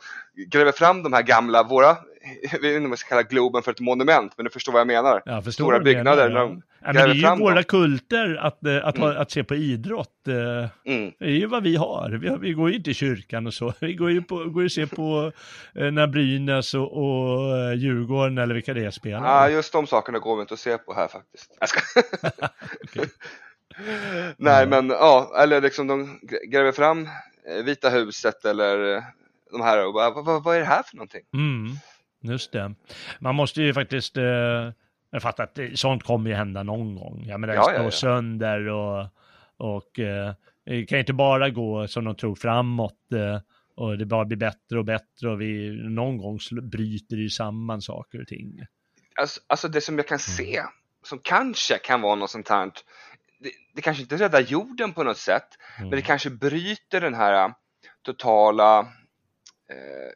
gräver 0.47 0.72
fram 0.72 1.02
de 1.02 1.12
här 1.12 1.22
gamla, 1.22 1.62
våra, 1.62 1.97
jag 2.52 2.60
vet 2.60 2.64
inte 2.64 2.76
om 2.84 2.88
man 2.88 2.96
ska 2.96 3.08
kalla 3.08 3.22
Globen 3.22 3.62
för 3.62 3.70
ett 3.72 3.80
monument, 3.80 4.32
men 4.36 4.44
du 4.44 4.50
förstår 4.50 4.72
vad 4.72 4.80
jag 4.80 4.86
menar. 4.86 5.22
Jag 5.24 5.44
förstår 5.44 5.64
stora 5.64 5.78
du 5.78 5.84
menar, 5.84 5.94
byggnader, 6.16 6.30
Ja. 6.30 6.38
de 6.40 6.62
Ja, 6.80 6.92
men 6.92 6.94
det 6.94 7.10
är 7.10 7.14
ju 7.14 7.22
fram 7.22 7.38
våra 7.38 7.62
kulter 7.62 8.36
att, 8.36 8.66
eh, 8.66 8.86
att, 8.86 8.98
ha, 8.98 9.14
att 9.14 9.30
se 9.30 9.44
på 9.44 9.54
idrott. 9.54 10.28
eh, 10.28 10.92
Mm. 10.92 11.12
Det 11.18 11.24
är 11.24 11.28
ju 11.30 11.46
vad 11.46 11.62
vi 11.62 11.76
har. 11.76 12.10
Vi, 12.22 12.28
har, 12.28 12.38
vi 12.38 12.52
går 12.52 12.70
ju 12.70 12.76
inte 12.76 12.90
i 12.90 12.94
kyrkan 12.94 13.46
och 13.46 13.54
så. 13.54 13.72
Vi 13.80 13.94
går 13.94 14.10
ju, 14.10 14.22
på, 14.22 14.36
går 14.44 14.62
ju 14.62 14.66
och 14.66 14.72
ser 14.72 14.86
på 14.86 15.32
eh, 15.74 15.90
när 15.90 16.06
Brynäs 16.06 16.74
och, 16.74 16.92
och 16.92 17.74
Djurgården 17.76 18.38
eller 18.38 18.54
vilka 18.54 18.74
det 18.74 18.84
är 18.84 18.90
spelar. 18.90 19.26
Ja, 19.26 19.48
just 19.50 19.72
de 19.72 19.86
sakerna 19.86 20.18
går 20.18 20.36
vi 20.36 20.40
inte 20.42 20.54
att 20.54 20.60
se 20.60 20.78
på 20.78 20.94
här 20.94 21.08
faktiskt. 21.08 21.56
Jag 21.60 21.68
ska... 21.68 21.80
Nej, 24.36 24.66
men 24.66 24.88
ja, 24.88 25.32
eller 25.42 25.60
liksom 25.60 25.86
de 25.86 26.18
grä- 26.22 26.46
gräver 26.50 26.72
fram 26.72 27.08
Vita 27.64 27.88
huset 27.90 28.44
eller 28.44 29.02
de 29.52 29.60
här 29.60 29.86
och 29.86 29.94
bara, 29.94 30.10
vad, 30.10 30.24
vad, 30.24 30.44
vad 30.44 30.56
är 30.56 30.60
det 30.60 30.66
här 30.66 30.82
för 30.82 30.96
någonting? 30.96 31.22
Mm, 31.34 31.72
just 32.30 32.52
det. 32.52 32.74
Man 33.18 33.34
måste 33.34 33.62
ju 33.62 33.74
faktiskt, 33.74 34.16
eh, 34.16 34.24
jag 35.10 35.22
fattar 35.22 35.44
att 35.44 35.54
det, 35.54 35.78
sånt 35.78 36.02
kommer 36.02 36.30
ju 36.30 36.36
hända 36.36 36.62
någon 36.62 36.94
gång. 36.96 37.24
Jag 37.26 37.40
menar, 37.40 37.54
det 37.54 37.58
Ja, 37.58 37.64
ska 37.64 37.74
ja, 37.74 37.82
ja. 37.82 37.90
sönder 37.90 38.68
och, 38.68 39.06
och 39.56 39.98
eh, 39.98 40.32
det 40.64 40.86
kan 40.86 40.98
inte 40.98 41.12
bara 41.12 41.50
gå 41.50 41.88
som 41.88 42.04
de 42.04 42.14
tror 42.14 42.34
framåt. 42.34 43.12
Eh, 43.14 43.40
och 43.74 43.98
det 43.98 44.06
bara 44.06 44.24
blir 44.24 44.36
bättre 44.36 44.78
och 44.78 44.84
bättre 44.84 45.28
och 45.30 45.40
vi 45.40 45.70
någon 45.88 46.18
gång 46.18 46.38
bryter 46.62 47.16
ju 47.16 47.30
samman 47.30 47.82
saker 47.82 48.20
och 48.20 48.26
ting. 48.26 48.60
Alltså, 49.20 49.40
alltså 49.46 49.68
det 49.68 49.80
som 49.80 49.96
jag 49.96 50.08
kan 50.08 50.18
se, 50.18 50.62
som 51.04 51.18
kanske 51.22 51.78
kan 51.78 52.00
vara 52.00 52.14
något 52.14 52.30
sånt 52.30 52.48
här, 52.48 52.70
det, 53.40 53.50
det 53.74 53.82
kanske 53.82 54.02
inte 54.02 54.16
räddar 54.16 54.40
jorden 54.40 54.92
på 54.92 55.02
något 55.02 55.16
sätt, 55.18 55.46
Mm. 55.78 55.88
men 55.90 55.96
det 55.96 56.02
kanske 56.02 56.30
bryter 56.30 57.00
den 57.00 57.14
här 57.14 57.44
äh, 57.44 57.52
totala 58.02 58.86
eh, 59.70 60.12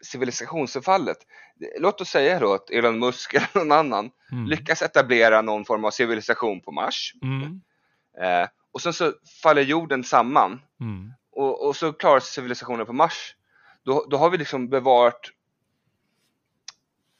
Låt 1.80 2.00
oss 2.00 2.08
säga 2.08 2.38
då 2.38 2.54
att 2.54 2.70
Elon 2.70 2.98
Musk 2.98 3.34
eller 3.34 3.48
någon 3.54 3.72
annan 3.72 4.10
Mm. 4.32 4.46
lyckas 4.46 4.82
etablera 4.82 5.42
någon 5.42 5.64
form 5.64 5.84
av 5.84 5.90
civilisation 5.90 6.60
på 6.60 6.72
Mars 6.72 7.14
Mm. 7.22 7.60
eh, 8.22 8.48
och 8.72 8.80
sen 8.82 8.92
så 8.92 9.12
faller 9.42 9.62
jorden 9.62 10.04
samman 10.04 10.60
Mm. 10.80 11.12
och, 11.32 11.66
och 11.68 11.76
så 11.76 11.92
klarar 11.92 12.20
sig 12.20 12.32
civilisationen 12.32 12.86
på 12.86 12.92
Mars. 12.92 13.36
Då, 13.84 14.06
då 14.10 14.16
har 14.16 14.30
vi 14.30 14.38
liksom 14.38 14.68
bevarat 14.68 15.20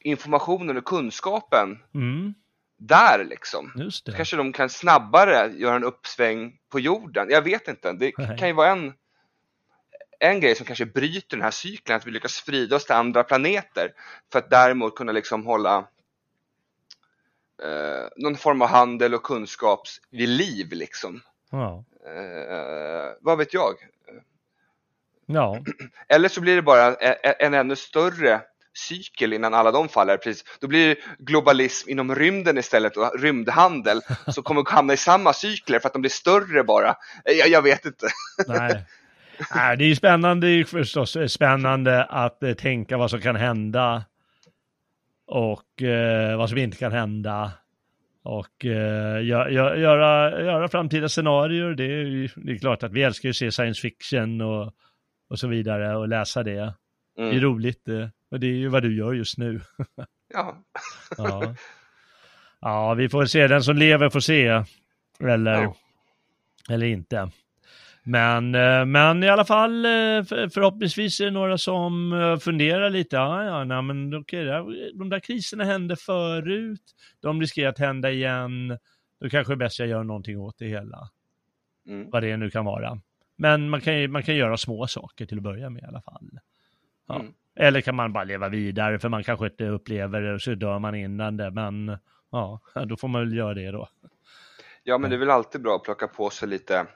informationen 0.00 0.76
och 0.76 0.84
kunskapen 0.84 1.78
Mm. 1.94 2.34
där 2.78 3.24
liksom. 3.24 3.72
Just 3.76 4.06
det. 4.06 4.12
Kanske 4.12 4.36
de 4.36 4.52
kan 4.52 4.68
snabbare 4.68 5.52
göra 5.56 5.76
en 5.76 5.84
uppsväng 5.84 6.58
på 6.68 6.80
jorden. 6.80 7.26
Jag 7.30 7.42
vet 7.42 7.68
inte. 7.68 7.92
Det 7.92 8.12
Nej. 8.18 8.38
kan 8.38 8.48
ju 8.48 8.54
vara 8.54 8.68
en, 8.70 8.94
en 10.20 10.40
grej 10.40 10.54
som 10.54 10.66
kanske 10.66 10.86
bryter 10.86 11.36
den 11.36 11.44
här 11.44 11.50
cykeln, 11.50 11.96
att 11.96 12.06
vi 12.06 12.10
lyckas 12.10 12.32
sprida 12.32 12.76
oss 12.76 12.84
till 12.84 12.94
andra 12.94 13.24
planeter 13.24 13.92
för 14.32 14.38
att 14.38 14.50
däremot 14.50 14.96
kunna 14.96 15.12
liksom 15.12 15.46
hålla 15.46 15.76
eh, 17.62 18.08
någon 18.16 18.36
form 18.36 18.62
av 18.62 18.68
handel 18.68 19.14
och 19.14 19.22
kunskap 19.22 19.82
vid 20.10 20.28
liv 20.28 20.72
liksom. 20.72 21.20
Ja. 21.50 21.84
Eh, 22.06 23.12
vad 23.20 23.38
vet 23.38 23.54
jag? 23.54 23.74
ja. 25.26 25.58
Eller 26.08 26.28
så 26.28 26.40
blir 26.40 26.56
det 26.56 26.62
bara 26.62 26.94
en, 26.94 27.34
en 27.38 27.54
ännu 27.54 27.76
större 27.76 28.40
cykel 28.74 29.32
innan 29.32 29.54
alla 29.54 29.70
de 29.70 29.88
faller. 29.88 30.16
Precis. 30.16 30.44
Då 30.60 30.68
blir 30.68 30.88
det 30.88 30.96
globalism 31.18 31.90
inom 31.90 32.14
rymden 32.14 32.58
istället 32.58 32.96
och 32.96 33.20
rymdhandel 33.20 34.00
som 34.34 34.42
kommer 34.42 34.70
hamna 34.70 34.92
i 34.92 34.96
samma 34.96 35.32
cykler 35.32 35.78
för 35.78 35.86
att 35.86 35.92
de 35.92 36.02
blir 36.02 36.10
större 36.10 36.64
bara. 36.64 36.96
Eh, 37.24 37.34
Jag, 37.34 37.48
jag 37.48 37.62
vet 37.62 37.84
inte. 37.86 38.06
Nej. 38.46 38.84
Nej, 39.54 39.76
det 39.76 39.84
är 39.84 39.88
ju 39.88 39.94
spännande, 39.96 40.46
det 40.46 40.52
är 40.52 40.64
förstås 40.64 41.16
spännande 41.28 42.04
att 42.04 42.42
eh, 42.42 42.52
tänka 42.52 42.96
vad 42.96 43.10
som 43.10 43.20
kan 43.20 43.36
hända 43.36 44.04
och 45.26 45.82
eh, 45.82 46.38
vad 46.38 46.48
som 46.48 46.58
inte 46.58 46.76
kan 46.76 46.92
hända. 46.92 47.52
Och 48.22 48.64
eh, 48.64 49.16
gö- 49.20 49.48
gö- 49.48 49.76
göra, 49.76 50.42
göra 50.44 50.68
framtida 50.68 51.08
scenarier, 51.08 51.70
det 51.74 51.84
är, 51.84 52.04
ju, 52.06 52.28
det 52.36 52.52
är 52.52 52.58
klart 52.58 52.82
att 52.82 52.92
vi 52.92 53.02
älskar 53.02 53.26
ju 53.26 53.30
att 53.30 53.36
se 53.36 53.52
science 53.52 53.80
fiction 53.80 54.40
och, 54.40 54.74
och 55.28 55.38
så 55.38 55.48
vidare 55.48 55.96
och 55.96 56.08
läsa 56.08 56.42
det. 56.42 56.74
Det 57.16 57.22
är 57.22 57.28
Mm. 57.30 57.40
roligt 57.40 57.88
eh, 57.88 58.08
och 58.30 58.40
det 58.40 58.46
är 58.46 58.54
ju 58.54 58.68
vad 58.68 58.82
du 58.82 58.96
gör 58.96 59.12
just 59.12 59.38
nu. 59.38 59.60
Ja. 60.34 60.56
Ja, 61.18 61.54
ja 62.60 62.94
vi 62.94 63.08
får 63.08 63.24
se, 63.24 63.46
den 63.46 63.62
som 63.62 63.76
lever 63.76 64.10
får 64.10 64.20
se. 64.20 64.62
Eller, 65.20 65.52
Ja. 65.62 65.74
eller 66.70 66.86
inte. 66.86 67.30
Men, 68.02 68.54
eh, 68.54 68.84
men 68.84 69.22
i 69.22 69.28
alla 69.28 69.44
fall 69.44 69.84
eh, 69.84 69.90
för- 70.24 70.48
förhoppningsvis 70.48 71.20
är 71.20 71.24
det 71.24 71.30
några 71.30 71.58
som 71.58 72.12
eh, 72.12 72.36
funderar 72.38 72.90
lite. 72.90 73.16
Ja, 73.16 73.44
ja, 73.44 73.64
nej, 73.64 73.82
men 73.82 74.12
här- 74.12 74.98
de 74.98 75.08
där 75.08 75.20
kriserna 75.20 75.64
hände 75.64 75.96
förut. 75.96 76.82
De 77.20 77.40
riskerar 77.40 77.68
att 77.70 77.78
hända 77.78 78.10
igen. 78.10 78.78
Då 79.20 79.28
kanske 79.28 79.52
det 79.52 79.54
är 79.54 79.56
bäst 79.56 79.78
jag 79.78 79.88
gör 79.88 80.04
någonting 80.04 80.38
åt 80.38 80.58
det 80.58 80.66
hela. 80.66 81.10
Mm. 81.86 82.10
Vad 82.10 82.22
det 82.22 82.36
nu 82.36 82.50
kan 82.50 82.64
vara. 82.64 83.00
Men 83.36 83.70
man 83.70 83.80
kan, 83.80 84.10
man 84.10 84.22
kan 84.22 84.36
göra 84.36 84.56
små 84.56 84.86
saker 84.86 85.26
till 85.26 85.36
att 85.38 85.42
börja 85.42 85.70
med 85.70 85.82
i 85.82 85.86
alla 85.86 86.02
fall. 86.02 86.28
Ja. 87.08 87.20
Mm. 87.20 87.32
Eller 87.56 87.80
kan 87.80 87.94
man 87.94 88.12
bara 88.12 88.24
leva 88.24 88.48
vidare 88.48 88.98
för 88.98 89.08
man 89.08 89.24
kanske 89.24 89.46
inte 89.46 89.64
upplever 89.68 90.20
det 90.22 90.34
och 90.34 90.42
så 90.42 90.54
dör 90.54 90.78
man 90.78 90.94
innan 90.94 91.36
det. 91.36 91.50
Men 91.50 91.98
ja, 92.32 92.60
då 92.86 92.96
får 92.96 93.08
man 93.08 93.20
väl 93.20 93.36
göra 93.36 93.54
det 93.54 93.70
då. 93.70 93.88
ja, 94.82 94.98
men 94.98 95.10
det 95.10 95.16
är 95.16 95.20
väl 95.20 95.30
alltid 95.30 95.62
bra 95.62 95.76
att 95.76 95.84
plocka 95.84 96.06
på 96.08 96.30
sig 96.30 96.48
lite 96.48 96.86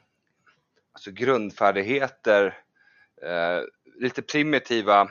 alltså 0.94 1.10
grundfärdigheter, 1.10 2.46
eh, 3.22 3.60
lite 4.00 4.22
primitiva 4.22 5.08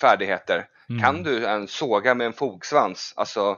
färdigheter. 0.00 0.66
Mm. 0.90 1.02
Kan 1.02 1.22
du 1.22 1.46
en 1.46 1.68
såga 1.68 2.14
med 2.14 2.26
en 2.26 2.32
fogsvans? 2.32 3.12
Alltså, 3.16 3.56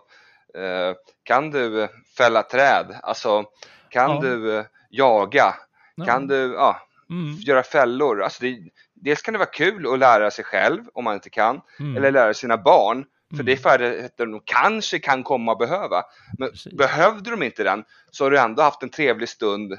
eh, 0.55 0.95
kan 1.23 1.51
du 1.51 1.89
fälla 2.17 2.43
träd? 2.43 2.99
Alltså, 3.03 3.45
kan 3.89 4.11
Ja. 4.11 4.21
du 4.21 4.57
eh, 4.59 4.65
jaga? 4.91 5.55
Ja. 5.95 6.05
Kan 6.05 6.27
du 6.27 6.53
ja, 6.55 6.87
Mm. 7.11 7.35
göra 7.39 7.63
fällor? 7.63 8.23
Alltså 8.23 8.43
det, 8.45 8.59
dels 8.95 9.23
kan 9.23 9.33
det 9.35 9.39
vara 9.39 9.49
kul 9.49 9.93
att 9.93 9.99
lära 9.99 10.31
sig 10.31 10.45
själv 10.45 10.83
om 10.95 11.05
man 11.05 11.15
inte 11.15 11.31
kan, 11.31 11.61
Mm. 11.81 11.97
eller 11.97 12.11
lära 12.11 12.35
sina 12.35 12.57
barn. 12.57 13.05
För 13.31 13.35
Mm. 13.35 13.47
det 13.47 13.53
är 13.53 13.57
färdigheter 13.57 14.27
de 14.27 14.41
kanske 14.45 14.99
kan 14.99 15.23
komma 15.23 15.53
att 15.53 15.59
behöva. 15.59 16.03
Men 16.39 16.51
Precis. 16.51 16.73
behövde 16.73 17.31
de 17.31 17.43
inte 17.43 17.65
den 17.65 17.85
så 18.11 18.25
har 18.25 18.31
du 18.31 18.39
ändå 18.39 18.63
haft 18.63 18.83
en 18.83 18.91
trevlig 18.91 19.29
stund 19.29 19.79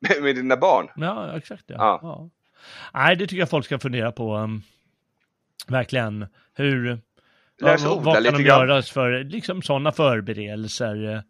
med, 0.00 0.22
med 0.22 0.36
dina 0.36 0.56
barn. 0.56 0.88
Ja, 0.96 1.36
exakt. 1.36 1.64
Ja. 1.66 1.74
Ja. 1.78 2.00
Ja. 2.02 2.28
Nej, 2.94 3.16
det 3.16 3.26
tycker 3.26 3.40
jag 3.40 3.50
folk 3.50 3.64
ska 3.66 3.78
fundera 3.78 4.12
på. 4.12 4.36
um, 4.36 4.62
verkligen. 5.66 6.26
Hur... 6.54 6.98
Sig 7.60 7.76
vad, 7.88 8.14
kan 8.14 8.22
de 8.22 8.30
grann. 8.30 8.40
göra 8.42 8.82
för 8.82 9.24
liksom 9.24 9.62
sådana 9.62 9.92
förberedelser? 9.92 11.22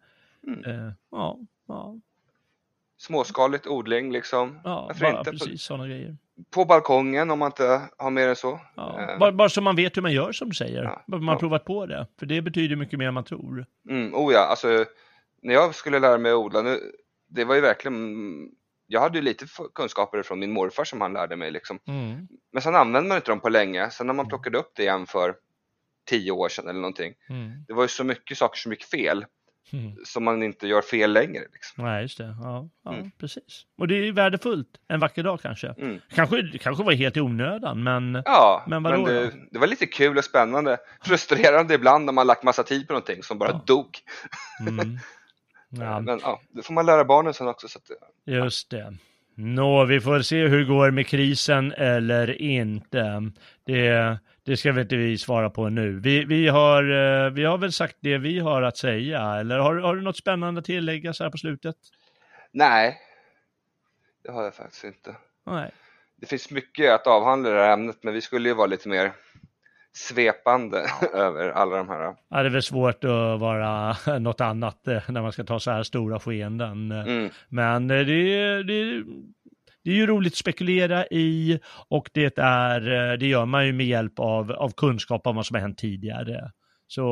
Mm. 0.46 0.64
eh, 0.64 0.92
ja, 1.10 1.38
ja, 1.68 1.94
Småskaligt 2.98 3.66
odling 3.66 4.12
liksom. 4.12 4.60
ja 4.64 4.90
bara 5.00 5.24
precis 5.24 5.62
sådana 5.62 5.86
grejer. 5.88 6.16
på 6.50 6.64
balkongen 6.64 7.30
om 7.30 7.38
man 7.38 7.46
inte 7.46 7.80
har 7.98 8.10
mer 8.10 8.28
än 8.28 8.36
så. 8.36 8.60
Ja. 8.76 9.00
Eh, 9.12 9.18
Bara, 9.18 9.32
bara 9.32 9.48
så 9.48 9.60
man 9.60 9.76
vet 9.76 9.96
hur 9.96 10.02
man 10.02 10.12
gör 10.12 10.32
som 10.32 10.48
du 10.48 10.54
säger. 10.54 10.82
Ja. 10.84 11.02
Man 11.06 11.28
har 11.28 11.34
Ja. 11.34 11.38
provat 11.38 11.64
på 11.64 11.86
det. 11.86 12.06
För 12.18 12.26
det 12.26 12.42
betyder 12.42 12.76
mycket 12.76 12.98
mer 12.98 13.08
än 13.08 13.14
man 13.14 13.24
tror. 13.24 13.66
Mm, 13.88 14.14
oh 14.14 14.32
ja, 14.32 14.40
alltså 14.46 14.84
när 15.42 15.54
jag 15.54 15.74
skulle 15.74 15.98
lära 15.98 16.18
mig 16.18 16.32
att 16.32 16.36
odla, 16.38 16.62
nu, 16.62 16.78
det 17.28 17.44
var 17.44 17.54
ju 17.54 17.60
verkligen, 17.60 18.48
jag 18.90 19.00
hade 19.00 19.18
ju 19.18 19.22
lite 19.24 19.46
kunskaper 19.74 20.22
från 20.22 20.38
min 20.38 20.52
morfar 20.52 20.84
som 20.84 21.00
han 21.00 21.12
lärde 21.12 21.36
mig 21.36 21.50
liksom. 21.50 21.78
Mm. 21.86 22.28
Men 22.52 22.62
sen 22.62 22.74
använde 22.74 23.08
man 23.08 23.16
inte 23.16 23.30
dem 23.30 23.40
på 23.40 23.48
länge, 23.48 23.90
sen 23.90 24.06
när 24.06 24.14
man 24.14 24.28
plockade 24.28 24.58
upp 24.58 24.72
det 24.76 24.82
igen 24.82 25.06
för 25.06 25.34
tio 26.08 26.30
år 26.32 26.48
sedan 26.48 26.68
eller 26.68 26.80
någonting. 26.80 27.14
Mm. 27.28 27.64
Det 27.66 27.72
var 27.74 27.82
ju 27.82 27.88
så 27.88 28.04
mycket 28.04 28.38
saker 28.38 28.58
som 28.58 28.72
gick 28.72 28.84
fel, 28.84 29.26
Mm. 29.72 29.92
som 30.04 30.24
man 30.24 30.42
inte 30.42 30.66
gör 30.66 30.82
fel 30.82 31.12
längre. 31.12 31.42
Liksom. 31.52 31.84
Nej, 31.84 32.02
just 32.02 32.18
det. 32.18 32.36
Ja, 32.42 32.68
ja 32.84 32.94
Mm. 32.94 33.10
precis. 33.10 33.62
Och 33.78 33.88
det 33.88 33.94
är 33.94 34.04
ju 34.04 34.12
värdefullt. 34.12 34.68
En 34.88 35.00
vacker 35.00 35.22
dag 35.22 35.40
kanske. 35.40 35.68
Mm. 35.78 36.00
Kanske, 36.10 36.58
kanske 36.58 36.84
var 36.84 36.92
helt 36.92 37.16
i 37.16 37.20
onödan, 37.20 37.82
men... 37.82 38.22
Ja, 38.24 38.64
Men 38.66 38.82
men, 38.82 39.04
det, 39.04 39.32
det 39.50 39.58
var 39.58 39.66
lite 39.66 39.86
kul 39.86 40.18
och 40.18 40.24
spännande. 40.24 40.78
Frustrerande 41.04 41.74
ibland 41.74 42.04
när 42.04 42.12
man 42.12 42.26
lagt 42.26 42.42
massa 42.42 42.62
tid 42.62 42.86
på 42.86 42.92
någonting 42.92 43.22
som 43.22 43.38
bara 43.38 43.50
Ja. 43.50 43.62
dog. 43.66 43.88
Ja, 45.68 46.00
Men 46.00 46.18
ja, 46.22 46.40
det 46.50 46.62
får 46.62 46.74
man 46.74 46.86
lära 46.86 47.04
barnen 47.04 47.34
sen 47.34 47.48
också. 47.48 47.68
Så 47.68 47.78
att, 47.78 47.90
just 48.24 48.70
det. 48.70 48.96
Nå, 49.34 49.84
vi 49.84 50.00
får 50.00 50.20
se 50.20 50.46
hur 50.46 50.58
det 50.58 50.64
går 50.64 50.90
med 50.90 51.06
krisen 51.06 51.72
eller 51.72 52.42
inte. 52.42 53.30
Det, 53.64 54.18
det 54.42 54.56
ska 54.56 54.72
vi 54.72 54.80
inte 54.80 54.96
vi 54.96 55.18
svara 55.18 55.50
på 55.50 55.68
nu. 55.68 56.00
Vi, 56.00 56.24
vi, 56.24 56.48
har, 56.48 56.82
eh, 56.82 57.30
vi 57.30 57.44
har 57.44 57.58
väl 57.58 57.72
sagt 57.72 57.96
det 58.00 58.18
vi 58.18 58.38
har 58.38 58.62
att 58.62 58.76
säga, 58.76 59.34
eller 59.34 59.58
har, 59.58 59.76
har 59.76 59.96
du 59.96 60.02
något 60.02 60.16
spännande 60.16 60.58
att 60.58 60.64
tillägga 60.64 61.12
så 61.12 61.24
här 61.24 61.30
på 61.30 61.38
slutet? 61.38 61.76
Nej, 62.52 63.00
det 64.24 64.32
har 64.32 64.44
jag 64.44 64.54
faktiskt 64.54 64.84
inte. 64.84 65.16
Nej. 65.46 65.70
Det 66.16 66.26
finns 66.26 66.50
mycket 66.50 66.94
att 66.94 67.06
avhandla 67.06 67.48
i 67.48 67.52
det 67.52 67.60
här 67.60 67.72
ämnet, 67.72 67.98
men 68.02 68.14
vi 68.14 68.20
skulle 68.20 68.48
ju 68.48 68.54
vara 68.54 68.66
lite 68.66 68.88
mer 68.88 69.12
svepande 69.98 70.82
över 71.14 71.50
alla 71.50 71.76
de 71.76 71.88
här. 71.88 72.14
Ja, 72.30 72.42
det 72.42 72.48
är 72.48 72.50
väl 72.50 72.62
svårt 72.62 73.04
att 73.04 73.40
vara 73.40 73.96
något 74.18 74.40
annat 74.40 74.88
eh, 74.88 75.02
när 75.08 75.22
man 75.22 75.32
ska 75.32 75.44
ta 75.44 75.60
så 75.60 75.70
här 75.70 75.82
stora 75.82 76.20
skeenden. 76.20 76.92
Mm. 76.92 77.30
Men 77.48 77.90
eh, 77.90 78.06
det, 78.06 78.12
är- 78.12 78.62
det, 78.64 78.74
är- 78.74 79.04
det 79.84 79.90
är 79.90 79.94
ju 79.94 80.06
roligt 80.06 80.32
att 80.32 80.36
spekulera 80.36 81.06
i 81.06 81.60
och 81.88 82.10
det, 82.12 82.38
är, 82.38 83.10
eh, 83.12 83.18
det 83.18 83.26
gör 83.26 83.46
man 83.46 83.66
ju 83.66 83.72
med 83.72 83.86
hjälp 83.86 84.18
av, 84.18 84.52
av 84.52 84.70
kunskap 84.76 85.26
om 85.26 85.36
vad 85.36 85.46
som 85.46 85.54
har 85.54 85.60
hänt 85.60 85.78
tidigare. 85.78 86.50
Så 86.90 87.04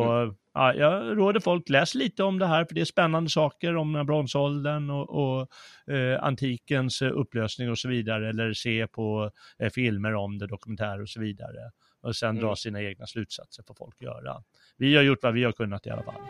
ja, 0.54 0.74
jag 0.74 1.18
råder 1.18 1.40
folk, 1.40 1.68
läs 1.68 1.94
lite 1.94 2.22
om 2.22 2.38
det 2.38 2.46
här 2.46 2.64
för 2.64 2.74
det 2.74 2.80
är 2.80 2.84
spännande 2.84 3.30
saker 3.30 3.76
om 3.76 3.92
den 3.92 4.06
bronsåldern 4.06 4.90
och, 4.90 5.10
och 5.10 5.48
eh, 5.94 6.22
antikens 6.24 7.02
upplösning 7.02 7.70
och 7.70 7.78
så 7.78 7.88
vidare. 7.88 8.28
Eller 8.28 8.52
se 8.52 8.86
på 8.86 9.30
eh, 9.58 9.70
filmer 9.70 10.14
om 10.14 10.38
det, 10.38 10.46
dokumentärer 10.46 11.02
och 11.02 11.08
så 11.08 11.20
vidare. 11.20 11.70
Och 12.02 12.16
sen 12.16 12.34
dra 12.36 12.44
Mm. 12.46 12.56
sina 12.56 12.82
egna 12.82 13.06
slutsatser 13.06 13.62
får 13.66 13.74
folk 13.74 14.00
göra. 14.02 14.42
Vi 14.76 14.96
har 14.96 15.02
gjort 15.02 15.18
vad 15.22 15.34
vi 15.34 15.44
har 15.44 15.52
kunnat 15.52 15.86
i 15.86 15.90
alla 15.90 16.02
fall. 16.02 16.20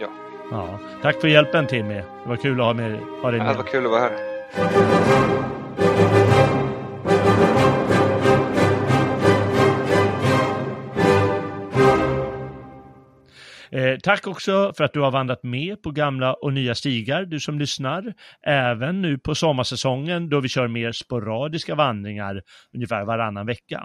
Ja. 0.00 0.08
Ja, 0.50 0.78
tack 1.02 1.20
för 1.20 1.28
hjälpen 1.28 1.66
Timmy. 1.66 1.94
Det 1.94 2.04
var 2.26 2.36
kul 2.36 2.60
att 2.60 2.66
ha, 2.66 2.74
med, 2.74 2.98
ha 3.22 3.30
dig 3.30 3.38
Ja, 3.38 3.44
med. 3.44 3.54
det 3.54 3.58
var 3.62 3.70
kul 3.70 3.84
att 3.84 3.90
vara 3.90 4.00
här. 4.00 5.26
Eh, 13.70 13.96
tack 14.02 14.26
också 14.26 14.72
för 14.76 14.84
att 14.84 14.92
du 14.92 15.00
har 15.00 15.10
vandrat 15.10 15.42
med 15.42 15.82
på 15.82 15.90
gamla 15.90 16.34
och 16.34 16.52
nya 16.52 16.74
stigar, 16.74 17.24
du 17.24 17.40
som 17.40 17.58
lyssnar. 17.58 18.14
Även 18.46 19.02
nu 19.02 19.18
på 19.18 19.34
sommarsäsongen 19.34 20.28
då 20.28 20.40
vi 20.40 20.48
kör 20.48 20.68
mer 20.68 20.92
sporadiska 20.92 21.74
vandringar 21.74 22.42
ungefär 22.74 23.04
varannan 23.04 23.46
vecka. 23.46 23.82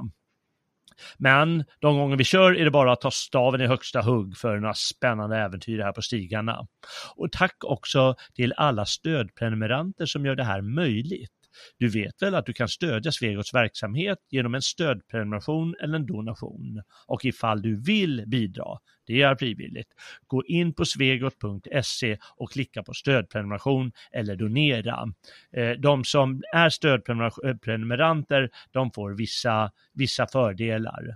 Men 1.18 1.63
de 1.80 1.97
gånger 1.97 2.18
vi 2.18 2.23
kör 2.23 2.59
är 2.59 2.65
det 2.65 2.72
bara 2.72 2.91
att 2.91 3.01
ta 3.01 3.11
staven 3.11 3.61
i 3.61 3.68
högsta 3.68 4.01
hugg 4.01 4.38
för 4.38 4.59
några 4.59 4.73
spännande 4.73 5.38
äventyr 5.38 5.80
här 5.80 5.91
på 5.91 6.01
stigarna. 6.01 6.68
Och 7.15 7.31
tack 7.31 7.55
också 7.63 8.15
till 8.35 8.53
alla 8.57 8.85
stödprenumeranter 8.85 10.05
som 10.05 10.26
gör 10.26 10.35
det 10.35 10.43
här 10.43 10.61
möjligt. 10.61 11.40
Du 11.78 11.90
vet 11.90 12.22
väl 12.22 12.36
att 12.36 12.45
du 12.45 12.53
kan 12.53 12.68
stödja 12.68 13.11
Svegots 13.11 13.53
verksamhet 13.53 14.18
genom 14.30 14.56
en 14.56 14.61
stödprenumeration 14.61 15.76
eller 15.82 15.95
en 15.95 16.06
donation. 16.06 16.82
Och 17.07 17.26
ifall 17.26 17.61
du 17.61 17.82
vill 17.82 18.23
bidra, 18.28 18.78
det 19.06 19.22
är 19.22 19.36
frivilligt, 19.36 19.88
gå 20.28 20.45
in 20.45 20.73
på 20.73 20.86
svegot.se 20.86 22.18
och 22.36 22.52
klicka 22.52 22.84
på 22.84 22.94
stödprenumeration 22.94 23.91
eller 24.11 24.36
donera. 24.36 25.14
Eh, 25.52 25.72
de 25.72 26.03
som 26.03 26.41
är 26.53 26.69
stödprenumeranter, 26.69 28.49
de 28.72 28.91
får 28.91 29.11
vissa, 29.11 29.72
vissa 29.94 30.28
fördelar. 30.28 31.15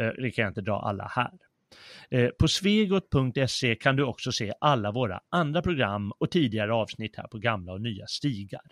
Eh, 0.00 0.08
det 0.08 0.30
kan 0.30 0.42
jag 0.42 0.50
inte 0.50 0.60
dra 0.60 0.80
alla 0.80 1.12
här. 1.16 1.32
Eh, 2.10 2.28
på 2.28 2.48
svegot.se 2.48 3.74
kan 3.74 3.96
du 3.96 4.04
också 4.04 4.32
se 4.32 4.52
alla 4.60 4.92
våra 4.92 5.20
andra 5.28 5.62
program 5.62 6.12
och 6.18 6.30
tidigare 6.30 6.72
avsnitt 6.72 7.16
här 7.16 7.26
på 7.26 7.38
gamla 7.38 7.72
och 7.72 7.80
nya 7.80 8.06
stigar. 8.06 8.70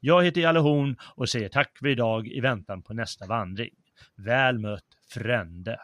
Jag 0.00 0.24
heter 0.24 0.40
Jalle 0.40 0.58
Horn 0.60 0.96
och 1.16 1.28
säger 1.28 1.48
tack 1.48 1.78
för 1.78 1.86
idag 1.88 2.26
i 2.28 2.40
väntan 2.40 2.82
på 2.82 2.94
nästa 2.94 3.26
vandring. 3.26 3.70
Väl 4.16 4.58
mött 4.58 4.84
frände! 5.14 5.78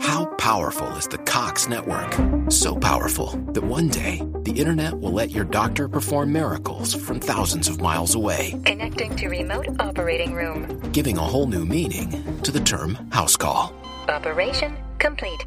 How 0.00 0.26
powerful 0.38 0.88
is 0.96 1.06
the 1.06 1.18
Cox 1.18 1.68
network? 1.68 2.12
So 2.50 2.74
powerful 2.74 3.28
that 3.52 3.62
one 3.62 3.88
day 3.88 4.20
the 4.42 4.52
internet 4.52 4.94
will 4.94 5.12
let 5.12 5.30
your 5.30 5.44
doctor 5.44 5.88
perform 5.88 6.32
miracles 6.32 6.92
from 6.94 7.20
thousands 7.20 7.68
of 7.68 7.80
miles 7.80 8.14
away, 8.14 8.54
Connecting 8.64 9.14
to 9.16 9.28
remote 9.28 9.66
operating 9.78 10.34
room. 10.34 10.80
giving 10.92 11.16
a 11.18 11.22
whole 11.22 11.46
new 11.46 11.64
meaning 11.64 12.10
to 12.42 12.50
the 12.50 12.60
term 12.60 12.94
house 13.12 13.36
call. 13.36 13.72
Operation 14.08 14.76
complete. 14.98 15.46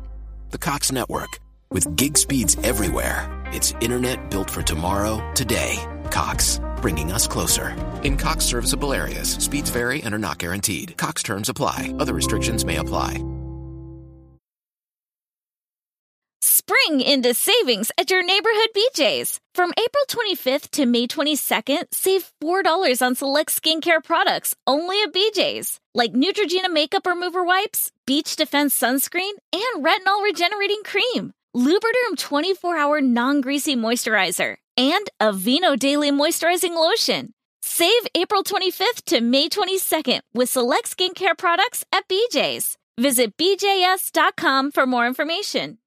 The 0.51 0.57
Cox 0.57 0.91
network, 0.91 1.39
with 1.72 1.96
gig 1.96 2.18
speeds 2.18 2.58
everywhere, 2.64 3.30
it's 3.54 3.74
internet 3.82 4.30
built 4.30 4.50
for 4.50 4.62
tomorrow, 4.62 5.22
today. 5.34 5.78
Cox, 6.12 6.60
bringing 6.82 7.12
us 7.12 7.28
closer. 7.28 7.76
In 8.04 8.18
Cox 8.18 8.46
serviceable 8.46 8.94
areas, 8.94 9.32
speeds 9.34 9.70
vary 9.70 10.02
and 10.02 10.14
are 10.14 10.20
not 10.20 10.38
guaranteed. 10.38 10.98
Cox 10.98 11.24
terms 11.24 11.50
apply, 11.50 11.94
other 12.00 12.14
restrictions 12.14 12.66
may 12.66 12.78
apply. 12.78 13.24
Spring 16.41 17.02
into 17.02 17.34
savings 17.34 17.91
at 17.98 18.12
your 18.12 18.24
neighborhood 18.24 18.70
BJ's. 18.76 19.40
From 19.56 19.72
April 19.72 20.04
25th 20.08 20.70
to 20.72 20.86
May 20.86 21.08
22nd, 21.08 21.86
save 21.91 22.32
$4 22.44 23.02
on 23.02 23.16
select 23.16 23.50
skincare 23.50 24.04
products 24.04 24.56
only 24.68 25.02
at 25.02 25.12
BJ's, 25.12 25.80
like 25.96 26.14
Neutrogena 26.14 26.72
makeup 26.72 27.08
remover 27.08 27.44
wipes, 27.44 27.91
Beach 28.06 28.36
Defense 28.36 28.80
sunscreen, 28.80 29.34
and 29.52 29.84
retinol 29.84 30.24
regenerating 30.24 30.82
cream. 30.84 31.34
Lubriderm 31.60 32.18
24 32.18 32.77
hour 32.77 33.02
non 33.02 33.41
greasy 33.41 33.76
moisturizer, 33.76 34.56
and 34.77 35.10
Aveeno 35.19 35.77
Daily 35.77 36.10
Moisturizing 36.10 36.73
Lotion. 36.73 37.34
Save 37.61 38.07
April 38.15 38.44
25th 38.44 39.03
to 39.07 39.19
May 39.19 39.49
22nd 39.49 40.22
with 40.34 40.49
select 40.49 40.95
skincare 40.95 41.38
products 41.38 41.84
at 41.91 42.07
BJ's. 42.07 42.77
Visit 42.98 43.36
BJS.com 43.36 44.72
for 44.72 44.86
more 44.86 45.06
information. 45.06 45.77